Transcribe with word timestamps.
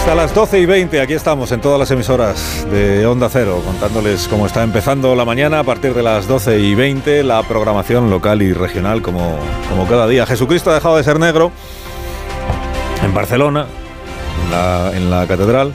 Hasta 0.00 0.14
las 0.14 0.34
12 0.34 0.60
y 0.60 0.64
20, 0.64 0.98
aquí 1.02 1.12
estamos 1.12 1.52
en 1.52 1.60
todas 1.60 1.78
las 1.78 1.90
emisoras 1.90 2.66
de 2.70 3.04
Onda 3.04 3.28
Cero, 3.30 3.60
contándoles 3.62 4.28
cómo 4.28 4.46
está 4.46 4.62
empezando 4.62 5.14
la 5.14 5.26
mañana 5.26 5.58
a 5.58 5.62
partir 5.62 5.92
de 5.92 6.02
las 6.02 6.26
12 6.26 6.58
y 6.58 6.74
20, 6.74 7.22
la 7.22 7.42
programación 7.42 8.08
local 8.08 8.40
y 8.40 8.54
regional 8.54 9.02
como, 9.02 9.36
como 9.68 9.86
cada 9.86 10.08
día. 10.08 10.24
Jesucristo 10.24 10.70
ha 10.70 10.74
dejado 10.74 10.96
de 10.96 11.04
ser 11.04 11.20
negro 11.20 11.52
en 13.04 13.12
Barcelona, 13.12 13.66
en 14.46 14.50
la, 14.50 14.96
en 14.96 15.10
la 15.10 15.26
catedral. 15.26 15.74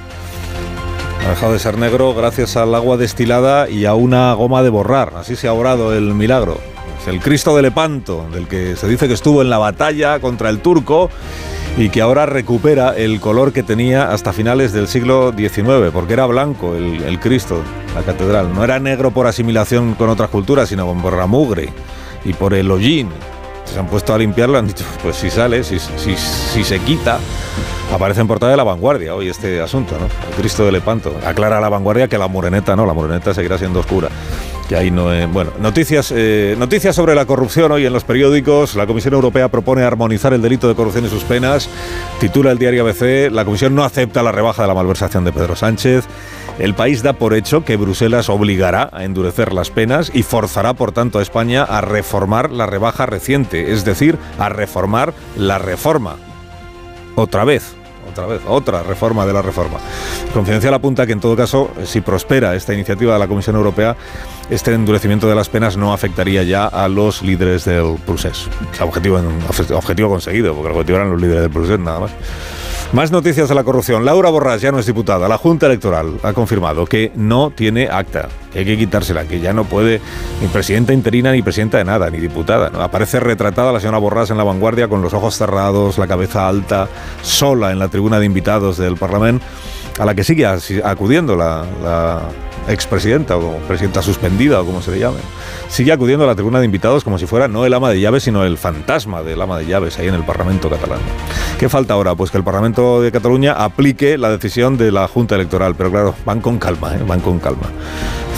Ha 1.23 1.29
dejado 1.29 1.53
de 1.53 1.59
ser 1.59 1.77
negro 1.77 2.15
gracias 2.15 2.57
al 2.57 2.73
agua 2.73 2.98
destilada 2.98 3.70
y 3.70 3.85
a 3.85 3.93
una 3.93 4.34
goma 4.34 4.63
de 4.63 4.70
borrar. 4.70 5.13
Así 5.17 5.35
se 5.35 5.48
ha 5.48 5.53
obrado 5.53 5.93
el 5.93 6.15
milagro. 6.15 6.59
Es 6.99 7.07
el 7.07 7.21
Cristo 7.21 7.55
de 7.55 7.62
Lepanto, 7.62 8.26
del 8.34 8.48
que 8.48 8.76
se 8.76 8.87
dice 8.87 9.07
que 9.07 9.13
estuvo 9.13 9.43
en 9.43 9.51
la 9.51 9.59
batalla 9.59 10.20
contra 10.20 10.49
el 10.49 10.62
turco 10.62 11.12
y 11.77 11.90
que 11.90 12.01
ahora 12.01 12.26
recupera 12.26 12.95
el 12.95 13.20
color 13.20 13.51
que 13.51 13.62
tenía 13.62 14.12
hasta 14.12 14.31
finales 14.31 14.71
del 14.71 14.87
siglo 14.87 15.34
XIX, 15.35 15.91
porque 15.91 16.13
era 16.13 16.26
blanco 16.26 16.76
el, 16.76 17.20
Cristo, 17.20 17.62
la 17.93 18.01
catedral. 18.01 18.54
No 18.54 18.63
era 18.63 18.79
negro 18.79 19.12
por 19.12 19.27
asimilación 19.27 19.93
con 19.96 20.09
otras 20.09 20.29
culturas, 20.29 20.70
sino 20.70 20.91
por 21.01 21.18
la 21.18 21.27
mugre 21.27 21.70
y 22.23 22.34
por 22.34 22.53
el 22.53 22.71
hollín. 22.71 23.09
Se 23.65 23.79
han 23.79 23.87
puesto 23.87 24.13
a 24.13 24.18
limpiarlo, 24.18 24.57
han 24.57 24.68
dicho, 24.68 24.85
pues 25.03 25.18
si 25.18 25.29
sale, 25.29 25.63
si, 25.63 25.79
se 25.79 26.79
quita, 26.79 27.20
aparece 27.93 28.21
en 28.21 28.27
portada 28.27 28.51
de 28.51 28.57
la 28.57 28.63
vanguardia 28.63 29.15
hoy 29.15 29.27
este 29.27 29.59
asunto, 29.59 29.98
¿no? 29.99 30.05
El 30.05 30.35
Cristo 30.37 30.63
de 30.65 30.71
Lepanto. 30.71 31.13
Aclara 31.26 31.59
la 31.59 31.68
vanguardia 31.68 32.07
que 32.07 32.18
la 32.18 32.27
moreneta 32.27 32.76
no, 32.76 32.85
la 32.85 32.93
moreneta 32.93 33.34
seguirá 33.34 33.57
siendo 33.57 33.79
oscura 33.79 34.09
que 34.68 34.76
ahí 34.76 34.91
no 34.91 35.13
eh, 35.13 35.26
bueno 35.27 35.52
noticias 35.60 36.12
eh, 36.16 36.55
noticias 36.58 36.96
sobre 36.96 37.16
la 37.16 37.26
corrupción 37.26 37.71
hoy 37.71 37.85
en 37.85 37.94
los 37.94 38.04
periódicos. 38.04 38.76
La 38.76 38.88
Comisión 38.88 39.13
Europea 39.13 39.49
propone 39.49 39.84
armonizar 39.84 40.34
el 40.34 40.41
delito 40.41 40.68
de 40.68 40.76
corrupción 40.76 41.05
y 41.05 41.10
sus 41.10 41.24
penas. 41.24 41.70
Titula 42.20 42.52
el 42.52 42.58
diario 42.58 42.84
ABC 42.84 43.32
la 43.32 43.46
Comisión 43.46 43.76
no 43.76 43.84
acepta 43.84 44.24
la 44.24 44.32
rebaja 44.32 44.63
de 44.63 44.68
la 44.68 44.74
malversación 44.74 45.24
de 45.24 45.32
Pedro 45.32 45.55
Sánchez. 45.55 46.05
El 46.58 46.74
país 46.74 47.04
da 47.04 47.13
por 47.13 47.34
hecho 47.34 47.66
que 47.66 47.76
Bruselas 47.76 48.30
obligará 48.30 48.90
a 48.93 49.04
endurecer 49.04 49.54
las 49.54 49.70
penas 49.70 50.10
y 50.13 50.24
forzará 50.24 50.74
por 50.74 50.93
tanto 50.93 51.20
a 51.20 51.21
España 51.21 51.63
a 51.63 51.82
reformar 51.82 52.52
la 52.52 52.66
rebaja 52.66 53.05
reciente 53.05 53.74
es 53.74 53.84
decir 53.84 54.18
a 54.40 54.49
reformar 54.49 55.13
la 55.38 55.58
reforma 55.58 56.16
otra 57.16 57.43
vez 57.43 57.76
otra 58.16 58.26
vez, 58.27 58.41
otra 58.48 58.84
reforma 58.84 59.26
de 59.26 59.34
la 59.34 59.41
reforma. 59.41 59.77
Confidencial 60.34 60.74
apunta 60.74 61.05
que 61.05 61.12
en 61.12 61.20
todo 61.20 61.35
caso, 61.35 61.71
si 61.84 62.02
prospera 62.02 62.55
esta 62.55 62.74
iniciativa 62.74 63.13
de 63.13 63.20
la 63.20 63.27
Comisión 63.27 63.55
Europea, 63.55 63.96
este 64.50 64.74
endurecimiento 64.74 65.28
de 65.28 65.35
las 65.35 65.50
penas 65.50 65.75
no 65.75 65.94
afectaría 65.94 66.44
ya 66.44 66.66
a 66.66 66.88
los 66.88 67.22
líderes 67.22 67.66
del 67.66 67.97
proceso. 68.06 68.50
Objetivo, 68.81 70.09
conseguido, 70.09 70.53
porque 70.53 70.69
el 70.69 70.75
objetivo 70.75 70.97
eran 70.97 71.12
los 71.12 71.22
líderes 71.22 71.41
del 71.41 71.52
proceso, 71.52 71.78
nada 71.78 72.00
más. 72.00 72.12
Más 72.94 73.11
noticias 73.11 73.50
de 73.50 73.55
la 73.55 73.63
corrupción. 73.63 74.06
Laura 74.06 74.29
Borràs 74.29 74.59
ya 74.59 74.72
no 74.72 74.79
es 74.79 74.85
diputada. 74.85 75.28
La 75.28 75.38
Junta 75.38 75.66
Electoral 75.66 76.18
ha 76.23 76.34
confirmado 76.34 76.85
que 76.85 77.12
no 77.16 77.50
tiene 77.50 77.90
acta, 77.90 78.29
hay 78.56 78.63
que 78.63 78.78
quitársela, 78.78 79.25
que 79.25 79.41
ya 79.41 79.53
no 79.53 79.66
puede 79.66 80.00
ni 80.41 80.47
presidenta 80.47 80.94
interina 80.94 81.31
ni 81.34 81.41
presidenta 81.41 81.78
de 81.78 81.84
nada, 81.84 82.09
ni 82.09 82.19
diputada. 82.19 82.72
Aparece 82.81 83.19
retratada 83.19 83.74
la 83.74 83.79
señora 83.79 84.00
Borràs 84.00 84.31
en 84.31 84.38
la 84.38 84.44
vanguardia 84.44 84.88
con 84.88 85.01
los 85.01 85.13
ojos 85.13 85.35
cerrados, 85.35 85.97
la 85.97 86.07
cabeza 86.07 86.47
alta, 86.47 86.88
sola 87.22 87.72
en 87.72 87.79
la 87.79 87.90
tribuna 87.90 88.19
de 88.19 88.28
invitados 88.28 88.78
del 88.78 88.95
Parlamento, 88.95 89.44
a 90.00 90.06
la 90.06 90.16
que 90.16 90.24
sigue 90.24 90.45
acudiendo 90.45 91.35
la, 91.35 91.66
la 91.84 92.22
expresidenta 92.68 93.35
o 93.35 93.57
presidenta 93.68 94.01
suspendida 94.01 94.62
o 94.62 94.66
como 94.66 94.81
se 94.81 94.91
le 94.91 95.00
llame, 95.00 95.19
sigue 95.68 95.91
acudiendo 95.91 96.24
a 96.24 96.28
la 96.28 96.35
tribuna 96.35 96.59
de 96.59 96.66
invitados 96.66 97.03
como 97.03 97.18
si 97.18 97.25
fuera 97.25 97.47
no 97.47 97.66
el 97.66 97.74
ama 97.74 97.90
de 97.90 98.00
llaves, 98.00 98.24
sino 98.24 98.44
el 98.45 98.57
fantasma 98.57 99.22
del 99.22 99.41
ama 99.41 99.57
de 99.57 99.66
llaves 99.66 100.00
ahí 100.00 100.07
en 100.07 100.16
el 100.16 100.24
Parlamento 100.24 100.69
catalán. 100.69 101.00
¿Qué 101.60 101.70
falta 101.70 101.94
ahora? 101.94 102.16
Pues 102.16 102.32
que 102.32 102.38
el 102.38 102.44
Parlamento 102.44 103.02
de 103.02 103.14
Cataluña 103.14 103.54
aplique 103.54 104.18
la 104.18 104.30
decisión 104.30 104.78
de 104.78 104.92
la 104.92 105.08
Junta 105.08 105.36
Electoral, 105.36 105.74
pero 105.76 105.90
claro, 105.90 106.14
van 106.26 106.42
con 106.42 106.58
calma, 106.58 106.96
¿eh? 106.96 107.00
van 107.08 107.22
con 107.22 107.40
calma. 107.40 107.72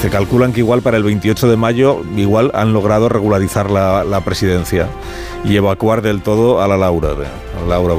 Se 0.02 0.12
calculan 0.12 0.54
que 0.54 0.60
igual 0.60 0.84
para 0.84 0.98
el 0.98 1.04
28 1.04 1.50
de 1.50 1.58
mayo 1.58 2.04
igual 2.16 2.52
han 2.54 2.74
logrado 2.74 3.10
regularizar 3.10 3.72
la, 3.72 4.22
presidencia 4.24 4.88
y 5.44 5.56
evacuar 5.56 6.04
del 6.04 6.22
todo 6.22 6.62
a 6.62 6.68
la 6.68 6.78
Laura, 6.78 7.16
de, 7.16 7.26
Laura. 7.68 7.96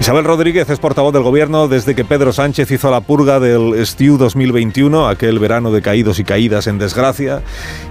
Isabel 0.00 0.24
Rodríguez 0.24 0.70
es 0.70 0.78
portavoz 0.78 1.12
del 1.12 1.24
gobierno 1.24 1.66
desde 1.66 1.94
que 1.94 2.04
Pedro 2.04 2.32
Sánchez 2.32 2.70
hizo 2.70 2.90
la 2.90 3.00
purga 3.00 3.40
del 3.40 3.84
STIU 3.84 4.16
2021, 4.16 5.08
aquel 5.08 5.38
verano 5.40 5.72
de 5.72 5.82
caídos 5.82 6.20
y 6.20 6.24
caídas 6.24 6.68
en 6.68 6.78
desgracia, 6.78 7.42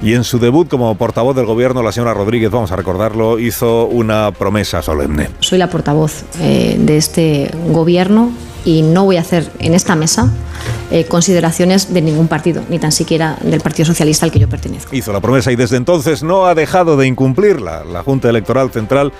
y 0.01 0.13
en 0.13 0.23
su 0.23 0.39
debut 0.39 0.69
como 0.69 0.95
portavoz 0.95 1.35
del 1.35 1.45
gobierno, 1.45 1.83
la 1.83 1.91
señora 1.91 2.13
Rodríguez, 2.13 2.49
vamos 2.49 2.71
a 2.71 2.77
recordarlo, 2.77 3.39
hizo 3.39 3.85
una 3.85 4.31
promesa 4.31 4.81
solemne. 4.81 5.29
Soy 5.41 5.57
la 5.57 5.69
portavoz 5.69 6.23
eh, 6.39 6.77
de 6.79 6.97
este 6.97 7.51
gobierno 7.67 8.31
y 8.63 8.81
no 8.81 9.05
voy 9.05 9.17
a 9.17 9.21
hacer 9.21 9.49
en 9.59 9.73
esta 9.73 9.95
mesa 9.95 10.29
eh, 10.91 11.05
consideraciones 11.05 11.93
de 11.93 12.01
ningún 12.01 12.27
partido, 12.27 12.63
ni 12.69 12.79
tan 12.79 12.91
siquiera 12.91 13.37
del 13.41 13.61
Partido 13.61 13.85
Socialista 13.85 14.25
al 14.25 14.31
que 14.31 14.39
yo 14.39 14.49
pertenezco. 14.49 14.95
Hizo 14.95 15.13
la 15.13 15.21
promesa 15.21 15.51
y 15.51 15.55
desde 15.55 15.77
entonces 15.77 16.23
no 16.23 16.45
ha 16.45 16.55
dejado 16.55 16.97
de 16.97 17.07
incumplirla. 17.07 17.83
La 17.83 18.03
Junta 18.03 18.29
Electoral 18.29 18.71
Central 18.71 19.13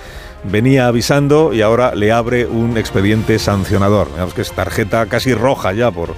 venía 0.44 0.86
avisando 0.86 1.52
y 1.52 1.62
ahora 1.62 1.94
le 1.94 2.12
abre 2.12 2.46
un 2.46 2.76
expediente 2.76 3.38
sancionador. 3.38 4.08
Digamos 4.10 4.34
que 4.34 4.42
es 4.42 4.52
tarjeta 4.52 5.06
casi 5.06 5.34
roja 5.34 5.72
ya 5.72 5.90
por, 5.90 6.14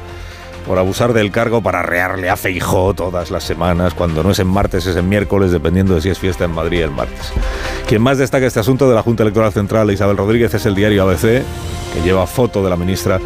por 0.67 0.79
abusar 0.79 1.13
del 1.13 1.31
cargo 1.31 1.63
para 1.63 1.83
rearle 1.83 2.31
a 2.31 2.37
Feijó 2.37 2.95
todas 2.95 3.31
las 3.31 3.45
semanas, 3.45 3.95
cuando 3.95 4.23
no 4.23 4.31
es 4.31 4.39
en 4.39 4.49
martes 4.49 4.87
es 4.87 4.97
en 4.97 5.09
miércoles, 5.09 5.51
dependiendo 5.51 5.95
de 5.95 6.01
si 6.01 6.11
es 6.11 6.19
fiesta 6.19 6.45
en 6.45 6.53
Madrid 6.53 6.83
el 6.83 6.91
martes. 6.91 7.33
Quien 7.87 8.03
más 8.03 8.19
destaca 8.19 8.47
este 8.47 8.61
asunto 8.61 8.89
de 8.89 8.95
la 8.95 9.03
Junta 9.03 9.23
Electoral 9.23 9.53
Central 9.53 9.91
Isabel 9.91 10.17
Rodríguez 10.17 10.55
es 10.55 10.67
el 10.67 10.75
diario 10.75 11.03
ABC, 11.03 11.43
que 11.93 12.03
lleva 12.05 12.27
foto 12.27 12.63
de 12.63 12.71
la 12.71 12.77
ministra 12.77 13.19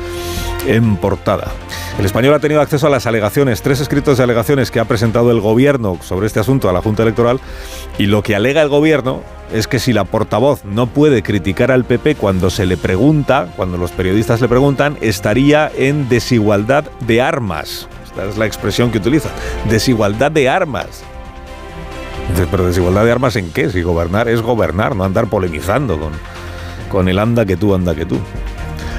en 0.67 0.97
portada. 0.97 1.53
El 1.99 2.05
español 2.05 2.35
ha 2.35 2.41
tenido 2.41 2.61
acceso 2.61 2.87
a 2.87 2.91
las 2.91 3.07
alegaciones, 3.07 3.63
tres 3.63 3.81
escritos 3.81 4.19
de 4.19 4.25
alegaciones 4.25 4.71
que 4.71 4.81
ha 4.81 4.85
presentado 4.85 5.31
el 5.31 5.41
gobierno 5.41 5.99
sobre 6.03 6.27
este 6.27 6.41
asunto 6.41 6.69
a 6.69 6.73
la 6.73 6.83
Junta 6.83 7.03
Electoral 7.03 7.41
y 7.99 8.07
lo 8.07 8.23
que 8.23 8.35
alega 8.35 8.63
el 8.63 8.69
gobierno 8.69 9.23
es 9.53 9.69
que 9.69 9.79
si 9.79 9.93
la 9.93 10.05
portavoz 10.05 10.65
no 10.65 10.87
puede 10.87 11.23
criticar 11.23 11.71
al 11.71 11.85
PP 11.85 12.17
cuando 12.17 12.51
se 12.51 12.67
le 12.67 12.77
pregunta, 12.77 13.49
cuando 13.57 13.77
los 13.77 13.93
periodistas 13.93 14.41
le 14.41 14.49
preguntan, 14.49 14.99
estaría 15.01 15.71
en 15.77 16.09
desigualdad 16.09 16.85
de 17.07 17.23
armas. 17.23 17.89
Esta 18.05 18.25
es 18.25 18.37
la 18.37 18.47
expresión 18.47 18.91
que 18.91 18.99
utiliza. 18.99 19.29
Desigualdad 19.69 20.33
de 20.33 20.49
armas. 20.49 21.05
Pero 22.51 22.67
desigualdad 22.67 23.05
de 23.05 23.13
armas 23.13 23.37
en 23.37 23.51
qué? 23.51 23.71
Si 23.71 23.83
gobernar 23.83 24.29
es 24.29 24.41
gobernar, 24.41 24.97
no 24.97 25.05
andar 25.05 25.27
polemizando 25.27 25.99
con, 25.99 26.13
con 26.91 27.09
el 27.09 27.19
anda 27.19 27.45
que 27.45 27.57
tú, 27.57 27.75
anda 27.75 27.95
que 27.95 28.07
tú. 28.07 28.19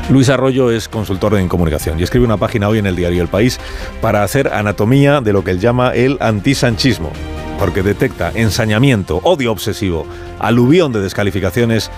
Luis 0.10 0.30
Arroyo 0.30 0.70
es 0.70 0.88
consultor 0.88 1.36
en 1.36 1.48
comunicación 1.48 2.00
y 2.00 2.04
escribe 2.04 2.26
una 2.26 2.38
página 2.38 2.70
hoy 2.70 2.78
en 2.78 2.86
el 2.86 2.96
diario 2.96 3.24
El 3.24 3.28
País 3.28 3.60
para 4.02 4.22
hacer 4.22 4.54
anatomía 4.54 5.20
de 5.20 5.34
lo 5.34 5.44
que 5.44 5.50
él 5.50 5.60
llama 5.60 5.96
el 5.96 6.18
antisanchismo, 6.20 7.12
porque 7.58 7.82
detecta 7.82 8.32
ensañamiento, 8.36 9.20
odio 9.24 9.52
obsesivo, 9.52 10.06
aluvión 10.38 10.94
de 10.94 11.02
descalificaciones 11.02 11.90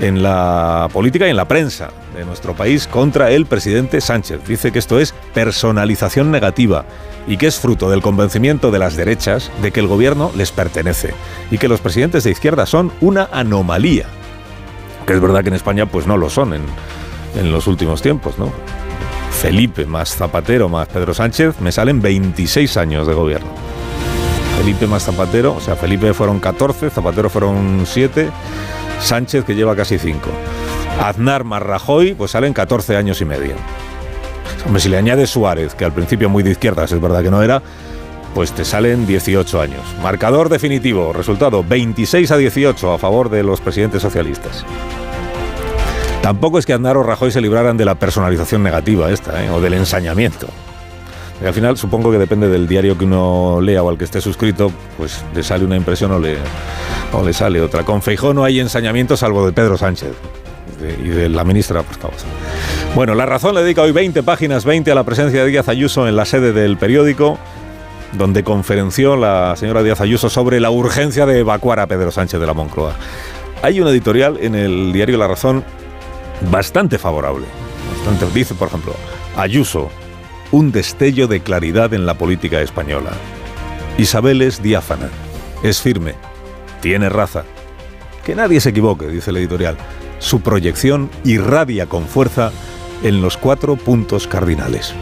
en 0.00 0.22
la 0.22 0.88
política 0.92 1.26
y 1.26 1.30
en 1.30 1.36
la 1.36 1.48
prensa 1.48 1.90
de 2.16 2.24
nuestro 2.24 2.54
país 2.54 2.86
contra 2.86 3.32
el 3.32 3.44
presidente 3.46 4.00
Sánchez. 4.00 4.46
Dice 4.46 4.70
que 4.70 4.78
esto 4.78 5.00
es 5.00 5.12
personalización 5.34 6.30
negativa 6.30 6.84
y 7.26 7.38
que 7.38 7.48
es 7.48 7.58
fruto 7.58 7.90
del 7.90 8.02
convencimiento 8.02 8.70
de 8.70 8.78
las 8.78 8.94
derechas 8.94 9.50
de 9.62 9.72
que 9.72 9.80
el 9.80 9.88
gobierno 9.88 10.30
les 10.36 10.52
pertenece 10.52 11.12
y 11.50 11.58
que 11.58 11.66
los 11.66 11.80
presidentes 11.80 12.22
de 12.22 12.30
izquierda 12.30 12.66
son 12.66 12.92
una 13.00 13.28
anomalía. 13.32 14.06
Que 15.08 15.14
es 15.14 15.20
verdad 15.20 15.42
que 15.42 15.48
en 15.48 15.54
España 15.54 15.86
pues 15.86 16.06
no 16.06 16.16
lo 16.16 16.30
son 16.30 16.54
en 17.38 17.52
los 17.52 17.66
últimos 17.66 18.02
tiempos, 18.02 18.38
¿no? 18.38 18.52
Felipe 19.30 19.86
más 19.86 20.16
Zapatero 20.16 20.68
más 20.68 20.88
Pedro 20.88 21.14
Sánchez 21.14 21.60
me 21.60 21.70
salen 21.70 22.02
26 22.02 22.76
años 22.76 23.06
de 23.06 23.14
gobierno. 23.14 23.48
Felipe 24.58 24.88
más 24.88 25.04
Zapatero, 25.04 25.54
o 25.54 25.60
sea, 25.60 25.76
Felipe 25.76 26.12
fueron 26.12 26.40
14, 26.40 26.90
Zapatero 26.90 27.30
fueron 27.30 27.84
7, 27.86 28.28
Sánchez 29.00 29.44
que 29.44 29.54
lleva 29.54 29.76
casi 29.76 29.98
5. 29.98 30.28
Aznar 31.00 31.44
más 31.44 31.62
Rajoy, 31.62 32.14
pues 32.14 32.32
salen 32.32 32.52
14 32.52 32.96
años 32.96 33.20
y 33.20 33.24
medio. 33.24 33.54
Hombre, 34.66 34.82
si 34.82 34.88
le 34.88 34.96
añade 34.96 35.28
Suárez, 35.28 35.76
que 35.76 35.84
al 35.84 35.92
principio 35.92 36.28
muy 36.28 36.42
de 36.42 36.50
izquierdas 36.50 36.90
es 36.90 37.00
verdad 37.00 37.22
que 37.22 37.30
no 37.30 37.40
era, 37.40 37.62
pues 38.34 38.50
te 38.50 38.64
salen 38.64 39.06
18 39.06 39.60
años. 39.60 39.82
Marcador 40.02 40.48
definitivo, 40.48 41.12
resultado 41.12 41.62
26 41.62 42.30
a 42.32 42.36
18 42.36 42.92
a 42.92 42.98
favor 42.98 43.30
de 43.30 43.44
los 43.44 43.60
presidentes 43.60 44.02
socialistas. 44.02 44.64
Tampoco 46.28 46.58
es 46.58 46.66
que 46.66 46.74
Andar 46.74 46.98
o 46.98 47.02
Rajoy 47.02 47.30
se 47.30 47.40
libraran 47.40 47.78
de 47.78 47.86
la 47.86 47.94
personalización 47.94 48.62
negativa 48.62 49.10
esta, 49.10 49.42
¿eh? 49.42 49.48
o 49.48 49.62
del 49.62 49.72
ensañamiento. 49.72 50.46
Y 51.42 51.46
al 51.46 51.54
final 51.54 51.78
supongo 51.78 52.12
que 52.12 52.18
depende 52.18 52.50
del 52.50 52.68
diario 52.68 52.98
que 52.98 53.06
uno 53.06 53.62
lea 53.62 53.82
o 53.82 53.88
al 53.88 53.96
que 53.96 54.04
esté 54.04 54.20
suscrito, 54.20 54.70
pues 54.98 55.24
le 55.34 55.42
sale 55.42 55.64
una 55.64 55.74
impresión 55.74 56.12
o 56.12 56.18
le, 56.18 56.36
o 57.14 57.24
le 57.24 57.32
sale 57.32 57.62
otra. 57.62 57.82
Con 57.82 58.02
Feijó 58.02 58.34
no 58.34 58.44
hay 58.44 58.60
ensañamiento 58.60 59.16
salvo 59.16 59.46
de 59.46 59.52
Pedro 59.52 59.78
Sánchez 59.78 60.12
y 61.02 61.08
de 61.08 61.30
la 61.30 61.44
ministra 61.44 61.82
pues, 61.82 61.98
Bueno, 62.94 63.14
La 63.14 63.24
Razón 63.24 63.54
le 63.54 63.62
dedica 63.62 63.80
hoy 63.80 63.92
20 63.92 64.22
páginas, 64.22 64.66
20 64.66 64.92
a 64.92 64.94
la 64.94 65.04
presencia 65.04 65.42
de 65.42 65.48
Díaz 65.48 65.70
Ayuso 65.70 66.06
en 66.08 66.14
la 66.14 66.26
sede 66.26 66.52
del 66.52 66.76
periódico, 66.76 67.38
donde 68.12 68.44
conferenció 68.44 69.16
la 69.16 69.56
señora 69.56 69.82
Díaz 69.82 70.02
Ayuso 70.02 70.28
sobre 70.28 70.60
la 70.60 70.68
urgencia 70.68 71.24
de 71.24 71.38
evacuar 71.38 71.80
a 71.80 71.86
Pedro 71.86 72.10
Sánchez 72.10 72.38
de 72.38 72.46
la 72.46 72.52
Moncloa. 72.52 72.92
Hay 73.62 73.80
un 73.80 73.88
editorial 73.88 74.36
en 74.42 74.54
el 74.54 74.92
diario 74.92 75.16
La 75.16 75.26
Razón 75.26 75.64
bastante 76.50 76.98
favorable. 76.98 77.46
Bastante, 77.96 78.26
dice, 78.34 78.54
por 78.54 78.68
ejemplo, 78.68 78.94
Ayuso, 79.36 79.90
un 80.50 80.72
destello 80.72 81.28
de 81.28 81.40
claridad 81.40 81.94
en 81.94 82.06
la 82.06 82.14
política 82.14 82.60
española. 82.60 83.10
Isabel 83.98 84.42
es 84.42 84.62
diáfana, 84.62 85.10
es 85.62 85.80
firme, 85.80 86.14
tiene 86.80 87.08
raza. 87.08 87.44
Que 88.24 88.34
nadie 88.34 88.60
se 88.60 88.70
equivoque, 88.70 89.08
dice 89.08 89.30
el 89.30 89.38
editorial. 89.38 89.76
Su 90.18 90.40
proyección 90.40 91.10
irradia 91.24 91.86
con 91.86 92.06
fuerza 92.06 92.52
en 93.02 93.22
los 93.22 93.36
cuatro 93.36 93.76
puntos 93.76 94.26
cardinales. 94.26 94.92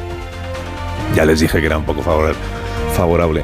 Ya 1.15 1.25
les 1.25 1.41
dije 1.41 1.61
que 1.61 1.67
era 1.67 1.79
un 1.79 1.85
poco 1.85 2.03
favorable. 2.03 3.43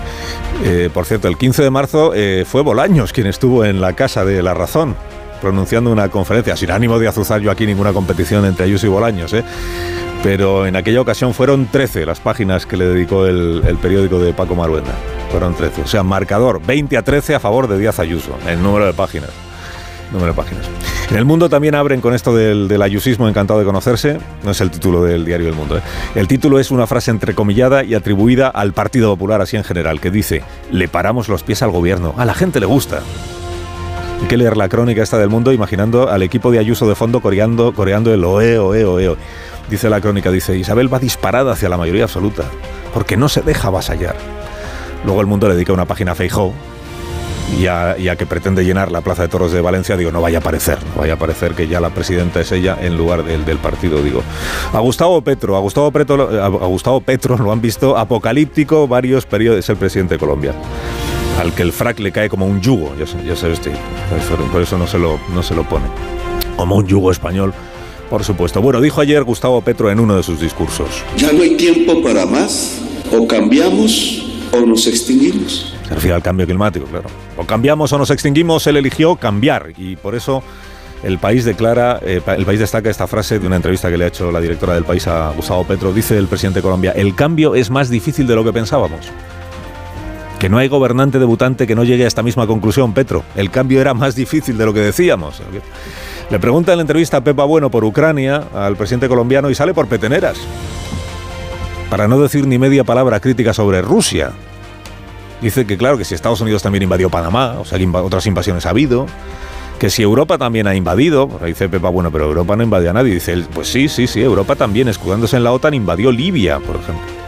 Eh, 0.65 0.91
por 0.93 1.05
cierto, 1.05 1.29
el 1.29 1.37
15 1.37 1.63
de 1.63 1.71
marzo 1.71 2.13
eh, 2.15 2.45
fue 2.47 2.63
Bolaños 2.63 3.13
quien 3.13 3.27
estuvo 3.27 3.65
en 3.65 3.81
la 3.81 3.95
Casa 3.95 4.25
de 4.25 4.43
la 4.43 4.55
Razón 4.55 4.97
pronunciando 5.43 5.91
una 5.91 6.09
conferencia, 6.09 6.57
sin 6.57 6.71
ánimo 6.71 6.99
de 6.99 7.09
azuzar 7.09 7.41
yo 7.41 7.51
aquí 7.51 7.67
ninguna 7.67 7.93
competición 7.93 8.47
entre 8.47 8.65
Ayuso 8.65 8.87
y 8.87 8.91
Bolaños, 8.91 9.33
¿eh? 9.35 9.45
pero 10.23 10.67
en 10.67 10.77
aquella 10.77 11.01
ocasión 11.01 11.35
fueron 11.35 11.67
13 11.67 12.07
las 12.07 12.21
páginas 12.21 12.65
que 12.65 12.77
le 12.77 12.87
dedicó 12.87 13.27
el, 13.27 13.77
periódico 13.83 14.21
de 14.21 14.33
Paco 14.33 14.55
Maruenda. 14.55 14.93
Fueron 15.31 15.55
13. 15.55 15.83
O 15.83 15.87
sea, 15.87 16.03
marcador 16.05 16.65
20 16.65 16.97
a 16.97 17.03
13 17.03 17.35
a 17.35 17.41
favor 17.41 17.67
de 17.67 17.79
Díaz 17.79 17.99
Ayuso, 17.99 18.39
el 18.47 18.63
número 18.63 18.87
de 18.87 18.93
páginas. 18.93 19.31
Número 20.13 20.33
de 20.33 20.37
páginas. 20.37 20.65
En 21.11 21.17
el 21.17 21.25
mundo 21.25 21.49
también 21.49 21.75
abren 21.75 22.01
con 22.01 22.15
esto 22.15 22.35
del, 22.37 22.81
ayusismo 22.81 23.29
encantado 23.29 23.59
de 23.59 23.67
conocerse. 23.67 24.19
No 24.45 24.53
es 24.53 24.61
el 24.61 24.71
título 24.71 25.03
del 25.03 25.25
diario 25.25 25.49
El 25.49 25.55
Mundo. 25.55 25.77
¿eh? 25.79 25.83
El 26.15 26.29
título 26.29 26.61
es 26.61 26.71
una 26.71 26.87
frase 26.87 27.11
entrecomillada 27.11 27.83
y 27.83 27.95
atribuida 27.95 28.49
al 28.49 28.73
Partido 28.73 29.11
Popular, 29.11 29.41
así 29.41 29.57
en 29.57 29.65
general, 29.65 30.01
que 30.01 30.11
dice: 30.11 30.43
Le 30.71 30.89
paramos 30.89 31.29
los 31.29 31.43
pies 31.43 31.63
al 31.63 31.71
gobierno. 31.71 32.15
A 32.17 32.25
la 32.25 32.35
gente 32.35 32.61
le 32.61 32.67
gusta. 32.67 33.03
Hay 34.23 34.29
que 34.29 34.37
leer 34.37 34.57
la 34.57 34.69
crónica 34.69 35.03
esta 35.03 35.19
del 35.19 35.29
mundo 35.29 35.53
imaginando 35.53 36.09
al 36.09 36.23
equipo 36.23 36.53
de 36.53 36.61
Ayuso 36.61 36.89
de 36.89 36.95
fondo 36.95 37.21
coreando, 37.21 37.75
coreando 37.75 38.15
el 38.15 38.25
oe, 38.25 38.57
oe, 38.57 38.85
oe. 38.85 39.17
Dice 39.69 39.91
la 39.91 40.01
crónica, 40.01 40.31
dice, 40.31 40.57
Isabel 40.57 40.93
va 40.93 41.01
disparada 41.01 41.53
hacia 41.53 41.69
la 41.69 41.77
mayoría 41.77 42.05
absoluta, 42.05 42.45
porque 42.95 43.17
no 43.17 43.29
se 43.29 43.43
deja 43.43 43.69
avasallar. 43.69 44.15
Luego 45.05 45.21
el 45.21 45.27
mundo 45.27 45.49
le 45.49 45.55
dedica 45.55 45.73
una 45.73 45.87
página 45.87 46.13
a 46.13 46.15
Feijó, 46.15 46.53
y 47.59 47.67
a, 47.67 47.97
que 48.17 48.25
pretende 48.25 48.65
llenar 48.65 48.93
la 48.93 49.01
Plaza 49.01 49.23
de 49.23 49.29
Toros 49.29 49.51
de 49.51 49.61
Valencia, 49.61 49.97
digo, 49.97 50.13
no 50.13 50.21
vaya 50.21 50.39
a 50.39 50.41
parecer, 50.41 50.79
no 50.95 51.01
vaya 51.01 51.15
a 51.15 51.19
parecer 51.19 51.55
que 51.55 51.67
ya 51.67 51.81
la 51.81 51.91
presidenta 51.91 52.41
es 52.41 52.53
ella 52.53 52.79
en 52.81 52.97
lugar 52.97 53.25
del, 53.25 53.45
del 53.45 53.59
partido, 53.59 54.03
digo. 54.03 54.23
A 54.73 54.79
Gustavo 54.79 55.21
Petro, 55.23 55.57
a 55.57 55.61
Gustavo 55.61 55.91
Petro, 55.91 56.43
a 56.43 56.67
Gustavo 56.67 57.01
Petro 57.01 57.37
lo 57.37 57.51
han 57.51 57.61
visto 57.61 57.99
apocalíptico 57.99 58.87
varios 58.87 59.27
periodos, 59.27 59.59
es 59.59 59.69
el 59.69 59.77
presidente 59.77 60.15
de 60.15 60.19
Colombia 60.21 60.55
al 61.43 61.53
que 61.53 61.63
el 61.63 61.73
frac 61.73 61.99
le 61.99 62.13
cae 62.13 62.29
como 62.29 62.47
un 62.47 62.61
yugo, 62.61 62.95
ya, 62.97 63.05
ya 63.25 63.35
sabes, 63.35 63.61
por 64.53 64.63
eso 64.63 64.79
no 64.79 64.87
se, 64.87 64.97
lo, 64.97 65.19
no 65.35 65.43
se 65.43 65.57
lo 65.57 65.69
pone. 65.69 65.87
Como 66.57 66.77
un 66.77 66.87
yugo 66.87 67.11
español, 67.11 67.53
por 68.09 68.23
supuesto. 68.23 68.63
Bueno, 68.63 68.81
dijo 68.81 69.01
ayer 69.01 69.25
Gustavo 69.25 69.61
Petro 69.61 69.91
en 69.91 69.99
uno 69.99 70.17
de 70.17 70.23
sus 70.23 70.41
discursos. 70.41 71.03
Ya 71.17 71.33
no 71.33 71.43
hay 71.43 71.57
tiempo 71.57 72.01
para 72.01 72.27
más, 72.27 72.81
o 73.11 73.27
cambiamos 73.27 74.25
o 74.53 74.65
nos 74.65 74.87
extinguimos. 74.87 75.75
Se 75.89 75.95
refiere 75.95 76.15
al 76.15 76.23
cambio 76.23 76.47
climático, 76.47 76.87
claro. 76.87 77.09
O 77.37 77.45
cambiamos 77.45 77.93
o 77.93 77.99
nos 77.99 78.11
extinguimos, 78.11 78.65
él 78.69 78.77
eligió 78.77 79.17
cambiar 79.17 79.73
y 79.77 79.97
por 79.97 80.15
eso 80.15 80.45
el 81.03 81.19
país 81.19 81.45
declara, 81.45 81.99
eh, 82.03 82.21
el 82.37 82.45
país 82.47 82.61
destaca 82.61 82.89
esta 82.89 83.09
frase 83.09 83.41
de 83.41 83.47
una 83.49 83.57
entrevista 83.57 83.91
que 83.91 83.97
le 83.97 84.05
ha 84.05 84.09
hecho 84.09 84.31
la 84.31 84.41
directora 84.41 84.75
del 84.75 84.85
país 84.85 85.09
a 85.09 85.33
Gustavo 85.33 85.65
Petro. 85.65 85.93
Dice 85.93 86.17
el 86.17 86.29
presidente 86.29 86.61
de 86.61 86.63
Colombia, 86.63 86.93
el 86.93 87.17
cambio 87.17 87.57
es 87.57 87.69
más 87.69 87.91
difícil 87.91 88.29
de 88.29 88.37
lo 88.37 88.45
que 88.45 88.53
pensábamos 88.53 89.11
que 90.43 90.49
no 90.49 90.59
hay 90.59 90.67
gobernante 90.67 91.21
debutante 91.21 91.69
que 91.69 91.77
no 91.77 91.85
llegue 91.85 92.03
a 92.03 92.09
esta 92.09 92.25
misma 92.25 92.49
conclusión, 92.49 92.95
Petro. 92.95 93.23
El 93.37 93.49
cambio 93.53 93.81
era 93.81 93.95
más 93.95 94.17
difícil 94.17 94.59
de 94.59 94.67
lo 94.67 94.75
que 94.75 94.81
decíamos. 94.81 95.41
Le 96.31 96.41
pregunta 96.41 96.73
en 96.73 96.79
la 96.79 96.81
entrevista 96.81 97.19
a 97.19 97.21
Pepa 97.21 97.45
Bueno 97.45 97.71
por 97.71 97.85
Ucrania 97.85 98.43
al 98.53 98.75
presidente 98.75 99.07
colombiano 99.07 99.51
y 99.51 99.55
sale 99.55 99.73
por 99.73 99.87
peteneras. 99.87 100.37
Para 101.89 102.09
no 102.09 102.19
decir 102.21 102.45
ni 102.45 102.59
media 102.59 102.83
palabra 102.83 103.21
crítica 103.21 103.55
sobre 103.55 103.83
Rusia. 103.83 104.33
Dice 105.41 105.65
que 105.65 105.79
claro, 105.79 105.97
que 105.97 106.05
si 106.05 106.17
Estados 106.17 106.41
Unidos 106.41 106.61
también 106.61 106.83
invadió 106.83 107.09
Panamá, 107.09 107.61
o 107.61 107.65
sea, 107.65 107.79
otras 108.03 108.27
invasiones 108.27 108.67
ha 108.67 108.71
habido, 108.71 109.07
que 109.79 109.91
si 109.91 110.03
Europa 110.03 110.39
también 110.39 110.67
ha 110.67 110.75
invadido, 110.75 111.31
dice 111.47 111.69
Pepa, 111.69 111.89
bueno, 111.89 112.11
pero 112.11 112.25
Europa 112.25 112.57
no 112.57 112.65
invadió 112.65 112.91
a 112.91 112.95
nadie. 112.95 113.15
Dice 113.15 113.45
pues 113.55 113.69
sí, 113.69 113.89
sí, 113.89 114.09
sí, 114.09 114.21
Europa 114.21 114.57
también, 114.57 114.89
escudándose 114.89 115.37
en 115.37 115.45
la 115.45 115.53
OTAN, 115.53 115.75
invadió 115.75 116.11
Libia, 116.11 116.59
por 116.59 116.75
ejemplo. 116.75 117.22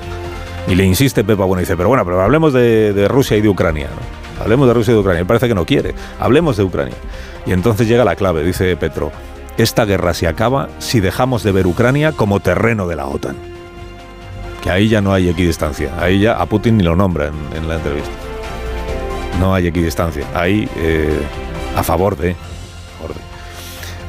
Y 0.66 0.74
le 0.74 0.84
insiste 0.84 1.24
Pepa 1.24 1.44
Bueno, 1.44 1.60
dice, 1.60 1.76
pero 1.76 1.88
bueno, 1.88 2.04
pero 2.04 2.20
hablemos 2.22 2.52
de, 2.52 3.06
Rusia 3.08 3.36
y 3.36 3.40
de 3.40 3.48
Ucrania. 3.48 3.88
Hablemos 4.40 4.66
de 4.66 4.74
Rusia 4.74 4.92
y 4.92 4.94
de 4.94 5.00
Ucrania. 5.00 5.22
Me 5.22 5.26
parece 5.26 5.48
que 5.48 5.54
no 5.54 5.66
quiere. 5.66 5.94
Hablemos 6.18 6.56
de 6.56 6.64
Ucrania. 6.64 6.94
Y 7.46 7.52
entonces 7.52 7.86
llega 7.86 8.04
la 8.04 8.16
clave, 8.16 8.42
dice 8.42 8.76
Petro. 8.76 9.12
Esta 9.58 9.84
guerra 9.84 10.14
se 10.14 10.26
acaba 10.26 10.68
si 10.78 11.00
dejamos 11.00 11.42
de 11.42 11.52
ver 11.52 11.66
Ucrania 11.66 12.12
como 12.12 12.40
terreno 12.40 12.88
de 12.88 12.96
la 12.96 13.06
OTAN. 13.06 13.36
Que 14.62 14.70
ahí 14.70 14.88
ya 14.88 15.00
no 15.00 15.12
hay 15.12 15.28
equidistancia. 15.28 15.92
Ahí 16.00 16.20
ya 16.20 16.40
a 16.40 16.46
Putin 16.46 16.78
ni 16.78 16.82
lo 16.82 16.96
nombra 16.96 17.30
en, 17.54 17.68
la 17.68 17.76
entrevista. 17.76 18.10
No 19.38 19.54
hay 19.54 19.66
equidistancia. 19.66 20.26
Ahí 20.34 20.68
eh, 20.76 21.20
a 21.76 21.82
favor 21.82 22.16
de. 22.16 22.34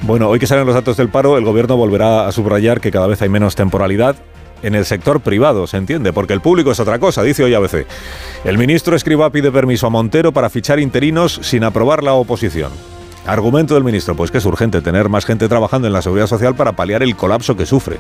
Bueno, 0.01 0.29
hoy 0.29 0.39
que 0.39 0.47
salen 0.47 0.65
los 0.65 0.75
datos 0.75 0.97
del 0.97 1.09
paro, 1.09 1.37
el 1.37 1.43
gobierno 1.43 1.77
volverá 1.77 2.27
a 2.27 2.31
subrayar 2.31 2.79
que 2.79 2.91
cada 2.91 3.07
vez 3.07 3.21
hay 3.21 3.29
menos 3.29 3.55
temporalidad 3.55 4.15
en 4.65 4.73
el 4.73 4.85
sector 4.85 5.21
privado, 5.21 5.67
se 5.67 5.77
entiende, 5.77 6.11
porque 6.11 6.33
el 6.33 6.41
público 6.41 6.71
es 6.71 6.79
otra 6.79 6.97
cosa, 6.97 7.21
dice 7.21 7.43
hoy 7.43 7.53
ABC. 7.53 7.85
El 8.43 8.57
ministro 8.57 8.95
Escriba 8.95 9.29
pide 9.29 9.51
permiso 9.51 9.85
a 9.85 9.91
Montero 9.91 10.31
para 10.31 10.49
fichar 10.49 10.79
interinos 10.79 11.39
sin 11.43 11.63
aprobar 11.63 12.03
la 12.03 12.13
oposición. 12.13 12.71
Argumento 13.27 13.75
del 13.75 13.83
ministro, 13.83 14.15
pues 14.15 14.31
que 14.31 14.39
es 14.39 14.45
urgente 14.45 14.81
tener 14.81 15.07
más 15.07 15.25
gente 15.25 15.47
trabajando 15.47 15.87
en 15.87 15.93
la 15.93 16.01
seguridad 16.01 16.27
social 16.27 16.55
para 16.55 16.71
paliar 16.71 17.03
el 17.03 17.15
colapso 17.15 17.55
que 17.55 17.67
sufre. 17.67 17.97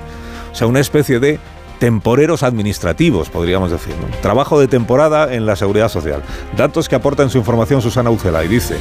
O 0.51 0.55
sea, 0.55 0.65
una 0.65 0.79
especie 0.79 1.19
de 1.19 1.39
temporeros 1.79 2.43
administrativos, 2.43 3.29
podríamos 3.29 3.71
decir. 3.71 3.93
Trabajo 4.21 4.59
de 4.59 4.67
temporada 4.67 5.33
en 5.33 5.45
la 5.45 5.55
seguridad 5.55 5.89
social. 5.89 6.23
Datos 6.57 6.89
que 6.89 6.95
aporta 6.95 7.23
en 7.23 7.29
su 7.29 7.37
información 7.37 7.81
Susana 7.81 8.09
Ucela 8.09 8.43
y 8.43 8.47
dice, 8.47 8.77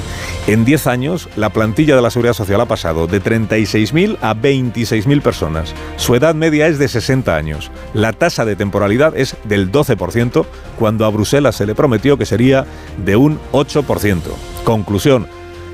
en 0.47 0.65
10 0.65 0.87
años 0.87 1.29
la 1.37 1.51
plantilla 1.51 1.97
de 1.97 2.03
la 2.03 2.11
seguridad 2.11 2.35
social 2.35 2.61
ha 2.61 2.67
pasado 2.67 3.07
de 3.07 3.23
36.000 3.23 4.19
a 4.21 4.35
26.000 4.35 5.23
personas. 5.23 5.75
Su 5.97 6.15
edad 6.15 6.35
media 6.35 6.67
es 6.67 6.79
de 6.79 6.89
60 6.89 7.35
años. 7.35 7.71
La 7.93 8.13
tasa 8.13 8.45
de 8.45 8.57
temporalidad 8.57 9.17
es 9.17 9.37
del 9.45 9.71
12%, 9.71 10.45
cuando 10.79 11.05
a 11.05 11.11
Bruselas 11.11 11.57
se 11.57 11.67
le 11.67 11.75
prometió 11.75 12.17
que 12.17 12.27
sería 12.27 12.67
de 13.05 13.17
un 13.17 13.39
8%. 13.53 14.21
Conclusión, 14.65 15.27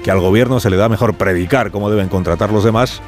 que 0.02 0.10
al 0.10 0.20
gobierno 0.20 0.60
se 0.60 0.70
le 0.70 0.76
da 0.76 0.88
mejor 0.88 1.14
predicar 1.14 1.70
cómo 1.70 1.90
deben 1.90 2.08
contratar 2.08 2.50
los 2.50 2.64
demás 2.64 3.02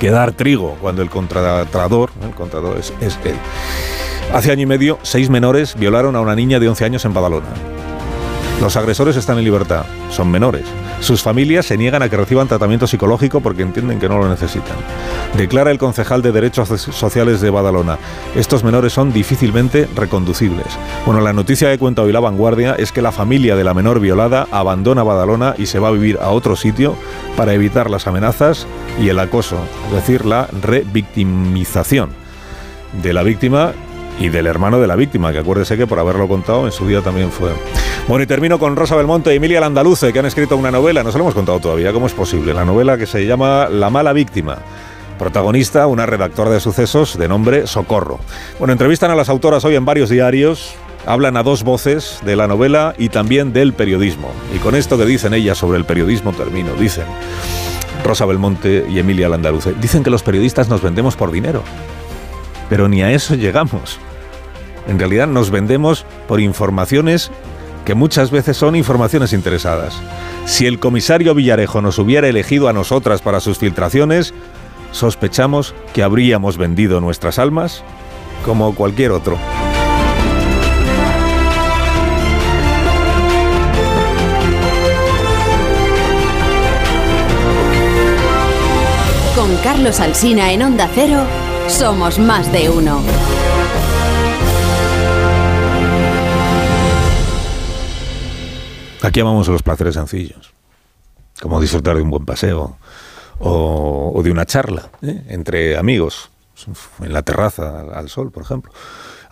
que 0.00 0.10
dar 0.10 0.32
trigo 0.32 0.76
cuando 0.80 1.02
el 1.02 1.10
contratador, 1.10 2.10
el 2.24 2.34
contratador 2.34 2.78
es, 2.78 2.92
es 3.00 3.18
él. 3.24 3.36
Hace 4.34 4.50
año 4.50 4.62
y 4.62 4.66
medio, 4.66 4.98
seis 5.02 5.28
menores 5.28 5.76
violaron 5.76 6.16
a 6.16 6.20
una 6.20 6.34
niña 6.34 6.58
de 6.58 6.68
11 6.68 6.84
años 6.86 7.04
en 7.04 7.12
Badalona. 7.12 7.79
Los 8.60 8.76
agresores 8.76 9.16
están 9.16 9.38
en 9.38 9.44
libertad, 9.44 9.86
son 10.10 10.30
menores. 10.30 10.64
Sus 11.00 11.22
familias 11.22 11.64
se 11.64 11.78
niegan 11.78 12.02
a 12.02 12.10
que 12.10 12.16
reciban 12.18 12.46
tratamiento 12.46 12.86
psicológico 12.86 13.40
porque 13.40 13.62
entienden 13.62 13.98
que 13.98 14.08
no 14.08 14.18
lo 14.18 14.28
necesitan. 14.28 14.76
Declara 15.34 15.70
el 15.70 15.78
concejal 15.78 16.20
de 16.20 16.30
Derechos 16.30 16.68
Sociales 16.68 17.40
de 17.40 17.48
Badalona. 17.48 17.98
Estos 18.36 18.62
menores 18.62 18.92
son 18.92 19.14
difícilmente 19.14 19.88
reconducibles. 19.96 20.66
Bueno, 21.06 21.22
la 21.22 21.32
noticia 21.32 21.70
que 21.70 21.78
cuenta 21.78 22.02
hoy 22.02 22.12
La 22.12 22.20
Vanguardia 22.20 22.74
es 22.74 22.92
que 22.92 23.00
la 23.00 23.12
familia 23.12 23.56
de 23.56 23.64
la 23.64 23.72
menor 23.72 23.98
violada 23.98 24.46
abandona 24.50 25.02
Badalona 25.02 25.54
y 25.56 25.64
se 25.64 25.78
va 25.78 25.88
a 25.88 25.92
vivir 25.92 26.18
a 26.20 26.28
otro 26.28 26.54
sitio 26.54 26.96
para 27.38 27.54
evitar 27.54 27.88
las 27.88 28.06
amenazas 28.06 28.66
y 29.00 29.08
el 29.08 29.18
acoso, 29.20 29.56
es 29.86 29.92
decir, 29.94 30.26
la 30.26 30.48
revictimización 30.60 32.10
de 33.02 33.12
la 33.14 33.22
víctima 33.22 33.72
y 34.18 34.28
del 34.28 34.46
hermano 34.46 34.80
de 34.80 34.86
la 34.86 34.96
víctima, 34.96 35.32
que 35.32 35.38
acuérdese 35.38 35.78
que 35.78 35.86
por 35.86 35.98
haberlo 35.98 36.28
contado 36.28 36.66
en 36.66 36.72
su 36.72 36.86
día 36.86 37.00
también 37.00 37.30
fue. 37.30 37.50
Bueno, 38.08 38.24
y 38.24 38.26
termino 38.26 38.58
con 38.58 38.74
Rosa 38.74 38.96
Belmonte 38.96 39.32
y 39.32 39.36
Emilia 39.36 39.60
Landaluce, 39.60 40.12
que 40.12 40.18
han 40.18 40.26
escrito 40.26 40.56
una 40.56 40.70
novela, 40.70 41.04
no 41.04 41.12
se 41.12 41.18
lo 41.18 41.24
hemos 41.24 41.34
contado 41.34 41.60
todavía, 41.60 41.92
¿cómo 41.92 42.06
es 42.06 42.12
posible? 42.12 42.52
La 42.52 42.64
novela 42.64 42.98
que 42.98 43.06
se 43.06 43.24
llama 43.24 43.68
La 43.68 43.88
mala 43.90 44.12
víctima. 44.12 44.58
Protagonista, 45.18 45.86
una 45.86 46.06
redactora 46.06 46.50
de 46.50 46.60
sucesos 46.60 47.18
de 47.18 47.28
nombre 47.28 47.66
Socorro. 47.66 48.18
Bueno, 48.58 48.72
entrevistan 48.72 49.10
a 49.10 49.14
las 49.14 49.28
autoras 49.28 49.64
hoy 49.64 49.76
en 49.76 49.84
varios 49.84 50.10
diarios 50.10 50.74
hablan 51.06 51.36
a 51.36 51.42
dos 51.42 51.62
voces 51.62 52.20
de 52.24 52.36
la 52.36 52.46
novela 52.46 52.94
y 52.98 53.08
también 53.08 53.52
del 53.52 53.72
periodismo. 53.72 54.30
Y 54.54 54.58
con 54.58 54.74
esto 54.74 54.98
que 54.98 55.06
dicen 55.06 55.34
ellas 55.34 55.58
sobre 55.58 55.78
el 55.78 55.84
periodismo 55.84 56.32
termino. 56.32 56.72
Dicen 56.74 57.06
Rosa 58.04 58.26
Belmonte 58.26 58.86
y 58.88 58.98
Emilia 58.98 59.28
Landaluce. 59.28 59.74
Dicen 59.80 60.02
que 60.02 60.10
los 60.10 60.22
periodistas 60.22 60.68
nos 60.68 60.82
vendemos 60.82 61.16
por 61.16 61.30
dinero. 61.30 61.62
Pero 62.68 62.88
ni 62.88 63.02
a 63.02 63.12
eso 63.12 63.34
llegamos. 63.34 63.98
En 64.88 64.98
realidad 64.98 65.26
nos 65.26 65.50
vendemos 65.50 66.04
por 66.26 66.40
informaciones 66.40 67.30
que 67.84 67.94
muchas 67.94 68.30
veces 68.30 68.56
son 68.56 68.76
informaciones 68.76 69.32
interesadas. 69.32 69.94
Si 70.46 70.66
el 70.66 70.78
comisario 70.78 71.34
Villarejo 71.34 71.80
nos 71.80 71.98
hubiera 71.98 72.28
elegido 72.28 72.68
a 72.68 72.72
nosotras 72.72 73.22
para 73.22 73.40
sus 73.40 73.58
filtraciones, 73.58 74.34
sospechamos 74.92 75.74
que 75.92 76.02
habríamos 76.02 76.56
vendido 76.56 77.00
nuestras 77.00 77.38
almas 77.38 77.82
como 78.44 78.74
cualquier 78.74 79.12
otro. 79.12 79.38
Con 89.34 89.56
Carlos 89.58 90.00
Alsina 90.00 90.52
en 90.52 90.62
Onda 90.62 90.88
Cero, 90.94 91.22
somos 91.68 92.18
más 92.18 92.52
de 92.52 92.68
uno. 92.68 93.00
Aquí 99.02 99.20
amamos 99.20 99.48
los 99.48 99.62
placeres 99.62 99.94
sencillos, 99.94 100.52
como 101.40 101.60
disfrutar 101.60 101.96
de 101.96 102.02
un 102.02 102.10
buen 102.10 102.26
paseo 102.26 102.76
o, 103.38 104.20
de 104.22 104.30
una 104.30 104.44
charla 104.44 104.90
¿eh? 105.02 105.24
entre 105.28 105.76
amigos, 105.76 106.30
en 107.02 107.12
la 107.12 107.22
terraza 107.22 107.80
al 107.94 108.08
sol, 108.08 108.30
por 108.30 108.42
ejemplo. 108.42 108.72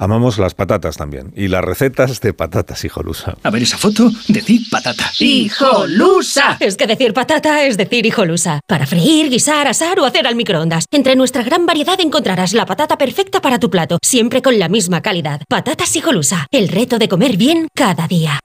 Amamos 0.00 0.38
las 0.38 0.54
patatas 0.54 0.96
también. 0.96 1.32
Y 1.34 1.48
las 1.48 1.64
recetas 1.64 2.20
de 2.20 2.32
patatas 2.32 2.84
hijolusa. 2.84 3.36
A 3.42 3.50
ver 3.50 3.62
esa 3.62 3.76
foto, 3.76 4.08
decir 4.28 4.60
patata. 4.70 5.10
¡Hijolusa! 5.18 6.56
Es 6.60 6.76
que 6.76 6.86
decir 6.86 7.12
patata 7.12 7.64
es 7.64 7.76
decir 7.76 8.06
hijolusa. 8.06 8.60
Para 8.68 8.86
freír, 8.86 9.28
guisar, 9.28 9.66
asar 9.66 9.98
o 9.98 10.04
hacer 10.04 10.28
al 10.28 10.36
microondas. 10.36 10.84
Entre 10.92 11.16
nuestra 11.16 11.42
gran 11.42 11.66
variedad 11.66 12.00
encontrarás 12.00 12.52
la 12.52 12.64
patata 12.64 12.96
perfecta 12.96 13.40
para 13.42 13.58
tu 13.58 13.70
plato, 13.70 13.98
siempre 14.00 14.40
con 14.40 14.60
la 14.60 14.68
misma 14.68 15.02
calidad. 15.02 15.42
Patatas 15.48 15.96
hijolusa. 15.96 16.46
El 16.52 16.68
reto 16.68 16.98
de 17.00 17.08
comer 17.08 17.36
bien 17.36 17.66
cada 17.74 18.06
día. 18.06 18.38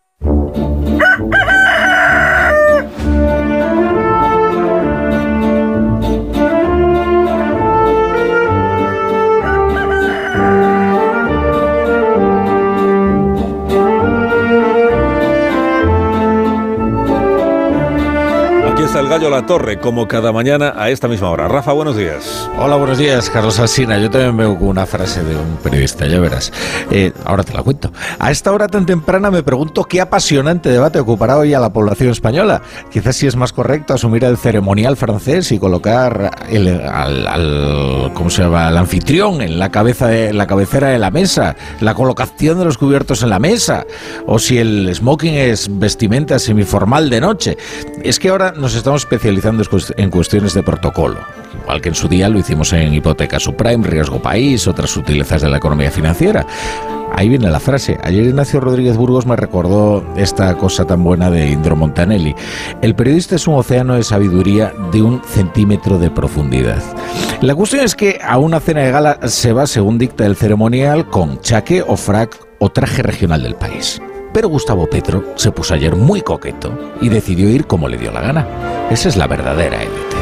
El 18.95 19.07
gallo 19.09 19.31
La 19.31 19.45
Torre, 19.47 19.79
como 19.79 20.07
cada 20.07 20.31
mañana 20.31 20.73
a 20.77 20.91
esta 20.91 21.07
misma 21.07 21.31
hora. 21.31 21.47
Rafa, 21.47 21.71
buenos 21.71 21.97
días. 21.97 22.47
Hola, 22.59 22.75
buenos 22.75 22.99
días, 22.99 23.27
Carlos 23.27 23.59
Alsina. 23.59 23.97
Yo 23.97 24.11
también 24.11 24.37
veo 24.37 24.51
una 24.51 24.85
frase 24.85 25.23
de 25.23 25.35
un 25.35 25.57
periodista, 25.63 26.05
ya 26.05 26.19
verás. 26.19 26.53
Eh, 26.91 27.11
ahora 27.25 27.43
te 27.43 27.53
la 27.53 27.63
cuento. 27.63 27.91
A 28.19 28.29
esta 28.29 28.51
hora 28.51 28.67
tan 28.67 28.85
temprana 28.85 29.31
me 29.31 29.41
pregunto 29.41 29.85
qué 29.85 29.99
apasionante 29.99 30.69
debate 30.69 30.99
ocupará 30.99 31.37
hoy 31.37 31.55
a 31.55 31.59
la 31.59 31.73
población 31.73 32.11
española. 32.11 32.61
Quizás 32.91 33.15
si 33.15 33.25
es 33.25 33.35
más 33.35 33.51
correcto 33.51 33.95
asumir 33.95 34.25
el 34.25 34.37
ceremonial 34.37 34.95
francés 34.95 35.51
y 35.51 35.57
colocar 35.57 36.29
al, 36.51 38.11
¿cómo 38.13 38.29
se 38.29 38.43
llama? 38.43 38.67
al 38.67 38.77
anfitrión 38.77 39.41
en 39.41 39.57
la, 39.57 39.71
cabeza 39.71 40.07
de, 40.07 40.33
la 40.33 40.45
cabecera 40.45 40.89
de 40.89 40.99
la 40.99 41.09
mesa, 41.09 41.55
la 41.79 41.95
colocación 41.95 42.59
de 42.59 42.65
los 42.65 42.77
cubiertos 42.77 43.23
en 43.23 43.29
la 43.29 43.39
mesa, 43.39 43.87
o 44.27 44.37
si 44.37 44.59
el 44.59 44.93
smoking 44.93 45.33
es 45.33 45.67
vestimenta 45.79 46.37
semiformal 46.37 47.09
de 47.09 47.21
noche. 47.21 47.57
Es 48.03 48.19
que 48.19 48.29
ahora 48.29 48.51
nos 48.51 48.82
estamos 48.83 49.03
especializando 49.03 49.63
en 49.95 50.09
cuestiones 50.09 50.53
de 50.53 50.61
protocolo, 50.61 51.21
igual 51.63 51.79
que 51.79 51.87
en 51.87 51.95
su 51.95 52.09
día 52.09 52.27
lo 52.27 52.37
hicimos 52.37 52.73
en 52.73 52.93
hipoteca 52.93 53.39
subprime, 53.39 53.87
riesgo 53.87 54.21
país, 54.21 54.67
otras 54.67 54.89
sutilezas 54.89 55.41
de 55.41 55.49
la 55.49 55.55
economía 55.55 55.89
financiera. 55.89 56.45
Ahí 57.15 57.29
viene 57.29 57.49
la 57.49 57.61
frase. 57.61 57.97
Ayer 58.03 58.25
Ignacio 58.25 58.59
Rodríguez 58.59 58.97
Burgos 58.97 59.25
me 59.25 59.37
recordó 59.37 60.03
esta 60.17 60.57
cosa 60.57 60.83
tan 60.83 61.01
buena 61.01 61.29
de 61.29 61.49
Indro 61.49 61.77
Montanelli. 61.77 62.35
El 62.81 62.93
periodista 62.93 63.37
es 63.37 63.47
un 63.47 63.55
océano 63.55 63.95
de 63.95 64.03
sabiduría 64.03 64.73
de 64.91 65.01
un 65.01 65.21
centímetro 65.23 65.97
de 65.97 66.11
profundidad. 66.11 66.83
La 67.39 67.55
cuestión 67.55 67.85
es 67.85 67.95
que 67.95 68.19
a 68.21 68.37
una 68.37 68.59
cena 68.59 68.81
de 68.81 68.91
gala 68.91 69.19
se 69.29 69.53
va, 69.53 69.65
según 69.65 69.97
dicta 69.97 70.25
el 70.25 70.35
ceremonial, 70.35 71.09
con 71.09 71.39
chaque 71.39 71.81
o 71.87 71.95
frac 71.95 72.37
o 72.59 72.69
traje 72.69 73.01
regional 73.01 73.43
del 73.43 73.55
país. 73.55 74.01
Pero 74.33 74.49
Gustavo 74.49 74.87
Petro 74.87 75.23
se 75.35 75.51
puso 75.51 75.75
ayer 75.75 75.95
muy 75.95 76.21
coqueto 76.21 76.95
y 77.01 77.09
decidió 77.09 77.49
ir 77.49 77.67
como 77.67 77.87
le 77.87 77.97
dio 77.97 78.11
la 78.11 78.21
gana. 78.21 78.47
Esa 78.89 79.09
es 79.09 79.15
la 79.15 79.27
verdadera 79.27 79.81
élite. 79.81 80.15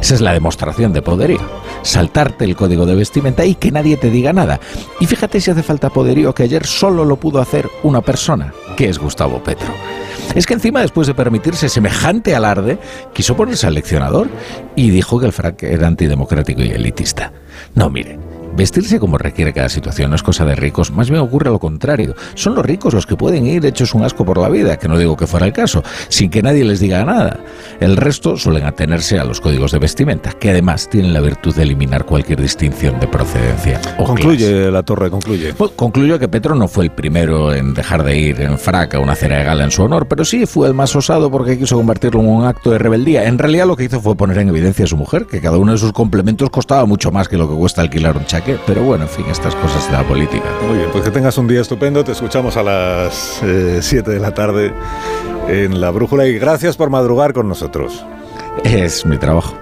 Esa 0.00 0.14
es 0.14 0.20
la 0.20 0.32
demostración 0.32 0.92
de 0.92 1.02
poderío. 1.02 1.40
Saltarte 1.82 2.44
el 2.44 2.56
código 2.56 2.86
de 2.86 2.94
vestimenta 2.94 3.44
y 3.44 3.56
que 3.56 3.70
nadie 3.70 3.96
te 3.96 4.10
diga 4.10 4.32
nada. 4.32 4.58
Y 5.00 5.06
fíjate 5.06 5.40
si 5.40 5.50
hace 5.50 5.62
falta 5.62 5.90
poderío 5.90 6.34
que 6.34 6.44
ayer 6.44 6.64
solo 6.66 7.04
lo 7.04 7.16
pudo 7.16 7.40
hacer 7.40 7.68
una 7.82 8.00
persona, 8.00 8.54
que 8.76 8.88
es 8.88 8.98
Gustavo 8.98 9.42
Petro. 9.42 9.68
Es 10.34 10.46
que 10.46 10.54
encima, 10.54 10.80
después 10.80 11.06
de 11.06 11.14
permitirse 11.14 11.68
semejante 11.68 12.34
alarde, 12.34 12.78
quiso 13.12 13.36
ponerse 13.36 13.66
al 13.66 13.74
leccionador 13.74 14.28
y 14.76 14.90
dijo 14.90 15.18
que 15.18 15.26
el 15.26 15.32
frac 15.32 15.62
era 15.62 15.86
antidemocrático 15.86 16.62
y 16.62 16.70
elitista. 16.70 17.32
No, 17.74 17.90
mire, 17.90 18.18
Vestirse 18.58 18.98
como 18.98 19.18
requiere 19.18 19.52
cada 19.52 19.68
situación 19.68 20.10
no 20.10 20.16
es 20.16 20.24
cosa 20.24 20.44
de 20.44 20.56
ricos, 20.56 20.90
más 20.90 21.08
bien 21.08 21.22
ocurre 21.22 21.48
lo 21.48 21.60
contrario. 21.60 22.16
Son 22.34 22.56
los 22.56 22.66
ricos 22.66 22.92
los 22.92 23.06
que 23.06 23.14
pueden 23.14 23.46
ir 23.46 23.64
hechos 23.64 23.94
un 23.94 24.02
asco 24.02 24.24
por 24.24 24.36
la 24.38 24.48
vida, 24.48 24.76
que 24.80 24.88
no 24.88 24.98
digo 24.98 25.16
que 25.16 25.28
fuera 25.28 25.46
el 25.46 25.52
caso, 25.52 25.84
sin 26.08 26.28
que 26.28 26.42
nadie 26.42 26.64
les 26.64 26.80
diga 26.80 27.04
nada. 27.04 27.38
El 27.78 27.96
resto 27.96 28.36
suelen 28.36 28.64
atenerse 28.64 29.16
a 29.16 29.22
los 29.22 29.40
códigos 29.40 29.70
de 29.70 29.78
vestimenta, 29.78 30.32
que 30.32 30.50
además 30.50 30.88
tienen 30.90 31.14
la 31.14 31.20
virtud 31.20 31.54
de 31.54 31.62
eliminar 31.62 32.04
cualquier 32.04 32.42
distinción 32.42 32.98
de 32.98 33.06
procedencia. 33.06 33.80
concluye 33.96 34.72
la 34.72 34.82
torre, 34.82 35.08
concluye. 35.08 35.54
concluyo 35.76 36.18
que 36.18 36.26
Petro 36.26 36.56
no 36.56 36.66
fue 36.66 36.86
el 36.86 36.90
primero 36.90 37.54
en 37.54 37.74
dejar 37.74 38.02
de 38.02 38.18
ir 38.18 38.40
en 38.40 38.58
frac 38.58 38.96
a 38.96 38.98
una 38.98 39.14
cena 39.14 39.36
de 39.36 39.44
gala 39.44 39.62
en 39.62 39.70
su 39.70 39.84
honor, 39.84 40.08
pero 40.08 40.24
sí 40.24 40.46
fue 40.46 40.66
el 40.66 40.74
más 40.74 40.96
osado 40.96 41.30
porque 41.30 41.56
quiso 41.56 41.76
convertirlo 41.76 42.22
en 42.22 42.26
un 42.26 42.44
acto 42.44 42.72
de 42.72 42.78
rebeldía. 42.78 43.24
En 43.28 43.38
realidad 43.38 43.68
lo 43.68 43.76
que 43.76 43.84
hizo 43.84 44.00
fue 44.00 44.16
poner 44.16 44.38
en 44.38 44.48
evidencia 44.48 44.84
a 44.84 44.88
su 44.88 44.96
mujer, 44.96 45.26
que 45.26 45.40
cada 45.40 45.58
uno 45.58 45.70
de 45.70 45.78
sus 45.78 45.92
complementos 45.92 46.50
costaba 46.50 46.86
mucho 46.86 47.12
más 47.12 47.28
que 47.28 47.38
lo 47.38 47.48
que 47.48 47.54
cuesta 47.54 47.82
alquilar 47.82 48.16
un 48.16 48.26
pero 48.66 48.82
bueno, 48.82 49.04
en 49.04 49.10
fin, 49.10 49.26
estas 49.30 49.54
cosas 49.56 49.86
de 49.86 49.92
la 49.92 50.06
política. 50.06 50.46
Muy 50.66 50.78
bien, 50.78 50.90
pues 50.90 51.04
que 51.04 51.10
tengas 51.10 51.36
un 51.38 51.46
día 51.46 51.60
estupendo. 51.60 52.04
Te 52.04 52.12
escuchamos 52.12 52.56
a 52.56 52.62
las 52.62 53.42
7 53.80 54.10
eh, 54.10 54.14
de 54.14 54.20
la 54.20 54.32
tarde 54.32 54.72
en 55.48 55.80
La 55.80 55.90
Brújula 55.90 56.26
y 56.26 56.38
gracias 56.38 56.76
por 56.76 56.90
madrugar 56.90 57.32
con 57.32 57.48
nosotros. 57.48 58.04
Es 58.64 59.04
mi 59.06 59.18
trabajo. 59.18 59.54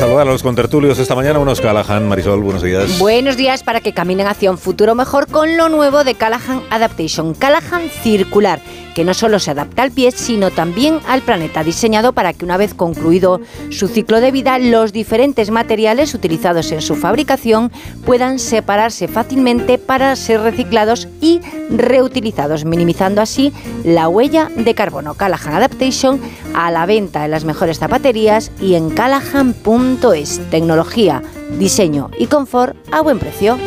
saludar 0.00 0.26
a 0.26 0.32
los 0.32 0.42
contertulios 0.42 0.98
esta 0.98 1.14
mañana. 1.14 1.38
Unos 1.38 1.60
Callahan, 1.60 2.08
Marisol, 2.08 2.40
buenos 2.40 2.62
días. 2.62 2.98
Buenos 2.98 3.36
días 3.36 3.62
para 3.62 3.82
que 3.82 3.92
caminen 3.92 4.26
hacia 4.28 4.50
un 4.50 4.56
futuro 4.56 4.94
mejor 4.94 5.26
con 5.26 5.58
lo 5.58 5.68
nuevo 5.68 6.04
de 6.04 6.14
Callahan 6.14 6.62
Adaptation. 6.70 7.34
Callahan 7.34 7.90
Circular 8.02 8.60
que 8.94 9.04
no 9.04 9.14
solo 9.14 9.38
se 9.38 9.50
adapta 9.50 9.82
al 9.82 9.90
pie, 9.90 10.10
sino 10.10 10.50
también 10.50 11.00
al 11.08 11.22
planeta, 11.22 11.64
diseñado 11.64 12.12
para 12.12 12.32
que 12.32 12.44
una 12.44 12.56
vez 12.56 12.74
concluido 12.74 13.40
su 13.70 13.88
ciclo 13.88 14.20
de 14.20 14.30
vida, 14.30 14.58
los 14.58 14.92
diferentes 14.92 15.50
materiales 15.50 16.14
utilizados 16.14 16.72
en 16.72 16.82
su 16.82 16.96
fabricación 16.96 17.72
puedan 18.04 18.38
separarse 18.38 19.08
fácilmente 19.08 19.78
para 19.78 20.16
ser 20.16 20.40
reciclados 20.40 21.08
y 21.20 21.40
reutilizados, 21.70 22.64
minimizando 22.64 23.20
así 23.20 23.52
la 23.84 24.08
huella 24.08 24.50
de 24.56 24.74
carbono. 24.74 25.14
Callahan 25.14 25.54
Adaptation 25.54 26.20
a 26.54 26.70
la 26.70 26.86
venta 26.86 27.24
en 27.24 27.30
las 27.30 27.44
mejores 27.44 27.78
zapaterías 27.78 28.50
y 28.60 28.74
en 28.74 28.90
callahan.es. 28.90 30.40
Tecnología, 30.50 31.22
diseño 31.58 32.10
y 32.18 32.26
confort 32.26 32.76
a 32.92 33.00
buen 33.00 33.18
precio. 33.18 33.58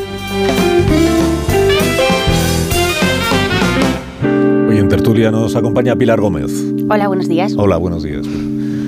En 4.78 4.90
tertulia 4.90 5.30
nos 5.30 5.56
acompaña 5.56 5.96
Pilar 5.96 6.20
Gómez. 6.20 6.52
Hola, 6.90 7.08
buenos 7.08 7.28
días. 7.28 7.54
Hola, 7.58 7.78
buenos 7.78 8.04
días. 8.04 8.26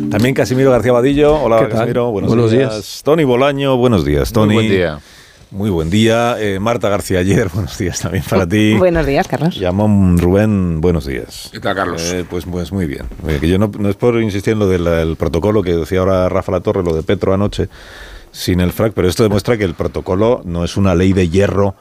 También 0.09 0.33
Casimiro 0.33 0.71
García 0.71 0.91
Vadillo. 0.91 1.35
Hola, 1.35 1.67
Casimiro. 1.69 2.11
Buenos, 2.11 2.51
días. 2.51 3.01
Tony 3.03 3.23
Bolaño. 3.23 3.77
Buenos 3.77 4.03
días, 4.03 4.31
Tony. 4.31 4.55
Muy 4.55 4.63
buen 4.63 4.69
día. 4.69 4.99
Muy 5.51 5.69
buen 5.69 5.89
día. 5.89 6.37
Eh, 6.39 6.59
Marta 6.59 6.89
García 6.89 7.19
ayer, 7.19 7.49
buenos 7.53 7.77
días 7.77 7.99
también 7.99 8.23
para 8.27 8.47
ti. 8.47 8.73
buenos 8.77 9.05
días, 9.05 9.27
Carlos. 9.27 9.59
Llamón 9.59 10.17
Rubén, 10.17 10.81
buenos 10.81 11.05
días. 11.05 11.49
¿Qué 11.51 11.59
tal, 11.59 11.75
Carlos? 11.75 12.01
Eh, 12.13 12.25
pues, 12.27 12.45
pues 12.45 12.71
muy 12.71 12.87
bien. 12.87 13.05
Que 13.39 13.47
yo 13.47 13.59
no, 13.59 13.69
es 13.89 13.95
por 13.95 14.19
insistir 14.21 14.53
en 14.53 14.59
lo 14.59 14.67
del 14.67 15.15
protocolo 15.17 15.61
que 15.61 15.75
decía 15.75 15.99
ahora 15.99 16.29
Rafa 16.29 16.51
La 16.51 16.61
Torre, 16.61 16.83
lo 16.83 16.95
de 16.95 17.03
Petro 17.03 17.33
anoche, 17.33 17.69
sin 18.31 18.59
el 18.59 18.71
frac, 18.71 18.93
pero 18.93 19.07
esto 19.07 19.23
demuestra 19.23 19.57
que 19.57 19.65
el 19.65 19.75
protocolo 19.75 20.41
no 20.45 20.63
es 20.63 20.77
una 20.77 20.95
ley 20.95 21.13
de 21.13 21.29
hierro 21.29 21.75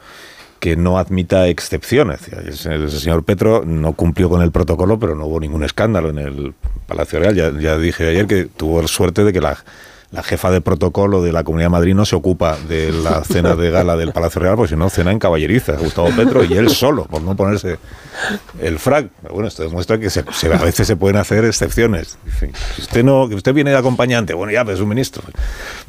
que 0.59 0.75
no 0.75 0.97
admita 0.97 1.47
excepciones. 1.47 2.21
El 2.65 2.89
señor 2.89 3.23
Petro 3.23 3.63
no 3.65 3.93
cumplió 3.93 4.29
con 4.29 4.41
el 4.41 4.51
protocolo, 4.51 4.99
pero 4.99 5.15
no 5.15 5.25
hubo 5.25 5.39
ningún 5.39 5.63
escándalo 5.63 6.09
en 6.09 6.17
el 6.17 6.53
Palacio 6.87 7.19
Real. 7.19 7.35
Ya, 7.35 7.77
dije 7.77 8.09
ayer 8.09 8.27
que 8.27 8.45
tuvo 8.45 8.87
suerte 8.87 9.23
de 9.23 9.33
que 9.33 9.41
la 9.41 9.57
la 10.11 10.23
jefa 10.23 10.51
de 10.51 10.61
protocolo 10.61 11.21
de 11.21 11.31
la 11.31 11.43
Comunidad 11.43 11.67
de 11.67 11.71
Madrid 11.71 11.95
no 11.95 12.05
se 12.05 12.15
ocupa 12.15 12.57
de 12.67 12.91
la 12.91 13.23
cena 13.25 13.55
de 13.55 13.71
gala 13.71 13.97
del 13.97 14.11
Palacio 14.11 14.41
Real, 14.41 14.55
porque 14.55 14.71
si 14.73 14.75
no, 14.75 14.89
cena 14.89 15.11
en 15.11 15.19
caballeriza, 15.19 15.73
Gustavo 15.73 16.09
Petro 16.15 16.43
y 16.43 16.53
él 16.53 16.69
solo, 16.69 17.05
por 17.05 17.21
no 17.21 17.35
ponerse 17.35 17.77
el 18.61 18.79
frac. 18.79 19.09
Bueno, 19.29 19.47
esto 19.47 19.63
demuestra 19.63 19.99
que 19.99 20.09
se, 20.09 20.21
a 20.21 20.63
veces 20.63 20.87
se 20.87 20.95
pueden 20.95 21.17
hacer 21.17 21.45
excepciones. 21.45 22.17
usted 22.77 23.03
no, 23.03 23.23
usted 23.23 23.53
viene 23.53 23.71
de 23.71 23.77
acompañante, 23.77 24.33
bueno, 24.33 24.53
ya, 24.53 24.63
pues 24.63 24.75
es 24.75 24.81
un 24.81 24.89
ministro. 24.89 25.23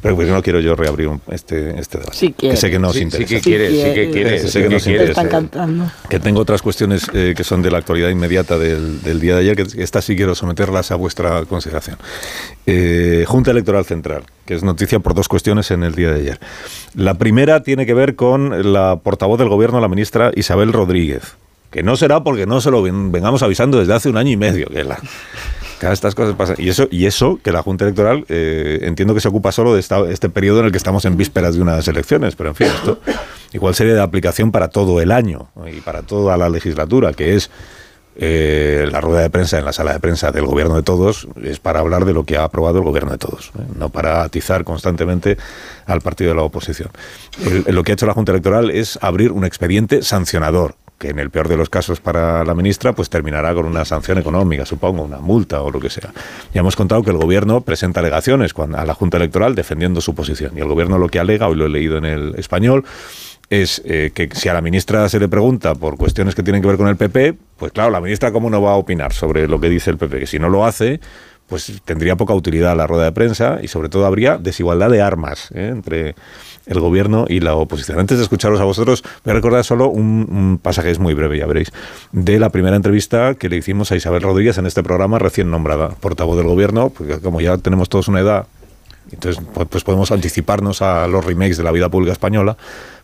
Pero 0.01 0.15
pues 0.15 0.27
no 0.27 0.41
quiero 0.41 0.59
yo 0.59 0.75
reabrir 0.75 1.09
este, 1.29 1.79
este 1.79 1.99
debate. 1.99 2.33
que 2.33 2.55
sé 2.55 2.69
que 2.69 2.79
no 2.79 2.89
os 2.89 2.97
interesa. 2.97 3.27
Sí 3.27 3.35
que 3.35 3.41
quiere, 3.41 3.69
sí 3.69 3.93
que 3.93 4.11
quiere. 4.11 4.39
sé 4.39 4.61
que, 4.61 4.69
nos 4.69 4.87
interesa. 4.87 5.23
Que 6.09 6.19
tengo 6.19 6.41
otras 6.41 6.61
cuestiones 6.61 7.07
eh, 7.13 7.33
que 7.35 7.43
son 7.43 7.61
de 7.61 7.71
la 7.71 7.77
actualidad 7.77 8.09
inmediata 8.09 8.57
del, 8.57 9.01
del 9.01 9.19
día 9.19 9.35
de 9.35 9.41
ayer, 9.41 9.55
que 9.55 9.83
estas 9.83 10.05
sí 10.05 10.15
quiero 10.15 10.35
someterlas 10.35 10.91
a 10.91 10.95
vuestra 10.95 11.45
consideración. 11.45 11.97
Eh, 12.65 13.25
Junta 13.27 13.51
Electoral 13.51 13.85
Central, 13.85 14.16
que 14.45 14.55
es 14.55 14.63
noticia 14.63 14.99
por 14.99 15.13
dos 15.13 15.27
cuestiones 15.27 15.71
en 15.71 15.83
el 15.83 15.95
día 15.95 16.11
de 16.11 16.21
ayer. 16.21 16.39
La 16.95 17.15
primera 17.15 17.63
tiene 17.63 17.85
que 17.85 17.93
ver 17.93 18.15
con 18.15 18.73
la 18.73 18.97
portavoz 18.97 19.39
del 19.39 19.49
gobierno, 19.49 19.79
la 19.79 19.87
ministra 19.87 20.31
Isabel 20.35 20.73
Rodríguez, 20.73 21.35
que 21.71 21.83
no 21.83 21.97
será 21.97 22.23
porque 22.23 22.45
no 22.45 22.61
se 22.61 22.71
lo 22.71 22.81
vengamos 22.81 23.43
avisando 23.43 23.79
desde 23.79 23.93
hace 23.93 24.09
un 24.09 24.17
año 24.17 24.31
y 24.31 24.37
medio, 24.37 24.67
que 24.67 24.83
la, 24.83 24.99
estas 25.81 26.15
cosas 26.15 26.35
pasan. 26.35 26.55
Y 26.59 26.69
eso, 26.69 26.87
y 26.89 27.05
eso 27.05 27.39
que 27.43 27.51
la 27.51 27.61
Junta 27.61 27.85
Electoral 27.85 28.25
eh, 28.29 28.79
entiendo 28.83 29.13
que 29.13 29.21
se 29.21 29.27
ocupa 29.27 29.51
solo 29.51 29.73
de 29.73 29.79
este 29.79 30.29
periodo 30.29 30.61
en 30.61 30.65
el 30.67 30.71
que 30.71 30.77
estamos 30.77 31.05
en 31.05 31.17
vísperas 31.17 31.55
de 31.55 31.61
unas 31.61 31.87
elecciones, 31.87 32.35
pero 32.35 32.49
en 32.49 32.55
fin, 32.55 32.67
esto 32.67 32.99
igual 33.53 33.75
sería 33.75 33.93
de 33.93 34.01
aplicación 34.01 34.51
para 34.51 34.69
todo 34.69 35.01
el 35.01 35.11
año 35.11 35.49
y 35.71 35.81
para 35.81 36.01
toda 36.01 36.37
la 36.37 36.49
legislatura, 36.49 37.13
que 37.13 37.35
es 37.35 37.49
eh, 38.19 38.87
la 38.91 38.99
rueda 38.99 39.21
de 39.21 39.29
prensa 39.29 39.59
en 39.59 39.65
la 39.65 39.73
sala 39.73 39.93
de 39.93 39.99
prensa 39.99 40.31
del 40.31 40.45
gobierno 40.45 40.75
de 40.75 40.83
todos 40.83 41.27
es 41.43 41.59
para 41.59 41.79
hablar 41.79 42.05
de 42.05 42.13
lo 42.13 42.23
que 42.23 42.37
ha 42.37 42.43
aprobado 42.43 42.79
el 42.79 42.83
gobierno 42.83 43.11
de 43.11 43.19
todos, 43.19 43.51
¿eh? 43.59 43.63
no 43.77 43.89
para 43.89 44.23
atizar 44.23 44.63
constantemente 44.63 45.37
al 45.85 46.01
partido 46.01 46.31
de 46.31 46.35
la 46.35 46.41
oposición. 46.41 46.89
lo 47.67 47.83
que 47.83 47.91
ha 47.91 47.93
hecho 47.93 48.07
la 48.07 48.13
Junta 48.13 48.31
Electoral 48.31 48.71
es 48.71 48.97
abrir 49.01 49.31
un 49.31 49.45
expediente 49.45 50.01
sancionador 50.01 50.75
que 50.97 51.09
en 51.09 51.19
el 51.19 51.29
peor 51.29 51.47
de 51.47 51.57
los 51.57 51.69
casos 51.69 52.01
para 52.01 52.43
la 52.43 52.55
ministra, 52.55 52.93
pues 52.93 53.09
terminará 53.09 53.53
con 53.53 53.65
una 53.65 53.85
sanción 53.85 54.17
económica, 54.17 54.65
supongo, 54.65 55.03
una 55.03 55.19
multa 55.19 55.61
o 55.61 55.69
lo 55.69 55.79
que 55.79 55.89
sea. 55.89 56.11
Ya 56.53 56.61
hemos 56.61 56.75
contado 56.75 57.03
que 57.03 57.11
el 57.11 57.17
gobierno 57.17 57.61
presenta 57.61 57.99
alegaciones 57.99 58.53
a 58.57 58.85
la 58.85 58.93
Junta 58.93 59.17
Electoral 59.17 59.53
defendiendo 59.53 60.01
su 60.01 60.15
posición. 60.15 60.57
Y 60.57 60.61
el 60.61 60.67
gobierno 60.67 60.97
lo 60.97 61.07
que 61.09 61.19
alega, 61.19 61.47
hoy 61.47 61.55
lo 61.55 61.67
he 61.67 61.69
leído 61.69 61.97
en 61.97 62.05
el 62.05 62.35
español, 62.37 62.83
es 63.49 63.81
eh, 63.85 64.11
que 64.13 64.29
si 64.33 64.49
a 64.49 64.53
la 64.53 64.61
ministra 64.61 65.07
se 65.09 65.19
le 65.19 65.27
pregunta 65.27 65.75
por 65.75 65.97
cuestiones 65.97 66.35
que 66.35 66.43
tienen 66.43 66.61
que 66.61 66.67
ver 66.67 66.77
con 66.77 66.87
el 66.87 66.97
PP, 66.97 67.35
pues 67.57 67.71
claro, 67.71 67.91
la 67.91 68.01
ministra 68.01 68.31
cómo 68.31 68.49
no 68.49 68.61
va 68.61 68.71
a 68.71 68.75
opinar 68.75 69.13
sobre 69.13 69.47
lo 69.47 69.59
que 69.59 69.69
dice 69.69 69.89
el 69.89 69.97
PP, 69.97 70.19
que 70.19 70.27
si 70.27 70.37
no 70.37 70.49
lo 70.49 70.65
hace, 70.65 70.99
pues 71.47 71.81
tendría 71.85 72.17
poca 72.17 72.33
utilidad 72.33 72.75
la 72.75 72.87
rueda 72.87 73.05
de 73.05 73.11
prensa 73.13 73.59
y 73.61 73.69
sobre 73.69 73.87
todo 73.87 74.05
habría 74.05 74.37
desigualdad 74.37 74.89
de 74.89 75.01
armas 75.01 75.49
¿eh? 75.53 75.69
entre 75.71 76.15
el 76.65 76.79
gobierno 76.81 77.25
y 77.29 77.39
la 77.39 77.55
oposición. 77.55 77.99
Antes 77.99 78.17
de 78.17 78.23
escucharos 78.23 78.59
a 78.59 78.65
vosotros, 78.65 79.01
voy 79.23 79.31
a 79.31 79.35
recordar 79.35 79.63
solo 79.63 79.87
un, 79.87 80.59
pasaje, 80.61 80.91
es 80.91 80.99
muy 80.99 81.13
breve, 81.13 81.37
ya 81.37 81.45
veréis, 81.45 81.71
de 82.11 82.39
la 82.39 82.49
primera 82.49 82.75
entrevista 82.75 83.35
que 83.35 83.47
le 83.47 83.55
hicimos 83.55 83.93
a 83.93 83.95
Isabel 83.95 84.21
Rodríguez 84.21 84.57
en 84.57 84.65
este 84.65 84.83
programa 84.83 85.19
recién 85.19 85.49
nombrada 85.49 85.89
portavoz 85.89 86.35
del 86.35 86.47
gobierno, 86.47 86.89
porque 86.89 87.19
como 87.21 87.39
ya 87.39 87.57
tenemos 87.57 87.87
todos 87.87 88.09
una 88.09 88.19
edad, 88.19 88.47
entonces 89.09 89.41
pues, 89.53 89.69
pues 89.69 89.83
podemos 89.85 90.11
anticiparnos 90.11 90.81
a 90.81 91.07
los 91.07 91.23
remakes 91.23 91.55
de 91.55 91.63
la 91.63 91.71
vida 91.71 91.87
pública 91.87 92.11
española 92.11 92.57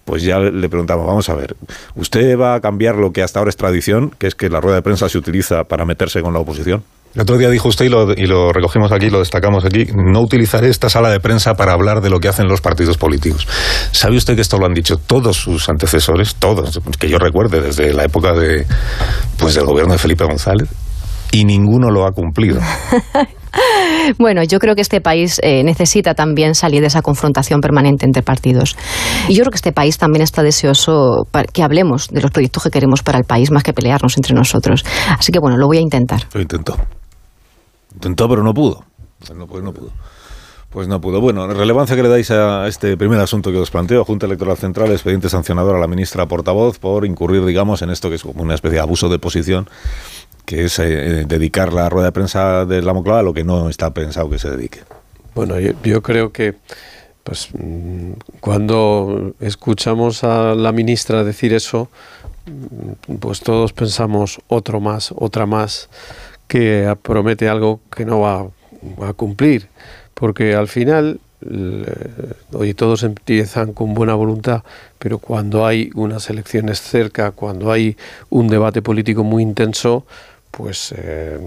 pues 0.06 0.24
ya 0.24 0.40
le 0.40 0.70
preguntamos, 0.70 1.06
vamos 1.06 1.30
a 1.30 1.36
ver, 1.36 1.56
¿usted 1.96 2.38
va 2.38 2.56
a 2.56 2.60
cambiar 2.60 2.96
lo 2.96 3.12
que 3.12 3.24
hasta 3.24 3.40
ahora 3.40 3.50
es 3.50 3.58
tradición, 3.58 4.12
que 4.18 4.28
es 4.28 4.36
que 4.36 4.50
la 4.50 4.60
rueda 4.60 4.78
de 4.78 4.82
prensa 4.82 5.08
se 5.08 5.18
utiliza 5.18 5.64
para 5.64 5.86
meterse 5.86 6.22
con 6.22 6.34
la 6.34 6.40
oposición? 6.40 6.84
El 7.16 7.22
otro 7.22 7.38
día 7.38 7.50
dijo 7.50 7.68
usted, 7.68 7.86
y 7.86 7.90
lo, 7.90 8.12
y 8.12 8.26
lo, 8.26 8.52
recogimos 8.52 8.92
aquí, 8.92 9.12
lo 9.12 9.20
destacamos 9.20 9.64
aquí, 9.66 9.86
no 9.94 10.20
utilizaré 10.22 10.70
esta 10.70 10.90
sala 10.90 11.10
de 11.12 11.20
prensa 11.20 11.54
para 11.54 11.74
hablar 11.74 12.02
de 12.02 12.10
lo 12.10 12.20
que 12.20 12.28
hacen 12.28 12.48
los 12.48 12.60
partidos 12.60 12.98
políticos. 12.98 13.48
¿Sabe 13.92 14.18
usted 14.18 14.34
que 14.36 14.42
esto 14.42 14.58
lo 14.58 14.66
han 14.66 14.74
dicho 14.74 14.98
todos 14.98 15.38
sus 15.38 15.70
antecesores, 15.70 16.36
todos, 16.36 16.82
que 17.00 17.08
yo 17.08 17.20
recuerde, 17.20 17.62
desde 17.62 17.94
la 17.94 18.04
época 18.04 18.34
de, 18.34 18.66
pues, 19.38 19.54
del 19.54 19.66
gobierno 19.66 19.94
de 19.94 20.00
Felipe 20.00 20.26
González? 20.26 20.70
Y 21.32 21.46
ninguno 21.46 21.92
lo 21.92 22.08
ha 22.08 22.12
cumplido. 22.12 22.60
Bueno, 24.18 24.44
yo 24.44 24.60
creo 24.60 24.76
que 24.76 24.82
este 24.82 25.02
país 25.02 25.40
eh, 25.44 25.64
necesita 25.64 26.14
también 26.14 26.56
salir 26.56 26.82
de 26.82 26.88
esa 26.88 27.02
confrontación 27.02 27.62
permanente 27.62 28.06
entre 28.06 28.22
partidos. 28.22 28.76
Y 29.28 29.36
yo 29.36 29.44
creo 29.44 29.52
que 29.52 29.58
este 29.58 29.72
país 29.72 29.98
también 29.98 30.22
está 30.22 30.44
deseoso 30.44 31.28
que 31.52 31.64
hablemos 31.64 32.10
de 32.10 32.22
los 32.22 32.32
proyectos 32.32 32.64
que 32.64 32.70
queremos 32.70 33.02
para 33.02 33.18
el 33.18 33.26
país 33.26 33.52
más 33.52 33.64
que 33.64 33.74
pelearnos 33.74 34.18
entre 34.18 34.34
nosotros. 34.34 34.84
Así 35.18 35.32
que 35.32 35.40
bueno, 35.40 35.58
lo 35.58 35.68
voy 35.68 35.78
a 35.78 35.82
intentar. 35.82 36.22
Lo 36.34 36.42
intentó. 36.42 36.78
Intentó, 37.94 38.28
pero 38.28 38.44
no 38.44 38.54
pudo. 38.54 38.84
No, 39.36 39.48
pues 39.48 39.64
no 39.64 39.72
pudo. 39.72 39.92
Pues 40.70 40.88
no 40.88 41.00
pudo. 41.00 41.22
Bueno, 41.22 41.48
relevancia 41.48 41.96
que 41.96 42.02
le 42.02 42.10
dais 42.10 42.32
a 42.32 42.68
este 42.68 42.98
primer 42.98 43.20
asunto 43.20 43.52
que 43.52 43.58
os 43.58 43.70
planteo, 43.70 44.04
Junta 44.04 44.26
Electoral 44.26 44.58
Central, 44.58 44.92
expediente 44.92 45.30
sancionador 45.30 45.76
a 45.76 45.80
la 45.80 45.88
ministra 45.88 46.26
portavoz 46.26 46.80
por 46.80 47.06
incurrir, 47.06 47.46
digamos, 47.46 47.84
en 47.84 47.92
esto 47.92 48.10
que 48.10 48.16
es 48.16 48.24
como 48.24 48.42
una 48.42 48.56
especie 48.56 48.78
de 48.78 48.82
abuso 48.82 49.08
de 49.08 49.20
posición 49.20 49.70
que 50.46 50.66
es 50.66 50.80
eh, 50.80 51.26
dedicar 51.28 51.74
la 51.74 51.90
rueda 51.90 52.08
de 52.08 52.12
prensa 52.12 52.66
de 52.66 52.82
la 52.82 52.94
Moncloa 52.94 53.20
a 53.20 53.24
lo 53.24 53.34
que 53.34 53.44
no 53.44 53.70
está 53.70 53.94
pensado 53.94 54.30
que 54.30 54.40
se 54.40 54.50
dedique. 54.50 54.80
Bueno, 55.36 55.56
yo, 55.60 56.02
creo 56.02 56.32
que 56.32 56.56
pues 57.24 57.50
mm, 57.54 58.12
cuando 58.40 59.34
escuchamos 59.40 60.24
a 60.24 60.56
la 60.56 60.72
ministra 60.72 61.24
decir 61.24 61.54
eso, 61.54 61.90
mm, 62.46 63.16
pues 63.16 63.40
todos 63.40 63.74
pensamos 63.74 64.42
otro 64.48 64.80
más, 64.80 65.14
otra 65.16 65.46
más, 65.46 65.90
que 66.48 66.96
promete 67.02 67.50
algo 67.50 67.80
que 67.96 68.06
no 68.06 68.20
va 68.20 68.48
a 69.02 69.14
cumplir, 69.14 69.70
porque 70.14 70.54
al 70.54 70.68
final 70.68 71.20
hoy 72.54 72.74
todos 72.74 73.04
empiezan 73.04 73.74
con 73.74 73.94
buena 73.94 74.16
voluntad, 74.16 74.64
pero 75.00 75.18
cuando 75.18 75.66
hay 75.66 75.90
unas 75.96 76.30
elecciones 76.30 76.82
cerca, 76.82 77.32
cuando 77.32 77.72
hay 77.72 77.98
un 78.30 78.48
debate 78.48 78.82
político 78.82 79.24
muy 79.24 79.44
intenso, 79.44 80.06
pues 80.56 80.94
eh, 80.96 81.40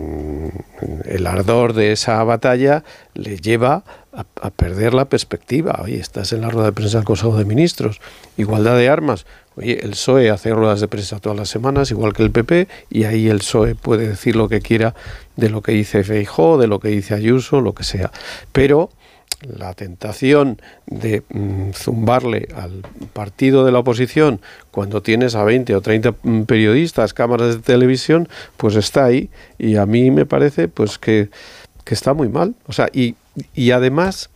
el 1.05 1.27
ardor 1.29 1.75
de 1.75 1.93
esa 1.93 2.23
batalla 2.25 2.83
le 3.15 3.37
lleva 3.37 3.85
a, 4.13 4.51
perder 4.51 4.95
la 4.95 5.05
perspectiva. 5.05 5.79
Oye, 5.81 6.01
estás 6.01 6.33
en 6.33 6.41
la 6.41 6.51
rueda 6.51 6.67
de 6.67 6.73
prensa 6.73 6.99
del 6.99 7.05
Consejo 7.05 7.39
de 7.39 7.45
Ministros, 7.45 8.01
igualdad 8.37 8.77
de 8.77 8.89
armas. 8.89 9.25
Oye, 9.55 9.79
el 9.85 9.91
PSOE 9.91 10.31
hace 10.31 10.53
ruedas 10.53 10.81
de 10.81 10.89
prensa 10.89 11.21
todas 11.21 11.39
las 11.39 11.49
semanas, 11.49 11.93
igual 11.93 12.15
que 12.15 12.25
el 12.25 12.33
PP, 12.33 12.67
y 12.91 13.05
ahí 13.05 13.29
el 13.29 13.39
PSOE 13.39 13.77
puede 13.77 14.09
decir 14.09 14.35
lo 14.35 14.49
que 14.49 14.61
quiera 14.61 14.97
de 15.37 15.51
lo 15.51 15.63
que 15.63 15.71
dice 15.71 16.03
Feijó, 16.03 16.59
de 16.59 16.67
lo 16.67 16.81
que 16.81 16.89
dice 16.89 17.15
Ayuso, 17.15 17.61
lo 17.61 17.75
que 17.75 17.85
sea. 17.85 18.11
Pero 18.51 18.91
la 19.43 19.75
tentación 19.75 20.61
de 20.87 21.23
mm, 21.29 21.71
zumbarle 21.73 22.49
al 22.55 22.83
partido 23.13 23.65
de 23.65 23.73
la 23.73 23.81
oposición 23.81 24.41
cuando 24.71 25.03
tienes 25.03 25.35
a 25.35 25.45
20 25.45 25.75
o 25.75 25.81
30 25.81 26.15
mm, 26.23 26.43
periodistas, 26.43 27.15
cámaras 27.15 27.57
de 27.57 27.63
televisión, 27.63 28.29
pues 28.57 28.77
está 28.77 29.05
ahí 29.05 29.31
y 29.59 29.77
a 29.77 29.87
mí 29.87 30.11
me 30.11 30.27
parece 30.27 30.69
pues 30.69 30.99
que, 30.99 31.29
está 31.87 32.15
muy 32.15 32.29
mal. 32.29 32.55
O 32.67 32.73
sea, 32.73 32.89
y, 32.93 33.15
y 33.55 33.71
además 33.71 34.31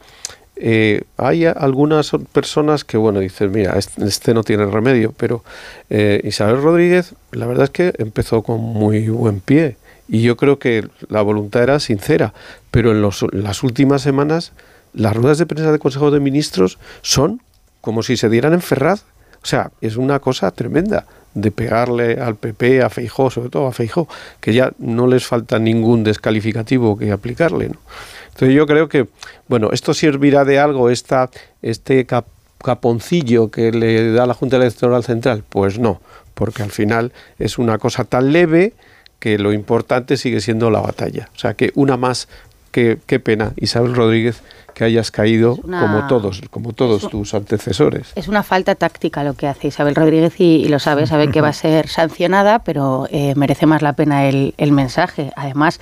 eh, 0.63 1.05
hay 1.17 1.47
algunas 1.47 2.13
personas 2.33 2.85
que, 2.85 2.99
bueno, 2.99 3.21
dicen, 3.21 3.51
mira, 3.51 3.79
este, 3.79 4.35
no 4.35 4.45
tiene 4.45 4.67
remedio, 4.67 5.15
pero 5.17 5.43
eh, 5.89 6.21
Isabel 6.23 6.61
Rodríguez, 6.61 7.15
la 7.33 7.47
verdad 7.47 7.65
es 7.65 7.71
que 7.71 7.95
empezó 7.97 8.43
con 8.43 8.61
muy 8.61 9.09
buen 9.09 9.41
pie 9.41 9.77
y 10.07 10.21
yo 10.21 10.37
creo 10.37 10.59
que 10.59 10.87
la 11.09 11.23
voluntad 11.23 11.63
era 11.63 11.81
sincera, 11.81 12.35
pero 12.71 12.91
en, 12.91 13.01
los, 13.01 13.25
las 13.33 13.63
últimas 13.63 14.03
semanas 14.03 14.53
las 14.93 15.17
ruedas 15.17 15.39
de 15.39 15.47
prensa 15.47 15.71
del 15.71 15.81
Consejo 15.81 16.11
de 16.11 16.21
Ministros 16.21 16.79
son 17.03 17.41
como 17.81 18.03
si 18.03 18.17
se 18.17 18.29
dieran 18.29 18.53
en 18.53 18.63
Ferraz. 18.63 19.03
O 19.43 19.47
sea, 19.47 19.71
es 19.81 19.97
una 19.97 20.19
cosa 20.19 20.51
tremenda 20.51 21.07
de 21.35 21.51
pegarle 21.51 22.21
al 22.21 22.37
PP, 22.37 22.83
a 22.83 22.91
Feijó, 22.91 23.31
sobre 23.31 23.51
todo 23.51 23.67
a 23.67 23.73
Feijó, 23.73 24.09
que 24.41 24.53
ya 24.53 24.73
no 24.79 25.07
les 25.07 25.27
falta 25.27 25.59
ningún 25.59 26.05
descalificativo 26.05 26.99
que 26.99 27.13
aplicarle. 27.13 27.69
¿no? 27.69 27.79
Entonces 28.29 28.55
yo 28.55 28.67
creo 28.67 28.89
que, 28.89 29.07
bueno, 29.49 29.71
esto 29.73 29.95
servirá 29.95 30.45
de 30.45 30.59
algo, 30.59 30.91
esta, 30.91 31.31
este 31.63 32.07
caponcillo 32.63 33.51
que 33.51 33.71
le 33.73 34.13
da 34.13 34.27
la 34.27 34.35
Junta 34.35 34.57
Electoral 34.57 35.05
Central. 35.05 35.45
Pues 35.49 35.79
no, 35.79 36.01
porque 36.35 36.63
al 36.63 36.71
final 36.71 37.13
es 37.39 37.59
una 37.59 37.79
cosa 37.79 38.05
tan 38.05 38.33
leve 38.33 38.75
que 39.19 39.39
lo 39.39 39.53
importante 39.53 40.17
sigue 40.17 40.41
siendo 40.41 40.71
la 40.71 40.81
batalla. 40.81 41.29
O 41.37 41.39
sea, 41.39 41.55
que 41.55 41.71
una 41.75 41.97
más, 41.97 42.29
que, 42.73 42.99
qué 43.07 43.21
pena, 43.21 43.53
Isabel 43.57 43.95
Rodríguez 43.95 44.43
que 44.81 44.87
hayas 44.87 45.11
caído 45.11 45.59
como 45.59 46.07
todos, 46.07 46.41
como 46.49 46.73
todos 46.73 47.07
tus 47.11 47.35
antecesores. 47.35 48.13
Es 48.15 48.29
una 48.29 48.43
falta 48.43 48.77
táctica 48.77 49.23
lo 49.23 49.35
que 49.35 49.47
hace 49.47 49.69
Isabel 49.69 49.95
Rodríguez 49.95 50.41
y, 50.41 50.69
lo 50.69 50.79
sabe, 50.79 51.07
sabe 51.07 51.31
que 51.31 51.43
va 51.43 51.49
a 51.49 51.53
ser 51.67 51.87
sancionada, 51.87 52.61
pero 52.61 53.07
eh, 53.11 53.35
merece 53.37 53.67
más 53.67 53.83
la 53.83 53.93
pena 53.93 54.27
el, 54.27 54.55
mensaje. 54.73 55.33
Además, 55.37 55.81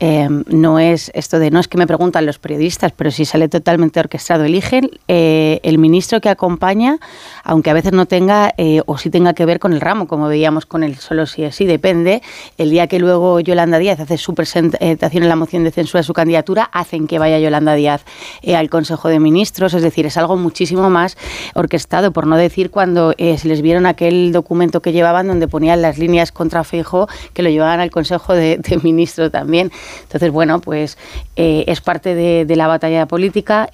eh, 0.00 0.28
no 0.48 0.80
es 0.80 1.12
esto 1.14 1.38
de 1.38 1.52
no 1.52 1.60
es 1.60 1.68
que 1.68 1.78
me 1.78 1.86
preguntan 1.86 2.26
los 2.26 2.40
periodistas, 2.40 2.90
pero 2.90 3.12
si 3.12 3.24
sale 3.24 3.48
totalmente 3.48 4.00
orquestado. 4.00 4.42
Eligen 4.42 4.90
eh, 5.06 5.60
el 5.62 5.78
ministro 5.78 6.20
que 6.20 6.28
acompaña, 6.28 6.98
aunque 7.44 7.70
a 7.70 7.74
veces 7.74 7.92
no 7.92 8.06
tenga 8.06 8.52
o 8.86 8.98
sí 8.98 9.10
tenga 9.10 9.32
que 9.32 9.44
ver 9.44 9.60
con 9.60 9.72
el 9.72 9.80
ramo, 9.80 10.08
como 10.08 10.26
veíamos 10.26 10.66
con 10.66 10.82
el 10.82 10.96
solo 10.96 11.26
si 11.26 11.44
así 11.44 11.66
depende. 11.66 12.20
El 12.58 12.70
día 12.70 12.88
que 12.88 12.98
luego 12.98 13.38
Yolanda 13.38 13.78
Díaz 13.78 14.00
hace 14.00 14.18
su 14.18 14.34
presentación 14.34 15.22
en 15.22 15.28
la 15.28 15.36
moción 15.36 15.62
de 15.62 15.70
censura 15.70 16.00
de 16.00 16.04
su 16.04 16.14
candidatura, 16.14 16.64
hacen 16.72 17.06
que 17.06 17.20
vaya 17.20 17.38
Yolanda 17.38 17.74
Díaz 17.74 18.04
eh, 18.42 18.56
al 18.56 18.70
Consejo 18.70 19.08
de 19.08 19.20
Ministros, 19.20 19.74
es 19.74 19.82
decir, 19.82 20.06
es 20.06 20.16
algo 20.16 20.36
muchísimo 20.36 20.90
más 20.90 21.16
orquestado, 21.54 22.12
por 22.12 22.26
no 22.26 22.36
decir 22.36 22.70
cuando 22.70 23.14
eh, 23.18 23.36
se 23.38 23.48
les 23.48 23.62
vieron 23.62 23.86
aquel 23.86 24.32
documento 24.32 24.80
que 24.80 24.92
llevaban 24.92 25.26
donde 25.26 25.48
ponían 25.48 25.82
las 25.82 25.98
líneas 25.98 26.32
contra 26.32 26.64
Fijo, 26.64 27.08
que 27.34 27.42
lo 27.42 27.50
llevaban 27.50 27.80
al 27.80 27.90
Consejo 27.90 28.34
de, 28.34 28.60
Ministros 28.82 29.30
también. 29.30 29.70
Entonces, 30.02 30.30
bueno, 30.30 30.60
pues 30.60 30.96
eh, 31.36 31.64
es 31.66 31.80
parte 31.80 32.14
de, 32.14 32.56
la 32.56 32.66
batalla 32.66 33.06
política. 33.06 33.68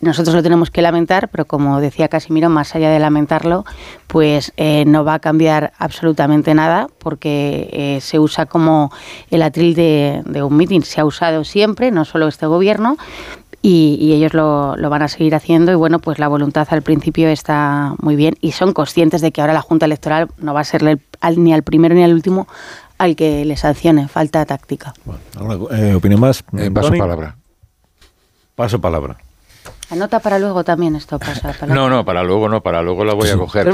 nosotros 0.00 0.34
lo 0.34 0.42
tenemos 0.42 0.70
que 0.70 0.80
lamentar, 0.80 1.28
pero 1.28 1.44
como 1.44 1.80
decía 1.80 2.08
Casimiro, 2.08 2.48
más 2.48 2.74
allá 2.74 2.90
de 2.90 2.98
lamentarlo, 2.98 3.64
pues 4.06 4.52
no 4.86 5.04
va 5.04 5.14
a 5.14 5.18
cambiar 5.18 5.72
absolutamente 5.78 6.54
nada 6.54 6.88
porque 6.98 7.98
se 8.00 8.18
usa 8.18 8.46
como 8.46 8.90
el 9.30 9.42
atril 9.42 9.74
de, 9.74 10.22
de 10.24 10.42
un 10.42 10.56
mitin. 10.56 10.82
Se 10.82 11.00
ha 11.00 11.04
usado 11.04 11.44
siempre, 11.44 11.90
no 11.90 12.04
solo 12.04 12.28
este 12.28 12.46
gobierno, 12.46 12.96
y, 13.62 14.12
ellos 14.12 14.34
lo, 14.34 14.76
lo, 14.76 14.90
van 14.90 15.02
a 15.02 15.08
seguir 15.08 15.34
haciendo 15.34 15.70
y 15.70 15.76
bueno, 15.76 16.00
pues 16.00 16.18
la 16.18 16.26
voluntad 16.26 16.66
al 16.70 16.82
principio 16.82 17.28
está 17.28 17.94
muy 18.00 18.16
bien 18.16 18.34
y 18.40 18.52
son 18.52 18.72
conscientes 18.72 19.20
de 19.20 19.30
que 19.30 19.40
ahora 19.40 19.52
la 19.52 19.62
Junta 19.62 19.86
Electoral 19.86 20.28
no 20.38 20.52
va 20.52 20.60
a 20.60 20.64
ser 20.64 20.82
ni 21.36 21.52
al 21.52 21.62
primero 21.62 21.94
ni 21.94 22.02
al 22.02 22.12
último 22.12 22.48
al 22.98 23.16
que 23.16 23.44
le 23.44 23.56
sancione, 23.56 24.08
falta 24.08 24.44
táctica. 24.44 24.94
Bueno, 25.04 25.68
eh, 25.70 25.94
¿Opinión 25.94 26.20
más? 26.20 26.44
Eh, 26.56 26.70
paso 26.70 26.92
palabra. 26.92 27.36
Paso 28.54 28.80
palabra. 28.80 29.16
Anota 29.92 30.20
para 30.20 30.38
luego 30.38 30.64
también 30.64 30.96
esto 30.96 31.18
pasa. 31.18 31.54
no, 31.66 31.90
no, 31.90 32.02
para 32.02 32.22
luego 32.22 32.48
no, 32.48 32.62
para 32.62 32.80
luego 32.80 33.04
la 33.04 33.12
voy 33.12 33.28
a 33.28 33.36
coger. 33.36 33.70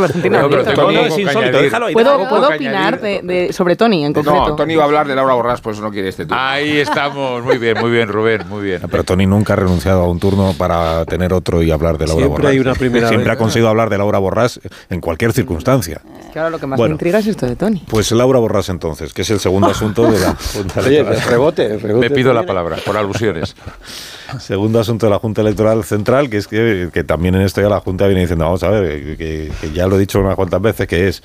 ¿Puedo, 1.93 2.49
opinar 2.49 3.01
de, 3.01 3.53
sobre 3.53 3.77
Tony 3.77 4.05
en 4.05 4.13
concreto? 4.13 4.49
No, 4.49 4.57
Tony 4.57 4.75
va 4.75 4.83
a 4.83 4.87
hablar 4.87 5.07
de 5.07 5.15
Laura 5.15 5.35
Borrás, 5.35 5.61
pues 5.61 5.79
no 5.79 5.93
quiere 5.93 6.09
este 6.09 6.27
turno. 6.27 6.43
Ahí 6.43 6.79
estamos, 6.79 7.45
muy 7.45 7.59
bien, 7.59 7.79
muy 7.79 7.93
bien, 7.93 8.09
Rubén, 8.09 8.49
muy 8.49 8.65
bien. 8.65 8.83
pero 8.91 9.05
Tony 9.05 9.27
nunca 9.27 9.53
ha 9.53 9.57
renunciado 9.57 10.03
a 10.03 10.11
un 10.11 10.19
turno 10.19 10.55
para 10.59 11.05
tener 11.05 11.33
otro 11.33 11.63
y 11.63 11.71
hablar 11.71 11.99
de 11.99 12.09
Laura 12.09 12.23
Siempre 12.23 12.43
Borrás. 12.43 12.51
Hay 12.51 12.59
una 12.59 12.75
primera 12.75 13.09
Siempre 13.09 13.31
ha 13.31 13.37
conseguido 13.37 13.69
hablar 13.69 13.89
de 13.89 13.99
Laura 13.99 14.19
Borrás 14.19 14.59
en 14.91 15.01
cualquier 15.01 15.33
circunstancia. 15.33 16.01
Claro, 16.33 16.51
lo 16.51 16.59
que 16.59 16.67
más 16.67 16.81
me 16.81 16.89
intriga 16.89 17.21
es 17.21 17.29
esto 17.29 17.47
de 17.47 17.55
Tony. 17.55 17.85
Pues 17.89 18.11
Laura 18.11 18.41
Borrás 18.41 18.71
entonces, 18.71 19.15
que 19.15 19.23
es 19.23 19.31
el 19.31 19.39
segundo 19.39 19.69
asunto 19.71 20.11
de 20.11 20.19
la 20.19 20.37
Oye, 20.85 21.05
rebote, 21.05 21.79
rebote. 21.79 22.09
Me 22.09 22.11
pido 22.11 22.35
la 22.35 22.45
palabra, 22.45 22.79
por 22.85 22.97
alusiones. 22.97 23.55
Segundo 24.41 24.79
asunto 24.79 25.07
de 25.07 25.11
la 25.11 25.19
Junta 25.19 25.41
Electoral 25.41 25.85
Central, 25.85 26.29
que 26.29 26.37
es 26.37 26.49
que, 26.49 27.05
también 27.07 27.35
en 27.35 27.41
esto 27.41 27.63
ya 27.63 27.69
la 27.71 27.81
Junta 27.81 28.07
viene 28.07 28.21
diciendo, 28.21 28.45
vamos 28.45 28.63
a 28.63 28.69
ver, 28.69 29.17
que, 29.17 29.51
ya 29.73 29.87
lo 29.87 29.97
he 29.97 29.99
dicho 29.99 30.21
unas 30.21 30.37
cuantas 30.37 30.61
veces, 30.61 30.87
que 30.87 31.09
es, 31.09 31.23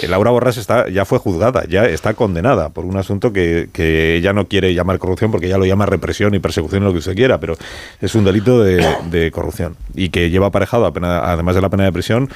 eh, 0.00 0.06
Laura 0.06 0.30
Borras 0.30 0.56
está, 0.56 0.88
ya 0.88 1.04
fue 1.04 1.18
juzgada, 1.18 1.64
ya 1.68 1.86
está 1.86 2.14
condenada 2.14 2.68
por 2.68 2.84
un 2.84 2.96
asunto 2.96 3.32
que, 3.32 3.68
que 3.72 4.14
ella 4.14 4.32
no 4.32 4.46
quiere 4.46 4.74
llamar 4.74 5.00
corrupción 5.00 5.32
porque 5.32 5.48
ya 5.48 5.58
lo 5.58 5.66
llama 5.66 5.86
represión 5.86 6.34
y 6.34 6.38
persecución, 6.38 6.84
lo 6.84 6.92
que 6.92 6.98
usted 6.98 7.16
quiera, 7.16 7.40
pero 7.40 7.56
es 8.00 8.14
un 8.14 8.24
delito 8.24 8.62
de, 8.62 9.30
corrupción 9.32 9.76
y 9.94 10.10
que 10.10 10.30
lleva 10.30 10.46
aparejado, 10.46 10.86
además 10.86 11.54
de 11.54 11.60
la 11.60 11.68
pena 11.68 11.84
de 11.84 11.92
prisión, 11.92 12.30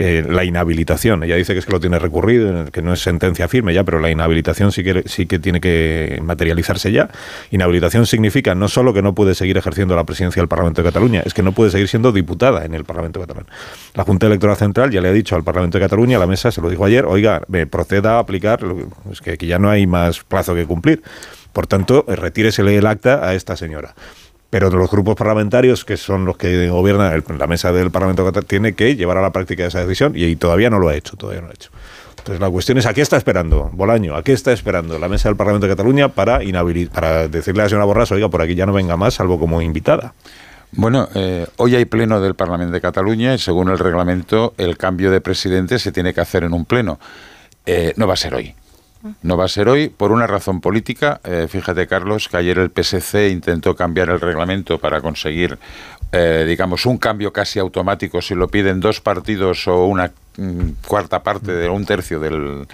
eh, 0.00 0.24
la 0.28 0.44
inhabilitación. 0.44 1.24
Ella 1.24 1.34
dice 1.34 1.54
que 1.54 1.58
es 1.58 1.66
que 1.66 1.72
lo 1.72 1.80
tiene 1.80 1.98
recurrido, 1.98 2.66
que 2.70 2.82
no 2.82 2.92
es 2.92 3.00
sentencia 3.00 3.48
firme 3.48 3.74
ya, 3.74 3.82
pero 3.82 3.98
la 3.98 4.08
inhabilitación 4.08 4.70
sí 4.70 4.84
que, 4.84 5.02
sí 5.06 5.26
que 5.26 5.40
tiene 5.40 5.60
que 5.60 6.20
materializarse 6.22 6.92
ya. 6.92 7.10
Inhabilitación 7.50 8.06
significa 8.06 8.54
no 8.54 8.68
solo 8.68 8.94
que 8.94 9.02
no 9.02 9.16
puede 9.16 9.34
seguir 9.34 9.56
ejerciendo 9.56 9.96
la 9.96 10.04
presidencia 10.04 10.40
del 10.40 10.48
Parlamento 10.48 10.82
de 10.82 10.88
Cataluña, 10.88 11.22
es 11.26 11.34
que 11.34 11.42
no 11.42 11.50
puede 11.50 11.72
seguir 11.72 11.88
siendo 11.88 12.12
diputada 12.12 12.64
en 12.64 12.74
el 12.74 12.84
Parlamento 12.84 13.18
catalán. 13.18 13.46
La 13.94 14.04
Junta 14.04 14.28
Electoral 14.28 14.56
Central 14.56 14.92
ya 14.92 15.00
le 15.00 15.08
ha 15.08 15.12
dicho 15.12 15.34
al 15.34 15.42
Parlamento 15.42 15.78
de 15.78 15.84
Cataluña, 15.84 16.16
a 16.16 16.20
la 16.20 16.28
mesa, 16.28 16.52
se 16.52 16.60
lo 16.60 16.70
dijo 16.70 16.84
ayer, 16.84 17.04
oiga, 17.04 17.42
me 17.48 17.66
proceda 17.66 18.18
a 18.18 18.18
aplicar, 18.20 18.60
es 19.10 19.20
que, 19.20 19.36
que 19.36 19.46
ya 19.48 19.58
no 19.58 19.68
hay 19.68 19.88
más 19.88 20.22
plazo 20.22 20.54
que 20.54 20.64
cumplir. 20.64 21.02
Por 21.52 21.66
tanto, 21.66 22.04
retíresele 22.06 22.76
el 22.76 22.86
acta 22.86 23.26
a 23.26 23.34
esta 23.34 23.56
señora. 23.56 23.96
Pero 24.50 24.70
los 24.70 24.90
grupos 24.90 25.14
parlamentarios, 25.14 25.84
que 25.84 25.96
son 25.96 26.24
los 26.24 26.38
que 26.38 26.70
gobiernan 26.70 27.22
la 27.38 27.46
mesa 27.46 27.70
del 27.70 27.90
Parlamento, 27.90 28.30
tiene 28.42 28.72
que 28.72 28.96
llevar 28.96 29.18
a 29.18 29.22
la 29.22 29.30
práctica 29.30 29.66
esa 29.66 29.80
decisión 29.80 30.12
y, 30.14 30.36
todavía 30.36 30.70
no 30.70 30.78
lo 30.78 30.88
ha 30.88 30.94
hecho, 30.94 31.16
todavía 31.16 31.42
no 31.42 31.48
lo 31.48 31.52
ha 31.52 31.54
hecho. 31.54 31.70
Entonces 32.18 32.40
la 32.40 32.50
cuestión 32.50 32.78
es, 32.78 32.86
¿a 32.86 32.94
qué 32.94 33.02
está 33.02 33.16
esperando 33.16 33.70
Bolaño? 33.72 34.16
¿A 34.16 34.22
qué 34.22 34.32
está 34.32 34.52
esperando 34.52 34.98
la 34.98 35.08
mesa 35.08 35.28
del 35.28 35.36
Parlamento 35.36 35.66
de 35.66 35.72
Cataluña 35.72 36.08
para, 36.08 36.40
para 36.92 37.28
decirle 37.28 37.62
a 37.62 37.64
la 37.64 37.68
señora 37.68 37.84
Borras, 37.84 38.10
oiga, 38.10 38.28
por 38.28 38.42
aquí 38.42 38.54
ya 38.54 38.66
no 38.66 38.72
venga 38.72 38.96
más, 38.96 39.14
salvo 39.14 39.38
como 39.38 39.60
invitada? 39.62 40.14
Bueno, 40.72 41.08
eh, 41.14 41.46
hoy 41.56 41.74
hay 41.76 41.84
pleno 41.86 42.20
del 42.20 42.34
Parlamento 42.34 42.72
de 42.72 42.80
Cataluña 42.80 43.34
y 43.34 43.38
según 43.38 43.70
el 43.70 43.78
reglamento 43.78 44.54
el 44.58 44.76
cambio 44.76 45.10
de 45.10 45.20
presidente 45.20 45.78
se 45.78 45.92
tiene 45.92 46.12
que 46.12 46.20
hacer 46.20 46.44
en 46.44 46.52
un 46.52 46.64
pleno. 46.64 46.98
Eh, 47.64 47.92
no 47.96 48.06
va 48.06 48.14
a 48.14 48.16
ser 48.16 48.34
hoy. 48.34 48.54
No 49.22 49.36
va 49.36 49.44
a 49.44 49.48
ser 49.48 49.68
hoy 49.68 49.88
por 49.88 50.10
una 50.10 50.26
razón 50.26 50.60
política. 50.60 51.20
Eh, 51.24 51.46
fíjate, 51.48 51.86
Carlos, 51.86 52.28
que 52.28 52.36
ayer 52.36 52.58
el 52.58 52.70
PSC 52.70 53.30
intentó 53.30 53.76
cambiar 53.76 54.10
el 54.10 54.20
reglamento 54.20 54.78
para 54.78 55.00
conseguir, 55.00 55.58
eh, 56.10 56.44
digamos, 56.48 56.84
un 56.84 56.98
cambio 56.98 57.32
casi 57.32 57.60
automático 57.60 58.20
si 58.20 58.34
lo 58.34 58.48
piden 58.48 58.80
dos 58.80 59.00
partidos 59.00 59.68
o 59.68 59.84
una 59.86 60.10
mm, 60.36 60.70
cuarta 60.86 61.22
parte 61.22 61.52
de 61.52 61.68
un 61.68 61.84
tercio 61.84 62.18
del, 62.18 62.66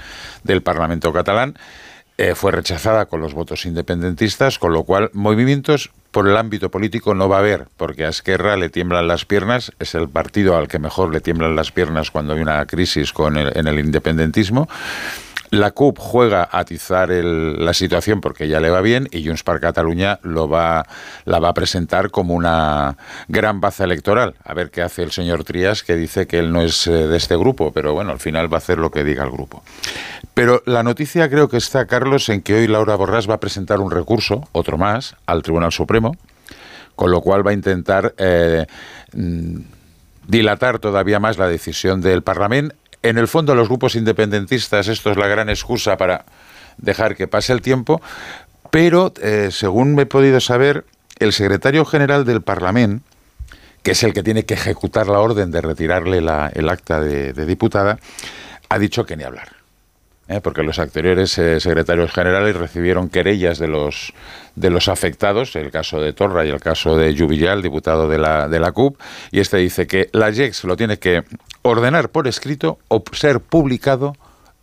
Parlamento 0.63 1.13
catalán. 1.13 1.57
Eh, 2.17 2.35
fue 2.37 2.53
rechazada 2.53 3.07
con 3.07 3.21
los 3.21 3.35
votos 3.35 3.67
independentistas, 3.67 4.59
con 4.59 4.73
lo 4.73 4.85
cual 4.85 5.11
movimientos 5.13 5.91
por 6.13 6.29
el 6.29 6.37
ámbito 6.37 6.71
político 6.71 7.13
no 7.13 7.29
va 7.29 7.37
a 7.37 7.41
haber, 7.41 7.67
porque 7.77 8.07
a 8.07 8.09
Esquerra 8.09 8.57
le 8.57 8.69
tiemblan 8.69 9.09
las 9.09 9.25
piernas, 9.25 9.73
es 9.81 9.97
el 9.97 10.09
partido 10.09 10.57
al 10.57 10.69
que 10.69 10.79
mejor 10.79 11.13
le 11.13 11.21
tiemblan 11.21 11.57
las 11.57 11.73
piernas 11.73 12.13
cuando 12.13 12.35
hay 12.35 12.41
una 12.41 12.65
crisis 12.67 13.13
con 13.13 13.37
en 13.37 13.67
el 13.67 13.81
independentismo. 13.81 14.69
La 15.55 15.71
CUP 15.71 16.01
juega 16.01 16.49
a 16.51 16.59
atizar 16.59 17.11
la 17.11 17.73
situación 17.75 18.21
porque 18.21 18.49
ya 18.49 18.59
le 18.59 18.71
va 18.71 18.81
bien 18.81 19.09
y 19.13 19.25
Junts 19.25 19.45
per 19.45 19.61
Cataluña 19.61 20.19
lo 20.23 20.49
va, 20.49 20.85
la 21.27 21.39
va 21.39 21.51
a 21.51 21.55
presentar 21.55 22.11
como 22.11 22.35
una 22.35 22.97
gran 23.29 23.61
baza 23.61 23.85
electoral. 23.85 24.35
A 24.43 24.53
ver 24.53 24.73
qué 24.73 24.83
hace 24.83 25.05
el 25.05 25.13
señor 25.13 25.45
Trías, 25.45 25.85
que 25.85 25.95
dice 25.95 26.27
que 26.27 26.41
él 26.41 26.53
no 26.53 26.61
es 26.61 26.89
eh, 26.89 27.07
de 27.07 27.17
este 27.17 27.37
grupo, 27.37 27.71
pero 27.73 27.95
bueno, 27.95 28.11
al 28.11 28.19
final 28.19 28.53
va 28.53 28.57
a 28.57 28.59
hacer 28.59 28.79
lo 28.79 28.91
que 28.91 29.05
diga 29.05 29.23
el 29.23 29.31
grupo. 29.31 29.63
Pero 30.35 30.61
la 30.67 30.83
noticia 30.83 31.31
creo 31.31 31.49
que 31.49 31.59
está, 31.59 31.87
Carlos, 31.87 32.29
en 32.31 32.43
que 32.43 32.55
hoy 32.55 32.67
Laura 32.67 32.97
Borrás 32.97 33.31
va 33.31 33.35
a 33.35 33.41
presentar 33.41 33.79
un 33.79 33.93
recurso, 33.93 34.49
otro 34.51 34.77
más, 34.77 35.15
al 35.25 35.45
Tribunal 35.45 35.71
Supremo, 35.71 36.17
con 36.97 37.13
lo 37.13 37.21
cual 37.21 37.47
va 37.47 37.53
a 37.53 37.55
intentar 37.55 38.13
eh, 38.19 38.67
mm, 39.13 39.59
dilatar 40.27 40.81
todavía 40.81 41.21
más 41.21 41.39
la 41.39 41.47
decisión 41.47 42.01
del 42.01 42.23
Parlamento 42.23 42.75
en 43.05 43.19
el 43.19 43.29
fondo 43.29 43.55
los 43.55 43.69
grupos 43.69 43.97
independentistas, 43.97 44.89
esto 44.89 45.11
es 45.11 45.19
la 45.19 45.29
gran 45.29 45.51
excusa 45.51 45.99
para 45.99 46.25
dejar 46.79 47.17
que 47.17 47.29
pase 47.29 47.53
el 47.53 47.61
tiempo, 47.61 48.01
pero 48.71 49.13
eh, 49.23 49.51
según 49.53 49.95
me 49.95 50.03
he 50.03 50.07
podido 50.07 50.41
saber, 50.41 50.87
el 51.19 51.33
secretario 51.33 51.85
general 51.85 52.25
del 52.25 52.41
Parlamento, 52.41 53.05
que 53.83 53.91
es 53.91 54.03
el 54.03 54.15
que 54.15 54.23
tiene 54.23 54.47
que 54.47 54.55
ejecutar 54.55 55.07
la 55.07 55.21
orden 55.21 55.51
de 55.51 55.61
retirarle 55.61 56.19
el 56.19 56.69
acta 56.71 57.01
de 57.01 57.47
diputada, 57.47 57.99
ha 58.71 58.79
dicho 58.79 59.05
que 59.05 59.17
ni 59.17 59.23
hablar. 59.23 59.54
¿Eh? 60.29 60.41
porque 60.41 60.63
los 60.63 60.79
anteriores 60.79 61.37
eh, 61.39 61.61
secretarios 61.61 62.13
generales 62.13 62.57
recibieron 62.57 63.09
querellas 63.09 63.59
de 63.59 63.69
los, 63.69 64.13
de 64.55 64.71
los 64.71 64.89
afectados, 64.89 65.57
el 65.57 65.71
caso 65.71 66.01
de 66.01 66.13
Torra 66.13 66.45
y 66.45 66.51
el 66.51 66.61
caso 66.61 66.97
de 66.97 67.15
Lluvillal, 67.15 67.63
diputado 67.63 68.09
de 68.09 68.19
la, 68.19 68.49
de 68.49 68.61
la 68.61 68.73
CUP, 68.73 69.01
y 69.31 69.41
este 69.41 69.59
dice 69.59 69.87
que 69.87 70.09
la 70.13 70.33
JEX 70.33 70.65
lo 70.65 70.77
tiene 70.77 70.99
que 70.99 71.25
ordenar 71.63 72.11
por 72.11 72.29
escrito 72.29 72.79
o 72.89 73.03
ser 73.13 73.41
publicado 73.41 74.15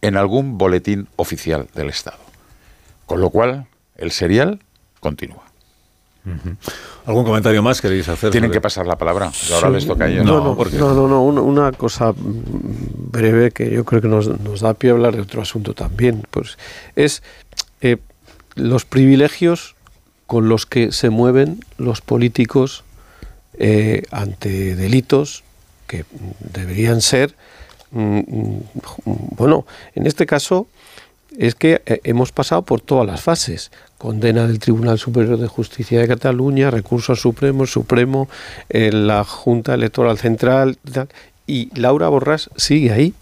en 0.01 0.17
algún 0.17 0.57
boletín 0.57 1.07
oficial 1.15 1.67
del 1.75 1.89
Estado. 1.89 2.19
Con 3.05 3.21
lo 3.21 3.29
cual, 3.29 3.67
el 3.97 4.11
serial 4.11 4.59
continúa. 4.99 5.50
¿Algún 7.05 7.23
comentario 7.23 7.63
más 7.63 7.81
queréis 7.81 8.07
hacer? 8.07 8.31
Tienen 8.31 8.51
que 8.51 8.61
pasar 8.61 8.85
la 8.85 8.95
palabra. 8.95 9.31
Ahora 9.53 9.69
les 9.71 9.87
toca 9.87 10.05
a 10.05 10.09
ellos. 10.09 10.25
No, 10.25 10.55
no, 10.55 11.07
no, 11.07 11.21
una, 11.23 11.71
cosa 11.71 12.13
breve 12.15 13.51
que 13.51 13.71
yo 13.71 13.83
creo 13.85 14.01
que 14.01 14.07
nos, 14.07 14.61
da 14.61 14.73
pie 14.73 14.91
a 14.91 14.93
hablar 14.93 15.15
de 15.15 15.21
otro 15.21 15.41
asunto 15.41 15.73
también. 15.73 16.25
Pues 16.29 16.57
es 16.95 17.23
eh, 17.81 17.97
los 18.55 18.85
privilegios 18.85 19.75
con 20.27 20.47
los 20.47 20.65
que 20.65 20.91
se 20.91 21.09
mueven 21.09 21.65
los 21.77 22.01
políticos 22.01 22.83
eh, 23.57 24.03
ante 24.11 24.75
delitos 24.75 25.43
que 25.87 26.05
deberían 26.39 27.01
ser, 27.01 27.35
mm, 27.91 28.19
mm, 28.19 28.59
bueno, 29.35 29.65
en 29.93 30.07
este 30.07 30.25
caso 30.25 30.67
es 31.41 31.55
que 31.55 31.81
eh, 31.87 32.01
hemos 32.03 32.31
pasado 32.31 32.61
por 32.61 32.81
todas 32.81 33.07
las 33.07 33.21
fases 33.21 33.71
condena 33.97 34.47
del 34.47 34.59
Tribunal 34.59 34.99
Superior 34.99 35.39
de 35.39 35.47
Justicia 35.47 35.99
de 35.99 36.07
Cataluña, 36.07 36.69
recurso 36.69 37.13
al 37.13 37.17
Supremo, 37.17 37.65
Supremo, 37.65 38.29
en 38.69 39.07
la 39.07 39.23
Junta 39.23 39.73
Electoral 39.73 40.19
Central 40.19 40.77
y 41.47 41.69
Laura 41.79 42.09
Borrás 42.09 42.51
sigue 42.55 42.91
ahí. 42.91 43.13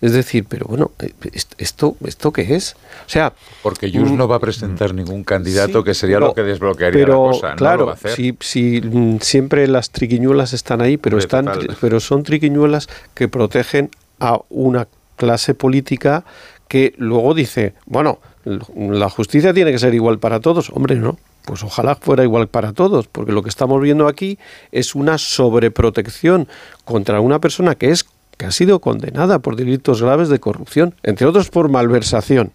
Es 0.00 0.12
decir, 0.12 0.46
pero 0.48 0.66
bueno, 0.66 0.92
eh, 1.00 1.12
¿esto, 1.58 1.96
esto 2.06 2.32
qué 2.32 2.54
es? 2.54 2.74
O 3.06 3.10
sea... 3.10 3.34
Porque 3.62 3.90
Jus 3.92 4.12
no 4.12 4.28
va 4.28 4.36
a 4.36 4.40
presentar 4.40 4.94
ningún 4.94 5.24
candidato 5.24 5.84
que 5.84 5.92
sería 5.92 6.20
lo 6.20 6.32
que 6.32 6.44
desbloquearía 6.44 7.06
la 7.06 7.14
cosa. 7.14 7.54
Claro, 7.56 7.94
Si, 8.14 8.34
si, 8.40 8.80
mm, 8.80 9.18
siempre 9.20 9.66
las 9.66 9.90
triquiñuelas 9.90 10.54
están 10.54 10.80
ahí, 10.80 10.96
pero, 10.96 11.18
están, 11.18 11.50
pero 11.80 12.00
son 12.00 12.22
triquiñuelas 12.22 12.88
que 13.12 13.28
protegen 13.28 13.90
a 14.20 14.40
una 14.48 14.88
clase 15.16 15.54
política 15.54 16.24
que 16.68 16.94
luego 16.98 17.34
dice, 17.34 17.74
bueno, 17.86 18.20
la 18.44 19.10
justicia 19.10 19.52
tiene 19.52 19.72
que 19.72 19.78
ser 19.78 19.94
igual 19.94 20.18
para 20.18 20.40
todos. 20.40 20.70
Hombre, 20.70 20.96
no. 20.96 21.18
Pues 21.44 21.62
ojalá 21.62 21.94
fuera 21.94 22.24
igual 22.24 22.48
para 22.48 22.72
todos, 22.74 23.08
porque 23.08 23.32
lo 23.32 23.42
que 23.42 23.48
estamos 23.48 23.80
viendo 23.80 24.06
aquí 24.06 24.38
es 24.70 24.94
una 24.94 25.16
sobreprotección 25.16 26.46
contra 26.84 27.20
una 27.20 27.40
persona 27.40 27.74
que 27.74 27.90
es 27.90 28.06
que 28.36 28.46
ha 28.46 28.50
sido 28.50 28.80
condenada 28.80 29.40
por 29.40 29.56
delitos 29.56 30.02
graves 30.02 30.28
de 30.28 30.38
corrupción, 30.38 30.94
entre 31.02 31.26
otros 31.26 31.48
por 31.50 31.68
malversación 31.68 32.52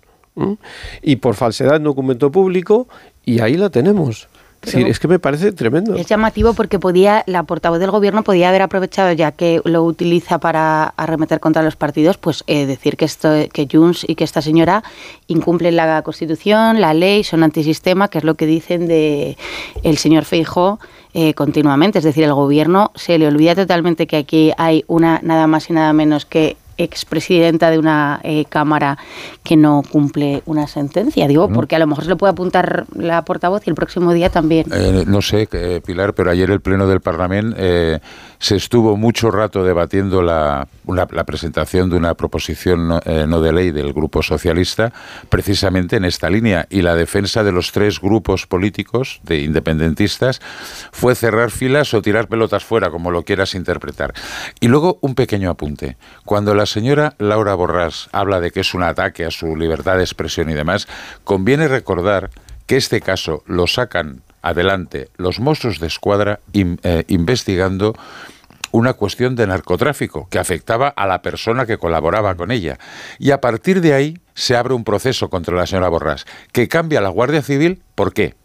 y 1.02 1.18
por 1.18 1.36
falsedad 1.36 1.76
en 1.76 1.84
documento 1.84 2.32
público, 2.32 2.88
y 3.26 3.42
ahí 3.42 3.56
la 3.56 3.70
tenemos. 3.70 4.30
Sí, 4.64 4.82
es 4.82 5.00
que 5.00 5.08
me 5.08 5.20
parece 5.20 5.52
tremendo. 5.52 5.96
Es 5.96 6.08
llamativo 6.08 6.54
porque 6.54 6.80
podía, 6.80 7.24
la 7.28 7.44
portavoz 7.44 7.80
del 7.80 7.92
gobierno 7.92 8.24
podía 8.24 8.50
haber 8.50 8.62
aprovechado, 8.62 9.12
ya 9.12 9.32
que 9.32 9.62
lo 9.66 9.84
utiliza 9.84 10.40
para 10.40 10.86
arremeter 10.86 11.40
contra 11.40 11.62
los 11.64 11.76
partidos, 11.76 12.18
pues 12.18 12.44
eh, 12.48 12.66
decir 12.66 12.96
que 12.96 13.06
esto, 13.06 13.30
que 13.52 13.68
Junts 13.72 14.06
y 14.08 14.16
que 14.16 14.24
esta 14.24 14.42
señora 14.42 14.84
incumplen 15.28 15.76
la 15.76 16.02
Constitución, 16.02 16.80
la 16.80 16.94
ley, 16.94 17.24
son 17.24 17.44
antisistema, 17.44 18.08
que 18.08 18.20
es 18.20 18.24
lo 18.24 18.36
que 18.36 18.46
dicen 18.46 18.88
de 18.88 19.38
el 19.84 19.98
señor 19.98 20.26
Feijó 20.26 20.80
eh, 21.14 21.34
continuamente. 21.34 22.00
Es 22.00 22.06
decir, 22.06 22.24
el 22.24 22.34
gobierno 22.34 22.92
se 22.96 23.18
le 23.18 23.28
olvida 23.28 23.56
totalmente 23.56 24.08
que 24.08 24.18
aquí 24.18 24.52
hay 24.58 24.84
una 24.88 25.20
nada 25.24 25.46
más 25.48 25.70
y 25.70 25.74
nada 25.74 25.94
menos 25.94 26.26
que 26.26 26.58
expresidenta 26.78 27.70
de 27.70 27.80
una 27.80 28.20
eh, 28.24 28.46
Cámara 28.46 28.98
que 29.44 29.56
no 29.56 29.84
cumple 29.90 30.44
una 30.46 30.68
sentencia. 30.68 31.28
Digo, 31.28 31.50
porque 31.50 31.76
a 31.76 31.80
lo 31.80 31.88
mejor 31.88 32.04
se 32.04 32.10
le 32.10 32.16
puede 32.16 32.32
apuntar 32.32 32.86
la 32.96 33.24
portavoz 33.24 33.66
y 33.66 33.70
el 33.70 33.76
próximo 33.76 34.14
día 34.14 34.30
también. 34.30 34.68
Eh, 34.74 35.04
no 35.08 35.22
sé, 35.22 35.48
Pilar, 35.86 36.14
pero 36.14 36.32
ayer 36.32 36.50
el 36.50 36.62
Pleno 36.62 36.88
del 36.88 37.02
Parlamento 37.02 37.56
eh, 37.60 38.00
se 38.44 38.58
estuvo 38.58 38.98
mucho 38.98 39.32
rato 39.32 39.64
debatiendo 39.64 40.22
la, 40.22 40.68
la 40.86 41.24
presentación 41.24 41.90
de 41.90 41.96
una 41.96 42.14
proposición 42.16 42.90
no, 42.90 43.00
de 43.00 43.54
ley 43.54 43.72
del 43.72 43.94
Grupo 43.94 44.22
Socialista 44.22 44.92
precisamente 45.30 45.96
en 45.96 46.04
esta 46.04 46.30
línea 46.30 46.68
y 46.70 46.82
la 46.82 46.94
defensa 46.94 47.46
de 47.46 47.54
los 47.54 47.72
tres 47.72 48.02
grupos 48.02 48.46
políticos 48.46 49.22
de 49.24 49.40
independentistas 49.40 50.42
fue 50.92 51.16
cerrar 51.16 51.52
filas 51.52 51.94
o 51.94 52.02
tirar 52.02 52.28
pelotas 52.28 52.66
fuera, 52.66 52.90
como 52.90 53.12
lo 53.12 53.24
quieras 53.24 53.56
interpretar. 53.56 54.14
Y 54.60 54.68
luego 54.68 54.98
un 55.00 55.16
pequeño 55.16 55.50
apunte. 55.50 55.96
Cuando 56.26 56.54
la 56.54 56.66
señora 56.66 57.16
Laura 57.20 57.56
Borrás 57.56 58.10
habla 58.12 58.42
de 58.42 58.52
que 58.52 58.60
es 58.60 58.74
un 58.74 58.84
ataque 58.84 59.24
a 59.24 59.32
su 59.32 59.56
libertad 59.56 59.96
de 59.96 60.04
expresión 60.04 60.50
y 60.50 60.54
demás, 60.54 60.90
conviene 61.24 61.70
recordar 61.70 62.30
que 62.68 62.76
este 62.76 63.00
caso 63.00 63.42
lo 63.48 63.68
sacan 63.68 64.22
adelante 64.44 65.10
los 65.18 65.40
Mossos 65.40 65.80
de 65.80 65.88
Escuadra 65.88 66.40
eh, 66.54 67.04
investigando 67.08 67.96
una 68.72 68.94
cuestión 68.94 69.36
de 69.36 69.48
narcotráfico 69.48 70.28
que 70.30 70.40
afectaba 70.40 70.90
a 70.90 71.08
la 71.08 71.22
persona 71.22 71.66
que 71.66 71.78
colaboraba 71.78 72.36
con 72.36 72.52
ella. 72.52 72.80
Y 73.20 73.32
a 73.32 73.40
partir 73.40 73.82
de 73.82 73.94
ahí 73.94 74.18
se 74.34 74.56
abre 74.56 74.74
un 74.74 74.84
proceso 74.84 75.30
contra 75.30 75.56
la 75.56 75.68
señora 75.68 75.90
Borrás, 75.90 76.26
que 76.52 76.68
cambia 76.68 77.00
la 77.00 77.10
Guardia 77.10 77.44
Civil. 77.44 77.82
¿Por 77.96 78.14
qué? 78.14 78.36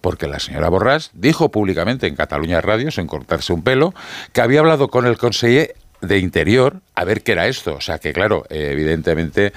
Porque 0.00 0.28
la 0.28 0.38
señora 0.38 0.68
Borrás 0.68 1.10
dijo 1.14 1.50
públicamente 1.50 2.06
en 2.06 2.14
Cataluña 2.14 2.60
Radio, 2.60 2.92
sin 2.92 3.08
cortarse 3.08 3.52
un 3.52 3.62
pelo, 3.62 3.92
que 4.32 4.40
había 4.40 4.60
hablado 4.60 4.88
con 4.88 5.04
el 5.04 5.18
conseller 5.18 5.74
de 6.02 6.18
Interior 6.18 6.80
a 6.94 7.04
ver 7.04 7.22
qué 7.22 7.32
era 7.32 7.46
esto. 7.46 7.74
O 7.74 7.80
sea 7.80 7.98
que, 7.98 8.12
claro, 8.12 8.44
evidentemente 8.50 9.52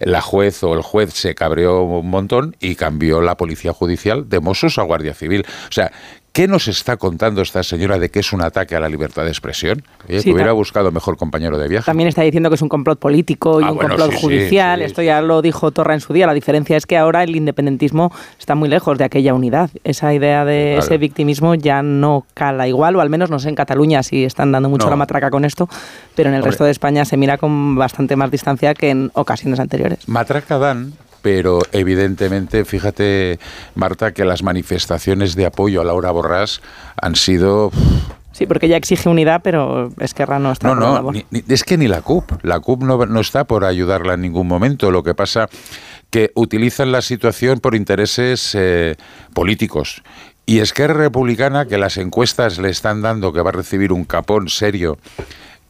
la 0.00 0.20
juez 0.20 0.62
o 0.64 0.74
el 0.74 0.82
juez 0.82 1.12
se 1.14 1.34
cabreó 1.34 1.82
un 1.82 2.10
montón 2.10 2.56
y 2.58 2.74
cambió 2.74 3.20
la 3.20 3.36
policía 3.36 3.72
judicial 3.72 4.28
de 4.28 4.40
Mossos 4.40 4.78
a 4.78 4.82
Guardia 4.82 5.14
Civil. 5.14 5.44
O 5.68 5.72
sea, 5.72 5.92
¿Qué 6.32 6.46
nos 6.46 6.68
está 6.68 6.96
contando 6.96 7.42
esta 7.42 7.62
señora 7.64 7.98
de 7.98 8.08
que 8.08 8.20
es 8.20 8.32
un 8.32 8.40
ataque 8.40 8.76
a 8.76 8.80
la 8.80 8.88
libertad 8.88 9.24
de 9.24 9.30
expresión? 9.30 9.82
que 10.06 10.32
hubiera 10.32 10.52
buscado 10.52 10.92
mejor 10.92 11.16
compañero 11.16 11.58
de 11.58 11.68
viaje. 11.68 11.86
También 11.86 12.08
está 12.08 12.22
diciendo 12.22 12.50
que 12.50 12.54
es 12.54 12.62
un 12.62 12.68
complot 12.68 12.98
político 12.98 13.60
y 13.60 13.64
ah, 13.64 13.72
un 13.72 13.78
complot 13.78 14.14
judicial. 14.14 14.82
Esto 14.82 15.02
ya 15.02 15.20
lo 15.22 15.42
dijo 15.42 15.70
Torra 15.72 15.94
en 15.94 16.00
su 16.00 16.12
día. 16.12 16.26
La 16.26 16.34
diferencia 16.34 16.76
es 16.76 16.86
que 16.86 16.96
ahora 16.96 17.24
el 17.24 17.34
independentismo 17.34 18.12
está 18.38 18.54
muy 18.54 18.68
lejos 18.68 18.96
de 18.98 19.04
aquella 19.04 19.34
unidad. 19.34 19.70
Esa 19.82 20.14
idea 20.14 20.44
de 20.44 20.78
ese 20.78 20.98
victimismo 20.98 21.54
ya 21.54 21.82
no 21.82 22.24
cala 22.34 22.68
igual, 22.68 22.96
o 22.96 23.00
al 23.00 23.10
menos 23.10 23.30
no 23.30 23.38
sé 23.38 23.48
en 23.48 23.56
Cataluña 23.56 24.02
si 24.02 24.24
están 24.24 24.52
dando 24.52 24.68
mucho 24.68 24.88
la 24.88 24.96
matraca 24.96 25.30
con 25.30 25.44
esto, 25.44 25.68
pero 26.14 26.28
en 26.28 26.36
el 26.36 26.44
resto 26.44 26.64
de 26.64 26.70
España 26.70 27.04
se 27.04 27.16
mira 27.16 27.38
con 27.38 27.74
bastante 27.74 28.14
más 28.16 28.30
distancia 28.30 28.74
que 28.74 28.90
en 28.90 29.10
ocasiones 29.14 29.58
anteriores. 29.58 30.08
Matraca 30.08 30.58
dan 30.58 30.92
pero 31.22 31.60
evidentemente, 31.72 32.64
fíjate, 32.64 33.38
Marta, 33.74 34.12
que 34.12 34.24
las 34.24 34.42
manifestaciones 34.42 35.34
de 35.34 35.46
apoyo 35.46 35.80
a 35.80 35.84
Laura 35.84 36.10
Borrás 36.10 36.60
han 37.00 37.16
sido... 37.16 37.70
Sí, 38.32 38.46
porque 38.46 38.66
ella 38.66 38.76
exige 38.76 39.08
unidad, 39.08 39.40
pero 39.42 39.90
Esquerra 39.98 40.38
no 40.38 40.52
está. 40.52 40.74
No, 40.74 41.02
no, 41.02 41.12
es 41.48 41.64
que 41.64 41.76
ni 41.76 41.88
la 41.88 42.00
CUP. 42.00 42.42
La 42.42 42.60
CUP 42.60 42.82
no, 42.82 43.04
no 43.04 43.20
está 43.20 43.44
por 43.44 43.64
ayudarla 43.64 44.14
en 44.14 44.22
ningún 44.22 44.46
momento. 44.46 44.90
Lo 44.90 45.02
que 45.02 45.14
pasa 45.14 45.48
que 46.10 46.30
utilizan 46.34 46.92
la 46.92 47.02
situación 47.02 47.60
por 47.60 47.74
intereses 47.74 48.54
eh, 48.54 48.96
políticos. 49.34 50.02
Y 50.46 50.58
Esquerra 50.58 50.94
Republicana, 50.94 51.66
que 51.66 51.78
las 51.78 51.96
encuestas 51.96 52.58
le 52.58 52.70
están 52.70 53.02
dando 53.02 53.32
que 53.32 53.40
va 53.40 53.50
a 53.50 53.52
recibir 53.52 53.92
un 53.92 54.04
capón 54.04 54.48
serio 54.48 54.98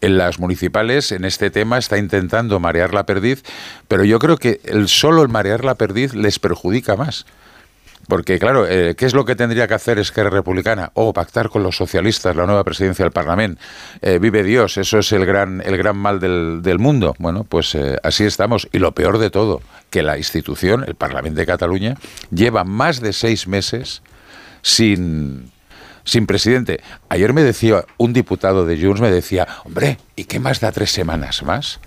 en 0.00 0.18
las 0.18 0.38
municipales 0.38 1.12
en 1.12 1.24
este 1.24 1.50
tema 1.50 1.78
está 1.78 1.98
intentando 1.98 2.60
marear 2.60 2.94
la 2.94 3.06
perdiz, 3.06 3.42
pero 3.88 4.04
yo 4.04 4.18
creo 4.18 4.36
que 4.36 4.60
el 4.64 4.88
solo 4.88 5.22
el 5.22 5.28
marear 5.28 5.64
la 5.64 5.74
perdiz 5.74 6.14
les 6.14 6.38
perjudica 6.38 6.96
más. 6.96 7.26
Porque, 8.08 8.40
claro, 8.40 8.66
eh, 8.66 8.96
¿qué 8.96 9.06
es 9.06 9.14
lo 9.14 9.24
que 9.24 9.36
tendría 9.36 9.68
que 9.68 9.74
hacer 9.74 9.98
Esquerra 9.98 10.30
Republicana? 10.30 10.90
O 10.94 11.12
pactar 11.12 11.48
con 11.48 11.62
los 11.62 11.76
socialistas 11.76 12.34
la 12.34 12.44
nueva 12.44 12.64
presidencia 12.64 13.04
del 13.04 13.12
Parlamento. 13.12 13.62
Eh, 14.02 14.18
vive 14.18 14.42
Dios, 14.42 14.78
eso 14.78 14.98
es 14.98 15.12
el 15.12 15.24
gran, 15.24 15.62
el 15.64 15.76
gran 15.76 15.96
mal 15.96 16.18
del, 16.18 16.60
del 16.60 16.80
mundo. 16.80 17.14
Bueno, 17.18 17.44
pues 17.44 17.74
eh, 17.76 17.98
así 18.02 18.24
estamos. 18.24 18.68
Y 18.72 18.78
lo 18.78 18.92
peor 18.92 19.18
de 19.18 19.30
todo, 19.30 19.62
que 19.90 20.02
la 20.02 20.18
institución, 20.18 20.82
el 20.88 20.96
Parlamento 20.96 21.38
de 21.38 21.46
Cataluña, 21.46 21.94
lleva 22.32 22.64
más 22.64 23.00
de 23.00 23.12
seis 23.12 23.46
meses 23.46 24.02
sin 24.62 25.49
sin 26.04 26.26
presidente. 26.26 26.80
Ayer 27.08 27.32
me 27.32 27.42
decía 27.42 27.84
un 27.96 28.12
diputado 28.12 28.64
de 28.64 28.80
Junts, 28.80 29.00
me 29.00 29.10
decía, 29.10 29.46
hombre, 29.64 29.98
¿y 30.16 30.24
qué 30.24 30.40
más 30.40 30.60
da 30.60 30.72
tres 30.72 30.90
semanas 30.90 31.42
más? 31.42 31.80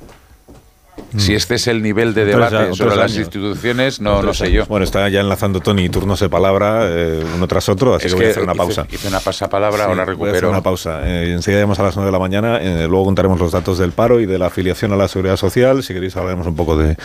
Si 1.17 1.31
mm. 1.31 1.35
este 1.35 1.55
es 1.55 1.67
el 1.67 1.81
nivel 1.81 2.13
de 2.13 2.25
debate 2.25 2.73
sobre 2.73 2.95
las 2.95 3.15
instituciones, 3.15 3.99
no, 3.99 4.21
no 4.21 4.33
sé 4.33 4.51
yo. 4.51 4.65
Bueno, 4.65 4.83
está 4.83 5.07
ya 5.09 5.21
enlazando 5.21 5.59
Tony 5.59 5.89
turnos 5.89 6.19
de 6.19 6.29
palabra 6.29 6.87
eh, 6.87 7.23
uno 7.35 7.47
tras 7.47 7.69
otro, 7.69 7.95
así 7.95 8.07
que 8.07 8.15
voy 8.15 8.25
a 8.25 8.29
hacer 8.29 8.43
una 8.43 8.55
pausa. 8.55 8.87
Hice, 8.89 9.07
una 9.07 9.19
pasapalabra, 9.19 9.85
ahora 9.85 10.05
recupero. 10.05 10.17
Voy 10.17 10.29
a 10.29 10.31
hacer 10.33 10.49
una 10.49 10.61
pausa. 10.61 11.01
Eh, 11.07 11.33
enseguida 11.33 11.59
llegamos 11.59 11.79
a 11.79 11.83
las 11.83 11.95
9 11.95 12.07
de 12.07 12.11
la 12.11 12.19
mañana, 12.19 12.57
eh, 12.61 12.87
luego 12.87 13.05
contaremos 13.05 13.39
los 13.39 13.51
datos 13.51 13.77
del 13.77 13.91
paro 13.91 14.19
y 14.19 14.25
de 14.25 14.39
la 14.39 14.47
afiliación 14.47 14.91
a 14.91 14.95
la 14.95 15.07
seguridad 15.07 15.37
social. 15.37 15.83
Si 15.83 15.93
queréis 15.93 16.15
hablaremos 16.15 16.47
un 16.47 16.55
poco 16.55 16.77
de 16.77 16.97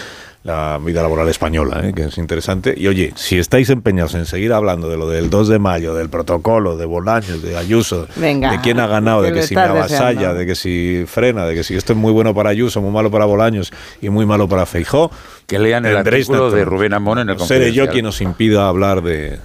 la 0.44 0.78
vida 0.82 1.02
laboral 1.02 1.28
española, 1.28 1.82
¿eh? 1.84 1.92
que 1.92 2.04
es 2.04 2.16
interesante. 2.16 2.74
Y 2.76 2.86
oye, 2.86 3.12
si 3.16 3.38
estáis 3.38 3.68
empeñados 3.70 4.14
en 4.14 4.24
seguir 4.24 4.52
hablando 4.52 4.88
de 4.88 4.96
lo 4.96 5.08
del 5.08 5.28
2 5.28 5.48
de 5.48 5.58
mayo, 5.58 5.94
del 5.94 6.08
protocolo, 6.08 6.76
de 6.76 6.86
Bolaños, 6.86 7.42
de 7.42 7.56
Ayuso, 7.56 8.06
de 8.16 8.58
quién 8.62 8.80
ha 8.80 8.86
ganado, 8.86 9.22
de 9.22 9.32
que 9.32 9.42
si 9.42 9.54
me 9.54 9.62
avasalla, 9.62 10.32
de 10.32 10.46
que 10.46 10.54
si 10.54 11.04
frena, 11.06 11.44
de 11.44 11.54
que 11.54 11.64
si 11.64 11.76
esto 11.76 11.92
es 11.92 11.98
muy 11.98 12.12
bueno 12.12 12.34
para 12.34 12.50
Ayuso, 12.50 12.80
muy 12.80 12.92
malo 12.92 13.10
para 13.10 13.24
Bolaños 13.26 13.72
y 14.00 14.08
muy 14.10 14.26
malo 14.26 14.48
para 14.48 14.66
Feijó, 14.66 15.10
que 15.46 15.58
lean 15.58 15.86
el 15.86 15.96
artículo 15.96 16.50
de 16.50 16.64
Rubén 16.64 16.94
Amón 16.94 17.18
en 17.18 17.30
el 17.30 17.38
Seré 17.40 17.72
yo 17.72 17.88
quien 17.88 18.04
nos 18.04 18.20
impida 18.20 18.68
hablar 18.68 19.02
de 19.02 19.38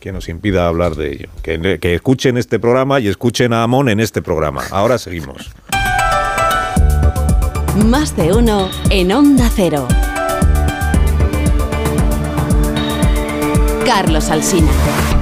quien 0.00 0.14
nos 0.14 0.28
impida 0.28 0.68
hablar 0.68 0.94
de 0.94 1.12
ello. 1.12 1.28
Que, 1.42 1.78
que 1.80 1.94
escuchen 1.94 2.36
este 2.36 2.58
programa 2.58 3.00
y 3.00 3.08
escuchen 3.08 3.52
a 3.52 3.62
Amón 3.62 3.88
en 3.88 4.00
este 4.00 4.22
programa. 4.22 4.62
Ahora 4.70 4.98
seguimos. 4.98 5.50
Más 7.86 8.16
de 8.16 8.32
uno 8.32 8.68
en 8.90 9.12
Onda 9.12 9.50
Cero. 9.54 9.86
Carlos 13.84 14.30
Alsina. 14.30 15.17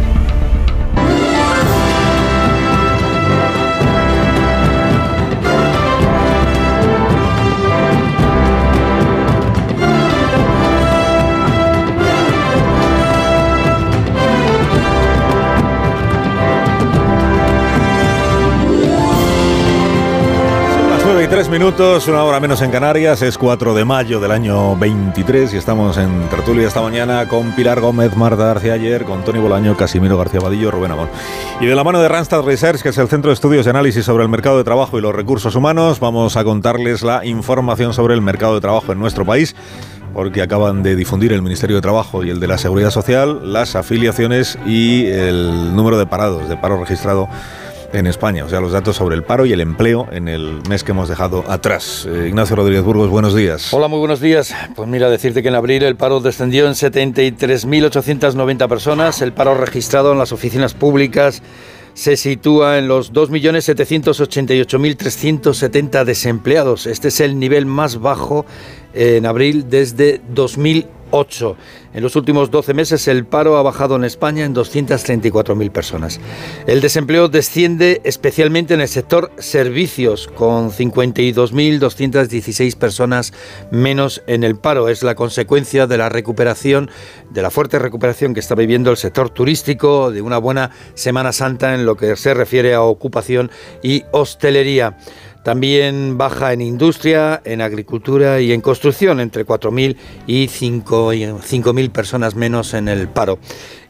Tres 21.28 21.48
minutos, 21.48 22.06
una 22.06 22.22
hora 22.22 22.38
menos 22.38 22.62
en 22.62 22.70
Canarias, 22.70 23.20
es 23.22 23.36
4 23.36 23.74
de 23.74 23.84
mayo 23.84 24.20
del 24.20 24.30
año 24.30 24.76
23 24.76 25.54
y 25.54 25.56
estamos 25.56 25.98
en 25.98 26.28
tertulia 26.28 26.68
esta 26.68 26.80
mañana 26.80 27.26
con 27.26 27.52
Pilar 27.52 27.80
Gómez, 27.80 28.16
Marta 28.16 28.44
García 28.44 28.74
ayer, 28.74 29.04
con 29.04 29.24
Tony 29.24 29.40
Bolaño, 29.40 29.76
Casimiro 29.76 30.16
García 30.16 30.40
Vadillo, 30.40 30.70
Rubén 30.70 30.92
Amón. 30.92 31.08
Y 31.60 31.66
de 31.66 31.74
la 31.74 31.82
mano 31.82 32.00
de 32.00 32.08
Randstad 32.08 32.42
Research, 32.42 32.80
que 32.80 32.90
es 32.90 32.98
el 32.98 33.08
Centro 33.08 33.30
de 33.30 33.34
Estudios 33.34 33.66
y 33.66 33.70
Análisis 33.70 34.04
sobre 34.04 34.22
el 34.22 34.28
Mercado 34.28 34.58
de 34.58 34.64
Trabajo 34.64 34.98
y 34.98 35.00
los 35.00 35.14
Recursos 35.14 35.56
Humanos, 35.56 35.98
vamos 35.98 36.36
a 36.36 36.44
contarles 36.44 37.02
la 37.02 37.24
información 37.24 37.92
sobre 37.92 38.14
el 38.14 38.20
mercado 38.20 38.54
de 38.54 38.60
trabajo 38.60 38.92
en 38.92 38.98
nuestro 39.00 39.24
país 39.24 39.56
porque 40.14 40.42
acaban 40.42 40.82
de 40.82 40.96
difundir 40.96 41.32
el 41.32 41.42
Ministerio 41.42 41.76
de 41.76 41.82
Trabajo 41.82 42.24
y 42.24 42.30
el 42.30 42.40
de 42.40 42.46
la 42.46 42.56
Seguridad 42.56 42.90
Social 42.90 43.52
las 43.52 43.74
afiliaciones 43.74 44.58
y 44.64 45.06
el 45.06 45.74
número 45.74 45.98
de 45.98 46.06
parados, 46.06 46.48
de 46.48 46.56
paro 46.56 46.78
registrado 46.78 47.28
en 47.96 48.06
España, 48.06 48.44
o 48.44 48.48
sea, 48.48 48.60
los 48.60 48.72
datos 48.72 48.96
sobre 48.96 49.16
el 49.16 49.22
paro 49.22 49.46
y 49.46 49.52
el 49.52 49.60
empleo 49.60 50.08
en 50.12 50.28
el 50.28 50.60
mes 50.68 50.84
que 50.84 50.92
hemos 50.92 51.08
dejado 51.08 51.44
atrás. 51.48 52.06
Eh, 52.08 52.26
Ignacio 52.28 52.56
Rodríguez 52.56 52.84
Burgos, 52.84 53.08
buenos 53.08 53.34
días. 53.34 53.72
Hola, 53.72 53.88
muy 53.88 53.98
buenos 53.98 54.20
días. 54.20 54.54
Pues 54.74 54.88
mira, 54.88 55.08
decirte 55.08 55.42
que 55.42 55.48
en 55.48 55.54
abril 55.54 55.82
el 55.82 55.96
paro 55.96 56.20
descendió 56.20 56.66
en 56.66 56.74
73.890 56.74 58.68
personas, 58.68 59.22
el 59.22 59.32
paro 59.32 59.54
registrado 59.54 60.12
en 60.12 60.18
las 60.18 60.32
oficinas 60.32 60.74
públicas 60.74 61.42
se 61.96 62.16
sitúa 62.18 62.78
en 62.78 62.88
los 62.88 63.14
2.788.370 63.14 66.04
desempleados. 66.04 66.86
Este 66.86 67.08
es 67.08 67.20
el 67.20 67.38
nivel 67.38 67.64
más 67.64 67.98
bajo 67.98 68.44
en 68.96 69.26
abril 69.26 69.66
desde 69.68 70.20
2008. 70.30 71.56
En 71.94 72.02
los 72.02 72.16
últimos 72.16 72.50
12 72.50 72.74
meses 72.74 73.06
el 73.08 73.24
paro 73.24 73.56
ha 73.56 73.62
bajado 73.62 73.96
en 73.96 74.04
España 74.04 74.44
en 74.44 74.54
234.000 74.54 75.70
personas. 75.70 76.20
El 76.66 76.80
desempleo 76.80 77.28
desciende 77.28 78.00
especialmente 78.04 78.74
en 78.74 78.80
el 78.80 78.88
sector 78.88 79.30
servicios, 79.38 80.28
con 80.28 80.70
52.216 80.70 82.76
personas 82.76 83.32
menos 83.70 84.22
en 84.26 84.44
el 84.44 84.56
paro. 84.56 84.88
Es 84.88 85.02
la 85.02 85.14
consecuencia 85.14 85.86
de 85.86 85.96
la 85.96 86.08
recuperación, 86.08 86.90
de 87.30 87.42
la 87.42 87.50
fuerte 87.50 87.78
recuperación 87.78 88.34
que 88.34 88.40
está 88.40 88.54
viviendo 88.54 88.90
el 88.90 88.96
sector 88.96 89.30
turístico, 89.30 90.10
de 90.10 90.22
una 90.22 90.38
buena 90.38 90.70
Semana 90.94 91.32
Santa 91.32 91.74
en 91.74 91.86
lo 91.86 91.96
que 91.96 92.16
se 92.16 92.34
refiere 92.34 92.74
a 92.74 92.82
ocupación 92.82 93.50
y 93.82 94.04
hostelería. 94.12 94.96
También 95.46 96.18
baja 96.18 96.52
en 96.52 96.60
industria, 96.60 97.40
en 97.44 97.60
agricultura 97.60 98.40
y 98.40 98.50
en 98.50 98.60
construcción, 98.60 99.20
entre 99.20 99.46
4.000 99.46 99.96
y 100.26 100.48
5.000 100.48 101.90
personas 101.92 102.34
menos 102.34 102.74
en 102.74 102.88
el 102.88 103.06
paro. 103.06 103.38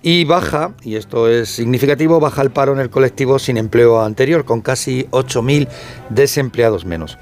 Y 0.03 0.27
baja, 0.27 0.75
y 0.83 0.97
esto 0.97 1.31
es 1.31 1.49
significativo, 1.49 2.21
baja 2.21 2.42
el 2.42 2.51
paro 2.51 2.75
en 2.75 2.81
el 2.81 2.90
colectivo 2.90 3.38
sin 3.38 3.57
empleo 3.57 4.03
anterior, 4.03 4.45
con 4.45 4.61
casi 4.61 5.05
8.000 5.05 5.66
desempleados 6.11 6.85
menos. 6.85 7.16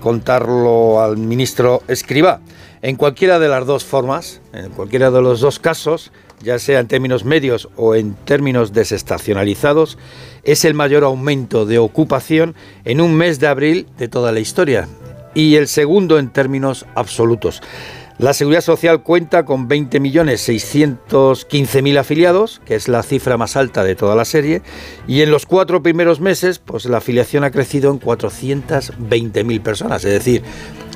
contarlo 0.00 1.00
al 1.00 1.16
ministro 1.16 1.84
Escribá. 1.86 2.40
En 2.82 2.96
cualquiera 2.96 3.38
de 3.38 3.46
las 3.46 3.64
dos 3.64 3.84
formas, 3.84 4.40
en 4.52 4.70
cualquiera 4.70 5.12
de 5.12 5.22
los 5.22 5.38
dos 5.38 5.60
casos, 5.60 6.10
ya 6.42 6.58
sea 6.58 6.80
en 6.80 6.88
términos 6.88 7.24
medios 7.24 7.68
o 7.76 7.94
en 7.94 8.14
términos 8.14 8.72
desestacionalizados, 8.72 9.96
es 10.42 10.64
el 10.64 10.74
mayor 10.74 11.04
aumento 11.04 11.66
de 11.66 11.78
ocupación 11.78 12.56
en 12.84 13.00
un 13.00 13.14
mes 13.14 13.38
de 13.38 13.46
abril 13.46 13.86
de 13.96 14.08
toda 14.08 14.32
la 14.32 14.40
historia 14.40 14.88
y 15.34 15.56
el 15.56 15.68
segundo 15.68 16.18
en 16.18 16.30
términos 16.30 16.86
absolutos. 16.94 17.60
La 18.18 18.34
Seguridad 18.34 18.60
Social 18.60 19.02
cuenta 19.02 19.44
con 19.44 19.68
20.615.000 19.68 21.98
afiliados, 21.98 22.60
que 22.64 22.76
es 22.76 22.86
la 22.86 23.02
cifra 23.02 23.36
más 23.36 23.56
alta 23.56 23.82
de 23.82 23.96
toda 23.96 24.14
la 24.14 24.24
serie, 24.24 24.62
y 25.08 25.22
en 25.22 25.32
los 25.32 25.44
cuatro 25.44 25.82
primeros 25.82 26.20
meses, 26.20 26.60
pues 26.60 26.84
la 26.84 26.98
afiliación 26.98 27.42
ha 27.42 27.50
crecido 27.50 27.90
en 27.90 27.98
420.000 27.98 29.60
personas, 29.62 30.04
es 30.04 30.12
decir, 30.12 30.44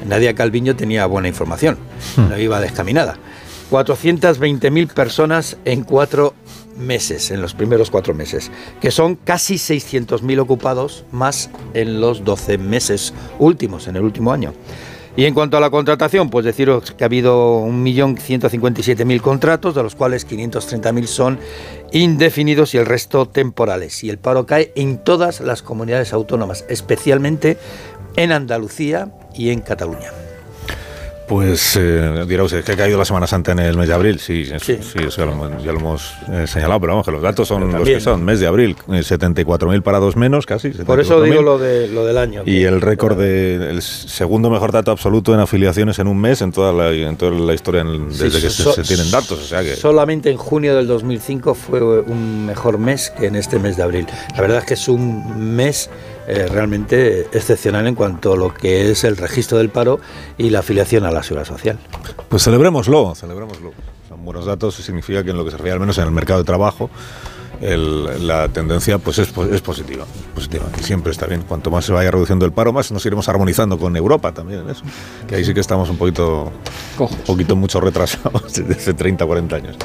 Nadia 0.07 0.35
Calviño 0.35 0.77
tenía 0.77 1.05
buena 1.07 1.27
información, 1.27 1.79
hmm. 2.16 2.29
no 2.29 2.38
iba 2.38 2.61
descaminada. 2.61 3.18
420.000 3.70 4.92
personas 4.92 5.57
en 5.64 5.83
cuatro 5.83 6.35
meses, 6.79 7.31
en 7.31 7.41
los 7.41 7.55
primeros 7.55 7.91
cuatro 7.91 8.15
meses, 8.15 8.51
que 8.81 8.91
son 8.91 9.17
casi 9.17 9.55
600.000 9.55 10.39
ocupados 10.41 11.05
más 11.12 11.51
en 11.75 12.01
los 12.01 12.25
12 12.25 12.59
meses 12.59 13.15
últimos, 13.39 13.89
en 13.89 13.97
el 13.97 14.03
último 14.03 14.33
año. 14.33 14.53
Y 15.17 15.25
en 15.25 15.33
cuanto 15.33 15.57
a 15.57 15.61
la 15.61 15.71
contratación, 15.71 16.29
pues 16.29 16.45
deciros 16.45 16.91
que 16.91 17.03
ha 17.03 17.07
habido 17.07 17.65
1.157.000 17.65 19.21
contratos, 19.23 19.75
de 19.75 19.83
los 19.83 19.95
cuales 19.95 20.29
530.000 20.29 21.07
son 21.07 21.39
indefinidos 21.91 22.75
y 22.75 22.79
el 22.79 22.85
resto 22.85 23.27
temporales. 23.27 24.05
Y 24.05 24.11
el 24.11 24.19
paro 24.19 24.45
cae 24.45 24.73
en 24.77 24.99
todas 24.99 25.41
las 25.41 25.62
comunidades 25.62 26.12
autónomas, 26.12 26.67
especialmente 26.69 27.57
en 28.17 28.31
Andalucía 28.31 29.11
y 29.35 29.51
en 29.51 29.61
Cataluña. 29.61 30.26
Pues 31.27 31.77
eh, 31.77 32.25
dirá 32.29 32.45
usted 32.45 32.62
que 32.62 32.73
ha 32.73 32.77
caído 32.77 32.99
la 32.99 33.05
Semana 33.05 33.27
Santa 33.27 33.53
en 33.53 33.59
el 33.59 33.77
mes 33.77 33.89
de 33.89 33.95
abril, 33.95 34.21
sí, 34.21 34.45
sí, 34.45 34.79
ya, 35.17 35.25
lo, 35.27 35.79
hemos 35.79 36.15
eh, 36.31 36.47
señalado, 36.47 36.81
pero 36.81 36.93
vamos, 36.93 37.05
que 37.05 37.11
los 37.11 37.23
datos 37.23 37.49
son 37.49 37.73
los 37.73 37.85
que 37.85 38.01
son. 38.01 38.25
Mes 38.25 38.39
de 38.39 38.47
abril, 38.47 38.77
74.000 38.87 39.77
eh, 39.77 39.81
parados 39.81 40.15
menos, 40.15 40.47
casi. 40.47 40.71
Por 40.71 41.01
eso 41.01 41.21
digo 41.23 41.43
lo, 41.43 41.59
de, 41.59 41.89
lo 41.89 42.05
del 42.05 42.19
año. 42.19 42.43
Y 42.47 42.62
el 42.62 42.81
récord 42.81 43.19
del 43.19 43.83
segundo 43.83 44.51
mejor 44.51 44.71
dato 44.71 44.93
absoluto 44.93 45.35
en 45.35 45.41
afiliaciones 45.41 45.99
en 45.99 46.07
un 46.07 46.21
mes 46.21 46.43
en 46.43 46.53
toda 46.53 46.73
la, 46.73 46.93
en 46.93 47.17
toda 47.17 47.33
la 47.33 47.55
historia 47.55 47.83
desde 47.85 48.41
que 48.41 48.51
se, 48.51 48.83
tienen 48.83 49.11
datos. 49.11 49.33
O 49.33 49.45
sea 49.45 49.62
que... 49.62 49.75
Solamente 49.75 50.31
en 50.31 50.37
junio 50.37 50.77
del 50.77 50.87
2005 50.87 51.55
fue 51.55 51.81
un 51.83 52.47
mejor 52.47 52.79
mes 52.79 53.11
que 53.11 53.27
en 53.27 53.35
este 53.35 53.59
mes 53.59 53.77
de 53.77 53.83
abril. 53.83 54.07
La 54.35 54.43
verdad 54.43 54.59
es 54.59 54.65
que 54.65 54.75
es 54.75 54.89
un 54.89 55.57
mes 55.57 55.91
eh, 56.27 56.49
realmente 56.51 57.29
excepcional 57.33 57.87
en 57.87 57.95
cuanto 57.95 58.33
a 58.33 58.37
lo 58.37 58.53
que 58.53 58.91
es 58.91 59.05
el 59.05 59.17
registro 59.17 59.59
del 59.59 59.69
paro 59.69 60.01
y 60.37 60.51
la 60.51 60.61
afiliación 60.61 61.05
a 61.05 61.11
la 61.11 61.23
seguridad 61.23 61.47
social. 61.47 61.79
Pues 62.29 62.43
celebrémoslo, 62.43 63.15
celebrémoslo. 63.15 63.73
Son 64.09 64.25
buenos 64.25 64.45
datos 64.45 64.79
y 64.81 64.83
significa 64.83 65.23
que 65.23 65.31
en 65.31 65.37
lo 65.37 65.45
que 65.45 65.51
se 65.51 65.57
refiere 65.57 65.75
al 65.75 65.81
menos 65.81 65.99
en 65.99 66.05
el 66.05 66.11
mercado 66.11 66.41
de 66.41 66.45
trabajo, 66.45 66.91
la 67.61 68.49
tendencia 68.49 68.99
pues 68.99 69.19
es, 69.19 69.33
es 69.51 69.61
positiva, 69.61 70.05
positiva 70.35 70.65
y 70.79 70.83
siempre 70.83 71.12
está 71.12 71.27
bien. 71.27 71.43
Cuanto 71.43 71.71
más 71.71 71.85
se 71.85 71.93
vaya 71.93 72.11
reduciendo 72.11 72.45
el 72.45 72.53
paro, 72.53 72.73
más 72.73 72.91
nos 72.93 73.05
iremos 73.07 73.29
armonizando 73.29 73.79
con 73.79 73.97
Europa 73.97 74.33
también 74.33 74.61
en 74.61 74.71
eso. 74.71 74.83
Que 75.27 75.37
ahí 75.37 75.45
sí 75.45 75.55
que 75.55 75.61
estamos 75.61 75.89
un 75.89 75.97
poquito, 75.97 76.53
un 76.99 77.09
poquito 77.27 77.57
mucho 77.57 77.81
retrasados 77.81 78.53
desde 78.67 78.95
30, 78.95 79.25
40 79.25 79.57
años. 79.57 79.77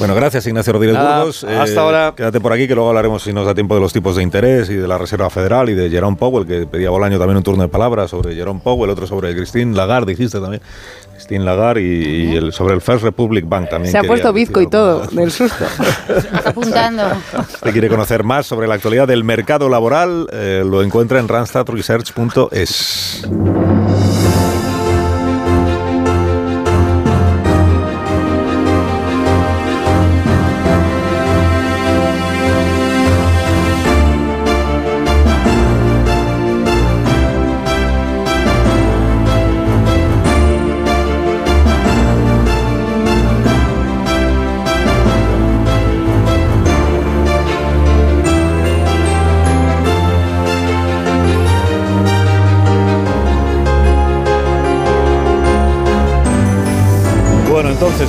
Bueno, 0.00 0.14
gracias 0.14 0.46
Ignacio 0.46 0.72
Rodríguez 0.72 0.96
Burgos. 0.96 1.44
hasta 1.44 1.74
eh, 1.74 1.78
ahora. 1.78 2.14
Quédate 2.16 2.40
por 2.40 2.54
aquí 2.54 2.66
que 2.66 2.74
luego 2.74 2.88
hablaremos 2.88 3.22
si 3.22 3.34
nos 3.34 3.44
da 3.44 3.54
tiempo 3.54 3.74
de 3.74 3.82
los 3.82 3.92
tipos 3.92 4.16
de 4.16 4.22
interés 4.22 4.70
y 4.70 4.74
de 4.74 4.88
la 4.88 4.96
Reserva 4.96 5.28
Federal 5.28 5.68
y 5.68 5.74
de 5.74 5.90
Jerome 5.90 6.16
Powell, 6.16 6.46
que 6.46 6.66
pedía 6.66 6.88
Bolaño 6.88 7.18
también 7.18 7.36
un 7.36 7.42
turno 7.42 7.64
de 7.64 7.68
palabras 7.68 8.08
sobre 8.08 8.34
Jerome 8.34 8.62
Powell, 8.64 8.88
otro 8.88 9.06
sobre 9.06 9.36
Christine 9.36 9.76
Lagarde, 9.76 10.12
dijiste 10.12 10.40
también. 10.40 10.62
Christine 11.12 11.44
Lagarde 11.44 11.82
y, 11.82 12.34
el, 12.34 12.54
sobre 12.54 12.72
el 12.72 12.80
First 12.80 13.04
Republic 13.04 13.46
Bank 13.46 13.68
también. 13.68 13.92
Se 13.92 13.98
ha 13.98 14.02
puesto 14.02 14.32
bizco 14.32 14.62
y 14.62 14.68
todo, 14.68 15.06
del 15.08 15.30
susto. 15.30 15.66
apuntando. 16.46 17.02
Si 17.62 17.70
quiere 17.70 17.90
conocer 17.90 18.24
más 18.24 18.46
sobre 18.46 18.66
la 18.66 18.76
actualidad 18.76 19.06
del 19.06 19.22
mercado 19.22 19.68
laboral, 19.68 20.28
eh, 20.32 20.62
lo 20.64 20.82
encuentra 20.82 21.20
en 21.20 21.28
randstadresearch.es. 21.28 23.28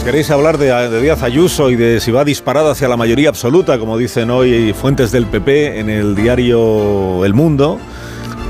queréis 0.03 0.31
hablar 0.31 0.57
de, 0.57 1.01
Díaz 1.01 1.21
Ayuso 1.21 1.69
y 1.69 1.75
de 1.75 1.99
si 1.99 2.11
va 2.11 2.25
disparada 2.25 2.71
hacia 2.71 2.87
la 2.87 2.97
mayoría 2.97 3.29
absoluta, 3.29 3.77
como 3.77 3.97
dicen 3.97 4.31
hoy 4.31 4.73
fuentes 4.73 5.11
del 5.11 5.27
PP 5.27 5.79
en 5.79 5.89
el 5.89 6.15
diario 6.15 7.23
El 7.23 7.33
Mundo, 7.33 7.79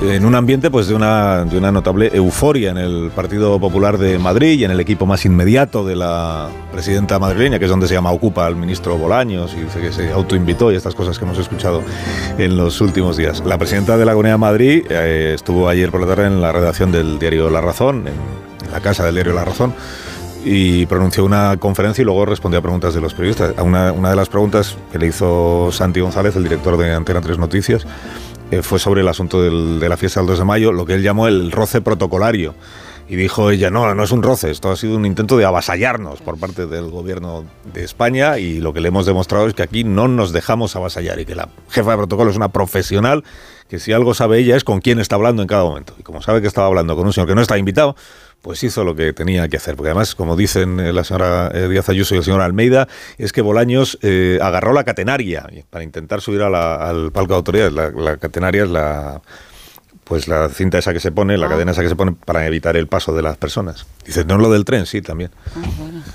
en 0.02 0.26
un 0.26 0.36
ambiente 0.36 0.72
pues 0.72 0.88
de 0.88 0.96
una, 0.96 1.44
notable 1.44 2.10
euforia 2.14 2.72
en 2.72 2.78
el 2.78 3.12
Partido 3.14 3.60
Popular 3.60 3.98
de 3.98 4.18
Madrid 4.18 4.60
y 4.60 4.64
en 4.64 4.72
el 4.72 4.80
equipo 4.80 5.06
más 5.06 5.26
inmediato 5.26 5.86
de 5.86 5.96
la 5.96 6.50
presidenta 6.72 7.20
madrileña, 7.20 7.60
que 7.60 7.66
es 7.66 7.72
donde 7.72 7.88
se 7.88 7.96
llama 7.96 8.12
Ocupa 8.12 8.46
al 8.46 8.56
ministro 8.56 8.98
Bolaños 8.98 9.54
y 9.54 9.62
dice 9.62 9.82
que 9.82 9.92
se 9.92 10.12
autoinvitó 10.12 10.72
y 10.72 10.76
estas 10.76 10.96
cosas 10.96 11.20
que 11.20 11.26
hemos 11.26 11.38
escuchado 11.38 11.84
en 12.38 12.56
los 12.56 12.80
últimos 12.82 13.18
días. 13.18 13.44
La 13.46 13.58
presidenta 13.58 13.98
de 13.98 14.06
la 14.06 14.14
Comunidad 14.14 14.36
de 14.36 14.40
Madrid 14.40 14.86
eh, 14.90 15.34
estuvo 15.36 15.68
ayer 15.68 15.92
por 15.92 16.02
la 16.02 16.08
tarde 16.08 16.28
en 16.28 16.42
la 16.42 16.52
redacción 16.52 16.92
del 16.92 17.20
diario 17.20 17.50
La 17.50 17.62
Razón, 17.62 18.08
en 18.08 18.72
la 18.72 18.80
casa 18.80 19.06
del 19.06 19.16
diario 19.16 19.34
La 19.34 19.44
Razón 19.44 19.74
y 20.44 20.86
pronunció 20.86 21.24
una 21.24 21.58
conferencia 21.58 22.02
y 22.02 22.06
luego 22.06 22.26
respondió 22.26 22.60
a 22.60 22.62
preguntas 22.62 22.94
de 22.94 23.02
los 23.02 23.14
periodistas. 23.14 23.54
una, 23.62 23.92
una 23.92 24.10
de 24.10 24.16
las 24.16 24.30
preguntas 24.30 24.78
que 24.92 24.98
le 24.98 25.08
hizo 25.08 25.72
Santi 25.72 26.00
González, 26.00 26.36
el 26.36 26.44
director 26.44 26.78
de 26.78 26.94
Antena 26.94 27.22
3 27.22 27.38
Noticias, 27.38 27.86
eh, 28.52 28.62
fue 28.62 28.80
sobre 28.80 29.02
el 29.02 29.08
asunto 29.08 29.42
de 29.42 29.88
la 29.88 29.98
fiesta 29.98 30.20
del 30.20 30.28
2 30.28 30.40
de 30.40 30.46
mayo, 30.46 30.72
lo 30.72 30.86
que 30.86 30.94
él 30.94 31.04
llamó 31.04 31.28
el 31.28 31.52
roce 31.52 31.82
protocolario. 31.82 32.54
Y 33.12 33.18
dijo 33.18 33.52
ella, 33.52 33.70
no, 33.70 33.94
no 33.94 34.04
es 34.06 34.12
un 34.12 34.24
roce, 34.24 34.52
esto 34.52 34.72
ha 34.72 34.78
sido 34.78 34.96
un 34.96 35.06
intento 35.06 35.36
de 35.36 35.44
avasallarnos 35.44 36.22
por 36.22 36.40
parte 36.40 36.66
del 36.66 36.90
gobierno 36.90 37.44
de 37.74 37.84
España 37.84 38.40
y 38.40 38.62
lo 38.62 38.72
que 38.72 38.80
le 38.80 38.88
hemos 38.88 39.06
demostrado 39.06 39.48
es 39.48 39.54
que 39.54 39.64
aquí 39.64 39.84
no 39.84 40.08
nos 40.08 40.32
dejamos 40.32 40.78
avasallar 40.78 41.20
y 41.20 41.26
que 41.26 41.36
la 41.36 41.50
jefa 41.68 41.92
de 41.92 41.98
protocolo 41.98 42.32
es 42.32 42.38
una 42.38 42.54
profesional 42.54 43.26
que 43.68 43.80
si 43.80 43.92
algo 43.92 44.14
sabe 44.14 44.38
ella 44.38 44.56
es 44.56 44.64
con 44.64 44.80
quién 44.80 44.98
está 44.98 45.16
hablando 45.16 45.42
en 45.42 45.50
cada 45.50 45.66
momento. 45.66 45.94
Y 46.00 46.04
como 46.04 46.22
sabe 46.22 46.40
que 46.40 46.48
estaba 46.48 46.68
hablando 46.68 46.96
con 46.96 47.06
un 47.06 47.12
señor 47.12 47.28
que 47.28 47.36
no 47.36 47.42
está 47.42 47.58
invitado, 47.58 47.98
pues 48.42 48.64
hizo 48.64 48.86
lo 48.86 48.96
que 48.96 49.12
tenía 49.12 49.46
que 49.50 49.58
hacer. 49.58 49.76
Porque 49.76 49.90
además, 49.90 50.16
como 50.16 50.38
dicen 50.38 50.80
eh, 50.80 50.94
la 50.94 51.04
señora 51.04 51.52
eh, 51.54 51.68
Díaz 51.68 51.90
Ayuso 51.90 52.16
y 52.16 52.20
el 52.20 52.24
señor 52.24 52.40
Almeida, 52.40 52.88
es 53.18 53.34
que 53.34 53.42
Bolaños 53.42 54.00
eh, 54.04 54.40
agarró 54.42 54.72
la 54.72 54.86
catenaria 54.86 55.50
para 55.70 55.84
intentar 55.84 56.22
subir 56.22 56.44
al 56.44 57.12
palco 57.12 57.34
de 57.34 57.38
autoridades. 57.38 57.74
la 57.74 58.16
catenaria 58.16 58.64
es 58.64 58.70
la 58.70 59.22
pues 60.12 60.28
la 60.28 60.50
cinta 60.50 60.78
esa 60.78 60.92
que 60.92 61.00
se 61.00 61.10
pone, 61.10 61.38
la 61.38 61.46
ah. 61.46 61.52
cadena 61.52 61.72
esa 61.72 61.82
que 61.82 61.88
se 61.88 61.96
pone 61.96 62.12
para 62.12 62.46
evitar 62.46 62.76
el 62.76 62.86
paso 62.88 63.16
de 63.16 63.22
las 63.22 63.38
personas. 63.38 63.86
Dices, 64.06 64.26
no 64.26 64.38
lo 64.38 64.52
del 64.52 64.66
tren, 64.66 64.86
sí, 64.86 65.02
también. 65.02 65.32
Ah, 65.56 65.62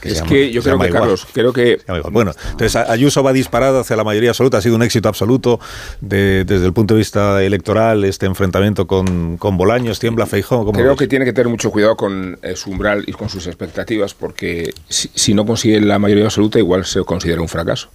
es 0.03 0.21
que 0.21 0.53
yo 0.53 0.63
creo 0.63 0.79
que, 0.79 0.91
Carlos, 0.91 1.27
creo 1.33 1.51
que... 1.55 1.81
Bueno, 2.13 2.33
entonces 2.51 2.77
Ayuso 2.77 3.23
va 3.23 3.33
disparado 3.33 3.81
hacia 3.81 3.97
la 3.97 4.05
mayoría 4.05 4.29
absoluta, 4.29 4.59
ha 4.59 4.61
sido 4.61 4.77
un 4.77 4.83
éxito 4.83 5.09
absoluto 5.09 5.61
desde 6.03 6.67
el 6.67 6.75
punto 6.75 6.93
de 6.93 6.99
vista 6.99 7.43
electoral, 7.43 8.05
este 8.05 8.27
enfrentamiento 8.27 8.87
con, 8.87 9.39
con 9.39 9.57
Bolaños, 9.57 9.99
tiembla 9.99 10.27
Feijó. 10.27 10.71
Creo 10.73 10.95
que 10.95 11.07
tiene 11.07 11.25
que 11.25 11.33
tener 11.33 11.49
mucho 11.49 11.71
cuidado 11.71 11.97
con 11.97 12.39
su 12.55 12.73
umbral 12.73 13.03
y 13.07 13.13
con 13.13 13.31
sus 13.31 13.47
expectativas, 13.47 14.13
porque 14.13 14.75
si, 14.91 15.33
no 15.33 15.47
consigue 15.47 15.81
la 15.81 15.99
mayoría 15.99 16.27
absoluta, 16.27 16.59
igual 16.59 16.85
se 16.85 17.03
considera 17.05 17.41
un 17.41 17.49
fracaso. 17.49 17.89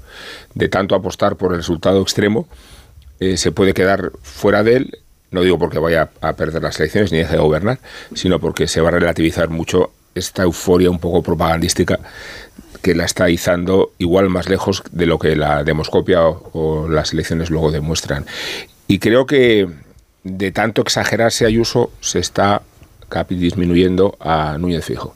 De 0.55 0.67
tanto 0.67 0.95
apostar 0.95 1.35
por 1.35 1.51
el 1.51 1.59
resultado 1.59 2.01
extremo, 2.01 2.47
eh, 3.19 3.37
se 3.37 3.51
puede 3.51 3.75
quedar 3.75 4.13
fuera 4.23 4.63
de 4.63 4.77
él 4.77 5.00
no 5.31 5.41
digo 5.41 5.57
porque 5.57 5.79
vaya 5.79 6.09
a 6.21 6.33
perder 6.33 6.61
las 6.61 6.79
elecciones 6.79 7.11
ni 7.11 7.19
deje 7.19 7.33
de 7.33 7.41
gobernar, 7.41 7.79
sino 8.13 8.39
porque 8.39 8.67
se 8.67 8.81
va 8.81 8.89
a 8.89 8.91
relativizar 8.91 9.49
mucho 9.49 9.91
esta 10.13 10.43
euforia 10.43 10.89
un 10.89 10.99
poco 10.99 11.23
propagandística 11.23 11.99
que 12.81 12.95
la 12.95 13.05
está 13.05 13.29
izando 13.29 13.93
igual 13.97 14.29
más 14.29 14.49
lejos 14.49 14.83
de 14.91 15.05
lo 15.05 15.19
que 15.19 15.35
la 15.35 15.63
demoscopia 15.63 16.21
o, 16.27 16.87
las 16.89 17.13
elecciones 17.13 17.49
luego 17.49 17.71
demuestran. 17.71 18.25
Y 18.87 18.99
creo 18.99 19.25
que 19.25 19.67
de 20.23 20.51
tanto 20.51 20.81
exagerarse 20.81 21.45
Ayuso 21.45 21.91
se 22.01 22.19
está 22.19 22.61
disminuyendo 23.29 24.17
a 24.19 24.57
Núñez 24.57 24.85
Fijo. 24.85 25.15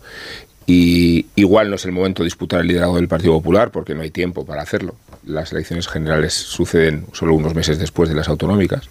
Y 0.66 1.28
igual 1.36 1.70
no 1.70 1.76
es 1.76 1.86
el 1.86 1.92
momento 1.92 2.24
de 2.24 2.28
disputar 2.28 2.62
el 2.62 2.68
liderazgo 2.68 2.96
del 2.96 3.08
Partido 3.08 3.34
Popular 3.34 3.72
porque 3.72 3.96
no 3.96 4.02
hay 4.02 4.12
tiempo 4.12 4.46
para 4.46 4.62
hacerlo 4.62 4.96
las 5.26 5.52
elecciones 5.52 5.88
generales 5.88 6.34
suceden 6.34 7.06
solo 7.14 7.34
unos 7.34 7.56
meses 7.56 7.80
después 7.80 8.10
de 8.10 8.16
las 8.16 8.28
autonómicas, 8.28 8.90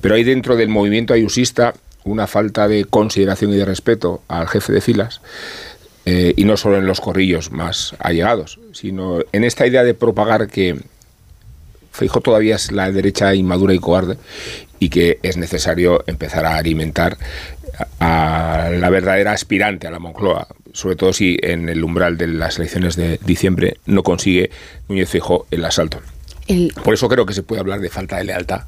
pero 0.00 0.14
hay 0.14 0.24
dentro 0.24 0.56
del 0.56 0.68
movimiento 0.68 1.14
ayusista 1.14 1.74
una 2.04 2.26
falta 2.26 2.68
de 2.68 2.84
consideración 2.84 3.52
y 3.52 3.56
de 3.56 3.64
respeto 3.64 4.22
al 4.28 4.48
jefe 4.48 4.72
de 4.72 4.80
filas, 4.80 5.20
eh, 6.06 6.32
y 6.36 6.44
no 6.44 6.56
solo 6.56 6.78
en 6.78 6.86
los 6.86 7.00
corrillos 7.00 7.52
más 7.52 7.94
allegados, 7.98 8.58
sino 8.72 9.18
en 9.32 9.44
esta 9.44 9.66
idea 9.66 9.84
de 9.84 9.94
propagar 9.94 10.48
que 10.48 10.80
Feijo 11.92 12.20
todavía 12.20 12.54
es 12.54 12.70
la 12.70 12.90
derecha 12.92 13.34
inmadura 13.34 13.74
y 13.74 13.78
cobarde 13.78 14.16
y 14.78 14.88
que 14.88 15.18
es 15.22 15.36
necesario 15.36 16.04
empezar 16.06 16.46
a 16.46 16.56
alimentar 16.56 17.16
a 18.00 18.70
la 18.72 18.90
verdadera 18.90 19.32
aspirante 19.32 19.86
a 19.86 19.90
la 19.90 19.98
Moncloa, 19.98 20.48
sobre 20.72 20.96
todo 20.96 21.12
si 21.12 21.38
en 21.42 21.68
el 21.68 21.84
umbral 21.84 22.16
de 22.16 22.26
las 22.26 22.58
elecciones 22.58 22.96
de 22.96 23.18
diciembre 23.24 23.76
no 23.86 24.02
consigue 24.02 24.50
Núñez 24.88 25.08
Fijo 25.08 25.46
el 25.50 25.64
asalto. 25.64 26.00
Por 26.82 26.94
eso 26.94 27.08
creo 27.08 27.26
que 27.26 27.34
se 27.34 27.42
puede 27.42 27.60
hablar 27.60 27.80
de 27.80 27.90
falta 27.90 28.16
de 28.16 28.24
lealtad 28.24 28.62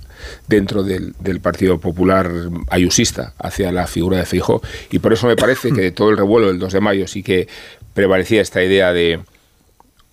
dentro 0.49 0.83
del, 0.83 1.15
Partido 1.41 1.81
Popular 1.81 2.31
ayusista 2.69 3.33
hacia 3.39 3.73
la 3.73 3.87
figura 3.87 4.19
de 4.19 4.27
Fijo 4.27 4.61
y 4.91 4.99
por 4.99 5.15
eso 5.15 5.27
me 5.27 5.37
parece 5.37 5.73
que 5.73 5.81
de 5.81 5.91
todo 5.91 6.11
el 6.11 6.19
revuelo 6.19 6.49
del 6.49 6.59
2 6.59 6.75
de 6.75 6.81
mayo 6.81 7.07
sí 7.07 7.23
que 7.23 7.49
prevalecía 7.95 8.43
esta 8.43 8.63
idea 8.63 8.93
de 8.93 9.21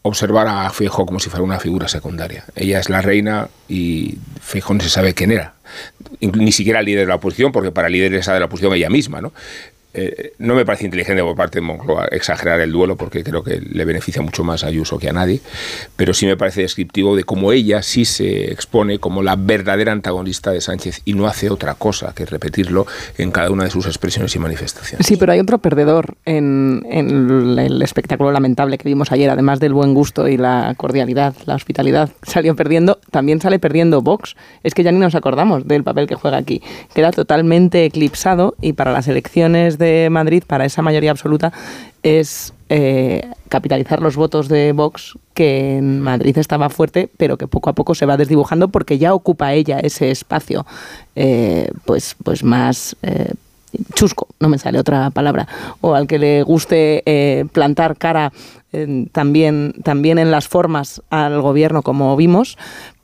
observar 0.07 0.47
a 0.47 0.69
Fijo 0.71 1.05
como 1.05 1.19
si 1.19 1.29
fuera 1.29 1.43
una 1.43 1.59
figura 1.59 1.87
secundaria. 1.87 2.45
Ella 2.55 2.79
es 2.79 2.89
la 2.89 3.01
reina 3.01 3.49
y 3.67 4.17
Fijo 4.41 4.73
no 4.73 4.81
se 4.81 4.89
sabe 4.89 5.13
quién 5.13 5.31
era 5.31 5.53
ni 6.19 6.51
siquiera 6.51 6.81
líder 6.81 7.01
de 7.01 7.07
la 7.07 7.15
oposición, 7.15 7.51
porque 7.51 7.71
para 7.71 7.89
líder 7.89 8.13
esa 8.15 8.33
de 8.33 8.39
la 8.39 8.45
oposición 8.45 8.73
ella 8.73 8.89
misma, 8.89 9.21
¿no? 9.21 9.33
Eh, 9.97 10.33
no 10.37 10.53
me 10.53 10.63
parece 10.63 10.85
inteligente 10.85 11.23
por 11.23 11.35
parte 11.35 11.57
de 11.57 11.61
Moncloa 11.61 12.07
exagerar 12.11 12.59
el 12.61 12.71
duelo 12.71 12.95
porque 12.95 13.23
creo 13.23 13.43
que 13.43 13.59
le 13.59 13.83
beneficia 13.83 14.21
mucho 14.21 14.43
más 14.43 14.63
a 14.63 14.67
Ayuso 14.67 14.99
que 14.99 15.09
a 15.09 15.13
nadie, 15.13 15.41
pero 15.95 16.13
sí 16.13 16.27
me 16.27 16.37
parece 16.37 16.61
descriptivo 16.61 17.15
de 17.15 17.23
cómo 17.23 17.51
ella 17.51 17.81
sí 17.81 18.05
se 18.05 18.51
expone 18.51 18.99
como 18.99 19.23
la 19.23 19.35
verdadera 19.35 19.91
antagonista 19.91 20.51
de 20.51 20.61
Sánchez 20.61 21.01
y 21.03 21.13
no 21.13 21.25
hace 21.25 21.49
otra 21.49 21.73
cosa 21.73 22.13
que 22.13 22.27
repetirlo 22.27 22.85
en 23.17 23.31
cada 23.31 23.49
una 23.49 23.63
de 23.63 23.71
sus 23.71 23.87
expresiones 23.87 24.35
y 24.35 24.39
manifestaciones. 24.39 25.07
Sí, 25.07 25.17
pero 25.17 25.31
hay 25.31 25.39
otro 25.39 25.57
perdedor 25.57 26.15
en, 26.25 26.85
el 26.89 27.81
espectáculo 27.81 28.31
lamentable 28.31 28.77
que 28.77 28.87
vimos 28.87 29.11
ayer, 29.11 29.31
además 29.31 29.59
del 29.59 29.73
buen 29.73 29.95
gusto 29.95 30.27
y 30.27 30.37
la 30.37 30.75
cordialidad, 30.77 31.33
la 31.45 31.55
hospitalidad, 31.55 32.11
salió 32.21 32.55
perdiendo, 32.55 32.99
también 33.09 33.41
sale 33.41 33.57
perdiendo 33.57 34.03
Vox. 34.03 34.35
Es 34.63 34.75
que 34.75 34.83
ya 34.83 34.91
ni 34.91 34.99
nos 34.99 35.15
acordamos 35.15 35.67
del 35.67 35.83
papel 35.83 36.05
que 36.05 36.13
juega 36.15 36.37
aquí. 36.37 36.61
Queda 36.93 37.11
totalmente 37.11 37.85
eclipsado 37.85 38.55
y 38.61 38.73
para 38.73 38.91
las 38.91 39.07
elecciones 39.07 39.79
de 39.79 39.86
Madrid 40.11 40.43
para 40.45 40.65
esa 40.65 40.81
mayoría 40.81 41.11
absoluta 41.11 41.51
es 42.03 42.53
eh, 42.69 43.29
capitalizar 43.49 44.01
los 44.01 44.15
votos 44.15 44.49
de 44.49 44.71
Vox, 44.71 45.17
que 45.33 45.77
en 45.77 46.01
Madrid 46.01 46.37
estaba 46.37 46.69
fuerte, 46.69 47.09
pero 47.17 47.37
que 47.37 47.47
poco 47.47 47.69
a 47.69 47.73
poco 47.73 47.95
se 47.95 48.05
va 48.05 48.17
desdibujando 48.17 48.69
porque 48.69 48.97
ya 48.97 49.13
ocupa 49.13 49.53
ella 49.53 49.79
ese 49.79 50.11
espacio 50.11 50.65
eh, 51.15 51.69
pues, 51.85 52.15
pues 52.23 52.43
más 52.43 52.95
eh, 53.01 53.33
chusco, 53.93 54.27
no 54.39 54.49
me 54.49 54.57
sale 54.57 54.79
otra 54.79 55.09
palabra, 55.09 55.47
o 55.81 55.93
al 55.95 56.07
que 56.07 56.19
le 56.19 56.43
guste 56.43 57.47
plantar 57.51 57.97
cara 57.97 58.31
también, 59.11 59.73
también 59.83 60.19
en 60.19 60.29
las 60.29 60.47
formas 60.47 61.01
al 61.09 61.41
gobierno 61.41 61.81
como 61.81 62.15
vimos, 62.15 62.57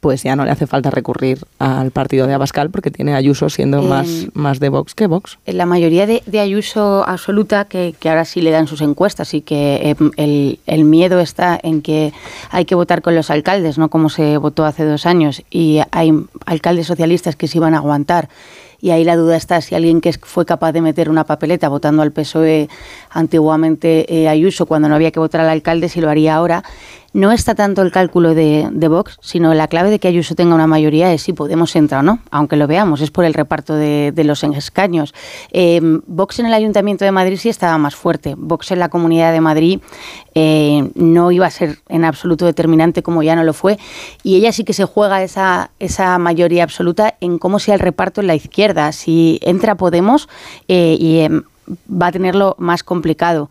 pues 0.03 0.21
ya 0.23 0.35
no 0.35 0.43
le 0.43 0.51
hace 0.51 0.67
falta 0.67 0.89
recurrir 0.89 1.45
al 1.59 1.91
partido 1.91 2.27
de 2.27 2.33
Abascal 2.33 2.69
porque 2.69 2.91
tiene 2.91 3.15
Ayuso 3.15 3.49
siendo 3.49 3.81
más, 3.81 4.27
más 4.33 4.59
de 4.59 4.67
Vox 4.67 4.93
que 4.93 5.07
Vox. 5.07 5.39
La 5.45 5.65
mayoría 5.65 6.05
de, 6.05 6.39
Ayuso 6.39 7.07
absoluta, 7.07 7.65
que, 7.65 7.95
ahora 8.03 8.25
sí 8.25 8.41
le 8.41 8.51
dan 8.51 8.67
sus 8.67 8.81
encuestas 8.81 9.33
y 9.33 9.41
que 9.41 9.95
em, 9.97 10.11
el, 10.17 10.59
el, 10.67 10.83
miedo 10.83 11.21
está 11.21 11.57
en 11.63 11.81
que 11.81 12.11
hay 12.49 12.65
que 12.65 12.75
votar 12.75 13.01
con 13.01 13.15
los 13.15 13.29
alcaldes, 13.29 13.77
no 13.77 13.89
como 13.89 14.09
se 14.09 14.37
votó 14.37 14.65
hace 14.65 14.83
dos 14.83 15.05
años, 15.05 15.41
y 15.49 15.79
hay 15.91 16.11
alcaldes 16.45 16.87
socialistas 16.87 17.37
que 17.37 17.47
se 17.47 17.59
iban 17.59 17.73
a 17.73 17.77
aguantar 17.77 18.27
y 18.83 18.91
ahí 18.91 19.05
la 19.05 19.15
duda 19.15 19.37
está 19.37 19.61
si 19.61 19.75
alguien 19.75 20.01
que 20.01 20.11
fue 20.11 20.45
capaz 20.45 20.73
de 20.73 20.81
meter 20.81 21.09
una 21.09 21.23
papeleta 21.23 21.69
votando 21.69 22.01
al 22.01 22.11
PSOE 22.11 22.67
antiguamente 23.11 24.13
eh, 24.13 24.27
Ayuso 24.27 24.65
cuando 24.65 24.89
no 24.89 24.95
había 24.95 25.09
que 25.09 25.21
votar 25.21 25.39
al 25.39 25.47
alcalde, 25.47 25.87
si 25.87 26.01
lo 26.01 26.09
haría 26.09 26.35
ahora. 26.35 26.65
No 27.13 27.31
está 27.31 27.53
tanto 27.53 27.83
el 27.83 27.91
cálculo 27.91 28.33
de, 28.33 28.87
Vox, 28.89 29.19
sino 29.21 29.53
la 29.53 29.67
clave 29.67 29.91
de 29.91 29.99
que 29.99 30.07
Ayuso 30.07 30.33
tenga 30.33 30.55
una 30.55 30.65
mayoría 30.65 31.13
es 31.13 31.21
si 31.21 31.33
Podemos 31.33 31.75
entrar 31.75 31.99
o 31.99 32.03
no, 32.03 32.19
aunque 32.31 32.55
lo 32.55 32.65
veamos, 32.65 33.01
es 33.01 33.11
por 33.11 33.23
el 33.25 33.35
reparto 33.35 33.75
de, 33.75 34.11
los 34.23 34.43
escaños. 34.43 35.13
Em, 35.51 36.01
Vox 36.07 36.39
en 36.39 36.47
el 36.47 36.53
Ayuntamiento 36.53 37.05
de 37.05 37.11
Madrid 37.11 37.37
sí 37.37 37.49
estaba 37.49 37.77
más 37.77 37.95
fuerte. 37.95 38.33
Vox 38.35 38.71
en 38.71 38.79
la 38.79 38.89
Comunidad 38.89 39.31
de 39.31 39.41
Madrid 39.41 39.79
eh, 40.33 40.89
no 40.95 41.31
iba 41.31 41.45
a 41.45 41.51
ser 41.51 41.79
en 41.87 42.03
absoluto 42.03 42.45
determinante 42.45 43.03
como 43.03 43.21
ya 43.21 43.35
no 43.35 43.43
lo 43.43 43.53
fue. 43.53 43.77
Y 44.23 44.35
ella 44.35 44.51
sí 44.51 44.63
que 44.63 44.73
se 44.73 44.85
juega 44.85 45.21
esa, 45.21 45.69
esa 45.79 46.17
mayoría 46.17 46.63
absoluta 46.63 47.15
en 47.19 47.37
cómo 47.37 47.59
sea 47.59 47.75
el 47.75 47.79
reparto 47.79 48.21
en 48.21 48.27
la 48.27 48.35
izquierda. 48.35 48.91
Si 48.91 49.39
entra 49.43 49.75
Podemos 49.75 50.29
eh, 50.67 50.97
y 50.99 51.19
em, 51.19 51.43
va 51.89 52.07
a 52.07 52.11
tenerlo 52.11 52.55
más 52.59 52.83
complicado. 52.83 53.49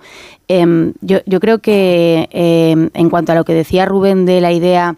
Em, 0.48 0.92
yo, 1.00 1.20
creo 1.40 1.58
que 1.58 2.28
em, 2.30 2.90
en 2.94 3.10
cuanto 3.10 3.32
a 3.32 3.34
lo 3.34 3.44
que 3.44 3.54
decía 3.54 3.86
Rubén 3.86 4.26
de 4.26 4.40
la 4.40 4.52
idea 4.52 4.96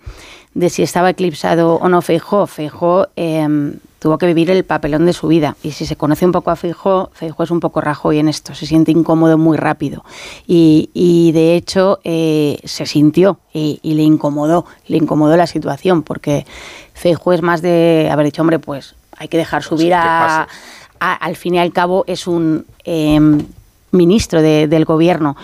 de 0.55 0.71
si 0.71 0.83
estaba 0.83 1.11
eclipsado 1.11 1.75
o 1.75 1.89
no 1.89 2.01
Feijó, 2.01 2.47
Feijó 2.47 3.09
em, 3.17 3.75
tuvo 3.99 4.19
que 4.19 4.27
vivir 4.27 4.51
el 4.51 4.65
papelón 4.65 5.07
de 5.07 5.13
su 5.13 5.29
vida. 5.29 5.57
Y 5.63 5.73
si 5.73 5.87
se 5.87 5.97
conoce 5.97 6.27
un 6.27 6.33
poco 6.33 6.51
a 6.51 6.57
Feijó, 6.57 7.11
Feijó 7.13 7.43
es 7.43 7.51
un 7.51 7.61
poco 7.61 7.81
rajoy 7.81 8.19
en 8.19 8.29
esto, 8.29 8.55
se 8.55 8.67
siente 8.67 8.93
incómodo 8.93 9.39
muy 9.39 9.57
rápido. 9.57 10.05
Y, 10.47 11.33
de 11.33 11.57
hecho 11.57 12.01
eh, 12.05 12.59
se 12.65 12.87
sintió 12.87 13.39
y, 13.53 13.81
le 13.83 14.03
incomodó, 14.03 14.67
le 14.87 14.99
incomodó 14.99 15.37
la 15.37 15.47
situación, 15.47 16.03
porque 16.03 16.47
Feijó 16.93 17.33
es 17.33 17.43
más 17.43 17.63
de 17.63 18.09
haber 18.13 18.27
dicho, 18.27 18.43
hombre, 18.43 18.59
pues 18.59 18.95
hay 19.17 19.29
que 19.29 19.39
dejar 19.39 19.63
subir 19.63 19.95
a 19.95 20.49
al 21.13 21.37
fin 21.37 21.55
y 21.55 21.59
al 21.59 21.73
cabo 21.73 22.05
es 22.07 22.27
un 22.27 22.65
em, 22.85 23.45
ministro 23.93 24.43
del 24.43 24.85
gobierno. 24.85 25.37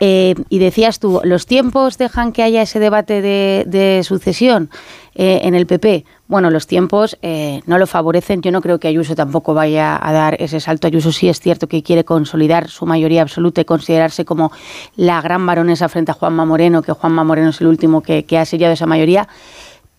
Eh, 0.00 0.36
y 0.48 0.58
decías 0.60 1.00
tú, 1.00 1.20
¿los 1.24 1.46
tiempos 1.46 1.98
dejan 1.98 2.32
que 2.32 2.44
haya 2.44 2.62
ese 2.62 2.78
debate 2.78 3.20
de, 3.20 4.00
sucesión 4.04 4.70
eh, 5.14 5.40
en 5.42 5.54
el 5.54 5.66
PP? 5.66 6.04
Bueno, 6.28 6.50
los 6.50 6.66
tiempos 6.66 7.18
eh, 7.22 7.62
no 7.66 7.78
lo 7.78 7.86
favorecen. 7.86 8.40
Yo 8.42 8.52
no 8.52 8.60
creo 8.60 8.78
que 8.78 8.88
Ayuso 8.88 9.16
tampoco 9.16 9.54
vaya 9.54 9.98
a 10.00 10.12
dar 10.12 10.40
ese 10.40 10.60
salto. 10.60 10.86
Ayuso 10.86 11.10
sí 11.10 11.28
es 11.28 11.40
cierto 11.40 11.66
que 11.66 11.82
quiere 11.82 12.04
consolidar 12.04 12.68
su 12.68 12.86
mayoría 12.86 13.22
absoluta 13.22 13.60
y 13.60 13.64
considerarse 13.64 14.24
como 14.24 14.52
la 14.94 15.20
gran 15.20 15.44
baronesa 15.44 15.88
frente 15.88 16.12
a 16.12 16.14
Juanma 16.14 16.44
Moreno, 16.44 16.82
que 16.82 16.92
Juanma 16.92 17.24
Moreno 17.24 17.50
es 17.50 17.60
el 17.60 17.66
último 17.66 18.02
que, 18.02 18.24
que 18.24 18.38
ha 18.38 18.44
sellado 18.44 18.74
esa 18.74 18.86
mayoría. 18.86 19.26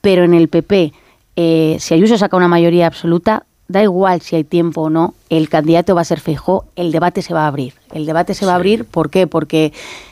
Pero 0.02 0.24
en 0.24 0.34
el 0.34 0.48
PP, 0.48 0.94
si 1.36 1.94
Ayuso 1.94 2.18
saca 2.18 2.38
una 2.38 2.48
mayoría 2.48 2.88
absoluta, 2.88 3.46
da 3.70 3.84
igual 3.84 4.20
si 4.20 4.36
hay 4.36 4.44
tiempo 4.44 4.82
o 4.82 4.90
no, 4.90 5.14
el 5.30 5.48
candidato 5.48 5.96
va 5.96 6.02
a 6.02 6.04
ser 6.04 6.20
Feijó, 6.20 6.66
el 6.76 6.92
debate 6.92 7.22
se 7.22 7.34
va 7.34 7.44
a 7.44 7.48
abrir. 7.48 7.76
El 7.94 8.06
debate 8.06 8.34
se 8.34 8.46
va 8.46 8.54
a 8.54 8.56
abrir, 8.56 8.84
¿por 8.84 9.10
qué? 9.12 9.28
Porque 9.28 9.72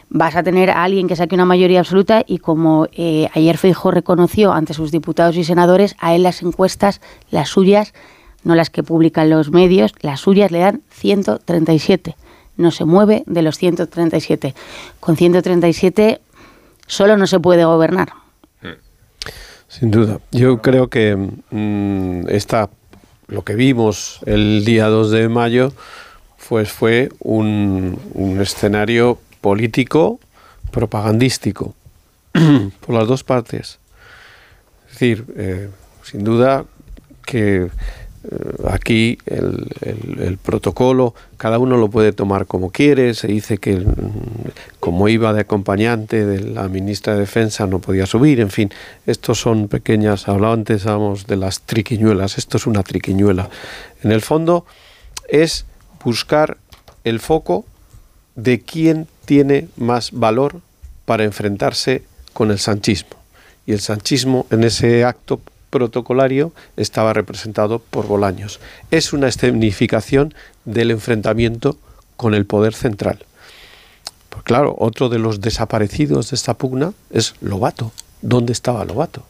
vas 0.09 0.35
a 0.35 0.43
tener 0.43 0.69
a 0.69 0.83
alguien 0.83 1.07
que 1.07 1.15
saque 1.15 1.35
una 1.35 1.43
mayoría 1.43 1.79
absoluta 1.79 2.23
y 2.25 2.37
como 2.37 2.87
eh, 2.93 3.27
ayer 3.33 3.57
Feijó 3.57 3.89
reconoció 3.91 4.53
ante 4.53 4.75
sus 4.75 4.91
diputados 4.91 5.35
y 5.37 5.43
senadores, 5.43 5.95
a 5.99 6.13
él 6.15 6.23
las 6.23 6.43
encuestas, 6.43 7.01
las 7.31 7.49
suyas, 7.49 7.93
no 8.43 8.53
las 8.53 8.69
que 8.69 8.83
publican 8.83 9.29
los 9.31 9.51
medios, 9.51 9.91
las 10.01 10.21
suyas 10.21 10.51
le 10.51 10.59
dan 10.59 10.81
137. 10.91 12.15
No 12.57 12.69
se 12.71 12.85
mueve 12.85 13.23
de 13.25 13.41
los 13.41 13.57
137. 13.57 14.53
Con 14.99 15.17
137 15.17 16.21
solo 16.85 17.17
no 17.17 17.25
se 17.25 17.39
puede 17.39 17.65
gobernar. 17.65 18.09
Sin 19.67 19.91
duda. 19.91 20.19
Yo 20.31 20.61
creo 20.61 20.87
que 20.87 21.15
mm, 21.15 22.29
esta, 22.29 22.69
lo 23.27 23.43
que 23.43 23.55
vimos 23.55 24.19
el 24.25 24.63
día 24.65 24.87
2 24.87 25.11
de 25.11 25.29
mayo 25.29 25.73
pues 26.47 26.71
fue 26.71 27.09
un, 27.19 27.99
escenario 28.41 29.19
político 29.41 30.19
propagandístico 30.71 31.75
por 32.31 32.95
las 32.95 33.07
dos 33.07 33.23
partes. 33.23 33.79
Es 34.85 34.93
decir, 34.93 35.25
eh, 35.35 35.69
sin 36.03 36.23
duda 36.23 36.63
que 37.25 37.69
aquí 38.69 39.17
el, 39.25 40.37
protocolo, 40.43 41.13
cada 41.37 41.59
uno 41.59 41.77
lo 41.77 41.89
puede 41.89 42.11
tomar 42.13 42.45
como 42.45 42.71
quiere, 42.71 43.13
se 43.13 43.27
dice 43.27 43.57
que 43.57 43.75
mm, 43.75 43.85
como 44.79 45.07
iba 45.07 45.33
de 45.33 45.41
acompañante 45.41 46.25
de 46.25 46.41
la 46.41 46.67
ministra 46.67 47.13
de 47.13 47.21
Defensa 47.21 47.67
no 47.67 47.79
podía 47.79 48.05
subir, 48.05 48.39
en 48.39 48.49
fin, 48.49 48.71
estos 49.05 49.39
son 49.39 49.67
pequeñas, 49.67 50.27
hablaba 50.27 50.53
antes 50.53 50.83
de 50.83 51.35
las 51.37 51.61
triquiñuelas, 51.61 52.37
esto 52.37 52.57
es 52.57 52.67
una 52.67 52.83
triquiñuela. 52.83 53.49
En 54.03 54.11
el 54.11 54.21
fondo 54.21 54.65
es 55.29 55.65
buscar 56.03 56.57
el 57.03 57.19
foco 57.19 57.65
de 58.35 58.61
quién 58.61 59.07
tiene 59.25 59.67
más 59.77 60.11
valor 60.11 60.61
para 61.05 61.23
enfrentarse 61.23 62.03
con 62.33 62.51
el 62.51 62.59
sanchismo. 62.59 63.17
Y 63.65 63.73
el 63.73 63.81
sanchismo 63.81 64.45
en 64.51 64.63
ese 64.63 65.03
acto 65.03 65.41
protocolario 65.69 66.53
estaba 66.75 67.13
representado 67.13 67.79
por 67.79 68.07
Bolaños. 68.07 68.59
Es 68.91 69.13
una 69.13 69.27
escenificación 69.27 70.33
del 70.65 70.91
enfrentamiento 70.91 71.77
con 72.15 72.33
el 72.33 72.45
poder 72.45 72.73
central. 72.73 73.19
Pues 74.29 74.43
claro, 74.43 74.75
otro 74.77 75.09
de 75.09 75.19
los 75.19 75.41
desaparecidos 75.41 76.29
de 76.29 76.35
esta 76.35 76.53
pugna 76.53 76.93
es 77.11 77.35
Lobato. 77.41 77.91
¿Dónde 78.21 78.53
estaba 78.53 78.85
Lobato? 78.85 79.23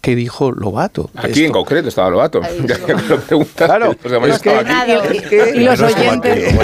¿Qué 0.00 0.14
dijo 0.16 0.50
Lobato? 0.50 1.10
Aquí 1.14 1.44
en 1.44 1.52
concreto 1.52 1.88
estaba 1.88 2.08
Lobato. 2.08 2.40
claro, 3.54 3.94
los 4.02 4.40
y 5.54 5.60
los 5.60 5.80
oyentes. 5.80 6.54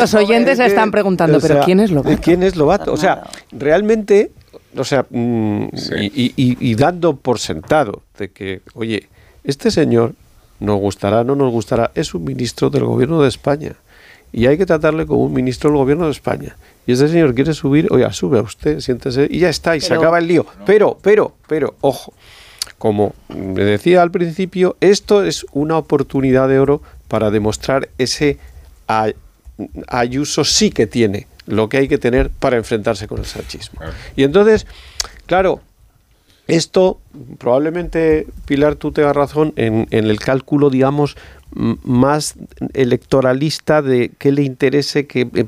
Los 0.00 0.14
oyentes 0.14 0.58
se 0.58 0.66
están 0.66 0.92
preguntando, 0.92 1.40
¿pero 1.40 1.62
quién 1.64 1.80
es 1.80 1.90
Lobato? 1.90 2.20
¿Quién 2.22 2.44
es 2.44 2.54
Lobato? 2.54 2.92
O 2.92 2.96
sea, 2.96 3.24
realmente 3.50 4.30
o 4.76 4.84
sea, 4.84 5.06
mm, 5.10 5.68
y, 6.14 6.74
dando 6.74 7.16
por 7.16 7.38
sentado 7.38 8.02
de 8.18 8.30
que, 8.30 8.60
oye, 8.74 9.08
este 9.44 9.70
señor, 9.70 10.14
nos 10.60 10.80
gustará, 10.80 11.24
no 11.24 11.36
nos 11.36 11.52
gustará, 11.52 11.90
es 11.94 12.14
un 12.14 12.24
ministro 12.24 12.70
del 12.70 12.84
gobierno 12.84 13.20
de 13.22 13.28
España. 13.28 13.72
Y 14.32 14.46
hay 14.46 14.58
que 14.58 14.66
tratarle 14.66 15.06
como 15.06 15.24
un 15.24 15.32
ministro 15.32 15.70
del 15.70 15.78
gobierno 15.78 16.06
de 16.06 16.12
España. 16.12 16.56
Y 16.86 16.92
este 16.92 17.08
señor 17.08 17.34
quiere 17.34 17.54
subir, 17.54 17.88
oiga, 17.90 18.12
sube 18.12 18.38
a 18.38 18.42
usted, 18.42 18.80
siéntese, 18.80 19.26
y 19.30 19.40
ya 19.40 19.48
está, 19.48 19.76
y 19.76 19.80
se 19.80 19.94
acaba 19.94 20.18
el 20.18 20.26
lío. 20.26 20.46
Pero, 20.64 20.98
pero, 21.02 21.34
pero, 21.46 21.74
ojo, 21.80 22.12
como 22.78 23.14
me 23.28 23.64
decía 23.64 24.02
al 24.02 24.10
principio, 24.10 24.76
esto 24.80 25.24
es 25.24 25.46
una 25.52 25.78
oportunidad 25.78 26.48
de 26.48 26.58
oro 26.58 26.82
para 27.08 27.30
demostrar 27.30 27.88
ese 27.98 28.38
Ayuso 29.88 30.44
sí 30.44 30.70
que 30.70 30.86
tiene 30.86 31.26
lo 31.46 31.68
que 31.68 31.78
hay 31.78 31.88
que 31.88 31.98
tener 31.98 32.30
para 32.30 32.56
enfrentarse 32.56 33.06
con 33.06 33.18
el 33.18 33.26
sanchismo. 33.26 33.80
Y 34.16 34.24
entonces, 34.24 34.66
claro, 35.26 35.60
esto 36.46 37.00
probablemente, 37.38 38.26
Pilar, 38.44 38.76
tú 38.76 38.92
tengas 38.92 39.16
razón 39.16 39.52
en, 39.56 39.88
el 39.90 40.18
cálculo, 40.20 40.70
digamos, 40.70 41.16
más 41.52 42.34
electoralista 42.74 43.82
de 43.82 44.10
que 44.18 44.30
le 44.30 44.42
interese 44.42 45.06
que 45.06 45.28
eh, 45.32 45.46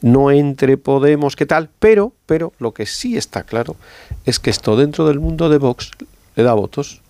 no 0.00 0.30
entre 0.30 0.76
Podemos, 0.76 1.36
qué 1.36 1.46
tal, 1.46 1.68
pero, 1.78 2.12
pero 2.26 2.52
lo 2.58 2.72
que 2.72 2.86
sí 2.86 3.16
está 3.16 3.42
claro 3.44 3.76
es 4.24 4.38
que 4.38 4.50
esto 4.50 4.76
dentro 4.76 5.06
del 5.06 5.20
mundo 5.20 5.48
de 5.48 5.58
Vox 5.58 5.90
le 6.36 6.42
da 6.42 6.54
votos. 6.54 7.02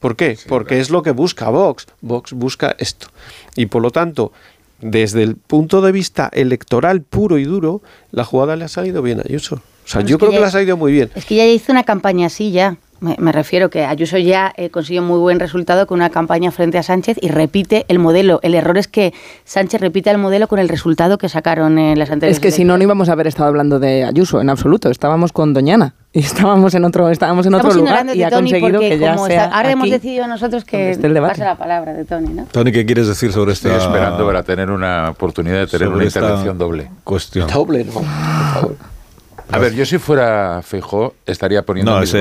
¿Por 0.00 0.16
qué? 0.16 0.38
Porque 0.46 0.78
es 0.78 0.90
lo 0.90 1.02
que 1.02 1.12
busca 1.12 1.48
Vox. 1.48 1.86
Vox 2.02 2.32
busca 2.32 2.76
esto. 2.78 3.08
Y 3.56 3.66
por 3.66 3.80
lo 3.80 3.90
tanto, 3.90 4.32
desde 4.80 5.22
el 5.22 5.36
punto 5.36 5.80
de 5.80 5.92
vista 5.92 6.30
electoral 6.32 7.02
puro 7.02 7.38
y 7.38 7.44
duro, 7.44 7.82
la 8.10 8.24
jugada 8.24 8.56
le 8.56 8.64
ha 8.64 8.68
salido 8.68 9.02
bien 9.02 9.20
a 9.20 9.22
Ayuso. 9.26 9.56
O 9.56 9.88
sea, 9.88 10.00
yo 10.02 10.18
creo 10.18 10.32
que, 10.32 10.40
le 10.40 10.46
ha 10.46 10.50
salido 10.50 10.76
muy 10.76 10.92
bien. 10.92 11.10
Es 11.14 11.24
que 11.24 11.36
ya 11.36 11.46
hizo 11.46 11.72
una 11.72 11.84
campaña 11.84 12.26
así 12.26 12.50
ya. 12.50 12.76
Me, 13.00 13.30
refiero 13.30 13.68
que 13.68 13.84
Ayuso 13.84 14.16
ya 14.16 14.52
eh, 14.56 14.70
consiguió 14.70 15.02
muy 15.02 15.18
buen 15.18 15.38
resultado 15.38 15.86
con 15.86 15.98
una 15.98 16.08
campaña 16.08 16.50
frente 16.50 16.78
a 16.78 16.82
Sánchez 16.82 17.18
y 17.20 17.28
repite 17.28 17.84
el 17.88 17.98
modelo. 17.98 18.40
El 18.42 18.54
error 18.54 18.78
es 18.78 18.88
que 18.88 19.12
Sánchez 19.44 19.82
repite 19.82 20.10
el 20.10 20.18
modelo 20.18 20.48
con 20.48 20.58
el 20.58 20.68
resultado 20.68 21.18
que 21.18 21.28
sacaron 21.28 21.78
en 21.78 21.98
las 21.98 22.10
anteriores. 22.10 22.38
Es 22.38 22.40
que 22.40 22.50
si 22.50 22.64
no, 22.64 22.78
no 22.78 22.82
íbamos 22.82 23.10
a 23.10 23.12
haber 23.12 23.26
estado 23.26 23.48
hablando 23.48 23.78
de 23.78 24.04
Ayuso 24.04 24.40
en 24.40 24.48
absoluto. 24.48 24.90
Estábamos 24.90 25.32
con 25.32 25.52
Doñana 25.52 25.94
y 26.16 26.20
estábamos 26.20 26.74
en 26.74 26.82
otro, 26.82 27.10
estábamos 27.10 27.44
en 27.44 27.52
otro 27.52 27.74
lugar 27.74 28.06
y 28.14 28.22
ha 28.22 28.30
conseguido 28.30 28.80
que 28.80 28.98
ya 28.98 29.18
sea 29.18 29.44
Ahora 29.52 29.70
hemos 29.70 29.90
decidido 29.90 30.26
nosotros 30.26 30.64
que 30.64 30.98
pase 31.20 31.44
la 31.44 31.58
palabra 31.58 31.92
de 31.92 32.06
Tony, 32.06 32.32
¿no? 32.32 32.46
Tony, 32.50 32.72
¿qué 32.72 32.86
quieres 32.86 33.06
decir 33.06 33.32
sobre 33.34 33.52
esto? 33.52 33.68
Estoy 33.68 33.84
esperando 33.84 34.24
para 34.24 34.42
tener 34.42 34.70
una 34.70 35.10
oportunidad 35.10 35.58
de 35.58 35.66
tener 35.66 35.88
una 35.88 36.04
intervención 36.04 36.56
doble. 36.56 36.90
Cuestión. 37.04 37.48
Doble, 37.48 37.84
no, 37.84 37.92
por 37.92 38.04
favor. 38.04 38.76
A 39.52 39.58
ver, 39.58 39.74
yo 39.74 39.84
si 39.84 39.98
fuera 39.98 40.62
Feijó 40.62 41.14
estaría 41.26 41.62
poniendo. 41.62 42.00
No, 42.00 42.06
si 42.06 42.16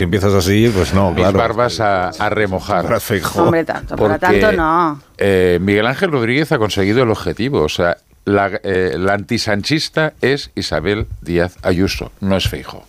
empiezas 0.00 0.32
así, 0.32 0.70
pues 0.72 0.94
no, 0.94 1.10
mis 1.10 1.32
barbas 1.32 1.80
a, 1.80 2.12
remojar. 2.30 2.84
Para 2.84 3.00
Hombre, 3.34 3.64
tanto, 3.64 3.96
para 3.96 4.18
tanto 4.18 4.52
no. 4.52 5.02
Eh, 5.18 5.58
Miguel 5.60 5.86
Ángel 5.86 6.12
Rodríguez 6.12 6.52
ha 6.52 6.58
conseguido 6.58 7.02
el 7.02 7.10
objetivo. 7.10 7.62
O 7.62 7.68
sea, 7.68 7.96
la, 8.24 8.60
eh, 8.62 8.94
la 8.96 9.14
antisanchista 9.14 10.12
es 10.20 10.52
Isabel 10.54 11.08
Díaz 11.20 11.56
Ayuso, 11.62 12.12
no 12.20 12.36
es 12.36 12.48
Feijó. 12.48 12.84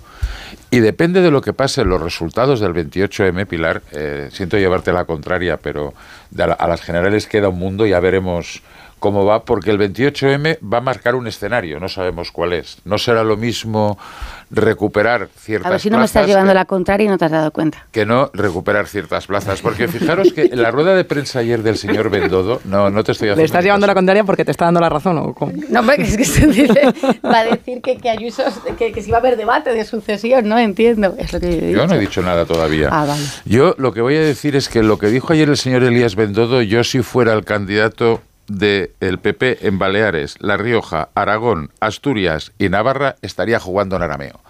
Y 0.69 0.79
depende 0.79 1.21
de 1.21 1.31
lo 1.31 1.41
que 1.41 1.53
pase 1.53 1.83
los 1.83 2.01
resultados 2.01 2.59
del 2.59 2.73
28M, 2.73 3.45
Pilar, 3.47 3.81
eh, 3.91 4.29
siento 4.31 4.57
llevarte 4.57 4.91
la 4.93 5.05
contraria, 5.05 5.57
pero 5.57 5.93
a, 6.37 6.67
las 6.67 6.81
generales 6.81 7.27
queda 7.27 7.49
un 7.49 7.59
mundo, 7.59 7.85
ya 7.85 7.99
veremos 7.99 8.61
cómo 9.01 9.25
va, 9.25 9.43
porque 9.43 9.71
el 9.71 9.79
28M 9.79 10.59
va 10.61 10.77
a 10.77 10.81
marcar 10.81 11.15
un 11.15 11.25
escenario, 11.25 11.79
no 11.79 11.89
sabemos 11.89 12.31
cuál 12.31 12.53
es. 12.53 12.77
No 12.85 12.99
será 12.99 13.23
lo 13.23 13.35
mismo 13.35 13.97
recuperar 14.51 15.27
ciertas 15.35 15.63
plazas. 15.63 15.65
A 15.65 15.69
ver 15.71 15.79
si 15.79 15.89
no 15.89 15.97
me 15.97 16.05
estás 16.05 16.27
llevando 16.27 16.53
la 16.53 16.65
contraria 16.65 17.05
y 17.05 17.07
no 17.07 17.17
te 17.17 17.25
has 17.25 17.31
dado 17.31 17.49
cuenta. 17.49 17.87
Que 17.91 18.05
no 18.05 18.29
recuperar 18.33 18.87
ciertas 18.87 19.25
plazas, 19.25 19.59
porque 19.61 19.87
fijaros 19.87 20.31
que 20.33 20.43
en 20.43 20.61
la 20.61 20.69
rueda 20.69 20.93
de 20.93 21.03
prensa 21.03 21.39
ayer 21.39 21.63
del 21.63 21.77
señor 21.77 22.11
Bendodo, 22.11 22.61
no, 22.65 22.91
no 22.91 23.03
te 23.03 23.13
estoy 23.13 23.29
haciendo. 23.29 23.41
¿Le 23.41 23.45
estás 23.45 23.65
llevando 23.65 23.87
la 23.87 23.95
contraria 23.95 24.23
porque 24.23 24.45
te 24.45 24.51
está 24.51 24.65
dando 24.65 24.79
la 24.79 24.89
razón 24.89 25.17
o 25.17 25.33
cómo? 25.33 25.51
No, 25.69 25.81
es 25.93 26.15
que 26.15 26.25
se 26.25 26.45
dice, 26.45 26.93
va 27.25 27.39
a 27.39 27.45
decir 27.45 27.81
que, 27.81 27.97
que 27.97 28.11
Ayuso, 28.11 28.43
que, 28.77 28.91
que 28.91 29.01
si 29.01 29.09
va 29.09 29.17
a 29.17 29.19
haber 29.21 29.35
debate 29.35 29.73
de 29.73 29.83
sucesión, 29.83 30.47
no 30.47 30.59
entiendo. 30.59 31.15
Es 31.17 31.33
lo 31.33 31.39
que 31.39 31.71
yo, 31.71 31.87
no 31.87 31.95
he 31.95 31.99
dicho 31.99 32.21
nada 32.21 32.45
todavía. 32.45 32.89
Ah, 32.91 33.05
vale. 33.05 33.23
Yo 33.45 33.73
lo 33.79 33.93
que 33.93 34.01
voy 34.01 34.15
a 34.15 34.21
decir 34.21 34.55
es 34.55 34.69
que 34.69 34.83
lo 34.83 34.99
que 34.99 35.07
dijo 35.07 35.33
ayer 35.33 35.49
el 35.49 35.57
señor 35.57 35.81
Elías 35.81 36.15
Bendodo, 36.15 36.61
yo 36.61 36.83
si 36.83 37.01
fuera 37.01 37.33
el 37.33 37.45
candidato 37.45 38.21
del 38.47 39.19
PP 39.21 39.67
en 39.67 39.79
Baleares, 39.79 40.35
La 40.39 40.57
Rioja, 40.57 41.09
Aragón, 41.15 41.71
Asturias 41.79 42.51
y 42.57 42.69
Navarra 42.69 43.15
estaría 43.21 43.59
jugando 43.59 43.95
en 43.95 44.03
arameo. 44.03 44.41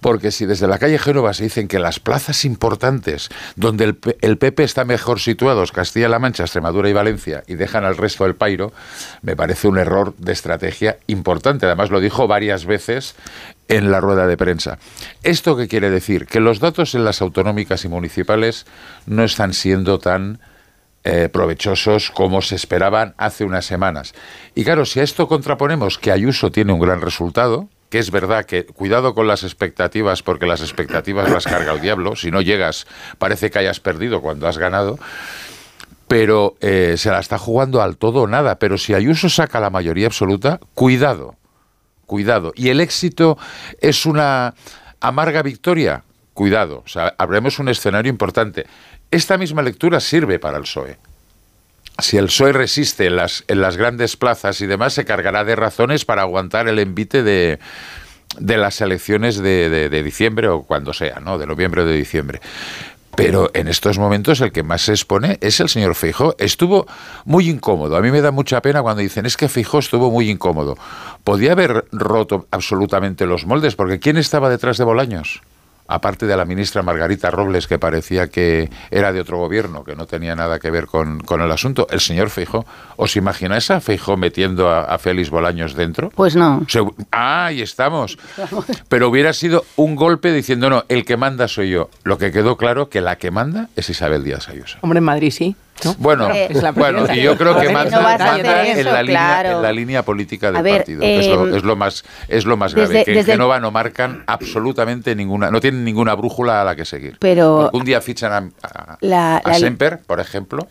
Porque 0.00 0.30
si 0.30 0.46
desde 0.46 0.68
la 0.68 0.78
calle 0.78 0.98
Génova 0.98 1.34
se 1.34 1.44
dicen 1.44 1.66
que 1.66 1.80
las 1.80 1.98
plazas 1.98 2.44
importantes 2.44 3.28
donde 3.56 3.84
el, 3.84 3.98
el 4.20 4.38
PP 4.38 4.62
está 4.62 4.84
mejor 4.84 5.18
situados, 5.18 5.72
Castilla-La 5.72 6.20
Mancha, 6.20 6.44
Extremadura 6.44 6.88
y 6.88 6.92
Valencia, 6.92 7.42
y 7.48 7.56
dejan 7.56 7.84
al 7.84 7.96
resto 7.96 8.24
del 8.24 8.36
pairo, 8.36 8.72
me 9.22 9.34
parece 9.34 9.66
un 9.66 9.78
error 9.78 10.14
de 10.16 10.32
estrategia 10.32 10.98
importante. 11.08 11.66
Además 11.66 11.90
lo 11.90 12.00
dijo 12.00 12.28
varias 12.28 12.64
veces 12.64 13.16
en 13.66 13.90
la 13.90 14.00
rueda 14.00 14.26
de 14.26 14.36
prensa. 14.36 14.78
¿Esto 15.24 15.56
qué 15.56 15.66
quiere 15.66 15.90
decir? 15.90 16.26
Que 16.26 16.40
los 16.40 16.60
datos 16.60 16.94
en 16.94 17.04
las 17.04 17.20
autonómicas 17.20 17.84
y 17.84 17.88
municipales 17.88 18.66
no 19.06 19.24
están 19.24 19.52
siendo 19.52 19.98
tan 19.98 20.38
eh, 21.10 21.30
provechosos 21.30 22.10
como 22.10 22.42
se 22.42 22.54
esperaban 22.54 23.14
hace 23.16 23.44
unas 23.44 23.64
semanas. 23.64 24.12
Y 24.54 24.62
claro, 24.62 24.84
si 24.84 25.00
a 25.00 25.02
esto 25.02 25.26
contraponemos 25.26 25.96
que 25.96 26.12
Ayuso 26.12 26.50
tiene 26.50 26.74
un 26.74 26.80
gran 26.80 27.00
resultado, 27.00 27.70
que 27.88 27.98
es 27.98 28.10
verdad 28.10 28.44
que 28.44 28.66
cuidado 28.66 29.14
con 29.14 29.26
las 29.26 29.42
expectativas, 29.42 30.22
porque 30.22 30.44
las 30.44 30.60
expectativas 30.60 31.30
las 31.30 31.46
carga 31.46 31.72
el 31.72 31.80
diablo, 31.80 32.14
si 32.14 32.30
no 32.30 32.42
llegas 32.42 32.86
parece 33.16 33.50
que 33.50 33.58
hayas 33.58 33.80
perdido 33.80 34.20
cuando 34.20 34.46
has 34.48 34.58
ganado, 34.58 34.98
pero 36.08 36.56
eh, 36.60 36.96
se 36.98 37.10
la 37.10 37.20
está 37.20 37.38
jugando 37.38 37.80
al 37.80 37.96
todo 37.96 38.24
o 38.24 38.26
nada, 38.26 38.58
pero 38.58 38.76
si 38.76 38.92
Ayuso 38.92 39.30
saca 39.30 39.60
la 39.60 39.70
mayoría 39.70 40.08
absoluta, 40.08 40.60
cuidado, 40.74 41.36
cuidado. 42.04 42.52
Y 42.54 42.68
el 42.68 42.80
éxito 42.80 43.38
es 43.80 44.04
una 44.04 44.52
amarga 45.00 45.40
victoria, 45.40 46.04
cuidado, 46.34 46.84
o 46.84 47.10
habremos 47.16 47.58
un 47.58 47.70
escenario 47.70 48.10
importante. 48.10 48.66
Esta 49.10 49.38
misma 49.38 49.62
lectura 49.62 50.00
sirve 50.00 50.38
para 50.38 50.58
el 50.58 50.64
PSOE. 50.64 50.98
Si 52.00 52.16
el 52.16 52.26
PSOE 52.26 52.52
resiste 52.52 53.06
en 53.06 53.16
las, 53.16 53.44
en 53.48 53.60
las 53.60 53.76
grandes 53.76 54.16
plazas 54.16 54.60
y 54.60 54.66
demás, 54.66 54.92
se 54.92 55.04
cargará 55.04 55.44
de 55.44 55.56
razones 55.56 56.04
para 56.04 56.22
aguantar 56.22 56.68
el 56.68 56.78
envite 56.78 57.22
de, 57.22 57.58
de 58.38 58.56
las 58.56 58.80
elecciones 58.80 59.38
de, 59.38 59.68
de, 59.88 60.02
diciembre 60.02 60.48
o 60.48 60.62
cuando 60.62 60.92
sea, 60.92 61.20
¿no? 61.20 61.38
De 61.38 61.46
noviembre 61.46 61.82
o 61.82 61.86
de 61.86 61.96
diciembre. 61.96 62.40
Pero 63.16 63.50
en 63.52 63.66
estos 63.66 63.98
momentos 63.98 64.40
el 64.40 64.52
que 64.52 64.62
más 64.62 64.82
se 64.82 64.92
expone 64.92 65.38
es 65.40 65.58
el 65.58 65.68
señor 65.68 65.96
Fijo. 65.96 66.36
Estuvo 66.38 66.86
muy 67.24 67.50
incómodo. 67.50 67.96
A 67.96 68.00
mí 68.00 68.12
me 68.12 68.20
da 68.20 68.30
mucha 68.30 68.62
pena 68.62 68.80
cuando 68.80 69.02
dicen 69.02 69.26
es 69.26 69.36
que 69.36 69.48
Fijo 69.48 69.80
estuvo 69.80 70.12
muy 70.12 70.30
incómodo. 70.30 70.76
Podía 71.24 71.52
haber 71.52 71.86
roto 71.90 72.46
absolutamente 72.52 73.26
los 73.26 73.44
moldes, 73.44 73.74
porque 73.74 73.98
¿quién 73.98 74.18
estaba 74.18 74.48
detrás 74.48 74.78
de 74.78 74.84
Bolaños? 74.84 75.40
Aparte 75.88 76.26
de 76.26 76.36
la 76.36 76.44
ministra 76.44 76.82
Margarita 76.82 77.30
Robles, 77.30 77.66
que 77.66 77.78
parecía 77.78 78.28
que 78.28 78.70
era 78.90 79.12
de 79.12 79.20
otro 79.20 79.38
gobierno, 79.38 79.82
que 79.82 79.96
no 79.96 80.06
tenía 80.06 80.36
nada 80.36 80.60
que 80.60 80.70
ver 80.70 80.86
con, 80.86 81.22
el 81.28 81.50
asunto, 81.50 81.86
el 81.90 82.00
señor 82.00 82.30
Feijo, 82.30 82.66
¿os 82.96 83.16
imagináis 83.16 83.70
a 83.70 83.80
Feijo 83.80 84.16
metiendo 84.16 84.70
a, 84.70 84.96
Félix 84.98 85.30
Bolaños 85.30 85.74
dentro? 85.74 86.10
Pues 86.10 86.36
no. 86.36 86.64
ah, 87.10 87.46
ahí 87.46 87.62
estamos. 87.62 88.18
Pero 88.88 89.08
hubiera 89.08 89.32
sido 89.32 89.64
un 89.76 89.96
golpe 89.96 90.32
diciendo, 90.32 90.68
no, 90.70 90.84
el 90.88 91.04
que 91.04 91.16
manda 91.16 91.48
soy 91.48 91.70
yo. 91.70 91.88
Lo 92.04 92.18
que 92.18 92.30
quedó 92.32 92.56
claro 92.56 92.88
que 92.88 93.00
la 93.00 93.16
que 93.16 93.30
manda 93.30 93.68
es 93.76 93.88
Isabel 93.88 94.24
Díaz 94.24 94.48
Ayuso. 94.48 94.78
Hombre, 94.82 94.98
en 94.98 95.04
Madrid 95.04 95.30
sí. 95.30 95.56
Bueno, 95.98 96.28
bueno, 96.74 97.06
y 97.12 97.22
yo 97.22 97.36
creo 97.36 97.58
que 97.58 97.68
manda, 97.70 97.98
en, 98.36 98.84
la 98.84 99.02
línea, 99.02 99.52
en 99.52 99.62
la 99.62 99.72
línea 99.72 100.02
política 100.02 100.50
del 100.50 100.62
partido, 100.62 101.02
em, 101.02 101.20
es, 101.54 101.64
lo, 101.64 101.76
más 101.76 102.04
es 102.28 102.44
lo 102.44 102.56
más 102.56 102.74
grave, 102.74 103.04
que 103.04 103.18
en 103.18 103.24
Genova 103.24 103.60
no 103.60 103.70
marcan 103.70 104.24
absolutamente 104.26 105.14
ninguna, 105.14 105.50
no 105.50 105.60
tienen 105.60 105.84
ninguna 105.84 106.14
brújula 106.14 106.62
a 106.62 106.64
la 106.64 106.76
que 106.76 106.84
seguir. 106.84 107.16
Pero 107.18 107.70
un 107.72 107.84
día 107.84 108.00
fichan 108.00 108.52
a, 108.62 109.54
Semper, 109.54 110.00
por 110.06 110.20
ejemplo, 110.20 110.68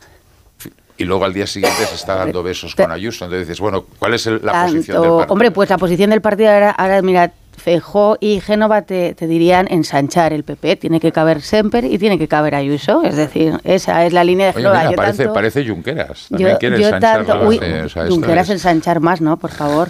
y 0.97 1.03
luego 1.05 1.25
al 1.25 1.33
día 1.33 1.47
siguiente 1.47 1.85
se 1.85 1.95
está 1.95 2.15
dando 2.15 2.41
besos 2.41 2.75
con 2.75 2.91
Ayuso. 2.91 3.25
Entonces 3.25 3.47
dices, 3.47 3.59
bueno, 3.59 3.85
¿cuál 3.99 4.13
es 4.15 4.25
la 4.25 4.65
posición 4.65 5.01
del 5.01 5.11
partido? 5.11 5.25
Hombre, 5.29 5.51
pues 5.51 5.69
la 5.69 5.77
posición 5.77 6.09
del 6.09 6.21
partido 6.21 6.51
ahora, 6.51 6.71
ahora 6.71 7.01
mira, 7.01 7.31
Feijó 7.67 8.15
y 8.21 8.39
Génova 8.39 8.83
te, 8.83 9.13
dirían 9.19 9.67
ensanchar 9.69 10.31
el 10.31 10.45
PP. 10.45 10.77
Tiene 10.77 11.01
que 11.01 11.11
caber 11.11 11.41
Semper 11.41 11.83
y 11.83 11.97
tiene 11.97 12.17
que 12.17 12.29
caber 12.29 12.55
Ayuso. 12.55 13.03
Es 13.03 13.17
decir, 13.17 13.59
esa 13.65 14.05
es 14.05 14.13
la 14.13 14.23
línea 14.23 14.47
de 14.47 14.53
Génova. 14.53 14.89
parece, 14.95 15.27
parece 15.27 15.67
Junqueras. 15.67 16.27
yo, 16.29 16.57
tanto, 17.01 17.41
uy, 17.41 17.59
Junqueras 18.07 18.49
ensanchar 18.51 19.01
más, 19.01 19.19
¿no? 19.19 19.35
Por 19.35 19.51
favor. 19.51 19.89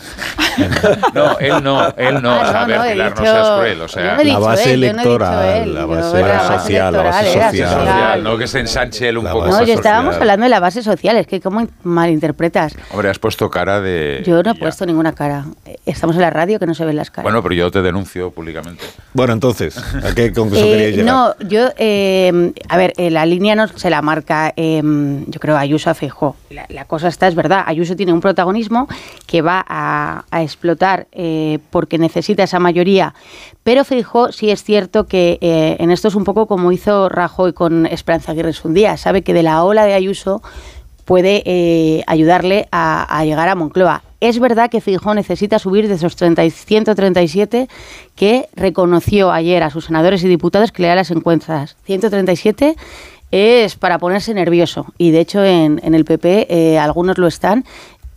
no, 1.13 1.37
él 1.37 1.63
no, 1.63 1.93
él 1.95 2.19
no. 2.19 2.31
Ah, 2.31 2.65
no, 2.67 2.77
no, 2.77 3.09
no 3.11 3.15
seas 3.15 3.49
cruel. 3.59 3.81
O 3.81 3.87
sea, 3.87 4.23
la 4.23 4.39
base 4.39 4.73
electoral, 4.73 5.75
la 5.75 5.85
base 5.85 6.57
social, 6.57 6.93
la 6.93 7.03
base 7.03 7.33
social. 7.33 8.23
No 8.23 8.39
que 8.39 8.47
se 8.47 8.59
ensanche 8.59 9.09
él 9.09 9.19
un 9.19 9.25
poco. 9.25 9.49
No, 9.49 9.63
yo 9.63 9.75
estábamos 9.75 10.15
hablando 10.15 10.45
de 10.45 10.49
la 10.49 10.59
base 10.59 10.81
social. 10.81 11.15
Es 11.17 11.27
que 11.27 11.41
cómo 11.41 11.67
malinterpretas. 11.83 12.75
Hombre, 12.89 13.11
has 13.11 13.19
puesto 13.19 13.51
cara 13.51 13.81
de... 13.81 14.23
Yo 14.25 14.41
no 14.41 14.49
he 14.49 14.55
puesto 14.55 14.83
ninguna 14.87 15.13
cara. 15.13 15.45
Estamos 15.85 16.15
en 16.15 16.23
la 16.23 16.31
radio 16.31 16.57
que 16.57 16.65
no 16.65 16.73
se 16.73 16.83
ven 16.83 16.95
las 16.95 17.11
caras. 17.11 17.23
Bueno, 17.23 17.43
pero 17.43 17.53
yo 17.53 17.66
te 17.71 17.81
denuncio 17.81 18.31
públicamente. 18.31 18.83
Bueno, 19.13 19.33
entonces, 19.33 19.77
¿a 19.77 20.13
qué 20.15 20.31
conclusión 20.33 20.79
eh, 20.79 20.91
llegar? 20.91 21.05
No, 21.05 21.35
yo, 21.47 21.69
eh, 21.77 22.53
a 22.69 22.77
ver, 22.77 22.93
eh, 22.97 23.09
la 23.09 23.25
línea 23.25 23.55
no 23.55 23.67
se 23.67 23.89
la 23.89 24.01
marca, 24.01 24.53
yo 24.55 25.39
creo, 25.39 25.57
Ayuso 25.57 25.89
a 25.89 25.93
Feijó. 25.93 26.35
La, 26.49 26.85
cosa 26.85 27.07
está, 27.07 27.27
es 27.27 27.35
verdad, 27.35 27.63
Ayuso 27.65 27.95
tiene 27.95 28.13
un 28.13 28.21
protagonismo 28.21 28.87
que 29.25 29.41
va 29.41 29.65
a, 29.67 30.23
explotar 30.41 31.07
porque 31.71 31.97
necesita 31.97 32.43
esa 32.43 32.59
mayoría, 32.59 33.13
pero 33.63 33.83
Feijó 33.83 34.31
sí 34.31 34.49
es 34.49 34.63
cierto 34.63 35.07
que 35.07 35.37
en 35.41 35.91
esto 35.91 36.07
es 36.07 36.15
un 36.15 36.23
poco 36.23 36.47
como 36.47 36.71
hizo 36.71 37.09
Rajoy 37.09 37.53
con 37.53 37.85
Esperanza 37.85 38.31
Aguirre 38.31 38.53
un 38.63 38.73
día, 38.73 38.97
sabe 38.97 39.23
que 39.23 39.33
de 39.33 39.43
la 39.43 39.63
ola 39.63 39.85
de 39.85 39.93
Ayuso 39.93 40.41
puede 41.07 42.03
ayudarle 42.05 42.67
a, 42.71 43.17
a 43.17 43.23
llegar 43.23 43.47
a 43.47 43.55
Moncloa. 43.55 44.03
Es 44.19 44.39
verdad 44.39 44.69
que 44.69 44.81
Fijó 44.81 45.13
necesita 45.13 45.57
subir 45.57 45.87
de 45.87 45.93
esos 45.93 46.15
30 46.15 46.49
137 46.49 47.69
que 48.15 48.49
reconoció 48.55 49.31
ayer 49.31 49.63
a 49.63 49.69
sus 49.69 49.85
senadores 49.85 50.23
y 50.23 50.27
diputados 50.27 50.71
que 50.71 50.81
le 50.81 50.89
da 50.89 50.95
las 50.95 51.11
encuestas. 51.11 51.77
137 51.85 52.75
es 53.31 53.75
para 53.75 53.99
ponerse 53.99 54.33
nervioso 54.33 54.87
y 54.97 55.11
de 55.11 55.19
hecho 55.21 55.43
en, 55.43 55.79
el 55.81 56.03
PP 56.03 56.47
eh, 56.49 56.79
algunos 56.79 57.17
lo 57.17 57.27
están 57.27 57.63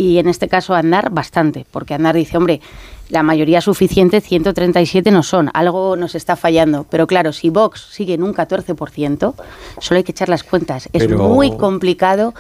y 0.01 0.19
en 0.19 0.29
este 0.29 0.49
caso 0.49 0.75
Andar 0.75 1.11
bastante, 1.11 1.67
porque 1.71 1.93
Andar 1.93 2.15
dice, 2.15 2.39
hombre, 2.39 2.63
la 3.11 3.23
mayoría 3.23 3.61
suficiente, 3.61 4.23
137 4.23 5.11
no 5.11 5.23
son, 5.23 5.51
algo 5.53 5.95
nos 5.97 6.15
está 6.15 6.37
fallando. 6.37 6.87
Pero 6.89 7.07
claro, 7.07 7.35
si 7.35 7.51
Vox 7.51 7.89
sigue 7.91 8.15
en 8.15 8.23
un 8.23 8.33
14%, 8.33 9.35
solo 9.79 9.99
hay 9.99 10.05
que 10.05 10.13
echar 10.13 10.31
las 10.31 10.43
cuentas. 10.43 10.89
Es 10.95 11.11
muy 11.11 11.55
complicado 11.57 12.33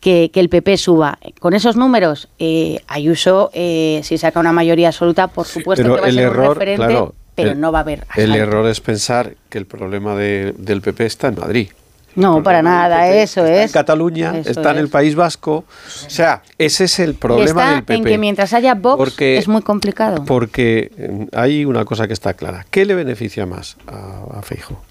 que, 0.00 0.30
el 0.34 0.48
PP 0.48 0.76
suba. 0.76 1.18
Con 1.40 1.54
esos 1.54 1.76
números, 1.76 2.28
eh, 2.38 2.80
Ayuso, 2.86 3.50
eh, 3.52 4.00
si 4.04 4.18
saca 4.18 4.40
una 4.40 4.52
mayoría 4.52 4.88
absoluta, 4.88 5.28
por 5.28 5.46
supuesto 5.46 5.82
que 5.82 6.00
va 6.00 6.06
a 6.06 6.12
ser 6.12 6.28
un 6.28 6.48
referente, 6.48 6.98
pero 7.34 7.54
no 7.54 7.72
va 7.72 7.78
a 7.78 7.82
haber. 7.82 8.04
El 8.16 8.34
error 8.34 8.66
es 8.68 8.80
pensar 8.80 9.34
que 9.48 9.58
el 9.58 9.66
problema 9.66 10.16
del 10.16 10.80
PP 10.82 11.06
está 11.06 11.28
en 11.28 11.36
Madrid. 11.36 11.68
No, 12.14 12.42
para 12.42 12.62
nada, 12.62 13.08
eso 13.10 13.46
es. 13.46 13.66
en 13.66 13.72
Cataluña, 13.72 14.36
está 14.38 14.72
en 14.72 14.78
el 14.78 14.88
País 14.88 15.14
Vasco. 15.14 15.64
O 16.06 16.10
sea, 16.10 16.42
ese 16.56 16.84
es 16.84 16.98
el 16.98 17.14
problema 17.14 17.74
del 17.74 17.84
PP. 17.84 17.94
en 17.94 18.04
que 18.04 18.18
mientras 18.18 18.52
haya 18.54 18.74
Vox 18.74 19.14
es 19.20 19.46
muy 19.46 19.62
complicado. 19.62 20.24
Porque 20.24 20.90
eh, 20.96 21.26
hay 21.32 21.64
una 21.64 21.84
cosa 21.84 22.08
que 22.08 22.14
está 22.14 22.34
clara. 22.34 22.66
¿Qué 22.70 22.84
le 22.86 22.96
beneficia 22.96 23.46
más 23.46 23.76
a, 23.86 24.38
a 24.38 24.42
Feijo? 24.42 24.82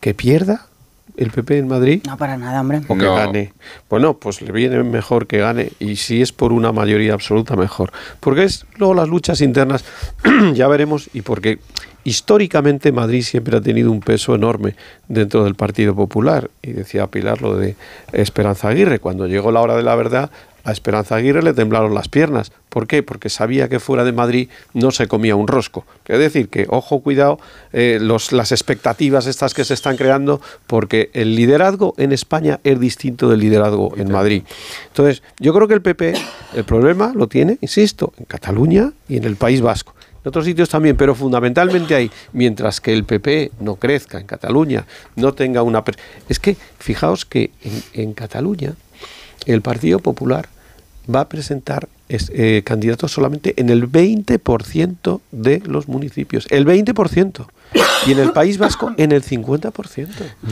¿Que 0.00 0.14
pierda 0.14 0.69
el 1.20 1.30
PP 1.30 1.58
en 1.58 1.68
Madrid? 1.68 2.02
No, 2.06 2.16
para 2.16 2.36
nada, 2.38 2.62
hombre. 2.62 2.80
O 2.88 2.96
que 2.96 3.04
gane. 3.04 3.52
Bueno, 3.90 4.14
pues 4.14 4.40
le 4.40 4.50
viene 4.52 4.82
mejor 4.82 5.26
que 5.26 5.38
gane. 5.38 5.70
Y 5.78 5.96
si 5.96 6.22
es 6.22 6.32
por 6.32 6.52
una 6.52 6.72
mayoría 6.72 7.12
absoluta, 7.12 7.56
mejor. 7.56 7.92
Porque 8.20 8.44
es 8.44 8.64
luego 8.76 8.94
las 8.94 9.08
luchas 9.08 9.42
internas, 9.42 9.84
ya 10.54 10.66
veremos, 10.66 11.10
y 11.12 11.20
porque 11.20 11.58
históricamente 12.04 12.90
Madrid 12.90 13.22
siempre 13.22 13.58
ha 13.58 13.60
tenido 13.60 13.92
un 13.92 14.00
peso 14.00 14.34
enorme 14.34 14.74
dentro 15.08 15.44
del 15.44 15.54
Partido 15.54 15.94
Popular. 15.94 16.50
Y 16.62 16.72
decía 16.72 17.06
Pilar 17.06 17.42
lo 17.42 17.54
de 17.54 17.76
Esperanza 18.12 18.68
Aguirre. 18.68 18.98
Cuando 18.98 19.26
llegó 19.26 19.52
la 19.52 19.60
hora 19.60 19.76
de 19.76 19.82
la 19.82 19.94
verdad, 19.96 20.30
a 20.64 20.72
Esperanza 20.72 21.16
Aguirre 21.16 21.42
le 21.42 21.52
temblaron 21.52 21.94
las 21.94 22.08
piernas. 22.08 22.52
¿Por 22.68 22.86
qué? 22.86 23.02
Porque 23.02 23.28
sabía 23.28 23.68
que 23.68 23.80
fuera 23.80 24.04
de 24.04 24.12
Madrid 24.12 24.48
no 24.74 24.90
se 24.90 25.08
comía 25.08 25.36
un 25.36 25.48
rosco. 25.48 25.84
Es 26.06 26.18
decir, 26.18 26.48
que 26.48 26.66
ojo, 26.68 27.00
cuidado, 27.00 27.38
eh, 27.72 27.98
los, 28.00 28.32
las 28.32 28.52
expectativas 28.52 29.26
estas 29.26 29.54
que 29.54 29.64
se 29.64 29.74
están 29.74 29.96
creando, 29.96 30.40
porque 30.66 31.10
el 31.12 31.34
liderazgo 31.34 31.94
en 31.96 32.12
España 32.12 32.60
es 32.64 32.78
distinto 32.78 33.28
del 33.28 33.40
liderazgo 33.40 33.92
en 33.96 34.10
Madrid. 34.10 34.42
Entonces, 34.88 35.22
yo 35.38 35.52
creo 35.54 35.68
que 35.68 35.74
el 35.74 35.82
PP, 35.82 36.14
el 36.54 36.64
problema 36.64 37.12
lo 37.14 37.26
tiene, 37.26 37.58
insisto, 37.60 38.12
en 38.18 38.24
Cataluña 38.26 38.92
y 39.08 39.16
en 39.16 39.24
el 39.24 39.36
País 39.36 39.60
Vasco 39.60 39.94
en 40.22 40.28
otros 40.28 40.44
sitios 40.44 40.68
también, 40.68 40.96
pero 40.96 41.14
fundamentalmente 41.14 41.94
ahí, 41.94 42.10
mientras 42.32 42.80
que 42.80 42.92
el 42.92 43.04
PP 43.04 43.52
no 43.60 43.76
crezca 43.76 44.20
en 44.20 44.26
Cataluña, 44.26 44.86
no 45.16 45.32
tenga 45.32 45.62
una... 45.62 45.82
Es 46.28 46.38
que, 46.38 46.56
fijaos 46.78 47.24
que 47.24 47.50
en, 47.94 48.12
Cataluña 48.12 48.74
el 49.46 49.62
Partido 49.62 49.98
Popular 49.98 50.48
va 51.12 51.20
a 51.20 51.28
presentar 51.28 51.88
eh, 52.08 52.62
candidatos 52.64 53.12
solamente 53.12 53.54
en 53.56 53.70
el 53.70 53.90
20% 53.90 55.20
de 55.30 55.62
los 55.64 55.88
municipios. 55.88 56.46
El 56.50 56.66
20% 56.66 57.46
y 58.06 58.12
en 58.12 58.18
el 58.18 58.32
País 58.32 58.58
Vasco 58.58 58.92
en 58.96 59.12
el 59.12 59.22
50%. 59.22 60.08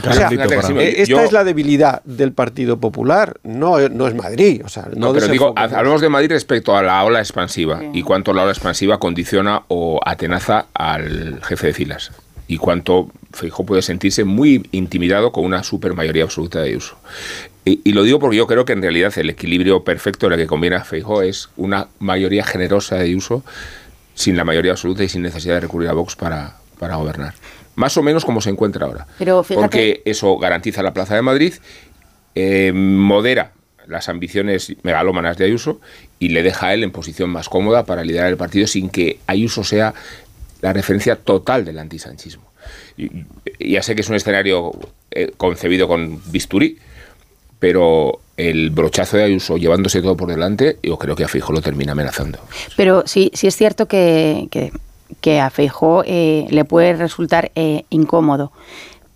O 0.08 0.12
sea, 0.12 0.30
eh, 0.30 0.94
esta 0.98 1.24
es 1.24 1.32
la 1.32 1.44
debilidad 1.44 2.02
del 2.04 2.32
Partido 2.32 2.78
Popular, 2.78 3.38
no, 3.42 3.88
no 3.88 4.06
es 4.06 4.14
Madrid. 4.14 4.62
O 4.64 4.68
sea, 4.68 4.88
no, 4.94 5.12
pero 5.12 5.28
digo, 5.28 5.52
hablamos 5.56 6.00
de 6.00 6.08
Madrid 6.08 6.30
respecto 6.30 6.76
a 6.76 6.82
la 6.82 7.02
ola 7.04 7.18
expansiva 7.18 7.80
y 7.92 8.02
cuánto 8.02 8.32
la 8.32 8.42
ola 8.42 8.52
expansiva 8.52 8.98
condiciona 8.98 9.62
o 9.68 10.00
atenaza 10.04 10.66
al 10.74 11.40
jefe 11.42 11.68
de 11.68 11.74
filas 11.74 12.12
y 12.48 12.56
cuánto 12.56 13.10
Feijóo 13.32 13.66
puede 13.66 13.82
sentirse 13.82 14.24
muy 14.24 14.66
intimidado 14.72 15.30
con 15.30 15.44
una 15.44 15.62
supermayoría 15.62 16.24
absoluta 16.24 16.60
de 16.62 16.76
uso. 16.76 16.96
Y, 17.64 17.92
lo 17.92 18.02
digo 18.02 18.18
porque 18.18 18.38
yo 18.38 18.46
creo 18.46 18.64
que 18.64 18.72
en 18.72 18.80
realidad 18.80 19.12
el 19.18 19.28
equilibrio 19.28 19.84
perfecto 19.84 20.26
en 20.26 20.32
el 20.32 20.38
que 20.38 20.46
conviene 20.46 20.76
a 20.76 20.84
Feijóo 20.84 21.20
es 21.20 21.50
una 21.58 21.88
mayoría 21.98 22.42
generosa 22.42 22.96
de 22.96 23.14
uso 23.14 23.44
sin 24.14 24.38
la 24.38 24.44
mayoría 24.44 24.72
absoluta 24.72 25.04
y 25.04 25.08
sin 25.10 25.20
necesidad 25.20 25.54
de 25.54 25.60
recurrir 25.60 25.90
a 25.90 25.92
Vox 25.92 26.16
para, 26.16 26.56
para 26.78 26.96
gobernar. 26.96 27.34
Más 27.74 27.94
o 27.98 28.02
menos 28.02 28.24
como 28.24 28.40
se 28.40 28.48
encuentra 28.48 28.86
ahora. 28.86 29.06
Porque 29.54 30.00
eso 30.06 30.38
garantiza 30.38 30.82
la 30.82 30.94
Plaza 30.94 31.14
de 31.14 31.22
Madrid, 31.22 31.54
eh, 32.34 32.72
modera 32.72 33.52
las 33.86 34.08
ambiciones 34.08 34.74
megalómanas 34.82 35.36
de 35.36 35.44
Ayuso 35.44 35.80
y 36.18 36.28
le 36.28 36.42
deja 36.42 36.68
a 36.68 36.74
él 36.74 36.84
en 36.84 36.90
posición 36.90 37.30
más 37.30 37.48
cómoda 37.48 37.84
para 37.84 38.04
liderar 38.04 38.28
el 38.28 38.36
partido 38.36 38.66
sin 38.66 38.90
que 38.90 39.18
Ayuso 39.26 39.64
sea 39.64 39.94
la 40.60 40.72
referencia 40.72 41.16
total 41.16 41.64
del 41.64 41.78
antisanchismo. 41.78 42.44
Y, 42.96 43.10
ya 43.60 43.82
sé 43.82 43.94
que 43.94 44.02
es 44.02 44.08
un 44.08 44.16
escenario 44.16 44.72
eh, 45.10 45.32
concebido 45.36 45.88
con 45.88 46.20
bisturí, 46.30 46.78
pero 47.58 48.20
el 48.36 48.70
brochazo 48.70 49.16
de 49.16 49.24
Ayuso 49.24 49.56
llevándose 49.56 50.00
todo 50.00 50.16
por 50.16 50.28
delante, 50.28 50.78
yo 50.82 50.96
creo 50.96 51.16
que 51.16 51.24
a 51.24 51.28
Fijo 51.28 51.52
lo 51.52 51.60
termina 51.60 51.92
amenazando. 51.92 52.38
Pero 52.76 53.04
sí, 53.06 53.30
sí 53.34 53.46
es 53.46 53.56
cierto 53.56 53.86
que 53.86 54.48
que 55.20 55.40
a 55.40 55.50
Feijó 55.50 56.02
eh, 56.06 56.46
le 56.50 56.64
puede 56.64 56.94
resultar 56.94 57.50
eh, 57.54 57.84
incómodo. 57.90 58.52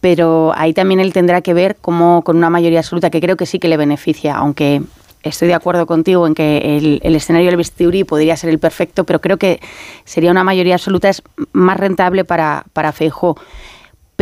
pero 0.00 0.52
ahí 0.56 0.72
también 0.72 0.98
él 0.98 1.12
tendrá 1.12 1.42
que 1.42 1.54
ver 1.54 1.76
cómo 1.80 2.22
con 2.22 2.36
una 2.36 2.50
mayoría 2.50 2.80
absoluta, 2.80 3.08
que 3.08 3.20
creo 3.20 3.36
que 3.36 3.46
sí 3.46 3.60
que 3.60 3.68
le 3.68 3.76
beneficia, 3.76 4.34
aunque 4.34 4.82
estoy 5.22 5.48
de 5.48 5.54
acuerdo 5.54 5.86
contigo 5.86 6.26
en 6.26 6.34
que 6.34 6.76
el, 7.02 7.14
escenario 7.14 7.48
del 7.48 7.56
Vestiburi 7.56 8.04
podría 8.04 8.36
ser 8.36 8.50
el 8.50 8.58
perfecto, 8.58 9.04
pero 9.04 9.20
creo 9.20 9.36
que 9.36 9.60
sería 10.04 10.30
una 10.30 10.44
mayoría 10.44 10.74
absoluta 10.74 11.08
es 11.08 11.22
más 11.52 11.76
rentable 11.76 12.24
para, 12.24 12.64
para 12.72 12.92
Feijó 12.92 13.36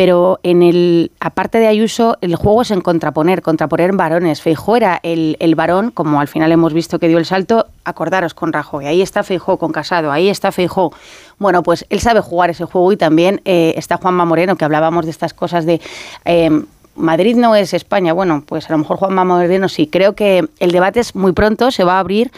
pero 0.01 0.41
en 0.43 0.63
el 0.63 1.13
aparte 1.21 1.59
de 1.59 1.67
Ayuso 1.67 2.17
el 2.23 2.35
juego 2.35 2.63
es 2.63 2.71
en 2.71 2.81
contraponer, 2.81 3.43
contraponer 3.43 3.93
varones. 3.95 4.41
Feijó 4.41 4.77
era 4.77 4.99
el, 5.03 5.37
el 5.41 5.55
varón, 5.55 5.91
como 5.91 6.21
al 6.23 6.29
final 6.29 6.51
hemos 6.53 6.73
visto 6.73 6.99
que 6.99 7.07
dio 7.07 7.19
el 7.19 7.27
salto, 7.27 7.67
acordaros 7.85 8.33
con 8.33 8.53
Rajoy, 8.53 8.87
ahí 8.87 9.03
está 9.03 9.23
Feijó 9.25 9.59
con 9.59 9.73
Casado, 9.73 10.11
ahí 10.11 10.31
está 10.31 10.53
Feijó. 10.53 10.93
Bueno, 11.39 11.63
pues 11.63 11.85
él 11.91 12.01
sabe 12.01 12.21
jugar 12.21 12.49
ese 12.49 12.65
juego 12.65 12.93
y 12.93 12.97
también 12.97 13.43
eh, 13.45 13.75
está 13.77 13.99
Juanma 13.99 14.25
Moreno, 14.25 14.57
que 14.57 14.65
hablábamos 14.65 15.05
de 15.05 15.11
estas 15.11 15.35
cosas 15.35 15.67
de... 15.67 15.83
Eh, 16.25 16.63
Madrid 17.01 17.37
no 17.37 17.55
es 17.57 17.75
España. 17.75 18.13
Bueno, 18.13 18.45
pues 18.47 18.69
a 18.69 18.73
lo 18.73 18.79
mejor 18.79 18.99
Juanma 18.99 19.25
Moreno 19.25 19.69
sí. 19.69 19.87
Creo 19.87 20.15
que 20.15 20.49
el 20.59 20.71
debate 20.71 21.01
es 21.01 21.15
muy 21.15 21.33
pronto, 21.33 21.71
se 21.71 21.85
va 21.85 21.97
a 21.97 22.01
abrir 22.01 22.31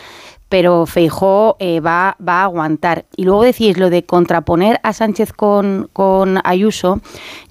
pero 0.52 0.84
Feijó 0.84 1.56
eh, 1.60 1.80
va, 1.80 2.14
va, 2.20 2.40
a 2.40 2.44
aguantar. 2.44 3.06
Y 3.16 3.24
luego 3.24 3.42
decís 3.42 3.78
lo 3.78 3.88
de 3.88 4.02
contraponer 4.02 4.80
a 4.82 4.92
Sánchez 4.92 5.32
con, 5.32 5.88
con 5.94 6.40
Ayuso. 6.44 7.00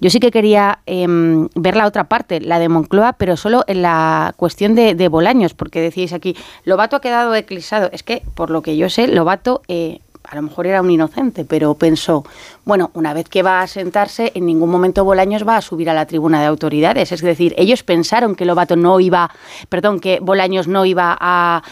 Yo 0.00 0.08
sí 0.08 0.20
que 0.20 0.30
quería 0.30 0.78
em, 0.86 1.48
ver 1.56 1.74
la 1.74 1.88
otra 1.88 2.04
parte, 2.04 2.40
la 2.40 2.60
de 2.60 2.68
Moncloa, 2.68 3.14
pero 3.14 3.36
solo 3.36 3.64
en 3.66 3.82
la 3.82 4.34
cuestión 4.36 4.76
de, 4.76 5.08
Bolaños, 5.08 5.52
porque 5.52 5.80
decís 5.80 6.12
aquí, 6.12 6.36
Lobato 6.64 6.94
ha 6.94 7.00
quedado 7.00 7.34
eclipsado. 7.34 7.90
Es 7.92 8.04
que, 8.04 8.22
por 8.36 8.50
lo 8.50 8.62
que 8.62 8.76
yo 8.76 8.88
sé, 8.88 9.08
Lobato... 9.08 9.62
Eh, 9.66 9.98
a 10.32 10.36
lo 10.36 10.42
mejor 10.42 10.66
era 10.66 10.80
un 10.80 10.90
inocente, 10.90 11.44
pero 11.44 11.74
pensó, 11.74 12.24
bueno, 12.64 12.90
una 12.94 13.12
vez 13.12 13.28
que 13.28 13.42
va 13.42 13.60
a 13.60 13.66
sentarse, 13.66 14.32
en 14.34 14.46
ningún 14.46 14.70
momento 14.70 15.04
Bolaños 15.04 15.46
va 15.46 15.58
a 15.58 15.60
subir 15.60 15.90
a 15.90 15.94
la 15.94 16.06
tribuna 16.06 16.40
de 16.40 16.46
autoridades. 16.46 17.12
Es 17.12 17.20
decir, 17.20 17.54
ellos 17.58 17.82
pensaron 17.82 18.34
que 18.34 18.46
Lobato 18.46 18.74
no 18.74 18.98
iba, 18.98 19.30
perdón, 19.68 20.00
que 20.00 20.20
Bolaños 20.20 20.68
no 20.68 20.86
iba 20.86 21.16
a 21.20 21.62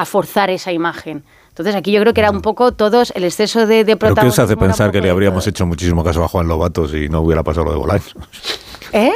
a 0.00 0.04
forzar 0.04 0.50
esa 0.50 0.72
imagen. 0.72 1.22
Entonces 1.48 1.74
aquí 1.74 1.92
yo 1.92 2.00
creo 2.00 2.14
que 2.14 2.20
era 2.20 2.30
un 2.30 2.40
poco 2.40 2.72
todos 2.72 3.12
el 3.14 3.24
exceso 3.24 3.66
de, 3.66 3.84
de 3.84 3.96
protagonismo. 3.96 4.14
¿Pero 4.14 4.22
qué 4.22 4.28
os 4.28 4.38
hace 4.38 4.56
pensar 4.56 4.92
que 4.92 5.00
le 5.00 5.10
habríamos 5.10 5.46
hecho 5.46 5.66
muchísimo 5.66 6.02
caso 6.02 6.24
a 6.24 6.28
Juan 6.28 6.48
Lobato 6.48 6.88
si 6.88 7.08
no 7.08 7.20
hubiera 7.20 7.42
pasado 7.42 7.66
lo 7.66 7.72
de 7.72 7.78
Bolaños? 7.78 8.14
¿Eh? 8.92 9.12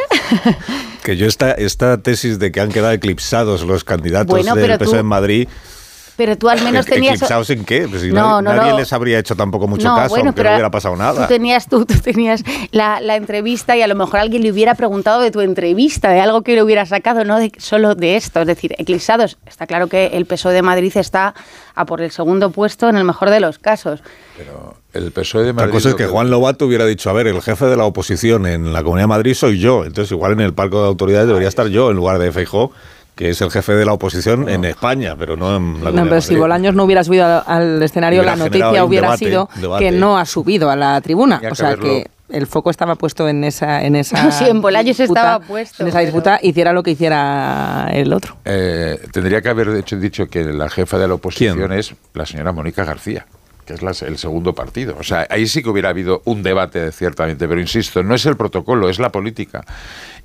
que 1.03 1.17
yo 1.17 1.27
esta, 1.27 1.53
esta 1.53 2.03
tesis 2.03 2.39
de 2.39 2.53
que 2.53 2.61
han 2.61 2.71
quedado 2.71 2.93
eclipsados 2.93 3.63
los 3.63 3.83
candidatos 3.83 4.45
del 4.45 4.79
PSOE 4.79 5.01
en 5.01 5.07
Madrid 5.07 5.49
pero 6.17 6.37
tú 6.37 6.49
al 6.49 6.63
menos 6.63 6.87
tenías... 6.87 7.17
¿Eclipsados 7.17 7.51
en 7.51 7.65
qué? 7.65 7.87
Pues 7.89 8.05
no, 8.05 8.41
nadie, 8.41 8.75
les 8.75 8.93
habría 8.93 9.19
hecho 9.19 9.35
tampoco 9.35 9.67
mucho 9.67 9.89
caso, 9.95 10.17
aunque 10.17 10.43
no 10.43 10.51
hubiera 10.51 10.71
pasado 10.71 10.97
nada. 10.97 11.27
Tú 11.27 11.33
tenías, 11.33 11.69
tú, 11.69 11.85
tenías 11.87 12.43
la, 12.71 12.99
entrevista 13.17 13.77
y 13.77 13.83
a 13.83 13.87
lo 13.87 13.95
mejor 13.95 14.21
alguien 14.21 14.43
le 14.43 14.53
hubiera 14.53 14.75
preguntado 14.75 15.21
de 15.21 15.31
tu 15.31 15.41
entrevista, 15.41 16.11
de 16.11 16.21
algo 16.21 16.43
que 16.43 16.55
le 16.55 16.63
hubiera 16.63 16.87
sacado, 16.87 17.25
no 17.25 17.39
de, 17.39 17.53
solo 17.59 17.95
de 17.95 18.17
esto. 18.17 18.41
Es 18.41 18.47
decir, 18.47 18.75
eclipsados. 18.79 19.39
Está 19.47 19.67
claro 19.67 19.89
que 19.89 20.07
el 20.15 20.27
PSOE 20.27 20.53
de 20.53 20.63
Madrid 20.63 20.93
está 20.97 21.35
a 21.75 21.87
por 21.87 22.01
el 22.01 22.11
segundo 22.11 22.51
puesto 22.51 22.89
en 22.89 22.97
el 22.97 23.05
mejor 23.05 23.31
de 23.31 23.41
los 23.41 23.59
casos. 23.59 24.03
Pero 24.37 24.77
el 24.93 25.13
PSOE 25.13 25.45
de 25.45 25.53
Madrid... 25.53 25.69
La 25.69 25.73
cosa 25.73 25.89
es 25.91 25.95
que 25.95 26.07
Juan 26.07 26.31
Lobato 26.31 26.67
hubiera 26.67 26.87
dicho, 26.87 27.11
a 27.11 27.13
ver, 27.13 27.27
el 27.27 27.41
jefe 27.43 27.67
de 27.67 27.77
la 27.77 27.85
oposición 27.85 28.47
en 28.47 28.73
la 28.73 28.83
Comunidad 28.83 29.05
de 29.05 29.09
Madrid 29.09 29.35
soy 29.35 29.59
yo. 29.59 29.85
Entonces 29.85 30.11
igual 30.13 30.33
en 30.33 30.41
el 30.41 30.55
palco 30.55 30.83
de 30.83 30.89
autoridades 30.89 31.27
debería 31.27 31.49
estar 31.49 31.67
yo 31.69 31.91
en 31.91 31.97
lugar 31.97 32.19
de 32.19 32.33
Feijó 32.33 32.73
que 33.15 33.31
es 33.31 33.41
el 33.41 33.51
jefe 33.51 33.75
de 33.75 33.85
la 33.85 33.93
oposición 33.93 34.49
en 34.49 34.65
España, 34.65 35.15
pero 35.19 35.37
no 35.37 35.57
en 35.57 35.85
la 35.85 35.91
No, 35.93 36.05
pero 36.05 36.21
si 36.21 36.35
Bolaños 36.35 36.75
no 36.75 36.85
hubiera 36.85 37.05
subido 37.05 37.45
al, 37.47 37.83
escenario, 37.83 38.23
la 38.23 38.37
noticia 38.37 38.85
hubiera 38.85 39.17
sido 39.17 39.49
que 39.79 39.91
no 39.91 40.19
ha 40.19 40.27
subido 40.27 40.71
a 40.71 40.77
la 40.77 41.01
tribuna. 41.01 41.41
O 41.51 41.55
sea 41.55 41.77
que 41.77 42.11
el 42.31 42.47
foco 42.47 42.71
estaba 42.71 42.97
puesto 42.97 43.29
en 43.29 43.45
esa 43.45 43.85
en 43.85 43.97
esa 43.97 44.31
sí, 44.33 44.47
en 44.47 44.61
Bolaños 44.61 44.99
estaba 44.99 45.41
puesto. 45.41 45.83
En 45.83 45.89
esa 45.89 46.01
disputa, 46.01 46.41
hiciera 46.43 46.73
lo 46.73 46.83
que 46.83 46.93
hiciera 46.93 47.89
el 47.93 48.13
otro. 48.13 48.37
Eh, 48.45 48.99
tendría 49.13 49.41
que 49.41 49.49
haber 49.49 49.69
hecho, 49.77 49.97
dicho 49.97 50.27
que 50.27 50.45
la 50.45 50.69
jefa 50.69 50.99
de 50.99 51.07
la 51.07 51.15
oposición 51.15 51.73
es 51.73 51.95
la 52.15 52.27
señora 52.27 52.53
Mónica 52.53 52.85
García 52.85 53.27
que 53.65 53.75
es 53.75 54.03
el 54.03 54.19
segundo 54.19 54.55
partido. 54.55 54.97
O 54.99 55.03
sea, 55.03 55.27
ahí 55.31 55.47
sí 55.47 55.63
que 55.63 55.71
hubiera 55.71 55.89
habido 55.89 56.23
un 56.25 56.43
debate, 56.43 56.93
ciertamente, 56.93 57.49
pero 57.49 57.61
insisto, 57.61 58.03
no 58.03 58.15
es 58.15 58.27
el 58.27 58.37
protocolo, 58.37 58.89
es 58.89 58.99
la 58.99 59.11
política. 59.11 59.65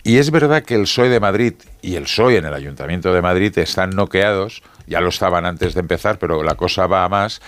Y 0.03 0.17
es 0.17 0.31
verdad 0.31 0.63
que 0.63 0.75
el 0.75 0.83
PSOE 0.83 1.09
de 1.09 1.19
Madrid 1.19 1.53
y 1.81 1.95
el 1.95 2.03
PSOE 2.03 2.37
en 2.37 2.45
el 2.45 2.53
Ayuntamiento 2.53 3.13
de 3.13 3.21
Madrid 3.21 3.57
están 3.57 3.91
noqueados, 3.91 4.63
ya 4.87 5.01
lo 5.01 5.09
estaban 5.09 5.45
antes 5.45 5.73
de 5.73 5.81
empezar, 5.81 6.19
pero 6.19 6.41
la 6.41 6.55
cosa 6.55 6.87
va 6.87 7.03
a 7.03 7.09
más, 7.09 7.41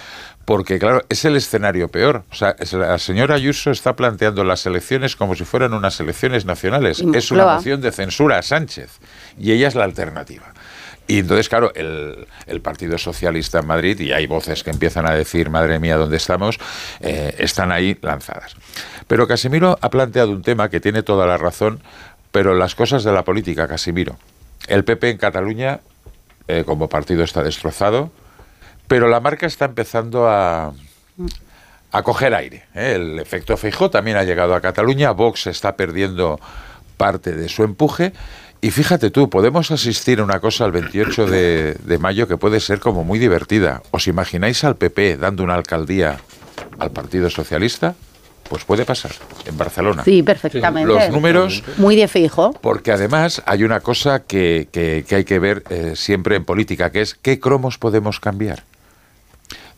porque 0.45 0.79
claro, 0.79 1.03
es 1.09 1.23
el 1.25 1.35
escenario 1.35 1.87
peor. 1.87 2.23
O 2.31 2.35
sea, 2.35 2.55
la 2.73 2.97
señora 2.97 3.35
Ayuso 3.35 3.71
está 3.71 3.95
planteando 3.95 4.43
las 4.43 4.65
elecciones 4.65 5.15
como 5.15 5.35
si 5.35 5.45
fueran 5.45 5.73
unas 5.73 5.99
elecciones 5.99 6.45
nacionales. 6.45 7.03
Es 7.13 7.31
una 7.31 7.55
moción 7.55 7.81
de 7.81 7.91
censura 7.91 8.39
a 8.39 8.41
Sánchez 8.41 8.99
y 9.39 9.51
ella 9.51 9.67
es 9.67 9.75
la 9.75 9.85
alternativa. 9.85 10.53
Y 11.07 11.19
entonces, 11.19 11.49
claro, 11.49 11.73
el, 11.75 12.61
Partido 12.61 12.97
Socialista 12.97 13.59
en 13.59 13.67
Madrid, 13.67 13.99
y 13.99 14.13
hay 14.13 14.27
voces 14.27 14.63
que 14.63 14.69
empiezan 14.69 15.05
a 15.05 15.11
decir, 15.13 15.49
madre 15.49 15.77
mía, 15.79 15.97
¿dónde 15.97 16.15
estamos? 16.15 16.57
Eh, 17.01 17.35
están 17.37 17.71
ahí 17.71 17.97
lanzadas. 18.01 18.55
Pero 19.07 19.27
Casimiro 19.27 19.77
ha 19.81 19.89
planteado 19.89 20.31
un 20.31 20.41
tema 20.41 20.69
que 20.69 20.79
tiene 20.79 21.03
toda 21.03 21.27
la 21.27 21.37
razón, 21.37 21.81
pero 22.31 22.53
las 22.53 22.75
cosas 22.75 23.03
de 23.03 23.11
la 23.11 23.23
política, 23.23 23.67
Casimiro. 23.67 24.17
El 24.67 24.83
PP 24.83 25.09
en 25.09 25.17
Cataluña, 25.17 25.81
eh, 26.47 26.63
como 26.65 26.89
partido, 26.89 27.23
está 27.23 27.43
destrozado, 27.43 28.11
pero 28.87 29.07
la 29.07 29.19
marca 29.19 29.47
está 29.47 29.65
empezando 29.65 30.27
a, 30.27 30.73
a 31.91 32.03
coger 32.03 32.33
aire. 32.33 32.63
¿eh? 32.73 32.93
El 32.95 33.19
efecto 33.19 33.57
Feijó 33.57 33.89
también 33.89 34.17
ha 34.17 34.23
llegado 34.23 34.55
a 34.55 34.61
Cataluña, 34.61 35.11
Vox 35.11 35.47
está 35.47 35.75
perdiendo 35.75 36.39
parte 36.97 37.33
de 37.33 37.49
su 37.49 37.63
empuje. 37.63 38.13
Y 38.61 38.69
fíjate 38.69 39.09
tú, 39.09 39.29
podemos 39.29 39.71
asistir 39.71 40.19
a 40.19 40.23
una 40.23 40.39
cosa 40.39 40.65
el 40.65 40.71
28 40.71 41.25
de, 41.25 41.73
de 41.83 41.97
mayo 41.97 42.27
que 42.27 42.37
puede 42.37 42.59
ser 42.59 42.79
como 42.79 43.03
muy 43.03 43.17
divertida. 43.17 43.81
¿Os 43.89 44.07
imagináis 44.07 44.63
al 44.63 44.75
PP 44.75 45.17
dando 45.17 45.43
una 45.43 45.55
alcaldía 45.55 46.19
al 46.77 46.91
Partido 46.91 47.29
Socialista? 47.29 47.95
Pues 48.51 48.65
puede 48.65 48.83
pasar 48.83 49.11
en 49.45 49.57
Barcelona. 49.57 50.03
Sí, 50.03 50.23
perfectamente. 50.23 50.85
Los 50.85 51.09
números. 51.09 51.63
Muy 51.77 51.95
de 51.95 52.09
fijo. 52.09 52.51
Porque 52.59 52.91
además 52.91 53.41
hay 53.45 53.63
una 53.63 53.79
cosa 53.79 54.23
que, 54.23 54.67
que, 54.73 55.05
hay 55.15 55.23
que 55.23 55.39
ver 55.39 55.63
eh, 55.69 55.93
siempre 55.95 56.35
en 56.35 56.43
política, 56.43 56.91
que 56.91 56.99
es 56.99 57.15
qué 57.15 57.39
cromos 57.39 57.77
podemos 57.77 58.19
cambiar. 58.19 58.65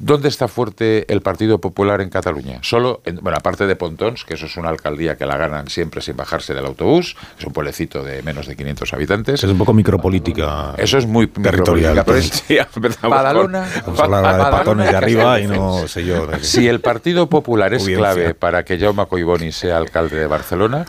¿Dónde 0.03 0.27
está 0.27 0.49
fuerte 0.49 1.05
el 1.07 1.21
Partido 1.21 1.59
Popular 1.59 2.01
en 2.01 2.09
Cataluña? 2.09 2.59
Solo, 2.61 3.01
en, 3.05 3.15
bueno, 3.21 3.37
aparte 3.37 3.65
de 3.65 3.77
Pontons, 3.77 4.25
que 4.25 4.33
eso 4.33 4.47
es 4.47 4.57
una 4.57 4.67
alcaldía 4.67 5.15
que 5.15 5.25
la 5.25 5.37
ganan 5.37 5.69
siempre 5.69 6.01
sin 6.01 6.17
bajarse 6.17 6.53
del 6.53 6.65
autobús, 6.65 7.15
es 7.39 7.45
un 7.45 7.53
pueblecito 7.53 8.03
de 8.03 8.21
menos 8.21 8.45
de 8.45 8.57
500 8.57 8.93
habitantes. 8.93 9.41
Es 9.41 9.49
un 9.49 9.57
poco 9.57 9.73
micropolítica. 9.73 10.75
Eso 10.77 10.97
es 10.97 11.05
muy 11.05 11.27
territorial. 11.27 11.95
Badalona, 13.01 13.65
de 13.65 14.51
patones 14.51 14.91
de 14.91 14.97
arriba 14.97 15.39
y 15.39 15.47
no 15.47 15.87
sé 15.87 16.03
yo. 16.03 16.27
Si 16.41 16.67
el 16.67 16.81
Partido 16.81 17.29
Popular 17.29 17.73
es 17.73 17.85
clave 17.85 18.33
para 18.33 18.65
que 18.65 18.77
Jaume 18.77 19.05
Collboni 19.05 19.53
sea 19.53 19.77
alcalde 19.77 20.17
de 20.17 20.27
Barcelona, 20.27 20.85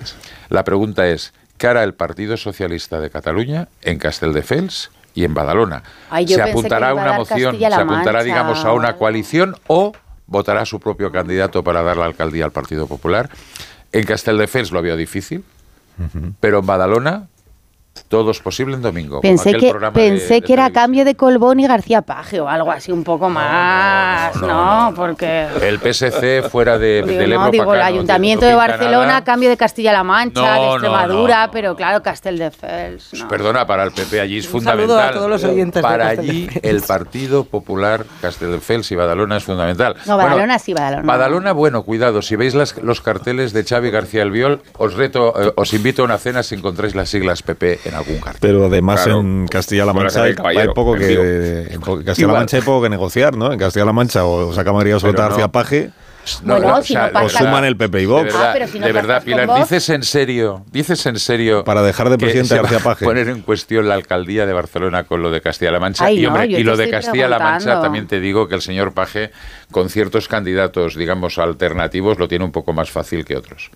la 0.49 0.65
pregunta 0.65 1.07
es, 1.07 1.33
¿qué 1.57 1.69
hará 1.69 1.85
el 1.85 1.95
Partido 1.95 2.37
Socialista 2.37 2.99
de 2.99 3.11
Cataluña 3.11 3.69
en 3.83 3.99
Castelldefels 3.99 4.91
y 5.15 5.25
en 5.25 5.35
Badalona. 5.35 5.83
se 6.27 6.43
apuntará 6.43 6.91
a 6.91 6.95
una 6.95 7.13
moción, 7.15 7.59
se 7.59 7.67
apuntará, 7.67 8.23
digamos, 8.23 8.65
a 8.65 8.73
una 8.73 8.97
coalición 8.97 9.57
o 9.67 9.93
votará 10.27 10.63
a 10.63 10.67
su 10.67 10.81
propio 10.81 11.13
candidato 11.13 11.63
para 11.63 11.83
dar 11.83 11.97
la 11.97 12.07
alcaldía 12.07 12.45
al 12.45 12.53
Partido 12.53 12.87
Popular. 12.87 13.31
En 13.93 14.05
Castelldefels 14.05 14.73
lo 14.73 14.79
había 14.79 14.97
difícil, 14.97 15.45
pero 16.41 16.59
en 16.59 16.67
Badalona 16.67 17.29
todo 18.09 18.33
es 18.33 18.41
posible 18.41 18.75
en 18.75 18.83
domingo. 18.83 19.21
Pensé 19.21 19.55
que, 19.55 19.73
pensé 19.93 20.43
que 20.43 20.53
era 20.53 20.71
cambio 20.71 21.05
de 21.05 21.15
Colbón 21.15 21.61
y 21.61 21.67
García 21.67 22.03
Paje 22.03 22.41
o 22.41 22.49
algo 22.49 22.71
así 22.71 22.93
un 22.93 23.05
poco 23.05 23.29
más, 23.29 24.37
¿no? 24.37 24.93
Porque... 24.97 25.47
El 25.63 25.79
PSC 25.79 26.49
fuera 26.49 26.79
de, 26.79 27.03
No, 27.29 27.51
digo, 27.51 27.75
el 27.75 27.83
Ayuntamiento 27.83 28.47
de, 28.47 28.55
Barcelona, 28.55 29.25
cambio 29.25 29.49
de 29.49 29.57
Castilla-La 29.57 30.03
Mancha, 30.03 30.55
de 30.55 30.67
Extremadura, 30.73 31.51
pero 31.53 31.77
claro, 31.77 32.03
Castelldefels. 32.03 33.09
Pues 33.11 33.23
perdona, 33.25 33.67
para 33.67 33.85
el 33.85 33.93
PP 33.93 34.21
allí 34.21 34.39
es 34.39 34.49
fundamental. 34.49 35.09
a 35.09 35.13
todos 35.13 35.31
los 35.31 35.45
oyentes 35.45 35.83
Para 35.83 36.09
allí 36.09 36.49
el 36.63 36.83
Partido 36.83 37.45
Popular 37.45 38.05
Castelldefels 38.21 38.91
y 38.93 38.97
Badalona 38.97 39.37
es 39.37 39.45
fundamental. 39.45 39.97
No, 40.07 40.17
Badalona 40.17 40.59
sí, 40.59 40.75
Badalona. 40.75 41.07
Badalona, 41.07 41.53
bueno, 41.53 41.83
cuidado, 41.85 42.23
si 42.23 42.37
veis 42.37 42.55
los 42.55 43.01
carteles 43.01 43.53
de 43.53 43.65
Xavi 43.65 43.91
García 43.91 44.23
Albiol, 44.23 44.63
os 44.79 44.95
reto, 44.95 45.35
eh, 45.41 45.53
os 45.57 45.73
invito 45.73 46.03
a 46.03 46.05
una 46.05 46.19
cena 46.19 46.43
si 46.43 46.55
encontráis 46.55 46.95
las 46.95 47.09
siglas 47.09 47.43
PP 47.43 47.84
en 47.85 47.95
algún 47.95 48.19
cartel. 48.19 48.41
Pero 48.41 48.67
además 48.67 49.07
en 49.07 49.47
Castilla-La 49.49 49.93
Mancha 49.93 50.23
hay, 50.23 50.35
poco 50.75 50.95
que 50.95 51.69
en 51.71 51.81
Castilla-La 52.05 52.35
Mancha 52.35 52.57
hay 52.57 52.63
poco 52.63 52.83
que 52.83 52.91
negociar, 52.91 53.37
¿no? 53.37 53.53
En 53.53 53.59
Castilla-La 53.59 53.93
Mancha 53.93 54.25
o 54.25 54.53
saca 54.53 54.73
María 54.73 54.99
Sota 54.99 55.29
García 55.29 55.49
Paje. 55.49 55.91
No, 56.43 56.57
bueno, 56.57 56.83
si 56.83 56.95
no 56.95 57.11
o 57.23 57.29
suman 57.29 57.65
el 57.65 57.77
PP 57.77 58.03
y 58.03 58.07
Vox. 58.07 58.25
De 58.25 58.33
verdad, 58.33 58.57
ah, 58.63 58.79
de 58.87 58.93
verdad 58.93 59.23
Pilar, 59.23 59.55
dices 59.59 59.89
en 59.91 60.03
serio, 60.03 60.65
dices 60.73 61.05
en 61.05 61.19
serio 61.19 61.65
para 61.65 61.83
dejar 61.83 62.09
de 62.09 62.17
presidente 62.17 62.57
García 62.57 62.79
Paje. 62.79 63.05
Poner 63.05 63.29
en 63.29 63.43
cuestión 63.43 63.89
la 63.89 63.95
alcaldía 63.95 64.47
de 64.47 64.53
Barcelona 64.53 65.05
con 65.05 65.23
lo 65.23 65.31
de 65.31 65.41
Castilla-La 65.43 65.81
Mancha 65.81 66.11
y, 66.11 66.21
y 66.21 66.63
lo 66.63 66.77
de 66.77 66.91
Castilla-La 66.91 67.39
Mancha 67.39 67.81
también 67.81 68.07
te 68.07 68.21
digo 68.21 68.49
que 68.49 68.55
el 68.55 68.63
señor 68.63 68.95
Paje 68.95 69.33
con 69.71 69.91
ciertos 69.91 70.29
candidatos, 70.29 70.97
digamos, 70.97 71.39
alternativos 71.39 72.19
lo 72.19 72.29
tiene 72.29 72.45
un 72.45 72.53
poco 72.53 72.73
más 72.73 72.91
fácil 72.91 73.25
que 73.25 73.37
otros. 73.37 73.71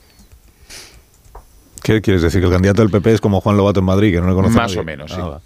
¿Qué 1.95 2.03
quieres 2.03 2.23
decir? 2.23 2.41
¿Que 2.41 2.47
el 2.47 2.53
candidato 2.53 2.83
del 2.83 2.91
PP 2.91 3.15
es 3.15 3.21
como 3.21 3.41
Juan 3.41 3.57
Lobato 3.57 3.81
en 3.81 3.87
Madrid, 3.87 4.13
que 4.13 4.21
no 4.21 4.29
le 4.29 4.35
conoce 4.35 4.55
Más 4.57 4.71
nadie? 4.71 4.81
o 4.81 4.85
menos, 4.85 5.11
sí. 5.11 5.17
Ah, 5.21 5.39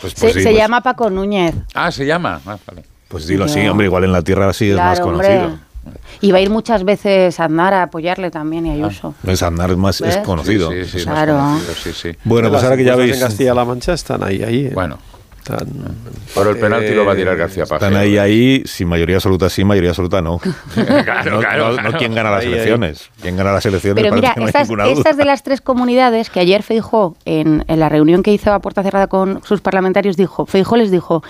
pues, 0.00 0.12
se 0.12 0.20
pues 0.20 0.32
sí, 0.34 0.40
se 0.40 0.48
pues- 0.50 0.58
llama 0.58 0.82
Paco 0.82 1.08
Núñez. 1.10 1.54
Ah, 1.74 1.90
se 1.90 2.04
llama. 2.06 2.40
Ah, 2.46 2.56
vale. 2.66 2.84
Pues 3.08 3.26
dilo 3.26 3.44
así, 3.46 3.60
No. 3.64 3.72
hombre, 3.72 3.86
igual 3.86 4.04
en 4.04 4.12
la 4.12 4.22
tierra 4.22 4.52
sí 4.52 4.70
es 4.70 4.76
más 4.76 4.98
Claro, 5.00 5.12
conocido. 5.12 5.44
hombre. 5.46 5.60
Y 6.20 6.30
va 6.32 6.38
a 6.38 6.40
ir 6.42 6.50
muchas 6.50 6.84
veces 6.84 7.40
a 7.40 7.44
Aznar 7.46 7.72
a 7.72 7.82
apoyarle 7.84 8.30
también 8.30 8.66
y 8.66 8.70
a 8.70 8.74
Ayuso. 8.74 9.14
Es 9.26 9.42
Aznar 9.42 9.70
es 9.70 9.76
más 9.78 10.00
¿Ves? 10.02 10.16
es 10.16 10.22
conocido. 10.22 10.70
Sí, 10.70 10.84
sí, 10.84 11.00
sí, 11.00 11.06
más 11.06 11.14
Claro. 11.14 11.32
conocido, 11.38 11.74
sí, 11.74 11.92
sí. 11.94 12.16
Bueno, 12.24 12.50
pues 12.50 12.62
ahora 12.62 12.76
que 12.76 12.84
ya 12.84 12.94
veis... 12.96 13.14
En 13.14 13.20
Castilla-La 13.20 13.64
Mancha 13.64 13.94
están 13.94 14.22
ahí, 14.22 14.42
ahí. 14.42 14.66
¿eh? 14.66 14.72
Bueno, 14.74 14.98
Están, 15.40 15.66
pero 16.34 16.50
el 16.50 16.58
penalti 16.58 16.94
lo 16.94 17.04
va 17.04 17.12
a 17.12 17.16
tirar 17.16 17.36
García 17.36 17.64
Paje. 17.66 17.84
Están 17.86 17.96
ahí, 18.00 18.18
ahí, 18.18 18.62
sin 18.66 18.88
mayoría 18.88 19.16
absoluta 19.16 19.48
sí, 19.48 19.64
mayoría 19.64 19.90
absoluta 19.90 20.20
no. 20.22 20.38
Claro, 20.38 21.30
no, 21.32 21.40
claro, 21.40 21.72
no- 21.76 21.82
no 21.90 21.98
quién 21.98 22.14
gana 22.14 22.30
las 22.30 22.40
Ahí, 22.40 22.48
ahí. 22.48 22.52
elecciones. 22.54 23.10
Quién 23.22 23.36
gana 23.36 23.52
las 23.52 23.64
elecciones 23.66 24.02
Pero 24.02 24.14
mira, 24.14 24.34
estas, 24.88 25.16
de 25.16 25.24
las 25.24 25.42
tres 25.42 25.60
comunidades 25.60 26.28
que 26.30 26.40
ayer 26.40 26.62
Feijó, 26.62 27.16
en, 27.24 27.64
en 27.68 27.80
la 27.80 27.88
reunión 27.88 28.22
que 28.22 28.32
hizo 28.32 28.52
a 28.52 28.60
puerta 28.60 28.82
cerrada 28.82 29.06
con 29.06 29.42
sus 29.44 29.60
parlamentarios, 29.60 30.16
dijo, 30.16 30.44
Feijó 30.46 30.76
les 30.76 30.90
dijo, 30.90 31.22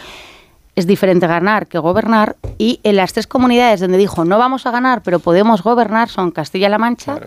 es 0.77 0.87
diferente 0.87 1.27
ganar 1.27 1.67
que 1.69 1.79
gobernar, 1.79 2.37
y 2.59 2.81
en 2.83 2.97
las 2.97 3.13
tres 3.13 3.27
comunidades 3.27 3.81
donde 3.81 3.97
dijo, 3.99 4.25
no 4.25 4.39
vamos 4.39 4.67
a 4.67 4.71
ganar, 4.71 5.03
pero 5.03 5.19
podemos 5.21 5.63
gobernar, 5.63 6.09
son 6.09 6.31
Castilla-La 6.33 6.79
Mancha, 6.79 7.21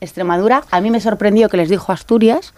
Extremadura, 0.00 0.62
a 0.70 0.80
mí 0.80 0.90
me 0.90 1.00
sorprendió 1.00 1.48
que 1.48 1.56
les 1.56 1.68
dijo 1.68 1.90
Asturias, 1.92 2.54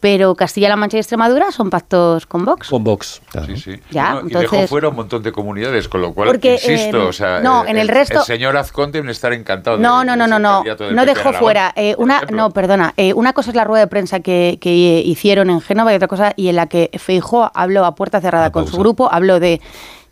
pero 0.00 0.34
Castilla-La 0.36 0.76
Mancha 0.76 0.96
y 0.96 1.00
Extremadura 1.00 1.50
son 1.50 1.70
pactos 1.70 2.24
con 2.26 2.44
Vox. 2.44 2.68
Con 2.68 2.84
Vox. 2.84 3.20
Sí, 3.46 3.56
sí. 3.56 3.80
Ya, 3.90 4.14
No, 4.14 4.28
y 4.28 4.32
dejó 4.32 4.66
fuera 4.68 4.88
un 4.90 4.96
montón 4.96 5.22
de 5.24 5.32
comunidades, 5.32 5.88
con 5.88 6.00
lo 6.00 6.14
cual, 6.14 6.28
Porque, 6.28 6.52
insisto, 6.54 7.02
eh, 7.02 7.06
o 7.06 7.12
sea, 7.12 7.40
no, 7.40 7.64
eh, 7.64 7.70
en 7.70 7.78
el 7.78 7.88
resto- 7.88 8.20
El 8.20 8.24
señor 8.24 8.56
Azconte 8.56 8.98
debe 8.98 9.10
estar 9.10 9.32
encantado. 9.32 9.76
de- 9.76 9.82
No, 9.82 10.04
no, 10.04 10.12
de 10.12 10.18
no, 10.18 10.26
no, 10.28 10.38
no, 10.38 10.62
no 10.64 11.02
en 11.02 11.06
dejó 11.06 11.32
fuera. 11.32 11.72
eh, 11.74 11.96
una, 11.98 12.22
no, 12.32 12.50
perdona. 12.52 12.94
eh, 12.96 13.12
una 13.14 13.32
cosa 13.32 13.50
es 13.50 13.56
la 13.56 13.64
rueda 13.64 13.80
de 13.84 13.88
prensa 13.88 14.20
que, 14.20 14.58
que 14.60 14.70
hicieron 15.04 15.50
en 15.50 15.60
Génova 15.60 15.92
y 15.92 15.96
otra 15.96 16.06
cosa, 16.08 16.32
y 16.36 16.48
en 16.48 16.56
la 16.56 16.66
que 16.68 16.90
Feijó 16.98 17.50
habló 17.54 17.84
a 17.84 17.94
puerta 17.96 18.20
cerrada 18.20 18.52
con 18.52 18.66
su 18.68 18.76
grupo, 18.76 19.08
habló 19.12 19.40
de 19.40 19.60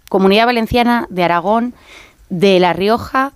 Comunidad 0.09 0.47
Valenciana, 0.47 1.07
de 1.11 1.23
Aragón, 1.25 1.75
de 2.29 2.59
La 2.59 2.73
Rioja 2.73 3.33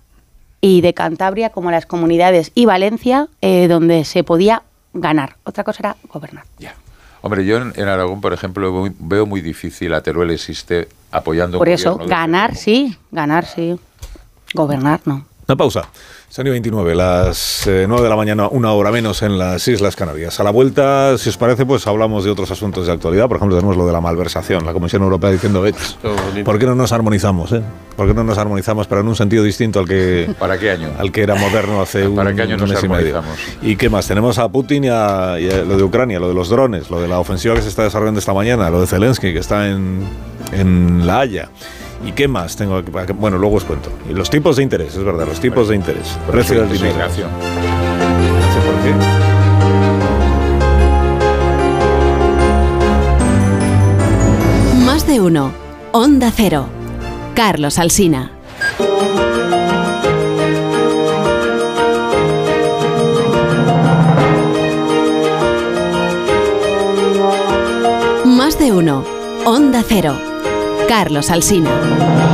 y 0.59 0.81
de 0.81 0.93
Cantabria 0.93 1.49
como 1.49 1.71
las 1.71 1.85
comunidades 1.85 2.51
y 2.55 2.65
Valencia 2.65 3.27
eh, 3.41 3.67
donde 3.69 4.03
se 4.05 4.23
podía 4.23 4.63
ganar. 4.93 5.35
Otra 5.43 5.63
cosa 5.63 5.79
era 5.81 5.97
gobernar. 6.11 6.45
Hombre, 7.23 7.45
yo 7.45 7.57
en, 7.57 7.73
en 7.75 7.87
Aragón, 7.87 8.19
por 8.19 8.33
ejemplo, 8.33 8.71
veo 8.71 8.81
muy, 8.81 8.95
veo 8.99 9.25
muy 9.25 9.41
difícil 9.41 9.93
a 9.93 10.01
Teruel 10.01 10.31
existe 10.31 10.89
apoyando 11.11 11.57
un 11.57 11.59
Por 11.59 11.69
eso, 11.69 11.93
gobierno 11.93 12.09
ganar 12.15 12.55
sí, 12.55 12.97
ganar 13.11 13.45
sí. 13.45 13.79
Gobernar 14.53 15.01
no. 15.05 15.25
Una 15.47 15.55
pausa. 15.55 15.87
Son 16.33 16.47
y 16.47 16.49
29, 16.49 16.95
las 16.95 17.67
eh, 17.67 17.83
9 17.89 18.03
de 18.03 18.09
la 18.09 18.15
mañana, 18.15 18.47
una 18.47 18.71
hora 18.71 18.89
menos 18.89 19.21
en 19.21 19.37
las 19.37 19.67
Islas 19.67 19.97
Canarias. 19.97 20.39
A 20.39 20.45
la 20.45 20.51
vuelta, 20.51 21.17
si 21.17 21.27
os 21.27 21.35
parece, 21.35 21.65
pues 21.65 21.85
hablamos 21.87 22.23
de 22.23 22.31
otros 22.31 22.49
asuntos 22.49 22.87
de 22.87 22.93
actualidad. 22.93 23.27
Por 23.27 23.35
ejemplo, 23.35 23.57
tenemos 23.57 23.75
lo 23.75 23.85
de 23.85 23.91
la 23.91 23.99
malversación. 23.99 24.65
La 24.65 24.71
Comisión 24.71 25.01
Europea 25.03 25.29
diciendo, 25.29 25.67
"Eh, 25.67 25.73
¿por 26.45 26.57
qué 26.57 26.65
no 26.65 26.73
nos 26.73 26.93
armonizamos? 26.93 27.51
eh? 27.51 27.61
¿Por 27.97 28.07
qué 28.07 28.13
no 28.13 28.23
nos 28.23 28.37
armonizamos, 28.37 28.87
pero 28.87 29.01
en 29.01 29.09
un 29.09 29.15
sentido 29.17 29.43
distinto 29.43 29.79
al 29.81 29.89
que, 29.89 30.33
¿Para 30.39 30.57
qué 30.57 30.71
año? 30.71 30.91
al 30.97 31.11
que 31.11 31.21
era 31.21 31.35
moderno 31.35 31.81
hace 31.81 32.07
un, 32.07 32.15
¿Para 32.15 32.33
qué 32.33 32.43
año 32.43 32.55
un 32.55 32.61
nos 32.61 32.69
mes 32.69 32.81
y 32.81 32.87
medio? 32.87 33.21
¿Y 33.61 33.75
qué 33.75 33.89
más? 33.89 34.07
Tenemos 34.07 34.37
a 34.37 34.47
Putin 34.47 34.85
y 34.85 34.87
a, 34.89 35.37
y 35.37 35.49
a 35.51 35.63
lo 35.65 35.75
de 35.75 35.83
Ucrania, 35.83 36.17
lo 36.21 36.29
de 36.29 36.33
los 36.33 36.47
drones, 36.47 36.89
lo 36.89 37.01
de 37.01 37.09
la 37.09 37.19
ofensiva 37.19 37.55
que 37.55 37.61
se 37.61 37.67
está 37.67 37.83
desarrollando 37.83 38.21
esta 38.21 38.33
mañana, 38.33 38.69
lo 38.69 38.79
de 38.79 38.87
Zelensky, 38.87 39.33
que 39.33 39.39
está 39.39 39.67
en, 39.67 40.07
en 40.53 41.05
La 41.05 41.19
Haya. 41.19 41.49
¿Y 42.05 42.11
qué 42.13 42.27
más 42.27 42.55
tengo 42.55 42.75
aquí? 42.77 42.91
para 42.91 43.05
que- 43.05 43.13
Bueno, 43.13 43.37
luego 43.37 43.57
os 43.57 43.63
cuento. 43.63 43.91
Y 44.09 44.13
los 44.13 44.29
tipos 44.29 44.55
de 44.57 44.63
interés, 44.63 44.95
es 44.95 45.03
verdad, 45.03 45.27
los 45.27 45.39
tipos 45.39 45.67
de 45.69 45.75
interés. 45.75 46.17
Precio 46.29 46.61
del 46.61 46.71
dinero. 46.71 46.97
No 46.97 47.09
sé 47.13 47.21
por 47.21 48.75
qué. 48.83 50.01
Más 54.85 55.07
de 55.07 55.21
uno. 55.21 55.51
Onda 55.91 56.31
Cero. 56.35 56.67
Carlos 57.35 57.79
Alsina. 57.79 58.31
Más 68.25 68.57
de 68.59 68.71
uno. 68.71 69.03
Onda 69.45 69.83
Cero. 69.87 70.15
Carlos 70.91 71.31
Alsina. 71.31 72.30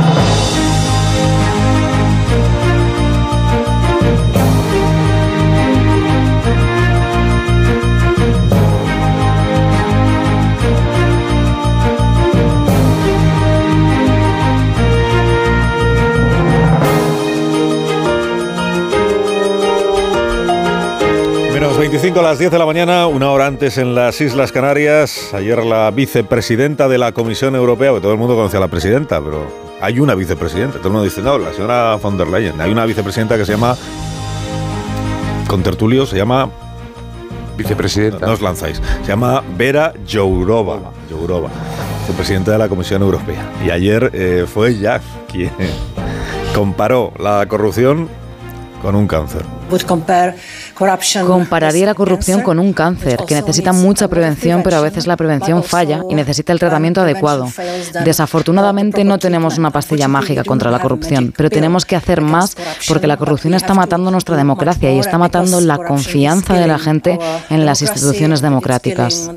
25 21.90 22.20
a 22.20 22.22
las 22.22 22.38
10 22.38 22.50
de 22.50 22.58
la 22.58 22.66
mañana, 22.66 23.06
una 23.06 23.30
hora 23.30 23.46
antes 23.46 23.78
en 23.78 23.94
las 23.94 24.20
Islas 24.20 24.52
Canarias. 24.52 25.32
Ayer 25.32 25.64
la 25.64 25.90
vicepresidenta 25.90 26.86
de 26.86 26.98
la 26.98 27.12
Comisión 27.12 27.56
Europea, 27.56 27.92
porque 27.92 28.02
todo 28.02 28.12
el 28.12 28.18
mundo 28.18 28.36
conoce 28.36 28.58
a 28.58 28.60
la 28.60 28.68
presidenta, 28.68 29.22
pero 29.22 29.46
hay 29.80 29.98
una 29.98 30.14
vicepresidenta. 30.14 30.76
Todo 30.76 30.88
el 30.88 30.92
mundo 30.92 31.04
dice, 31.04 31.22
no, 31.22 31.38
la 31.38 31.50
señora 31.54 31.96
von 31.96 32.18
der 32.18 32.28
Leyen. 32.28 32.60
Hay 32.60 32.70
una 32.70 32.84
vicepresidenta 32.84 33.38
que 33.38 33.46
se 33.46 33.52
llama, 33.52 33.74
con 35.48 35.62
tertulio, 35.62 36.04
se 36.04 36.18
llama... 36.18 36.50
Vicepresidenta. 37.56 38.26
No 38.26 38.32
os 38.32 38.42
lanzáis. 38.42 38.82
Se 39.00 39.08
llama 39.08 39.42
Vera 39.56 39.94
Jourova. 40.06 40.92
Jourova, 41.08 41.48
vicepresidenta 42.00 42.52
de 42.52 42.58
la 42.58 42.68
Comisión 42.68 43.00
Europea. 43.00 43.50
Y 43.64 43.70
ayer 43.70 44.10
eh, 44.12 44.44
fue 44.46 44.72
ella 44.72 45.00
quien 45.32 45.52
comparó 46.54 47.14
la 47.18 47.46
corrupción 47.48 48.10
con 48.82 48.94
un 48.94 49.06
cáncer. 49.06 49.42
Compararía 51.26 51.86
la 51.86 51.94
corrupción 51.94 52.42
con 52.42 52.58
un 52.58 52.72
cáncer 52.72 53.20
que 53.26 53.34
necesita 53.34 53.72
mucha 53.72 54.08
prevención, 54.08 54.62
pero 54.62 54.76
a 54.76 54.80
veces 54.80 55.06
la 55.06 55.16
prevención 55.16 55.62
falla 55.64 56.02
y 56.08 56.14
necesita 56.14 56.52
el 56.52 56.58
tratamiento 56.58 57.00
adecuado. 57.00 57.48
Desafortunadamente 58.04 59.04
no 59.04 59.18
tenemos 59.18 59.58
una 59.58 59.70
pastilla 59.70 60.08
mágica 60.08 60.44
contra 60.44 60.70
la 60.70 60.78
corrupción, 60.78 61.32
pero 61.36 61.50
tenemos 61.50 61.84
que 61.84 61.96
hacer 61.96 62.20
más 62.20 62.56
porque 62.86 63.06
la 63.06 63.16
corrupción 63.16 63.54
está 63.54 63.74
matando 63.74 64.10
nuestra 64.10 64.36
democracia 64.36 64.92
y 64.92 64.98
está 64.98 65.18
matando 65.18 65.60
la 65.60 65.78
confianza 65.78 66.54
de 66.54 66.66
la 66.66 66.78
gente 66.78 67.18
en 67.50 67.66
las 67.66 67.82
instituciones 67.82 68.40
democráticas. 68.40 69.30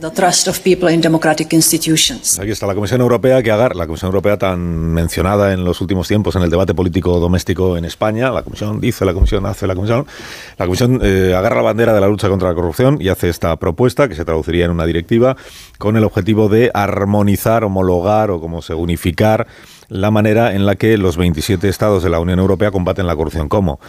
Aquí 2.39 2.51
está 2.51 2.67
la 2.67 2.75
Comisión 2.75 3.01
Europea 3.01 3.41
que 3.41 3.51
agarra, 3.51 3.75
la 3.75 3.87
Comisión 3.87 4.09
Europea 4.09 4.37
tan 4.37 4.59
mencionada 4.59 5.53
en 5.53 5.63
los 5.63 5.81
últimos 5.81 6.07
tiempos 6.07 6.35
en 6.35 6.43
el 6.43 6.49
debate 6.49 6.73
político 6.73 7.19
doméstico 7.19 7.77
en 7.77 7.85
España. 7.85 8.29
La 8.31 8.43
Comisión 8.43 8.79
dice, 8.79 9.05
la 9.05 9.13
Comisión 9.13 9.45
hace, 9.45 9.67
la 9.67 9.75
Comisión. 9.75 10.05
La 10.57 10.65
Comisión 10.65 10.99
eh, 11.01 11.30
agarra 11.33 11.57
la 11.57 11.61
bandera 11.63 11.93
de 11.93 12.01
la 12.01 12.07
lucha 12.07 12.29
contra 12.29 12.49
la 12.49 12.55
corrupción 12.55 12.97
y 12.99 13.09
hace 13.09 13.29
esta 13.29 13.55
propuesta 13.57 14.07
que 14.07 14.15
se 14.15 14.25
traduciría 14.25 14.65
en 14.65 14.71
una 14.71 14.85
directiva 14.85 15.35
con 15.77 15.97
el 15.97 16.03
objetivo 16.03 16.49
de 16.49 16.71
armonizar, 16.73 17.63
homologar 17.63 18.31
o 18.31 18.39
como 18.39 18.61
se 18.61 18.73
unificar 18.73 19.47
la 19.91 20.09
manera 20.09 20.53
en 20.55 20.65
la 20.65 20.75
que 20.75 20.97
los 20.97 21.17
27 21.17 21.67
estados 21.67 22.01
de 22.01 22.09
la 22.09 22.19
Unión 22.19 22.39
Europea 22.39 22.71
combaten 22.71 23.07
la 23.07 23.15
corrupción. 23.15 23.49
¿Cómo? 23.49 23.79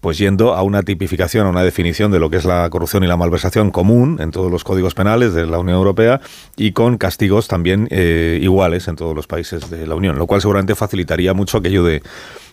Pues 0.00 0.18
yendo 0.18 0.54
a 0.54 0.62
una 0.62 0.82
tipificación, 0.82 1.46
a 1.46 1.50
una 1.50 1.62
definición 1.62 2.10
de 2.10 2.18
lo 2.18 2.30
que 2.30 2.38
es 2.38 2.44
la 2.44 2.68
corrupción 2.68 3.04
y 3.04 3.06
la 3.06 3.16
malversación 3.16 3.70
común 3.70 4.18
en 4.20 4.32
todos 4.32 4.50
los 4.50 4.64
códigos 4.64 4.94
penales 4.94 5.34
de 5.34 5.46
la 5.46 5.60
Unión 5.60 5.76
Europea 5.76 6.20
y 6.56 6.72
con 6.72 6.98
castigos 6.98 7.46
también 7.46 7.86
eh, 7.92 8.40
iguales 8.42 8.88
en 8.88 8.96
todos 8.96 9.14
los 9.14 9.28
países 9.28 9.70
de 9.70 9.86
la 9.86 9.94
Unión, 9.94 10.18
lo 10.18 10.26
cual 10.26 10.40
seguramente 10.40 10.74
facilitaría 10.74 11.32
mucho 11.32 11.58
aquello 11.58 11.84
de, 11.84 12.02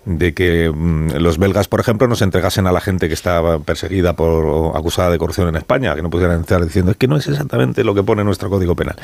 de 0.05 0.33
que 0.33 0.71
mm, 0.73 1.17
los 1.17 1.37
belgas, 1.37 1.67
por 1.67 1.79
ejemplo, 1.79 2.07
no 2.07 2.15
se 2.15 2.23
entregasen 2.23 2.67
a 2.67 2.71
la 2.71 2.81
gente 2.81 3.07
que 3.07 3.13
estaba 3.13 3.59
perseguida 3.59 4.15
por 4.15 4.45
o 4.45 4.77
acusada 4.77 5.09
de 5.09 5.17
corrupción 5.17 5.47
en 5.47 5.55
España, 5.55 5.95
que 5.95 6.01
no 6.01 6.09
pudieran 6.09 6.41
estar 6.41 6.63
diciendo 6.63 6.91
es 6.91 6.97
que 6.97 7.07
no 7.07 7.17
es 7.17 7.27
exactamente 7.27 7.83
lo 7.83 7.93
que 7.93 8.03
pone 8.03 8.23
nuestro 8.23 8.49
Código 8.49 8.75
Penal. 8.75 8.95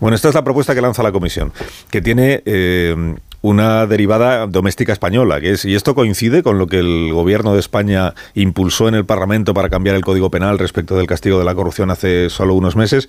Bueno, 0.00 0.14
esta 0.14 0.28
es 0.28 0.34
la 0.34 0.44
propuesta 0.44 0.74
que 0.74 0.80
lanza 0.80 1.02
la 1.02 1.12
Comisión, 1.12 1.52
que 1.90 2.00
tiene 2.00 2.42
eh, 2.44 3.16
una 3.42 3.86
derivada 3.86 4.46
doméstica 4.46 4.92
española, 4.92 5.40
que 5.40 5.50
es 5.50 5.64
y 5.64 5.74
esto 5.74 5.94
coincide 5.94 6.42
con 6.42 6.58
lo 6.58 6.68
que 6.68 6.78
el 6.78 7.12
Gobierno 7.12 7.54
de 7.54 7.60
España 7.60 8.14
impulsó 8.34 8.88
en 8.88 8.94
el 8.94 9.04
Parlamento 9.04 9.52
para 9.52 9.68
cambiar 9.68 9.96
el 9.96 10.02
Código 10.02 10.30
Penal 10.30 10.58
respecto 10.58 10.96
del 10.96 11.06
castigo 11.06 11.38
de 11.38 11.44
la 11.44 11.54
corrupción 11.54 11.90
hace 11.90 12.30
solo 12.30 12.54
unos 12.54 12.76
meses. 12.76 13.08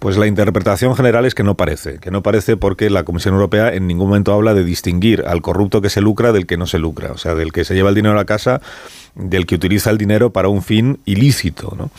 Pues 0.00 0.16
la 0.16 0.26
interpretación 0.26 0.96
general 0.96 1.26
es 1.26 1.34
que 1.34 1.42
no 1.42 1.56
parece, 1.56 1.98
que 1.98 2.10
no 2.10 2.22
parece 2.22 2.56
porque 2.56 2.88
la 2.88 3.04
Comisión 3.04 3.34
Europea 3.34 3.74
en 3.74 3.86
ningún 3.86 4.08
momento 4.08 4.32
habla 4.32 4.54
de 4.54 4.64
distinguir 4.64 5.24
al 5.26 5.42
corrupto 5.42 5.82
que 5.82 5.90
se 5.90 6.00
lucra 6.00 6.32
del 6.32 6.46
que 6.46 6.56
no 6.56 6.66
se 6.66 6.78
lucra, 6.78 7.12
o 7.12 7.18
sea, 7.18 7.34
del 7.34 7.52
que 7.52 7.66
se 7.66 7.74
lleva 7.74 7.90
el 7.90 7.94
dinero 7.94 8.18
a 8.18 8.24
casa, 8.24 8.62
del 9.14 9.44
que 9.44 9.56
utiliza 9.56 9.90
el 9.90 9.98
dinero 9.98 10.30
para 10.30 10.48
un 10.48 10.62
fin 10.62 11.00
ilícito. 11.04 11.74
¿no? 11.76 11.90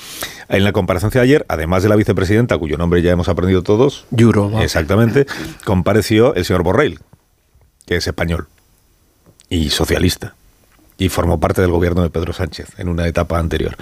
En 0.50 0.64
la 0.64 0.72
comparecencia 0.72 1.22
de 1.22 1.26
ayer, 1.26 1.46
además 1.48 1.84
de 1.84 1.90
la 1.90 1.96
vicepresidenta, 1.96 2.58
cuyo 2.58 2.76
nombre 2.76 3.04
ya 3.04 3.12
hemos 3.12 3.30
aprendido 3.30 3.62
todos, 3.62 4.08
Jourova. 4.18 4.64
exactamente, 4.64 5.28
compareció 5.64 6.34
el 6.34 6.44
señor 6.44 6.64
Borrell, 6.64 6.98
que 7.86 7.98
es 7.98 8.08
español 8.08 8.48
y 9.48 9.70
socialista, 9.70 10.34
y 10.98 11.10
formó 11.10 11.40
parte 11.40 11.62
del 11.62 11.70
gobierno 11.70 12.02
de 12.02 12.10
Pedro 12.10 12.34
Sánchez 12.34 12.80
en 12.80 12.90
una 12.90 13.06
etapa 13.06 13.38
anterior. 13.38 13.78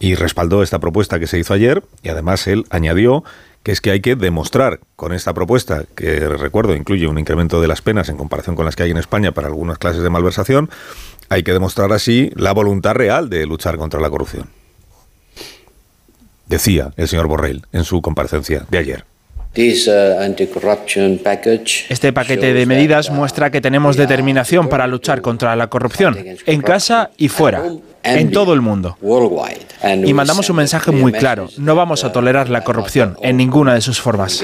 Y 0.00 0.16
respaldó 0.16 0.64
esta 0.64 0.80
propuesta 0.80 1.20
que 1.20 1.28
se 1.28 1.38
hizo 1.38 1.54
ayer 1.54 1.84
y 2.02 2.08
además 2.08 2.48
él 2.48 2.64
añadió 2.70 3.22
que 3.62 3.70
es 3.70 3.82
que 3.82 3.90
hay 3.90 4.00
que 4.00 4.16
demostrar 4.16 4.80
con 4.96 5.12
esta 5.12 5.34
propuesta, 5.34 5.84
que 5.94 6.26
recuerdo 6.28 6.74
incluye 6.74 7.06
un 7.06 7.18
incremento 7.18 7.60
de 7.60 7.68
las 7.68 7.82
penas 7.82 8.08
en 8.08 8.16
comparación 8.16 8.56
con 8.56 8.64
las 8.64 8.74
que 8.74 8.84
hay 8.84 8.90
en 8.90 8.96
España 8.96 9.32
para 9.32 9.48
algunas 9.48 9.78
clases 9.78 10.02
de 10.02 10.08
malversación, 10.08 10.70
hay 11.28 11.42
que 11.42 11.52
demostrar 11.52 11.92
así 11.92 12.32
la 12.34 12.52
voluntad 12.52 12.94
real 12.94 13.28
de 13.28 13.46
luchar 13.46 13.76
contra 13.76 14.00
la 14.00 14.08
corrupción. 14.08 14.48
Decía 16.46 16.92
el 16.96 17.06
señor 17.06 17.28
Borrell 17.28 17.66
en 17.70 17.84
su 17.84 18.00
comparecencia 18.00 18.66
de 18.70 18.78
ayer. 18.78 19.09
Uh, 19.56 20.32
este 21.88 22.12
paquete 22.12 22.54
de 22.54 22.66
medidas 22.66 23.10
muestra 23.10 23.50
que 23.50 23.60
tenemos 23.60 23.96
determinación 23.96 24.68
para 24.68 24.86
luchar 24.86 25.22
contra 25.22 25.56
la 25.56 25.66
corrupción, 25.66 26.16
en 26.46 26.62
casa 26.62 27.10
y 27.16 27.28
fuera, 27.28 27.64
en 28.04 28.30
todo 28.30 28.54
el 28.54 28.60
mundo. 28.60 28.96
Y 30.04 30.14
mandamos 30.14 30.48
un 30.50 30.56
mensaje 30.56 30.92
muy 30.92 31.10
claro, 31.10 31.48
no 31.58 31.74
vamos 31.74 32.04
a 32.04 32.12
tolerar 32.12 32.48
la 32.48 32.62
corrupción 32.62 33.16
en 33.22 33.36
ninguna 33.36 33.74
de 33.74 33.80
sus 33.80 34.00
formas. 34.00 34.40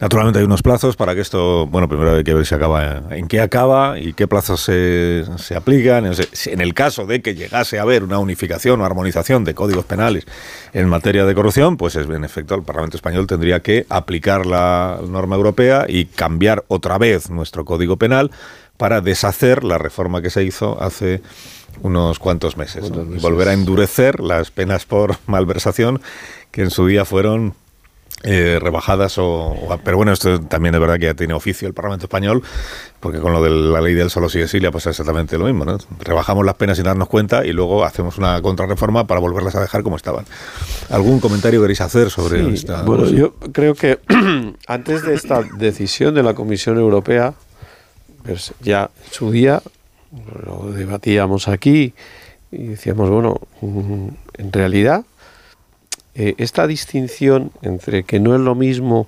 Naturalmente 0.00 0.38
hay 0.38 0.46
unos 0.46 0.62
plazos 0.62 0.96
para 0.96 1.14
que 1.14 1.20
esto, 1.20 1.66
bueno, 1.66 1.86
primero 1.86 2.16
hay 2.16 2.24
que 2.24 2.32
ver 2.32 2.46
si 2.46 2.54
acaba, 2.54 3.02
en 3.10 3.28
qué 3.28 3.42
acaba 3.42 3.98
y 3.98 4.14
qué 4.14 4.26
plazos 4.26 4.62
se, 4.62 5.24
se 5.36 5.54
aplican. 5.54 6.10
En 6.46 6.60
el 6.62 6.72
caso 6.72 7.04
de 7.04 7.20
que 7.20 7.34
llegase 7.34 7.78
a 7.78 7.82
haber 7.82 8.02
una 8.02 8.18
unificación 8.18 8.80
o 8.80 8.84
armonización 8.86 9.44
de 9.44 9.54
códigos 9.54 9.84
penales 9.84 10.24
en 10.72 10.88
materia 10.88 11.26
de 11.26 11.34
corrupción, 11.34 11.76
pues 11.76 11.96
es, 11.96 12.08
en 12.08 12.24
efecto 12.24 12.54
el 12.54 12.62
Parlamento 12.62 12.96
español 12.96 13.26
tendría 13.26 13.60
que 13.60 13.84
aplicar 13.90 14.46
la 14.46 15.00
norma 15.06 15.36
europea 15.36 15.84
y 15.86 16.06
cambiar 16.06 16.64
otra 16.68 16.96
vez 16.96 17.28
nuestro 17.28 17.66
código 17.66 17.98
penal 17.98 18.30
para 18.78 19.02
deshacer 19.02 19.64
la 19.64 19.76
reforma 19.76 20.22
que 20.22 20.30
se 20.30 20.42
hizo 20.42 20.82
hace 20.82 21.20
unos 21.82 22.18
cuantos 22.18 22.56
meses, 22.56 22.90
y 22.90 23.18
volver 23.20 23.48
a 23.48 23.52
endurecer 23.52 24.20
las 24.20 24.50
penas 24.50 24.86
por 24.86 25.16
malversación 25.26 26.00
que 26.50 26.62
en 26.62 26.70
su 26.70 26.86
día 26.86 27.04
fueron 27.04 27.54
eh, 28.22 28.58
rebajadas 28.60 29.16
o, 29.16 29.78
pero 29.82 29.96
bueno 29.96 30.12
esto 30.12 30.40
también 30.42 30.74
es 30.74 30.80
verdad 30.80 30.98
que 30.98 31.06
ya 31.06 31.14
tiene 31.14 31.32
oficio 31.32 31.66
el 31.66 31.72
Parlamento 31.72 32.04
español 32.04 32.42
porque 33.00 33.18
con 33.18 33.32
lo 33.32 33.42
de 33.42 33.48
la 33.48 33.80
ley 33.80 33.94
del 33.94 34.10
solo 34.10 34.28
sigue 34.28 34.46
Silia 34.46 34.70
pues 34.70 34.84
es 34.84 34.90
exactamente 34.90 35.38
lo 35.38 35.46
mismo 35.46 35.64
¿no? 35.64 35.78
rebajamos 36.00 36.44
las 36.44 36.54
penas 36.56 36.76
sin 36.76 36.84
darnos 36.84 37.08
cuenta 37.08 37.46
y 37.46 37.52
luego 37.52 37.82
hacemos 37.82 38.18
una 38.18 38.42
contrarreforma 38.42 39.06
para 39.06 39.20
volverlas 39.20 39.54
a 39.54 39.60
dejar 39.62 39.82
como 39.82 39.96
estaban 39.96 40.26
algún 40.90 41.18
comentario 41.18 41.62
queréis 41.62 41.80
hacer 41.80 42.10
sobre 42.10 42.46
esta 42.52 42.82
bueno 42.82 43.06
yo 43.08 43.32
creo 43.52 43.74
que 43.74 44.00
antes 44.66 45.02
de 45.02 45.14
esta 45.14 45.42
decisión 45.56 46.14
de 46.14 46.22
la 46.22 46.34
Comisión 46.34 46.76
Europea 46.76 47.32
pues 48.22 48.52
ya 48.60 48.90
en 49.06 49.12
su 49.12 49.30
día 49.30 49.62
lo 50.44 50.72
debatíamos 50.72 51.48
aquí 51.48 51.94
y 52.52 52.64
decíamos 52.64 53.08
bueno 53.08 53.40
en 53.62 54.52
realidad 54.52 55.04
eh, 56.14 56.34
esta 56.38 56.66
distinción 56.66 57.52
entre 57.62 58.02
que 58.02 58.18
no 58.18 58.34
es 58.34 58.40
lo 58.40 58.54
mismo 58.54 59.06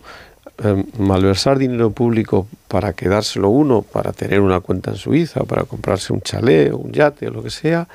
em, 0.59 0.85
malversar 0.99 1.59
dinero 1.59 1.91
público 1.91 2.47
para 2.69 2.93
quedárselo 2.93 3.49
uno, 3.49 3.83
para 3.83 4.13
tener 4.13 4.41
una 4.41 4.61
cuenta 4.61 4.93
en 4.93 4.97
Suiza, 4.97 5.45
para 5.45 5.65
comprarse 5.65 6.13
un 6.13 6.21
chalet 6.21 6.73
o 6.73 6.79
un 6.79 6.93
yate 6.93 7.29
o 7.29 7.31
lo 7.31 7.43
que 7.43 7.51
sea, 7.51 7.89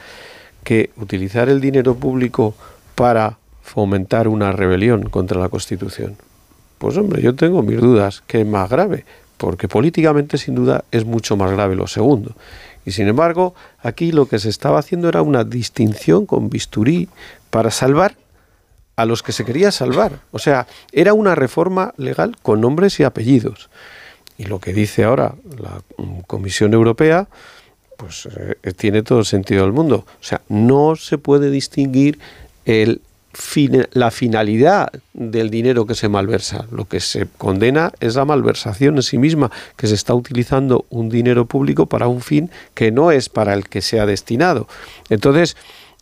que 0.63 0.89
utilizar 0.97 1.47
el 1.47 1.61
dinero 1.61 1.95
público 1.95 2.53
para 2.95 3.37
fomentar 3.61 4.27
una 4.27 4.51
rebelión 4.51 5.09
contra 5.09 5.39
la 5.39 5.49
Constitución. 5.49 6.17
Pues 6.77 6.97
hombre, 6.97 7.21
yo 7.21 7.35
tengo 7.35 7.61
mis 7.63 7.79
dudas, 7.79 8.21
que 8.27 8.41
es 8.41 8.47
más 8.47 8.69
grave, 8.69 9.05
porque 9.37 9.67
políticamente 9.67 10.37
sin 10.37 10.55
duda 10.55 10.83
es 10.91 11.05
mucho 11.05 11.37
más 11.37 11.51
grave 11.51 11.75
lo 11.75 11.87
segundo. 11.87 12.35
Y 12.85 12.91
sin 12.91 13.07
embargo, 13.07 13.55
aquí 13.81 14.11
lo 14.11 14.27
que 14.27 14.39
se 14.39 14.49
estaba 14.49 14.79
haciendo 14.79 15.09
era 15.09 15.21
una 15.21 15.43
distinción 15.43 16.25
con 16.25 16.49
bisturí 16.49 17.09
para 17.49 17.71
salvar 17.71 18.15
a 18.97 19.05
los 19.05 19.23
que 19.23 19.31
se 19.31 19.45
quería 19.45 19.71
salvar. 19.71 20.19
O 20.31 20.39
sea, 20.39 20.67
era 20.91 21.13
una 21.13 21.35
reforma 21.35 21.93
legal 21.97 22.35
con 22.41 22.59
nombres 22.59 22.99
y 22.99 23.03
apellidos. 23.03 23.69
Y 24.37 24.45
lo 24.45 24.59
que 24.59 24.73
dice 24.73 25.05
ahora 25.05 25.35
la 25.57 25.81
mm, 25.97 26.21
Comisión 26.27 26.73
Europea, 26.73 27.27
pues 27.95 28.27
eh, 28.35 28.73
tiene 28.73 29.03
todo 29.03 29.19
el 29.19 29.25
sentido 29.25 29.63
del 29.63 29.71
mundo. 29.71 30.05
O 30.19 30.23
sea, 30.23 30.41
no 30.49 30.95
se 30.95 31.17
puede 31.17 31.49
distinguir 31.49 32.19
el 32.65 33.01
la 33.91 34.11
finalidad 34.11 34.91
del 35.13 35.49
dinero 35.49 35.85
que 35.85 35.95
se 35.95 36.09
malversa. 36.09 36.65
Lo 36.71 36.85
que 36.85 36.99
se 36.99 37.27
condena 37.37 37.93
es 37.99 38.15
la 38.15 38.25
malversación 38.25 38.95
en 38.95 39.03
sí 39.03 39.17
misma, 39.17 39.51
que 39.75 39.87
se 39.87 39.93
está 39.93 40.13
utilizando 40.13 40.85
un 40.89 41.09
dinero 41.09 41.45
público 41.45 41.85
para 41.85 42.07
un 42.07 42.21
fin 42.21 42.49
que 42.73 42.91
no 42.91 43.11
es 43.11 43.29
para 43.29 43.53
el 43.53 43.69
que 43.69 43.81
se 43.81 43.99
ha 43.99 44.05
destinado. 44.05 44.67
Entonces, 45.09 45.55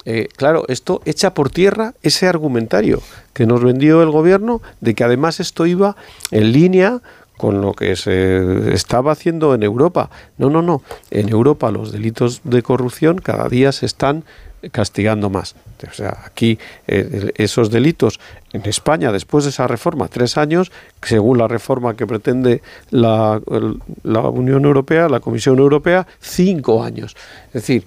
eh, 0.06 0.28
claro, 0.36 0.66
esto 0.68 1.02
echa 1.06 1.34
por 1.34 1.50
tierra 1.50 1.94
ese 2.04 2.28
argumentario 2.28 3.02
que 3.34 3.46
nos 3.46 3.64
vendió 3.64 4.02
el 4.04 4.12
gobierno 4.12 4.62
de 4.80 4.94
que 4.94 5.04
además 5.04 5.40
esto 5.40 5.66
iba 5.66 5.96
en 6.32 6.52
línea 6.52 7.02
con 7.38 7.62
lo 7.62 7.74
que 7.74 7.96
se 7.96 8.74
estaba 8.74 9.12
haciendo 9.12 9.54
en 9.54 9.64
Europa. 9.64 10.10
No, 10.38 10.50
no, 10.50 10.62
no. 10.62 10.82
En 11.12 11.30
Europa 11.30 11.72
los 11.72 11.92
delitos 11.92 12.42
de 12.44 12.64
corrupción 12.64 13.18
cada 13.18 13.50
día 13.50 13.72
se 13.72 13.86
están 13.86 14.24
castigando 14.72 15.30
más. 15.30 15.56
O 15.88 15.94
sea, 15.94 16.24
aquí 16.26 16.58
eh, 16.88 17.32
esos 17.36 17.70
delitos 17.70 18.20
en 18.54 18.66
España, 18.66 19.12
después 19.12 19.44
de 19.44 19.50
esa 19.50 19.68
reforma, 19.68 20.08
tres 20.08 20.38
años, 20.38 20.72
según 21.02 21.38
la 21.38 21.48
reforma 21.48 21.96
que 21.96 22.08
pretende 22.08 22.62
la, 22.90 23.42
Unión 23.44 24.66
Europea, 24.66 25.10
la 25.10 25.20
Comisión 25.20 25.60
Europea, 25.60 26.08
cinco 26.20 26.84
años. 26.84 27.16
Es 27.48 27.54
decir, 27.54 27.84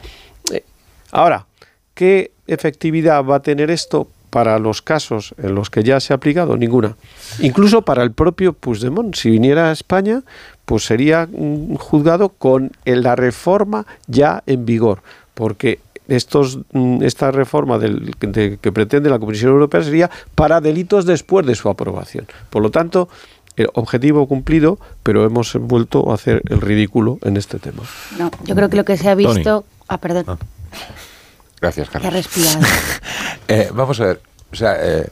eh, 0.52 0.64
ahora, 1.10 1.47
¿Qué 1.98 2.30
efectividad 2.46 3.24
va 3.24 3.34
a 3.34 3.42
tener 3.42 3.72
esto 3.72 4.06
para 4.30 4.60
los 4.60 4.82
casos 4.82 5.34
en 5.36 5.56
los 5.56 5.68
que 5.68 5.82
ya 5.82 5.98
se 5.98 6.12
ha 6.12 6.16
aplicado? 6.16 6.56
Ninguna. 6.56 6.94
Incluso 7.40 7.82
para 7.82 8.04
el 8.04 8.12
propio 8.12 8.52
Puigdemont. 8.52 9.16
Si 9.16 9.30
viniera 9.30 9.68
a 9.68 9.72
España, 9.72 10.22
pues 10.64 10.84
sería 10.84 11.28
juzgado 11.76 12.28
con 12.28 12.70
la 12.84 13.16
reforma 13.16 13.84
ya 14.06 14.44
en 14.46 14.64
vigor. 14.64 15.02
Porque 15.34 15.80
estos, 16.06 16.60
mm, 16.70 17.02
esta 17.02 17.32
reforma 17.32 17.78
del, 17.78 18.14
que 18.16 18.70
pretende 18.70 19.10
la 19.10 19.18
Comisión 19.18 19.50
Europea 19.50 19.82
sería 19.82 20.08
para 20.36 20.60
delitos 20.60 21.04
después 21.04 21.44
de 21.46 21.56
su 21.56 21.68
aprobación. 21.68 22.28
Por 22.48 22.62
lo 22.62 22.70
tanto, 22.70 23.08
el 23.56 23.70
objetivo 23.74 24.28
cumplido, 24.28 24.78
pero 25.02 25.24
hemos 25.24 25.52
vuelto 25.56 26.12
a 26.12 26.14
hacer 26.14 26.42
el 26.48 26.60
ridículo 26.60 27.18
en 27.22 27.36
este 27.36 27.58
tema. 27.58 27.82
No, 28.20 28.30
yo 28.44 28.54
creo 28.54 28.68
que 28.70 28.76
lo 28.76 28.84
que 28.84 28.96
se 28.96 29.08
ha 29.08 29.16
visto... 29.16 29.64
Ah, 29.88 29.98
perdón. 29.98 30.26
Ah. 30.28 30.38
Gracias, 31.60 31.90
Carlos. 31.90 32.12
respirado. 32.12 32.60
eh, 33.48 33.70
vamos 33.72 34.00
a 34.00 34.06
ver, 34.06 34.20
o 34.50 34.56
sea, 34.56 34.76
eh, 34.80 35.08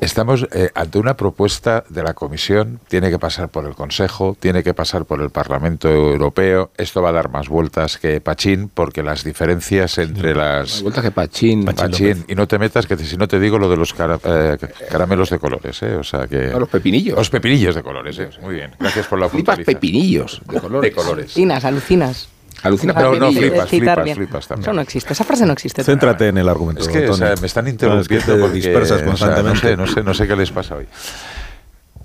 estamos 0.00 0.46
eh, 0.52 0.70
ante 0.74 0.98
una 0.98 1.16
propuesta 1.16 1.84
de 1.88 2.02
la 2.02 2.14
Comisión, 2.14 2.80
tiene 2.88 3.10
que 3.10 3.18
pasar 3.18 3.48
por 3.48 3.66
el 3.66 3.74
Consejo, 3.74 4.36
tiene 4.38 4.62
que 4.62 4.74
pasar 4.74 5.04
por 5.04 5.22
el 5.22 5.30
Parlamento 5.30 5.88
Europeo, 5.88 6.70
esto 6.76 7.02
va 7.02 7.10
a 7.10 7.12
dar 7.12 7.30
más 7.30 7.48
vueltas 7.48 7.98
que 7.98 8.20
Pachín, 8.20 8.68
porque 8.72 9.02
las 9.02 9.24
diferencias 9.24 9.98
entre 9.98 10.34
las... 10.34 10.70
Más 10.70 10.82
vueltas 10.82 11.04
que 11.04 11.10
Pachín. 11.10 11.64
Pachín, 11.64 12.24
y 12.28 12.34
no 12.34 12.46
te 12.46 12.58
metas, 12.58 12.86
que 12.86 12.96
si 12.96 13.16
no 13.16 13.28
te 13.28 13.38
digo 13.38 13.58
lo 13.58 13.68
de 13.68 13.76
los 13.76 13.94
eh, 14.24 14.56
caramelos 14.90 15.30
de 15.30 15.38
colores, 15.38 15.82
¿eh? 15.82 15.96
O 15.96 16.04
sea 16.04 16.26
que... 16.26 16.48
los 16.50 16.68
pepinillos. 16.68 17.16
Los 17.16 17.30
pepinillos 17.30 17.74
de 17.74 17.82
colores, 17.82 18.18
¿eh? 18.18 18.30
Muy 18.42 18.54
bien, 18.54 18.72
gracias 18.78 19.06
por 19.06 19.18
la 19.18 19.28
Flipas 19.28 19.60
pepinillos 19.60 20.42
de 20.46 20.60
colores. 20.60 20.90
De 20.90 20.94
colores. 20.94 21.24
Alucinas, 21.26 21.64
alucinas. 21.64 22.35
Alucina, 22.62 22.94
pero 22.94 23.14
no, 23.16 23.30
flipas, 23.32 23.68
flipas, 23.68 24.14
flipas 24.14 24.48
también. 24.48 24.62
Eso 24.62 24.72
no 24.72 24.80
existe, 24.80 25.12
esa 25.12 25.24
frase 25.24 25.46
no 25.46 25.52
existe. 25.52 25.84
Céntrate 25.84 26.28
en 26.28 26.38
el 26.38 26.48
argumento. 26.48 26.82
Es 26.82 26.88
que 26.88 27.08
me 27.40 27.46
están 27.46 27.68
interrumpiendo 27.68 28.38
porque 28.38 28.54
dispersas 28.54 29.02
constantemente. 29.02 29.76
no, 29.76 29.86
sé, 29.86 30.02
no, 30.02 30.14
sé, 30.14 30.26
qué 30.26 30.36
les 30.36 30.50
pasa 30.50 30.76
hoy. 30.76 30.86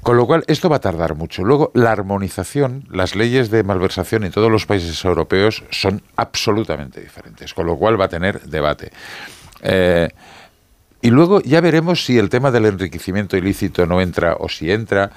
Con 0.02 0.18
lo 0.18 0.26
cual, 0.26 0.44
esto 0.48 0.68
va 0.68 0.78
a 0.78 0.80
tardar 0.80 1.16
mucho. 1.16 1.44
Luego, 1.44 1.72
la 1.76 1.92
armonización, 1.92 2.88
las 2.90 3.16
leyes 3.16 3.52
de 3.52 3.64
malversación 3.64 4.24
en 4.24 4.32
todos 4.32 4.52
los 4.52 4.66
países 4.66 5.06
europeos 5.06 5.64
son 5.70 6.02
absolutamente 6.16 7.00
diferentes, 7.02 7.54
con 7.54 7.68
lo 7.68 7.78
cual 7.78 8.02
va 8.02 8.06
a 8.06 8.10
tener 8.10 8.42
debate. 8.42 8.92
Eh, 9.62 10.10
y 11.02 11.10
luego 11.10 11.42
ya 11.42 11.62
veremos 11.62 12.06
si 12.06 12.18
el 12.18 12.30
tema 12.30 12.52
del 12.52 12.66
enriquecimiento 12.66 13.36
ilícito 13.36 13.86
no 13.86 14.02
entra 14.02 14.36
o 14.40 14.48
si 14.50 14.72
entra. 14.72 15.12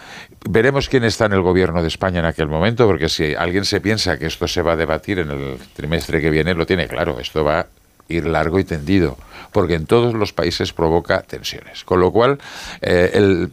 Veremos 0.48 0.88
quién 0.88 1.04
está 1.04 1.26
en 1.26 1.34
el 1.34 1.42
gobierno 1.42 1.82
de 1.82 1.88
España 1.88 2.20
en 2.20 2.24
aquel 2.24 2.48
momento, 2.48 2.86
porque 2.86 3.08
si 3.08 3.34
alguien 3.34 3.64
se 3.64 3.80
piensa 3.80 4.18
que 4.18 4.26
esto 4.26 4.48
se 4.48 4.62
va 4.62 4.72
a 4.72 4.76
debatir 4.76 5.18
en 5.18 5.30
el 5.30 5.58
trimestre 5.74 6.20
que 6.20 6.30
viene, 6.30 6.54
lo 6.54 6.64
tiene 6.64 6.88
claro. 6.88 7.20
Esto 7.20 7.44
va 7.44 7.60
a 7.60 7.66
ir 8.08 8.26
largo 8.26 8.58
y 8.58 8.64
tendido, 8.64 9.18
porque 9.52 9.74
en 9.74 9.86
todos 9.86 10.14
los 10.14 10.32
países 10.32 10.72
provoca 10.72 11.22
tensiones. 11.22 11.84
Con 11.84 12.00
lo 12.00 12.10
cual, 12.12 12.38
eh, 12.80 13.10
el 13.14 13.50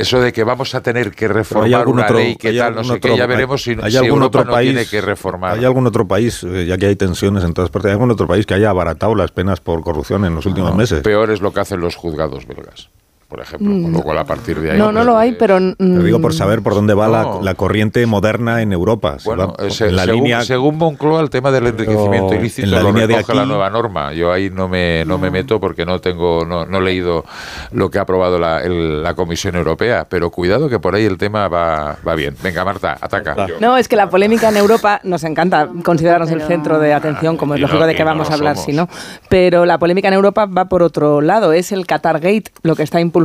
eso 0.00 0.20
de 0.20 0.32
que 0.32 0.44
vamos 0.44 0.74
a 0.74 0.82
tener 0.82 1.10
que 1.12 1.28
reformar 1.28 1.86
una 1.86 2.08
ley 2.08 2.36
que 2.36 2.52
tal, 2.52 2.74
no 2.74 2.84
sé 2.84 3.00
qué, 3.00 3.16
ya 3.16 3.26
veremos 3.26 3.62
si, 3.62 3.76
hay 3.80 3.96
algún 3.96 4.22
otro 4.22 4.44
país, 4.44 4.70
tiene 4.70 4.86
que 4.86 5.00
reformar. 5.00 5.58
¿Hay 5.58 5.64
algún 5.64 5.86
otro 5.86 6.06
país, 6.06 6.42
eh, 6.44 6.66
ya 6.66 6.78
que 6.78 6.86
hay 6.86 6.96
tensiones 6.96 7.44
en 7.44 7.54
todas 7.54 7.70
partes, 7.70 7.90
hay 7.90 7.92
algún 7.92 8.10
otro 8.10 8.26
país 8.26 8.46
que 8.46 8.54
haya 8.54 8.70
abaratado 8.70 9.14
las 9.14 9.30
penas 9.30 9.60
por 9.60 9.82
corrupción 9.82 10.24
en 10.24 10.34
los 10.34 10.46
últimos 10.46 10.74
meses? 10.74 11.02
Peor 11.02 11.30
es 11.30 11.40
lo 11.40 11.52
que 11.52 11.60
hacen 11.60 11.80
los 11.80 11.96
juzgados 11.96 12.46
belgas. 12.46 12.90
Por 13.30 13.40
ejemplo. 13.40 13.70
Con 13.70 13.92
lo 13.92 14.02
cual, 14.02 14.18
a 14.18 14.24
partir 14.24 14.60
de 14.60 14.72
ahí. 14.72 14.78
No, 14.78 14.90
no 14.90 15.04
lo 15.04 15.16
hay, 15.16 15.32
pero. 15.32 15.58
Te 15.58 16.02
digo 16.02 16.20
por 16.20 16.34
saber 16.34 16.62
por 16.62 16.74
dónde 16.74 16.94
va 16.94 17.40
la, 17.40 17.54
corriente 17.54 18.04
moderna 18.06 18.60
en 18.60 18.72
Europa. 18.72 19.18
Bueno, 19.24 19.54
en 19.58 19.96
la 19.96 20.04
según, 20.04 20.16
línea, 20.16 20.42
según 20.42 20.76
Moncloa, 20.78 21.20
el 21.20 21.30
tema 21.30 21.52
del 21.52 21.68
enriquecimiento 21.68 22.34
ilícito 22.34 22.66
en 22.66 22.72
la 22.72 22.82
línea 22.82 23.06
de 23.06 23.16
aquí, 23.16 23.32
la 23.32 23.46
nueva 23.46 23.70
norma. 23.70 24.12
Yo 24.12 24.32
ahí 24.32 24.50
no 24.50 24.68
me, 24.68 25.04
no 25.04 25.16
me 25.18 25.30
meto 25.30 25.60
porque 25.60 25.86
no 25.86 26.00
tengo 26.00 26.44
no, 26.44 26.66
no 26.66 26.78
he 26.78 26.82
leído 26.82 27.24
lo 27.70 27.88
que 27.88 27.98
ha 27.98 28.02
aprobado 28.02 28.38
la, 28.38 28.60
la, 28.60 29.14
Comisión 29.14 29.54
Europea. 29.54 30.06
Pero 30.08 30.30
cuidado 30.30 30.68
que 30.68 30.80
por 30.80 30.96
ahí 30.96 31.04
el 31.04 31.16
tema 31.16 31.46
va, 31.46 31.98
va 32.06 32.14
bien. 32.16 32.34
Venga, 32.42 32.64
Marta, 32.64 32.98
ataca. 33.00 33.46
No, 33.60 33.76
es 33.76 33.86
que 33.86 33.94
la 33.94 34.10
polémica 34.10 34.48
en 34.48 34.56
Europa 34.56 35.00
nos 35.04 35.22
encanta 35.22 35.68
considerarnos 35.84 36.32
el 36.32 36.42
centro 36.42 36.80
de 36.80 36.94
atención, 36.94 37.36
como 37.36 37.54
es 37.54 37.60
lógico 37.60 37.86
de 37.86 37.94
que 37.94 38.02
vamos 38.02 38.28
a 38.30 38.34
hablar, 38.34 38.56
si 38.56 38.72
no. 38.72 38.88
Pero 39.28 39.66
la 39.66 39.78
polémica 39.78 40.08
en 40.08 40.14
Europa 40.14 40.46
va 40.46 40.64
por 40.64 40.82
otro 40.82 41.20
lado. 41.20 41.52
Es 41.52 41.70
el 41.70 41.86
Qatar 41.86 42.18
Gate 42.18 42.50
lo 42.62 42.74
que 42.74 42.82
está 42.82 43.00
impulsando 43.00 43.19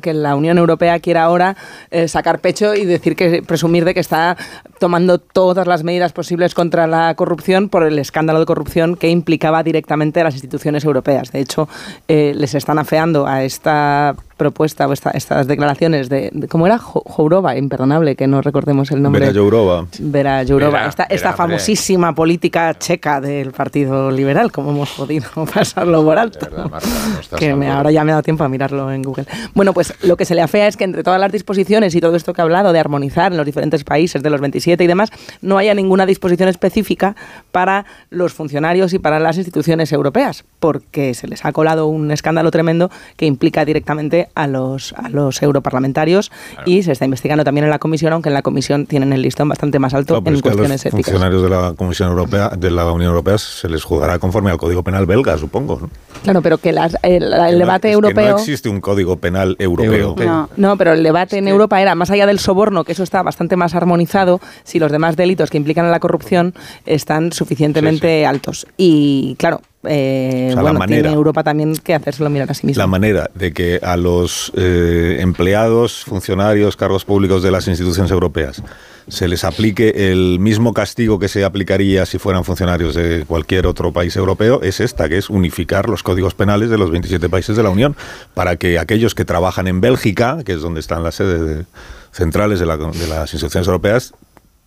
que 0.00 0.14
la 0.14 0.36
Unión 0.36 0.58
Europea 0.58 0.98
quiera 1.00 1.24
ahora 1.24 1.56
eh, 1.90 2.08
sacar 2.08 2.40
pecho 2.40 2.74
y 2.74 2.84
decir 2.84 3.16
que 3.16 3.42
presumir 3.42 3.84
de 3.84 3.94
que 3.94 4.00
está 4.00 4.36
tomando 4.78 5.18
todas 5.18 5.66
las 5.66 5.84
medidas 5.84 6.12
posibles 6.12 6.54
contra 6.54 6.86
la 6.86 7.14
corrupción 7.14 7.68
por 7.68 7.82
el 7.82 7.98
escándalo 7.98 8.40
de 8.40 8.46
corrupción 8.46 8.96
que 8.96 9.08
implicaba 9.08 9.62
directamente 9.62 10.20
a 10.20 10.24
las 10.24 10.34
instituciones 10.34 10.84
europeas. 10.84 11.32
De 11.32 11.40
hecho, 11.40 11.68
eh, 12.08 12.32
les 12.36 12.54
están 12.54 12.78
afeando 12.78 13.26
a 13.26 13.44
esta 13.44 14.14
propuesta 14.40 14.88
o 14.88 14.92
estas 14.94 15.46
declaraciones 15.46 16.08
de, 16.08 16.32
¿cómo 16.48 16.66
era? 16.66 16.78
Jourova, 16.78 17.58
imperdonable 17.58 18.16
que 18.16 18.26
no 18.26 18.40
recordemos 18.40 18.90
el 18.90 19.02
nombre. 19.02 19.20
Vera 19.20 19.38
Jourova. 19.38 19.86
Vera 19.98 20.42
Jourova, 20.48 20.86
esta, 20.86 21.02
esta 21.04 21.34
famosísima 21.34 22.14
política 22.14 22.72
checa 22.78 23.20
del 23.20 23.52
Partido 23.52 24.10
Liberal, 24.10 24.50
como 24.50 24.70
hemos 24.70 24.92
podido 24.92 25.28
pasarlo 25.54 26.02
por 26.02 26.18
alto. 26.18 26.48
que 27.38 27.54
me, 27.54 27.68
ahora 27.70 27.90
ya 27.90 28.02
me 28.02 28.12
ha 28.12 28.14
dado 28.14 28.22
tiempo 28.22 28.42
a 28.42 28.48
mirarlo 28.48 28.90
en 28.90 29.02
Google. 29.02 29.26
Bueno, 29.54 29.74
pues 29.74 29.92
lo 30.02 30.16
que 30.16 30.24
se 30.24 30.34
le 30.34 30.40
afea 30.40 30.66
es 30.68 30.78
que 30.78 30.84
entre 30.84 31.02
todas 31.02 31.20
las 31.20 31.30
disposiciones 31.30 31.94
y 31.94 32.00
todo 32.00 32.16
esto 32.16 32.32
que 32.32 32.40
ha 32.40 32.44
hablado 32.44 32.72
de 32.72 32.78
armonizar 32.78 33.32
en 33.32 33.36
los 33.36 33.44
diferentes 33.44 33.84
países 33.84 34.22
de 34.22 34.30
los 34.30 34.40
27 34.40 34.82
y 34.82 34.86
demás, 34.86 35.10
no 35.42 35.58
haya 35.58 35.74
ninguna 35.74 36.06
disposición 36.06 36.48
específica 36.48 37.14
para 37.52 37.84
los 38.08 38.32
funcionarios 38.32 38.94
y 38.94 38.98
para 38.98 39.20
las 39.20 39.36
instituciones 39.36 39.92
europeas, 39.92 40.44
porque 40.60 41.12
se 41.12 41.28
les 41.28 41.44
ha 41.44 41.52
colado 41.52 41.88
un 41.88 42.10
escándalo 42.10 42.50
tremendo 42.50 42.90
que 43.18 43.26
implica 43.26 43.66
directamente 43.66 44.29
a 44.34 44.46
los, 44.46 44.92
a 44.94 45.08
los 45.08 45.42
europarlamentarios 45.42 46.30
y 46.66 46.82
se 46.82 46.92
está 46.92 47.04
investigando 47.04 47.44
también 47.44 47.64
en 47.64 47.70
la 47.70 47.78
comisión, 47.78 48.12
aunque 48.12 48.28
en 48.28 48.34
la 48.34 48.42
comisión 48.42 48.86
tienen 48.86 49.12
el 49.12 49.22
listón 49.22 49.48
bastante 49.48 49.78
más 49.78 49.94
alto 49.94 50.22
en 50.24 50.40
cuestiones 50.40 50.86
a 50.86 50.88
los 50.88 51.04
funcionarios 51.04 51.42
de 51.42 51.50
la 51.50 51.74
Comisión 51.74 52.10
Europea, 52.10 52.50
de 52.50 52.70
la 52.70 52.90
Unión 52.92 53.10
Europea, 53.10 53.38
se 53.38 53.68
les 53.68 53.84
juzgará 53.84 54.18
conforme 54.18 54.50
al 54.50 54.58
Código 54.58 54.82
Penal 54.82 55.06
belga, 55.06 55.38
supongo. 55.38 55.88
Claro, 56.22 56.42
pero 56.42 56.58
que 56.58 56.72
las, 56.72 56.96
el, 57.02 57.30
debate 57.58 57.90
europeo... 57.90 58.30
no 58.30 58.38
existe 58.38 58.68
un 58.68 58.80
Código 58.80 59.16
Penal 59.16 59.56
europeo. 59.58 60.14
No, 60.18 60.48
no, 60.56 60.76
pero 60.76 60.92
el 60.92 61.02
debate 61.02 61.38
en 61.38 61.48
Europa 61.48 61.80
era, 61.80 61.94
más 61.94 62.10
allá 62.10 62.26
del 62.26 62.38
soborno, 62.38 62.84
que 62.84 62.92
eso 62.92 63.02
está 63.02 63.22
bastante 63.22 63.56
más 63.56 63.74
armonizado, 63.74 64.40
si 64.64 64.78
los 64.78 64.92
demás 64.92 65.16
delitos 65.16 65.50
que 65.50 65.56
implican 65.56 65.86
a 65.86 65.90
la 65.90 66.00
corrupción 66.00 66.54
están 66.86 67.32
suficientemente 67.32 68.26
altos. 68.26 68.66
Y 68.76 69.36
claro, 69.38 69.60
eh, 69.84 70.54
bueno, 70.60 70.78
tiene 70.86 71.10
Europa 71.10 71.42
también 71.42 71.74
que 71.76 71.94
hacérselo 71.94 72.28
mirar 72.28 72.50
a 72.50 72.54
sí 72.54 72.66
misma. 72.66 72.82
La 72.82 72.86
manera 72.86 73.30
de 73.34 73.52
que 73.52 73.80
a 73.82 73.96
los 73.96 74.52
eh, 74.54 75.18
empleados, 75.20 76.04
funcionarios, 76.04 76.76
cargos 76.76 77.06
públicos 77.06 77.42
de 77.42 77.50
las 77.50 77.66
instituciones 77.66 78.10
europeas 78.10 78.62
se 79.08 79.26
les 79.26 79.42
aplique 79.42 80.12
el 80.12 80.38
mismo 80.38 80.74
castigo 80.74 81.18
que 81.18 81.28
se 81.28 81.44
aplicaría 81.44 82.04
si 82.04 82.18
fueran 82.18 82.44
funcionarios 82.44 82.94
de 82.94 83.24
cualquier 83.26 83.66
otro 83.66 83.90
país 83.92 84.14
europeo 84.16 84.60
es 84.62 84.80
esta, 84.80 85.08
que 85.08 85.16
es 85.16 85.30
unificar 85.30 85.88
los 85.88 86.02
códigos 86.02 86.34
penales 86.34 86.68
de 86.68 86.76
los 86.76 86.90
27 86.90 87.28
países 87.28 87.56
de 87.56 87.62
la 87.62 87.70
Unión, 87.70 87.96
para 88.34 88.56
que 88.56 88.78
aquellos 88.78 89.14
que 89.14 89.24
trabajan 89.24 89.66
en 89.66 89.80
Bélgica, 89.80 90.38
que 90.44 90.52
es 90.52 90.60
donde 90.60 90.80
están 90.80 91.02
las 91.02 91.16
sedes 91.16 91.64
centrales 92.12 92.60
de, 92.60 92.66
de 92.66 93.06
las 93.08 93.32
instituciones 93.32 93.66
europeas, 93.66 94.12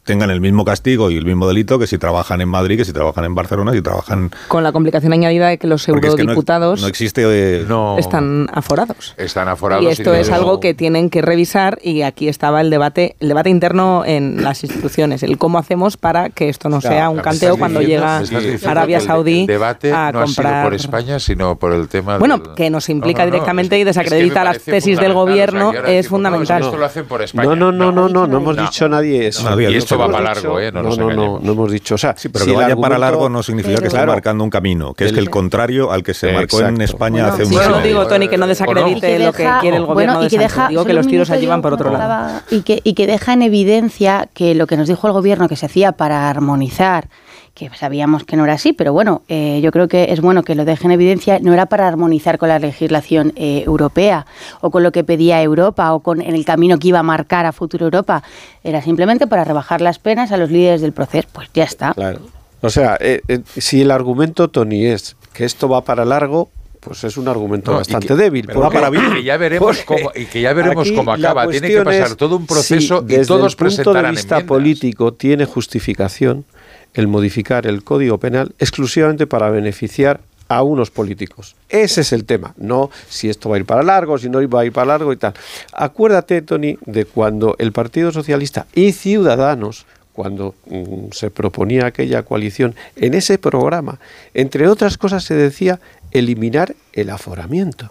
tengan 0.03 0.29
el 0.29 0.41
mismo 0.41 0.65
castigo 0.65 1.09
y 1.11 1.17
el 1.17 1.25
mismo 1.25 1.47
delito 1.47 1.79
que 1.79 1.87
si 1.87 1.97
trabajan 1.97 2.41
en 2.41 2.49
Madrid, 2.49 2.77
que 2.77 2.85
si 2.85 2.93
trabajan 2.93 3.25
en 3.25 3.35
Barcelona, 3.35 3.71
si 3.71 3.81
trabajan... 3.81 4.31
Con 4.47 4.63
la 4.63 4.71
complicación 4.71 5.13
añadida 5.13 5.47
de 5.47 5.57
que 5.57 5.67
los 5.67 5.87
eurodiputados 5.87 6.81
no, 6.81 6.87
existe, 6.87 7.23
eh, 7.25 7.65
están 7.97 8.49
aforados. 8.53 9.15
Están 9.17 9.47
aforados. 9.47 9.83
Y 9.85 9.87
esto 9.87 10.13
es 10.13 10.29
algo 10.29 10.59
que 10.59 10.73
tienen 10.73 11.09
que 11.09 11.21
revisar 11.21 11.79
y 11.81 12.01
aquí 12.01 12.27
estaba 12.27 12.61
el 12.61 12.69
debate, 12.69 13.15
el 13.19 13.29
debate 13.29 13.49
interno 13.49 14.03
en 14.05 14.43
las 14.43 14.63
instituciones, 14.63 15.23
el 15.23 15.37
cómo 15.37 15.57
hacemos 15.57 15.97
para 15.97 16.29
que 16.29 16.49
esto 16.49 16.69
no 16.69 16.81
sea 16.81 17.09
un 17.09 17.19
canteo 17.19 17.57
cuando 17.57 17.81
llega 17.81 18.21
Arabia 18.65 18.99
Saudí 18.99 19.41
el 19.41 19.47
debate 19.47 19.93
a 19.93 20.11
no 20.11 20.23
comprar... 20.23 20.53
Ha 20.53 20.57
sido 20.57 20.63
por 20.63 20.73
España, 20.73 21.19
sino 21.19 21.57
por 21.57 21.73
el 21.73 21.87
tema 21.87 22.17
Bueno, 22.17 22.55
que 22.55 22.69
nos 22.69 22.89
implica 22.89 23.25
directamente 23.25 23.79
y 23.79 23.83
desacredita 23.83 24.43
las 24.43 24.59
tesis 24.59 24.99
del 24.99 25.13
gobierno 25.13 25.71
es 25.73 26.07
fundamental. 26.07 26.59
No, 26.59 26.65
esto 26.67 26.77
lo 26.77 26.85
hacen 26.85 27.05
por 27.05 27.21
España. 27.21 27.47
No, 27.47 27.55
no, 27.55 27.71
no, 27.71 27.91
no, 27.91 28.09
no, 28.09 28.27
no, 28.27 28.37
hemos 28.37 28.57
dicho 28.57 28.89
nadie 28.89 29.27
eso 29.27 29.92
va 29.95 30.07
para 30.09 30.33
largo, 30.33 30.59
¿eh? 30.59 30.71
No, 30.71 30.83
no, 30.83 30.95
no, 30.95 31.39
no, 31.39 31.51
hemos 31.51 31.71
dicho. 31.71 31.95
O 31.95 31.97
sea, 31.97 32.15
sí, 32.17 32.29
pero 32.29 32.45
que 32.45 32.53
vaya 32.53 32.75
para 32.75 32.97
largo 32.97 33.29
no 33.29 33.43
significa 33.43 33.79
que 33.79 33.87
esté 33.87 34.05
marcando 34.05 34.43
un 34.43 34.49
camino, 34.49 34.93
que 34.93 35.05
es 35.05 35.13
que 35.13 35.19
el 35.19 35.29
contrario 35.29 35.91
al 35.91 36.03
que 36.03 36.13
se 36.13 36.31
marcó 36.31 36.61
en 36.61 36.81
España 36.81 37.27
hace 37.27 37.43
un 37.43 37.49
sí, 37.49 37.55
Yo 37.55 37.81
digo, 37.81 38.07
Tony, 38.07 38.27
que 38.27 38.37
no 38.37 38.47
desacredite 38.47 39.19
lo 39.19 39.33
que 39.33 39.49
quiere 39.61 39.77
el 39.77 39.85
gobierno 39.85 40.13
bueno, 40.13 40.27
y 40.27 40.29
que 40.29 40.37
deja, 40.37 40.67
Digo 40.67 40.85
que 40.85 40.93
los 40.93 41.07
tiros 41.07 41.29
allí 41.29 41.45
van 41.45 41.61
por 41.61 41.73
otro 41.73 41.91
lado. 41.91 42.41
Y 42.49 42.61
que, 42.61 42.81
y 42.83 42.93
que 42.93 43.07
deja 43.07 43.33
en 43.33 43.41
evidencia 43.41 44.27
que 44.33 44.55
lo 44.55 44.67
que 44.67 44.77
nos 44.77 44.87
dijo 44.87 45.07
el 45.07 45.13
gobierno 45.13 45.47
que 45.47 45.55
se 45.55 45.65
hacía 45.65 45.91
para 45.93 46.29
armonizar 46.29 47.07
que 47.53 47.69
sabíamos 47.69 48.23
que 48.23 48.35
no 48.35 48.45
era 48.45 48.53
así, 48.53 48.73
pero 48.73 48.93
bueno, 48.93 49.21
eh, 49.27 49.59
yo 49.61 49.71
creo 49.71 49.87
que 49.87 50.11
es 50.11 50.21
bueno 50.21 50.43
que 50.43 50.55
lo 50.55 50.65
deje 50.65 50.85
en 50.85 50.91
evidencia, 50.91 51.37
no 51.39 51.53
era 51.53 51.67
para 51.67 51.87
armonizar 51.87 52.39
con 52.39 52.49
la 52.49 52.57
legislación 52.57 53.31
eh, 53.35 53.63
europea 53.65 54.25
o 54.61 54.71
con 54.71 54.81
lo 54.81 54.91
que 54.91 55.03
pedía 55.03 55.41
Europa 55.41 55.93
o 55.93 55.99
con 55.99 56.21
en 56.21 56.33
el 56.33 56.45
camino 56.45 56.79
que 56.79 56.87
iba 56.87 56.99
a 56.99 57.03
marcar 57.03 57.45
a 57.45 57.51
futuro 57.51 57.85
Europa, 57.85 58.23
era 58.63 58.81
simplemente 58.81 59.27
para 59.27 59.43
rebajar 59.43 59.81
las 59.81 59.99
penas 59.99 60.31
a 60.31 60.37
los 60.37 60.49
líderes 60.49 60.81
del 60.81 60.93
proceso, 60.93 61.27
pues 61.31 61.49
ya 61.53 61.63
está. 61.63 61.93
Claro. 61.93 62.21
O 62.61 62.69
sea, 62.69 62.97
eh, 62.99 63.21
si 63.57 63.81
el 63.81 63.91
argumento, 63.91 64.47
Tony, 64.47 64.85
es 64.85 65.15
que 65.33 65.45
esto 65.45 65.69
va 65.69 65.83
para 65.83 66.05
largo, 66.05 66.49
pues 66.79 67.03
es 67.03 67.17
un 67.17 67.27
argumento 67.27 67.73
bastante 67.73 68.15
débil. 68.15 68.47
Pero 68.47 68.61
va 68.61 68.69
para 68.69 68.89
bien. 68.89 69.03
Y 69.11 69.13
que 69.15 69.23
ya 69.23 69.37
veremos 69.37 69.83
cómo, 69.85 70.11
y 70.15 70.25
que 70.25 70.41
ya 70.41 70.53
veremos 70.53 70.91
cómo 70.91 71.11
acaba. 71.11 71.47
Tiene 71.47 71.67
que 71.67 71.81
pasar 71.81 72.15
todo 72.15 72.35
un 72.35 72.47
proceso 72.47 73.05
y 73.07 73.25
todos 73.25 73.55
desde 73.55 73.81
el 73.81 73.85
punto 73.85 73.93
de 73.93 74.11
vista 74.11 74.45
político 74.45 75.13
tiene 75.13 75.45
justificación 75.45 76.45
el 76.93 77.07
modificar 77.07 77.67
el 77.67 77.83
Código 77.83 78.17
Penal 78.17 78.53
exclusivamente 78.59 79.27
para 79.27 79.49
beneficiar 79.49 80.21
a 80.47 80.61
unos 80.63 80.91
políticos. 80.91 81.55
Ese 81.69 82.01
es 82.01 82.13
el 82.13 82.25
tema, 82.25 82.53
no 82.57 82.89
si 83.09 83.29
esto 83.29 83.49
va 83.49 83.55
a 83.55 83.59
ir 83.59 83.65
para 83.65 83.83
largo, 83.83 84.17
si 84.17 84.29
no 84.29 84.47
va 84.49 84.61
a 84.61 84.65
ir 84.65 84.71
para 84.71 84.87
largo 84.87 85.11
y 85.13 85.17
tal. 85.17 85.33
Acuérdate, 85.73 86.41
Tony, 86.41 86.77
de 86.85 87.05
cuando 87.05 87.55
el 87.59 87.71
Partido 87.71 88.11
Socialista 88.11 88.67
y 88.73 88.91
Ciudadanos, 88.91 89.85
cuando 90.13 90.53
mm, 90.67 91.11
se 91.11 91.31
proponía 91.31 91.87
aquella 91.87 92.23
coalición, 92.23 92.75
en 92.95 93.15
ese 93.15 93.37
programa, 93.37 93.99
entre 94.33 94.67
otras 94.67 94.97
cosas 94.97 95.23
se 95.23 95.33
decía 95.33 95.79
eliminar 96.11 96.75
el 96.93 97.09
aforamiento. 97.09 97.89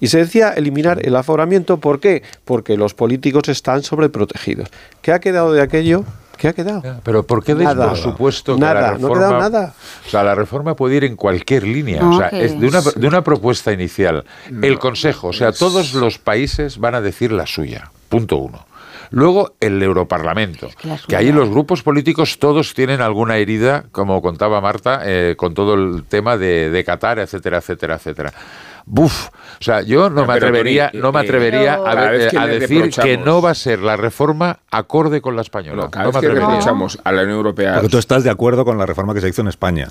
Y 0.00 0.08
se 0.08 0.18
decía 0.18 0.50
eliminar 0.50 1.06
el 1.06 1.14
aforamiento, 1.14 1.78
¿por 1.78 2.00
qué? 2.00 2.24
Porque 2.44 2.76
los 2.76 2.94
políticos 2.94 3.48
están 3.48 3.84
sobreprotegidos. 3.84 4.68
¿Qué 5.00 5.12
ha 5.12 5.20
quedado 5.20 5.52
de 5.52 5.62
aquello? 5.62 6.04
¿Qué 6.36 6.48
ha 6.48 6.52
quedado? 6.52 6.82
Pero 7.02 7.26
¿por 7.26 7.44
qué 7.44 7.54
nada, 7.54 7.88
por 7.88 7.96
supuesto 7.96 8.56
nada, 8.56 8.74
la 8.74 8.90
reforma, 8.92 9.08
no 9.08 9.14
ha 9.14 9.18
quedado 9.18 9.38
nada? 9.38 9.74
O 10.06 10.10
sea, 10.10 10.22
la 10.22 10.34
reforma 10.34 10.74
puede 10.74 10.96
ir 10.96 11.04
en 11.04 11.16
cualquier 11.16 11.64
línea. 11.64 12.06
o 12.06 12.18
sea, 12.18 12.28
es 12.28 12.58
de 12.58 12.66
una, 12.66 12.80
de 12.80 13.06
una 13.06 13.22
propuesta 13.22 13.72
inicial. 13.72 14.24
el 14.62 14.78
Consejo, 14.78 15.28
o 15.28 15.32
sea, 15.32 15.52
todos 15.52 15.94
los 15.94 16.18
países 16.18 16.78
van 16.78 16.94
a 16.94 17.00
decir 17.00 17.32
la 17.32 17.46
suya. 17.46 17.90
Punto 18.08 18.36
uno. 18.36 18.66
Luego 19.10 19.54
el 19.60 19.80
Europarlamento, 19.82 20.68
que, 21.06 21.16
ahí 21.16 21.30
los 21.30 21.48
grupos 21.48 21.82
políticos 21.82 22.38
todos 22.38 22.74
tienen 22.74 23.00
alguna 23.00 23.36
herida, 23.36 23.84
como 23.92 24.20
contaba 24.20 24.60
Marta, 24.60 25.02
eh, 25.04 25.34
con 25.36 25.54
todo 25.54 25.74
el 25.74 26.04
tema 26.04 26.36
de, 26.36 26.70
de 26.70 26.84
Qatar, 26.84 27.20
etcétera, 27.20 27.58
etcétera, 27.58 27.94
etcétera. 27.94 28.32
Buf, 28.86 29.28
o 29.28 29.64
sea, 29.64 29.80
yo 29.80 30.10
no, 30.10 30.26
me 30.26 30.34
atrevería, 30.34 30.90
no 30.92 31.10
me 31.10 31.20
atrevería 31.20 31.80
a, 31.84 32.46
decir 32.46 32.90
que 32.90 33.16
no 33.16 33.40
va 33.40 33.50
a 33.50 33.54
ser 33.54 33.80
la 33.80 33.96
reforma 33.96 34.58
acorde 34.70 35.22
con 35.22 35.36
la 35.36 35.42
española. 35.42 35.88
cada 35.90 36.06
vez 36.06 36.16
que 36.18 36.28
reprochamos 36.28 36.98
a 37.02 37.12
la 37.12 37.22
Unión 37.22 37.38
Europea. 37.38 37.74
Porque 37.74 37.88
tú 37.88 37.98
estás 37.98 38.24
de 38.24 38.30
acuerdo 38.30 38.64
con 38.64 38.76
la 38.76 38.84
reforma 38.84 39.14
que 39.14 39.20
se 39.20 39.28
hizo 39.28 39.40
en 39.40 39.48
España 39.48 39.88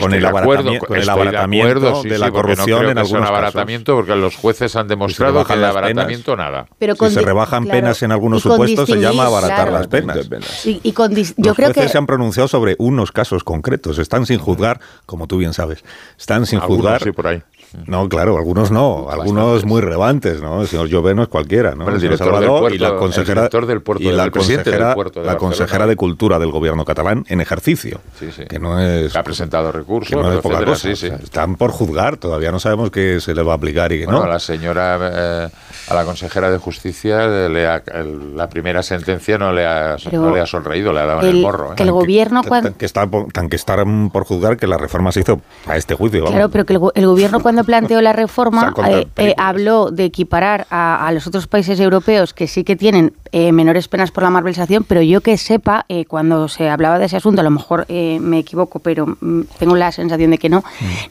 con 0.00 0.12
el, 0.12 0.24
abaratamiento, 0.24 0.86
con 0.86 0.96
el 0.96 1.08
abaratamiento 1.08 2.02
de, 2.02 2.18
la 2.18 2.30
corrupción 2.30 2.86
en 2.86 2.98
algunos 2.98 3.28
abaratamiento 3.28 3.94
porque 3.94 4.16
los 4.16 4.36
jueces 4.36 4.74
han 4.76 4.88
demostrado 4.88 5.44
que 5.44 5.52
el 5.52 5.64
abaratamiento 5.64 6.36
nada. 6.36 6.66
Pero 6.78 6.94
si 6.96 7.10
se 7.10 7.20
rebajan 7.22 7.66
penas 7.66 8.02
en 8.02 8.12
algunos 8.12 8.42
supuestos 8.42 8.88
se 8.88 8.96
llama 8.96 9.26
abaratar 9.26 9.72
las 9.72 9.86
penas. 9.86 10.28
Y, 10.64 10.92
con 10.92 11.14
los 11.14 11.56
jueces 11.56 11.90
se 11.90 11.98
han 11.98 12.06
pronunciado 12.06 12.48
sobre 12.48 12.76
unos 12.78 13.12
casos 13.12 13.44
concretos, 13.44 13.98
están 13.98 14.26
sin 14.26 14.38
juzgar, 14.38 14.80
como 15.06 15.26
tú 15.26 15.38
bien 15.38 15.52
sabes, 15.52 15.84
están 16.18 16.46
sin 16.46 16.60
juzgar 16.60 17.12
por 17.12 17.26
ahí 17.26 17.42
No, 17.86 18.08
claro, 18.08 18.36
algunos 18.38 18.70
no, 18.70 19.08
algunos 19.10 19.64
muy 19.64 19.80
relevantes, 19.80 20.40
¿no? 20.40 20.62
El 20.62 20.68
señor 20.68 20.88
Llobeno 20.88 21.22
es 21.22 21.28
cualquiera, 21.28 21.74
¿no? 21.74 21.88
el 21.88 22.00
director 22.00 22.38
del 22.40 22.48
puerto, 22.48 22.74
y 22.74 22.78
la 22.78 22.96
consejera, 22.96 23.32
el 23.42 23.48
director 23.50 23.66
del 23.66 23.82
puerto, 23.82 24.02
y 24.04 24.12
la 24.12 24.30
consejera, 24.30 24.86
del 24.86 24.94
puerto 24.94 25.20
de 25.20 25.26
la 25.26 25.36
consejera 25.36 25.86
de 25.86 25.96
Cultura 25.96 26.38
del 26.38 26.50
gobierno 26.50 26.84
catalán 26.84 27.24
en 27.28 27.40
ejercicio, 27.40 28.00
sí, 28.18 28.30
sí. 28.34 28.44
que 28.48 28.58
no 28.58 28.80
es... 28.80 29.14
Ha 29.16 29.22
presentado 29.22 29.72
recursos, 29.72 30.10
que 30.10 30.16
no 30.16 30.32
es 30.32 30.40
poca 30.40 30.56
etcétera, 30.56 30.72
cosa. 30.72 30.88
sí, 30.88 30.96
sí. 30.96 31.06
O 31.06 31.08
sea, 31.10 31.18
están 31.18 31.56
por 31.56 31.70
juzgar, 31.72 32.16
todavía 32.16 32.50
no 32.52 32.58
sabemos 32.60 32.90
qué 32.90 33.20
se 33.20 33.34
le 33.34 33.42
va 33.42 33.52
a 33.52 33.56
aplicar 33.56 33.92
y 33.92 34.00
qué 34.00 34.04
Bueno, 34.06 34.20
no. 34.20 34.24
a 34.26 34.28
la 34.28 34.38
señora, 34.38 34.98
eh, 35.12 35.48
a 35.88 35.94
la 35.94 36.04
consejera 36.04 36.50
de 36.50 36.58
Justicia, 36.58 37.26
le 37.48 37.66
ha- 37.66 37.82
el- 37.94 38.36
la 38.36 38.48
primera 38.48 38.82
sentencia 38.82 39.38
no 39.38 39.52
le 39.52 39.66
ha, 39.66 39.96
Pero 40.02 40.22
no 40.22 40.34
le 40.34 40.40
ha 40.40 40.46
sonreído, 40.46 40.92
le 40.92 41.00
ha 41.00 41.06
dado 41.06 41.20
en 41.22 41.28
el 41.28 41.36
el- 41.36 41.42
morro. 41.42 41.72
¿eh? 41.72 41.76
que 41.76 41.82
el 41.82 41.92
gobierno 41.92 42.40
Tan- 42.42 42.48
cuando... 42.48 42.68
tan 42.70 42.78
que, 42.78 42.84
está 42.86 43.06
por, 43.06 43.32
tan 43.32 43.48
que 43.48 43.56
están 43.56 44.10
por 44.10 44.24
juzgar 44.24 44.56
que 44.56 44.66
la 44.66 44.76
reforma 44.76 45.12
se 45.12 45.20
hizo 45.20 45.40
a 45.66 45.76
este 45.76 45.94
juicio. 45.94 46.20
vamos. 46.20 46.32
Claro, 46.34 46.48
pero 46.50 46.64
que 46.64 46.74
el, 46.74 46.80
el 46.94 47.06
gobierno 47.06 47.40
cuando 47.40 47.63
planteó 47.64 48.00
la 48.00 48.12
reforma 48.12 48.72
eh, 48.86 49.06
eh, 49.16 49.34
habló 49.36 49.90
de 49.90 50.04
equiparar 50.04 50.66
a, 50.70 51.06
a 51.06 51.12
los 51.12 51.26
otros 51.26 51.46
países 51.46 51.80
europeos 51.80 52.34
que 52.34 52.46
sí 52.46 52.64
que 52.64 52.76
tienen 52.76 53.14
eh, 53.32 53.52
menores 53.52 53.88
penas 53.88 54.10
por 54.10 54.22
la 54.22 54.30
malversación, 54.30 54.84
pero 54.84 55.02
yo 55.02 55.20
que 55.20 55.36
sepa, 55.38 55.86
cuando 56.06 56.46
se 56.48 56.68
hablaba 56.68 56.98
de 56.98 57.06
ese 57.06 57.16
asunto, 57.16 57.40
a 57.40 57.44
lo 57.44 57.50
mejor 57.50 57.84
eh, 57.88 58.18
me 58.20 58.38
equivoco, 58.38 58.78
pero 58.78 59.16
mm, 59.20 59.42
tengo 59.58 59.74
la 59.74 59.90
sensación 59.90 60.30
de 60.30 60.38
que 60.38 60.48
no, 60.48 60.62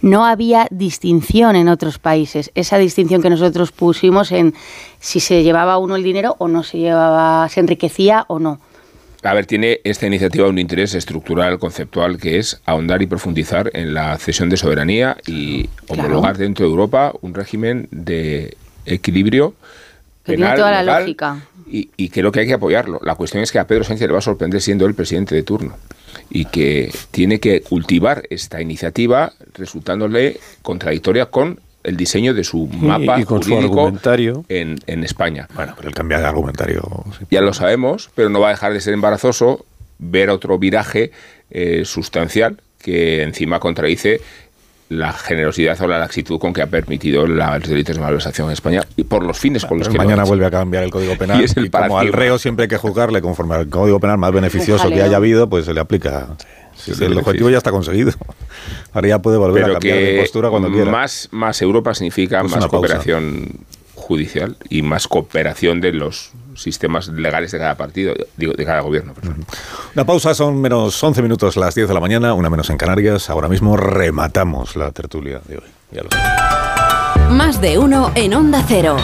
no 0.02 0.26
había 0.26 0.68
distinción 0.72 1.56
en 1.56 1.68
otros 1.68 2.00
países. 2.00 2.52
Esa 2.56 2.78
distinción 2.78 3.22
que 3.22 3.30
nosotros 3.30 3.72
pusimos 3.72 4.32
en 4.32 4.54
si 5.00 5.20
se 5.20 5.44
llevaba 5.44 5.78
uno 5.78 5.96
el 5.96 6.04
dinero 6.04 6.36
o 6.40 6.48
no 6.48 6.64
se 6.64 6.78
llevaba, 6.78 7.50
se 7.50 7.60
enriquecía 7.60 8.26
o 8.28 8.40
no. 8.40 8.60
A 9.24 9.34
ver, 9.34 9.46
tiene 9.46 9.80
esta 9.86 10.06
iniciativa 10.06 10.48
un 10.50 10.60
interés 10.60 10.94
estructural, 10.96 11.58
conceptual, 11.58 12.18
que 12.18 12.40
es 12.40 12.60
ahondar 12.66 13.02
y 13.02 13.08
profundizar 13.08 13.72
en 13.74 13.94
la 13.94 14.18
cesión 14.18 14.50
de 14.50 14.58
soberanía 14.58 15.16
y 15.26 15.70
homologar 15.88 16.38
dentro 16.38 16.66
de 16.66 16.72
Europa 16.72 17.14
un 17.22 17.34
régimen 17.34 17.88
de 17.92 18.58
equilibrio 18.86 19.54
Que 20.26 20.34
tiene 20.36 20.44
penal, 20.44 20.58
toda 20.58 20.72
la 20.72 20.84
legal, 20.84 21.02
lógica. 21.04 21.38
y, 21.66 21.90
y 21.96 22.10
creo 22.10 22.32
que 22.34 22.42
hay 22.42 22.48
que 22.48 22.54
apoyarlo. 22.54 23.00
La 23.04 23.16
cuestión 23.16 23.42
es 23.44 23.52
que 23.54 23.60
a 23.60 23.66
Pedro 23.68 23.86
Sánchez 23.86 24.08
le 24.08 24.14
va 24.14 24.20
a 24.20 24.22
sorprender 24.22 24.62
siendo 24.62 24.86
el 24.86 24.94
presidente 24.94 25.36
de 25.36 25.44
turno 25.44 25.78
y 26.30 26.46
que 26.46 26.92
tiene 27.12 27.40
que 27.40 27.62
cultivar 27.62 28.24
esta 28.30 28.62
iniciativa 28.62 29.32
resultándole 29.54 30.38
contradictoria 30.62 31.28
con 31.28 31.60
el 31.84 31.98
diseño 31.98 32.34
de 32.34 32.44
su 32.44 32.68
mapa 32.68 33.20
y 33.20 33.26
con 33.26 33.44
su 33.44 33.50
jurídico 33.52 33.80
argumentario. 33.82 34.46
en, 34.50 34.80
en 34.88 35.04
España. 35.04 35.48
Bueno, 35.56 35.74
pero 35.76 35.90
el 35.90 35.96
cambia 35.96 36.20
de 36.20 36.26
argumentario. 36.26 36.82
Ya 37.30 37.42
lo 37.42 37.54
sabemos, 37.54 38.10
pero 38.16 38.30
no 38.30 38.40
va 38.40 38.48
a 38.48 38.52
dejar 38.52 38.74
de 38.74 38.80
ser 38.82 38.94
embarazoso 38.94 39.66
ver 40.00 40.30
otro 40.30 40.58
viraje 40.58 41.12
eh, 41.52 41.84
sustancial 41.86 42.62
que 42.82 43.24
encima 43.24 43.60
contradice 43.60 44.22
la 44.90 45.12
generosidad 45.14 45.82
o 45.82 45.88
la 45.88 45.98
laxitud 45.98 46.38
con 46.40 46.54
que 46.54 46.62
ha 46.62 46.68
permitido 46.68 47.26
la- 47.26 47.58
los 47.58 47.68
delitos 47.68 47.96
de 47.96 48.02
malversación 48.02 48.48
en 48.48 48.54
España 48.54 48.82
y 48.96 49.04
por 49.04 49.24
los 49.26 49.40
fines 49.40 49.66
con 49.66 49.80
los 49.80 49.88
Pero 49.88 50.00
que 50.00 50.06
mañana 50.06 50.24
vuelve 50.24 50.46
a 50.46 50.52
cambiar 50.52 50.84
el 50.84 50.92
Código 50.92 51.16
Penal 51.18 51.42
Y 51.42 51.46
es 51.46 51.58
el 51.58 51.66
y 51.66 51.70
como 51.70 51.98
al 51.98 52.12
reo 52.14 52.38
siempre 52.38 52.64
hay 52.64 52.70
que 52.70 52.78
juzgarle 52.78 53.22
conforme 53.22 53.56
al 53.56 53.70
Código 53.70 54.00
Penal 54.00 54.18
más 54.18 54.32
beneficioso 54.34 54.90
que 54.90 55.02
haya 55.02 55.18
habido, 55.18 55.50
pues 55.50 55.66
se 55.66 55.74
le 55.74 55.80
aplica. 55.80 56.28
Sí, 56.76 56.92
el 57.04 57.18
objetivo 57.18 57.48
sí. 57.48 57.52
ya 57.54 57.58
está 57.58 57.72
conseguido. 57.72 58.12
Ahora 58.94 59.08
ya 59.08 59.20
puede 59.20 59.38
volver 59.38 59.64
a 59.66 59.74
cambiar 59.74 59.98
de 59.98 60.20
postura 60.22 60.50
cuando 60.50 60.70
quiera. 60.72 60.92
más, 60.92 61.30
más 61.32 61.62
Europa 61.62 61.94
significa 61.94 62.40
Pues 62.42 62.52
más 62.52 62.62
pausa. 62.62 62.70
cooperación 62.70 63.52
judicial 63.96 64.58
y 64.70 64.82
más 64.82 65.08
cooperación 65.08 65.80
de 65.80 65.94
los 65.94 66.32
sistemas 66.56 67.08
legales 67.08 67.52
de 67.52 67.58
cada 67.58 67.76
partido, 67.78 68.14
digo, 68.38 68.54
de 68.54 68.66
cada 68.66 68.82
gobierno. 68.82 69.14
perdón. 69.14 69.46
Una 69.96 70.06
pausa, 70.06 70.34
son 70.34 70.60
menos 70.62 71.02
11 71.02 71.22
minutos 71.22 71.56
las 71.58 71.74
10 71.74 71.88
de 71.88 71.94
la 71.94 72.00
mañana, 72.00 72.34
una 72.34 72.50
menos 72.50 72.70
en 72.70 72.78
Canarias. 72.78 73.30
Ahora 73.30 73.48
mismo 73.48 73.78
rematamos 73.78 74.76
la 74.76 74.92
tertulia 74.92 75.42
de 75.48 75.58
hoy. 75.58 75.64
Ya 75.92 76.02
lo 76.04 76.10
sabes. 76.12 77.32
Más 77.32 77.62
de 77.62 77.78
uno 77.78 78.12
en 78.16 78.34
Onda 78.34 78.64
Cero. 78.68 78.98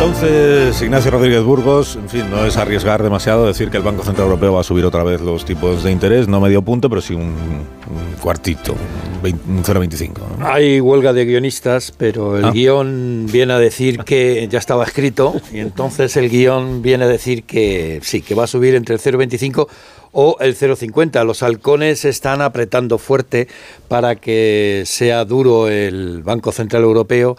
Entonces, 0.00 0.80
Ignacio 0.80 1.10
Rodríguez 1.10 1.42
Burgos, 1.42 1.96
en 1.96 2.08
fin, 2.08 2.30
no 2.30 2.46
es 2.46 2.56
arriesgar 2.56 3.02
demasiado 3.02 3.48
decir 3.48 3.68
que 3.68 3.78
el 3.78 3.82
Banco 3.82 4.04
Central 4.04 4.26
Europeo 4.28 4.52
va 4.54 4.60
a 4.60 4.62
subir 4.62 4.84
otra 4.84 5.02
vez 5.02 5.20
los 5.20 5.44
tipos 5.44 5.82
de 5.82 5.90
interés, 5.90 6.28
no 6.28 6.40
medio 6.40 6.62
punto, 6.62 6.88
pero 6.88 7.00
sí 7.00 7.14
un, 7.14 7.22
un 7.24 8.14
cuartito, 8.22 8.74
un 8.74 9.22
vein- 9.22 9.40
un 9.48 9.64
0,25. 9.64 10.12
¿no? 10.38 10.46
Hay 10.46 10.80
huelga 10.80 11.12
de 11.12 11.24
guionistas, 11.24 11.92
pero 11.98 12.38
el 12.38 12.44
Ah. 12.44 12.50
guion 12.52 13.26
viene 13.32 13.54
a 13.54 13.58
decir 13.58 13.98
que 14.04 14.46
ya 14.48 14.60
estaba 14.60 14.84
escrito 14.84 15.34
y 15.52 15.58
entonces 15.58 16.16
el 16.16 16.30
guion 16.30 16.80
viene 16.80 17.02
a 17.04 17.08
decir 17.08 17.42
que 17.42 17.98
sí, 18.04 18.22
que 18.22 18.36
va 18.36 18.44
a 18.44 18.46
subir 18.46 18.76
entre 18.76 18.94
el 18.94 19.00
0,25 19.00 19.66
o 20.12 20.36
el 20.40 20.54
0,50. 20.54 21.24
Los 21.24 21.42
halcones 21.42 22.04
están 22.04 22.40
apretando 22.40 22.98
fuerte 22.98 23.48
para 23.88 24.14
que 24.14 24.84
sea 24.86 25.24
duro 25.24 25.68
el 25.68 26.22
Banco 26.22 26.52
Central 26.52 26.84
Europeo 26.84 27.36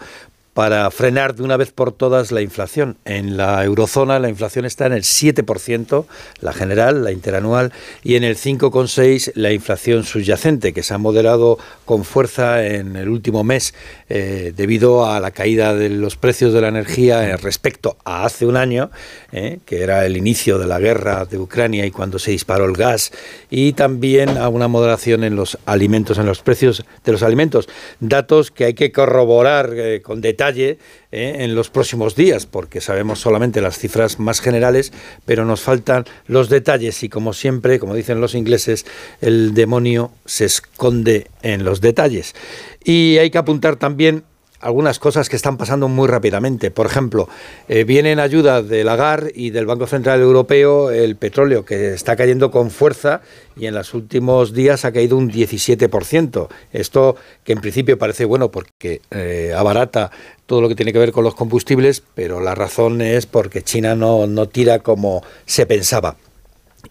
para 0.54 0.90
frenar 0.90 1.36
de 1.36 1.42
una 1.42 1.56
vez 1.56 1.70
por 1.70 1.92
todas 1.92 2.32
la 2.32 2.42
inflación. 2.42 2.96
En 3.04 3.36
la 3.36 3.64
eurozona 3.64 4.18
la 4.18 4.28
inflación 4.28 4.64
está 4.64 4.86
en 4.86 4.92
el 4.92 5.02
7%, 5.02 6.06
la 6.40 6.52
general, 6.52 7.04
la 7.04 7.12
interanual, 7.12 7.72
y 8.02 8.16
en 8.16 8.24
el 8.24 8.36
5,6% 8.36 9.32
la 9.34 9.52
inflación 9.52 10.04
subyacente, 10.04 10.72
que 10.72 10.82
se 10.82 10.94
ha 10.94 10.98
moderado 10.98 11.58
con 11.84 12.04
fuerza 12.04 12.66
en 12.66 12.96
el 12.96 13.08
último 13.08 13.44
mes 13.44 13.74
eh, 14.08 14.52
debido 14.56 15.06
a 15.06 15.20
la 15.20 15.30
caída 15.30 15.74
de 15.74 15.88
los 15.88 16.16
precios 16.16 16.52
de 16.52 16.60
la 16.60 16.68
energía 16.68 17.36
respecto 17.36 17.96
a 18.04 18.24
hace 18.24 18.44
un 18.44 18.56
año, 18.56 18.90
eh, 19.32 19.60
que 19.64 19.82
era 19.82 20.04
el 20.04 20.16
inicio 20.16 20.58
de 20.58 20.66
la 20.66 20.80
guerra 20.80 21.26
de 21.26 21.38
Ucrania 21.38 21.86
y 21.86 21.90
cuando 21.90 22.18
se 22.18 22.32
disparó 22.32 22.64
el 22.64 22.74
gas, 22.74 23.12
y 23.50 23.72
también 23.74 24.36
a 24.36 24.48
una 24.48 24.66
moderación 24.66 25.22
en 25.22 25.36
los 25.36 25.58
alimentos, 25.66 26.18
en 26.18 26.26
los 26.26 26.42
precios 26.42 26.84
de 27.04 27.12
los 27.12 27.22
alimentos. 27.22 27.68
Datos 28.00 28.50
que 28.50 28.64
hay 28.64 28.74
que 28.74 28.90
corroborar 28.90 29.72
eh, 29.76 30.02
con 30.02 30.20
detalle 30.20 30.39
eh, 30.48 30.78
en 31.12 31.54
los 31.54 31.68
próximos 31.68 32.16
días, 32.16 32.46
porque 32.46 32.80
sabemos 32.80 33.20
solamente 33.20 33.60
las 33.60 33.78
cifras 33.78 34.18
más 34.18 34.40
generales, 34.40 34.90
pero 35.26 35.44
nos 35.44 35.60
faltan 35.60 36.06
los 36.26 36.48
detalles 36.48 37.02
y 37.02 37.10
como 37.10 37.34
siempre, 37.34 37.78
como 37.78 37.94
dicen 37.94 38.20
los 38.22 38.34
ingleses, 38.34 38.86
el 39.20 39.52
demonio 39.52 40.12
se 40.24 40.46
esconde 40.46 41.26
en 41.42 41.64
los 41.64 41.82
detalles. 41.82 42.34
Y 42.82 43.18
hay 43.18 43.30
que 43.30 43.38
apuntar 43.38 43.76
también 43.76 44.24
algunas 44.60 44.98
cosas 44.98 45.28
que 45.28 45.36
están 45.36 45.56
pasando 45.56 45.88
muy 45.88 46.06
rápidamente. 46.06 46.70
Por 46.70 46.86
ejemplo, 46.86 47.28
eh, 47.68 47.84
viene 47.84 48.12
en 48.12 48.20
del 48.20 48.86
Lagar 48.86 49.32
y 49.34 49.50
del 49.50 49.66
Banco 49.66 49.86
Central 49.86 50.20
Europeo 50.20 50.90
el 50.90 51.16
petróleo, 51.16 51.64
que 51.64 51.94
está 51.94 52.16
cayendo 52.16 52.50
con 52.50 52.70
fuerza 52.70 53.22
y 53.56 53.66
en 53.66 53.74
los 53.74 53.94
últimos 53.94 54.52
días 54.52 54.84
ha 54.84 54.92
caído 54.92 55.16
un 55.16 55.30
17%. 55.30 56.48
Esto 56.72 57.16
que 57.44 57.52
en 57.52 57.60
principio 57.60 57.98
parece 57.98 58.24
bueno 58.24 58.50
porque 58.50 59.00
eh, 59.10 59.54
abarata 59.56 60.10
todo 60.46 60.60
lo 60.60 60.68
que 60.68 60.74
tiene 60.74 60.92
que 60.92 60.98
ver 60.98 61.12
con 61.12 61.24
los 61.24 61.34
combustibles, 61.34 62.02
pero 62.14 62.40
la 62.40 62.54
razón 62.54 63.00
es 63.00 63.26
porque 63.26 63.62
China 63.62 63.94
no, 63.94 64.26
no 64.26 64.48
tira 64.48 64.80
como 64.80 65.22
se 65.46 65.66
pensaba. 65.66 66.16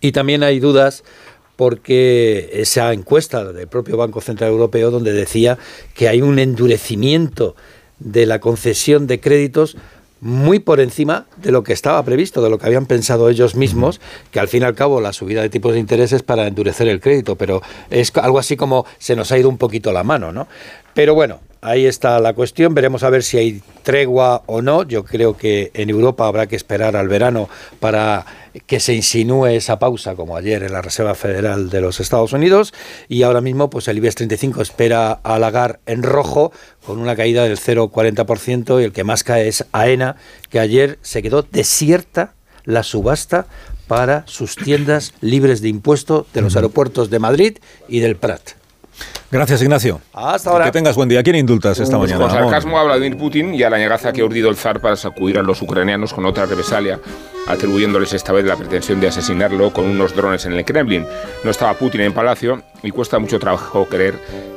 Y 0.02 0.12
también 0.12 0.44
hay 0.44 0.60
dudas 0.60 1.04
porque 1.60 2.52
esa 2.54 2.94
encuesta 2.94 3.44
del 3.52 3.68
propio 3.68 3.98
Banco 3.98 4.22
Central 4.22 4.52
Europeo 4.52 4.92
donde 4.92 5.12
decía 5.12 5.58
que 5.94 6.08
hay 6.08 6.22
un 6.22 6.40
endurecimiento 6.40 7.54
de 8.00 8.26
la 8.26 8.40
concesión 8.40 9.08
de 9.08 9.20
créditos 9.20 9.76
muy 10.22 10.60
por 10.60 10.80
encima 10.80 11.26
de 11.36 11.52
lo 11.52 11.64
que 11.64 11.74
estaba 11.74 12.02
previsto, 12.04 12.42
de 12.42 12.50
lo 12.50 12.60
que 12.60 12.66
habían 12.66 12.86
pensado 12.86 13.28
ellos 13.28 13.56
mismos, 13.56 14.00
que 14.32 14.40
al 14.40 14.48
fin 14.48 14.62
y 14.62 14.68
al 14.68 14.74
cabo 14.74 15.02
la 15.02 15.12
subida 15.12 15.42
de 15.42 15.50
tipos 15.50 15.74
de 15.74 15.80
interés 15.80 16.14
es 16.14 16.24
para 16.24 16.48
endurecer 16.48 16.88
el 16.88 17.02
crédito, 17.02 17.36
pero 17.36 17.62
es 17.90 18.16
algo 18.16 18.40
así 18.40 18.56
como 18.56 18.86
se 18.98 19.18
nos 19.18 19.30
ha 19.34 19.38
ido 19.38 19.50
un 19.50 19.58
poquito 19.58 19.92
la 19.92 20.06
mano, 20.06 20.32
¿no? 20.32 20.48
Pero 20.94 21.14
bueno, 21.14 21.42
ahí 21.62 21.86
está 21.86 22.20
la 22.20 22.34
cuestión, 22.34 22.74
veremos 22.74 23.04
a 23.04 23.10
ver 23.10 23.24
si 23.24 23.38
hay 23.38 23.62
tregua 23.84 24.44
o 24.46 24.62
no. 24.62 24.84
Yo 24.84 25.04
creo 25.04 25.36
que 25.38 25.72
en 25.74 25.90
Europa 25.90 26.28
habrá 26.28 26.48
que 26.48 26.56
esperar 26.56 26.96
al 26.96 27.08
verano 27.08 27.50
para 27.80 28.26
que 28.66 28.80
se 28.80 28.94
insinúe 28.94 29.48
esa 29.48 29.80
pausa, 29.80 30.16
como 30.16 30.36
ayer 30.36 30.64
en 30.64 30.74
la 30.74 30.82
Reserva 30.82 31.16
Federal 31.16 31.70
de 31.70 31.82
los 31.82 32.00
Estados 32.00 32.34
Unidos, 32.34 32.74
y 33.08 33.24
ahora 33.24 33.42
mismo 33.42 33.70
pues 33.70 33.88
el 33.88 33.98
IBEX 33.98 34.16
35 34.16 34.62
espera 34.62 35.12
a 35.12 35.40
Lagar 35.40 35.80
en 35.86 36.04
rojo 36.04 36.52
con 36.86 37.00
una 37.00 37.16
caída 37.16 37.44
del 37.44 37.58
0,40% 37.58 38.82
y 38.82 38.86
el 38.86 38.92
que 38.92 39.04
más 39.04 39.24
cae 39.24 39.48
es 39.48 39.66
AENA, 39.72 40.16
que 40.50 40.60
ayer 40.60 40.98
se 41.02 41.22
quedó 41.22 41.44
desierta 41.44 42.34
la 42.66 42.84
subasta 42.84 43.48
para 43.88 44.24
sus 44.28 44.56
tiendas 44.56 45.14
libres 45.22 45.62
de 45.62 45.70
impuesto 45.70 46.28
de 46.34 46.42
los 46.42 46.56
aeropuertos 46.56 47.10
de 47.10 47.20
Madrid 47.20 47.58
y 47.88 48.00
del 48.00 48.16
Prat. 48.16 48.52
Gracias, 49.32 49.62
Ignacio. 49.62 50.02
Hasta 50.12 50.50
ahora. 50.50 50.66
Que 50.66 50.72
tengas 50.72 50.96
buen 50.96 51.08
día. 51.08 51.22
¿Quién 51.22 51.36
indultas 51.36 51.80
esta 51.80 51.98
Pues 52.00 52.12
mañana? 52.12 52.32
con 52.32 52.42
sarcasmo 52.42 52.80
a 52.80 52.84
Vladimir 52.84 53.16
Putin 53.16 53.54
y 53.54 53.62
a 53.62 53.70
la 53.70 53.78
negaza 53.78 54.12
que 54.12 54.22
ha 54.22 54.26
urdido 54.26 54.50
el 54.50 54.56
zar 54.56 54.80
para 54.82 54.96
sacudir 54.96 55.38
a 55.38 55.44
los 55.44 55.62
ucranianos 55.62 56.14
con 56.16 56.26
otra 56.26 56.48
represalia, 56.48 57.00
atribuyéndoles 57.48 58.14
esta 58.14 58.34
vez 58.34 58.46
la 58.46 58.56
pretensión 58.56 59.00
de 59.00 59.08
asesinarlo 59.10 59.72
con 59.72 59.86
unos 59.86 60.16
drones 60.16 60.46
en 60.48 60.54
el 60.54 60.66
Kremlin. 60.66 61.06
No 61.44 61.52
estaba 61.52 61.76
Putin 61.76 62.02
en 62.02 62.14
palacio 62.14 62.64
y 62.82 62.90
cuesta 62.90 63.20
mucho 63.20 63.38
trabajo 63.40 63.86
creer 63.86 64.16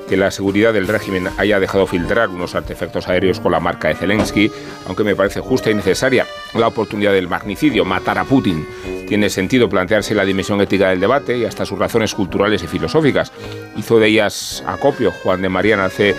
que 0.09 0.17
la 0.17 0.31
seguridad 0.31 0.73
del 0.73 0.89
régimen 0.89 1.29
haya 1.39 1.61
dejado 1.61 1.87
filtrar 1.87 2.29
unos 2.31 2.55
artefactos 2.55 3.09
aéreos 3.09 3.41
con 3.41 3.53
la 3.53 3.61
marca 3.61 3.89
de 3.89 3.95
Zelensky, 3.95 4.51
aunque 4.87 5.05
me 5.05 5.15
parece 5.15 5.41
justa 5.41 5.71
y 5.71 5.75
necesaria 5.75 6.27
la 6.55 6.67
oportunidad 6.69 7.13
del 7.13 7.29
magnicidio, 7.29 7.85
matar 7.85 8.19
a 8.19 8.25
Putin. 8.25 8.67
Tiene 9.09 9.29
sentido 9.31 9.69
plantearse 9.69 10.15
la 10.15 10.25
dimensión 10.25 10.61
ética 10.61 10.89
del 10.91 11.01
debate 11.01 11.37
y 11.39 11.45
hasta 11.45 11.65
sus 11.67 11.79
razones 11.79 12.15
culturales 12.15 12.63
y 12.63 12.67
filosóficas. 12.67 13.33
Hizo 13.77 13.99
de 13.99 14.07
ellas 14.09 14.62
acopio 14.67 15.11
Juan 15.11 15.43
de 15.43 15.49
Mariana 15.49 15.87
hace 15.87 16.15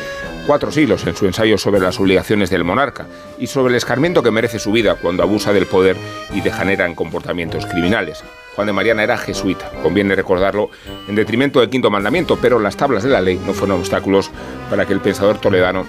cuatro 0.46 0.72
siglos 0.72 1.06
en 1.08 1.16
su 1.16 1.26
ensayo 1.26 1.58
sobre 1.58 1.80
las 1.80 2.00
obligaciones 2.00 2.50
del 2.50 2.64
monarca 2.64 3.08
y 3.40 3.48
sobre 3.48 3.72
el 3.72 3.78
escarmiento 3.78 4.24
que 4.24 4.32
merece 4.32 4.60
su 4.60 4.72
vida 4.72 4.96
cuando 4.96 5.24
abusa 5.24 5.54
del 5.54 5.66
poder 5.66 5.96
y 6.34 6.42
degenera 6.42 6.86
en 6.86 6.96
comportamientos 6.96 7.66
criminales. 7.66 8.24
Juan 8.56 8.68
de 8.68 8.74
Mariana 8.74 9.04
era 9.04 9.18
jesuita, 9.18 9.72
conviene 9.82 10.16
recordarlo, 10.16 10.70
en 11.08 11.16
detrimento 11.16 11.60
del 11.60 11.70
quinto 11.70 11.90
mandamiento, 11.90 12.38
pero 12.40 12.60
las 12.60 12.78
tablas 12.78 13.04
de 13.04 13.10
la 13.10 13.22
ley 13.22 13.42
no 13.46 13.54
fueron 13.54 13.80
obstáculos 13.80 14.30
para 14.70 14.86
que 14.86 14.94
el 14.94 15.00
pensador 15.00 15.40
toledano 15.40 15.88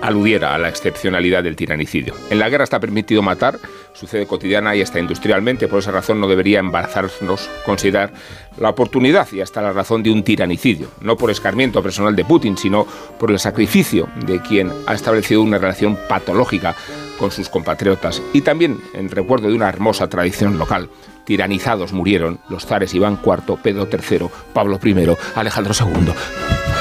aludiera 0.00 0.54
a 0.54 0.58
la 0.58 0.68
excepcionalidad 0.68 1.42
del 1.42 1.56
tiranicidio. 1.56 2.14
En 2.30 2.38
la 2.38 2.48
guerra 2.48 2.64
está 2.64 2.80
permitido 2.80 3.22
matar, 3.22 3.58
sucede 3.98 4.26
cotidiana 4.26 4.76
y 4.76 4.82
hasta 4.82 5.00
industrialmente, 5.00 5.68
por 5.68 5.78
esa 5.78 5.90
razón 5.90 6.20
no 6.20 6.28
debería 6.28 6.58
embarazarnos 6.58 7.48
considerar 7.64 8.12
la 8.58 8.70
oportunidad 8.70 9.30
y 9.32 9.40
hasta 9.40 9.62
la 9.62 9.72
razón 9.72 10.02
de 10.02 10.10
un 10.10 10.22
tiranicidio, 10.22 10.88
no 11.00 11.16
por 11.16 11.30
escarmiento 11.30 11.82
personal 11.82 12.14
de 12.14 12.24
Putin, 12.24 12.56
sino 12.56 12.86
por 13.18 13.30
el 13.30 13.38
sacrificio 13.38 14.08
de 14.26 14.40
quien 14.40 14.72
ha 14.86 14.94
establecido 14.94 15.42
una 15.42 15.58
relación 15.58 15.98
patológica 16.08 16.74
con 17.18 17.30
sus 17.30 17.48
compatriotas. 17.48 18.22
Y 18.32 18.42
también 18.42 18.78
en 18.92 19.10
recuerdo 19.10 19.48
de 19.48 19.54
una 19.54 19.68
hermosa 19.68 20.08
tradición 20.08 20.58
local. 20.58 20.90
Tiranizados 21.24 21.92
murieron 21.92 22.38
los 22.48 22.66
zares 22.66 22.94
Iván 22.94 23.18
IV, 23.24 23.56
Pedro 23.60 23.88
III, 23.90 24.28
Pablo 24.52 24.78
I, 24.84 25.16
Alejandro 25.34 25.72
II 25.74 26.75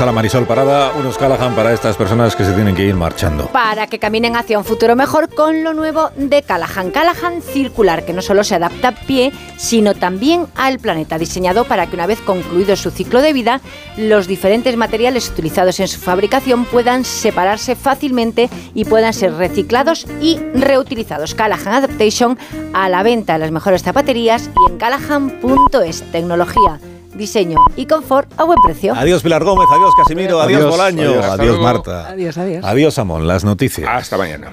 a 0.00 0.06
la 0.06 0.12
Marisol 0.12 0.46
Parada, 0.46 0.92
unos 0.98 1.16
Callahan 1.18 1.54
para 1.54 1.72
estas 1.72 1.96
personas 1.96 2.34
que 2.34 2.44
se 2.44 2.52
tienen 2.52 2.74
que 2.74 2.84
ir 2.84 2.96
marchando. 2.96 3.46
Para 3.46 3.86
que 3.86 4.00
caminen 4.00 4.34
hacia 4.34 4.58
un 4.58 4.64
futuro 4.64 4.96
mejor 4.96 5.32
con 5.32 5.62
lo 5.62 5.72
nuevo 5.72 6.10
de 6.16 6.42
Callahan. 6.42 6.90
Callahan 6.90 7.42
circular, 7.42 8.04
que 8.04 8.12
no 8.12 8.20
solo 8.20 8.42
se 8.42 8.56
adapta 8.56 8.88
a 8.88 8.94
pie, 8.94 9.32
sino 9.56 9.94
también 9.94 10.46
al 10.56 10.80
planeta, 10.80 11.16
diseñado 11.16 11.64
para 11.64 11.86
que 11.86 11.94
una 11.94 12.06
vez 12.06 12.20
concluido 12.20 12.74
su 12.74 12.90
ciclo 12.90 13.22
de 13.22 13.32
vida, 13.32 13.60
los 13.96 14.26
diferentes 14.26 14.76
materiales 14.76 15.28
utilizados 15.28 15.78
en 15.78 15.86
su 15.86 16.00
fabricación 16.00 16.64
puedan 16.64 17.04
separarse 17.04 17.76
fácilmente 17.76 18.50
y 18.74 18.86
puedan 18.86 19.12
ser 19.12 19.34
reciclados 19.34 20.06
y 20.20 20.38
reutilizados. 20.54 21.34
Callahan 21.34 21.74
Adaptation 21.74 22.36
a 22.72 22.88
la 22.88 23.02
venta 23.02 23.34
en 23.34 23.42
las 23.42 23.52
mejores 23.52 23.82
zapaterías 23.82 24.48
y 24.48 24.72
en 24.72 24.78
callahan.es. 24.78 26.02
Tecnología 26.10 26.80
diseño 27.14 27.58
y 27.76 27.86
confort 27.86 28.28
a 28.38 28.44
buen 28.44 28.58
precio. 28.64 28.94
Adiós 28.94 29.22
Pilar 29.22 29.44
Gómez, 29.44 29.66
adiós 29.70 29.92
Casimiro, 29.96 30.40
adiós, 30.40 30.68
Bolaño, 30.68 31.22
adiós, 31.22 31.58
Marta. 31.58 32.08
Adiós, 32.08 32.36
adiós. 32.38 32.64
Adiós 32.64 32.98
Amón, 32.98 33.26
las 33.26 33.44
noticias. 33.44 33.88
Hasta 33.90 34.16
mañana. 34.16 34.42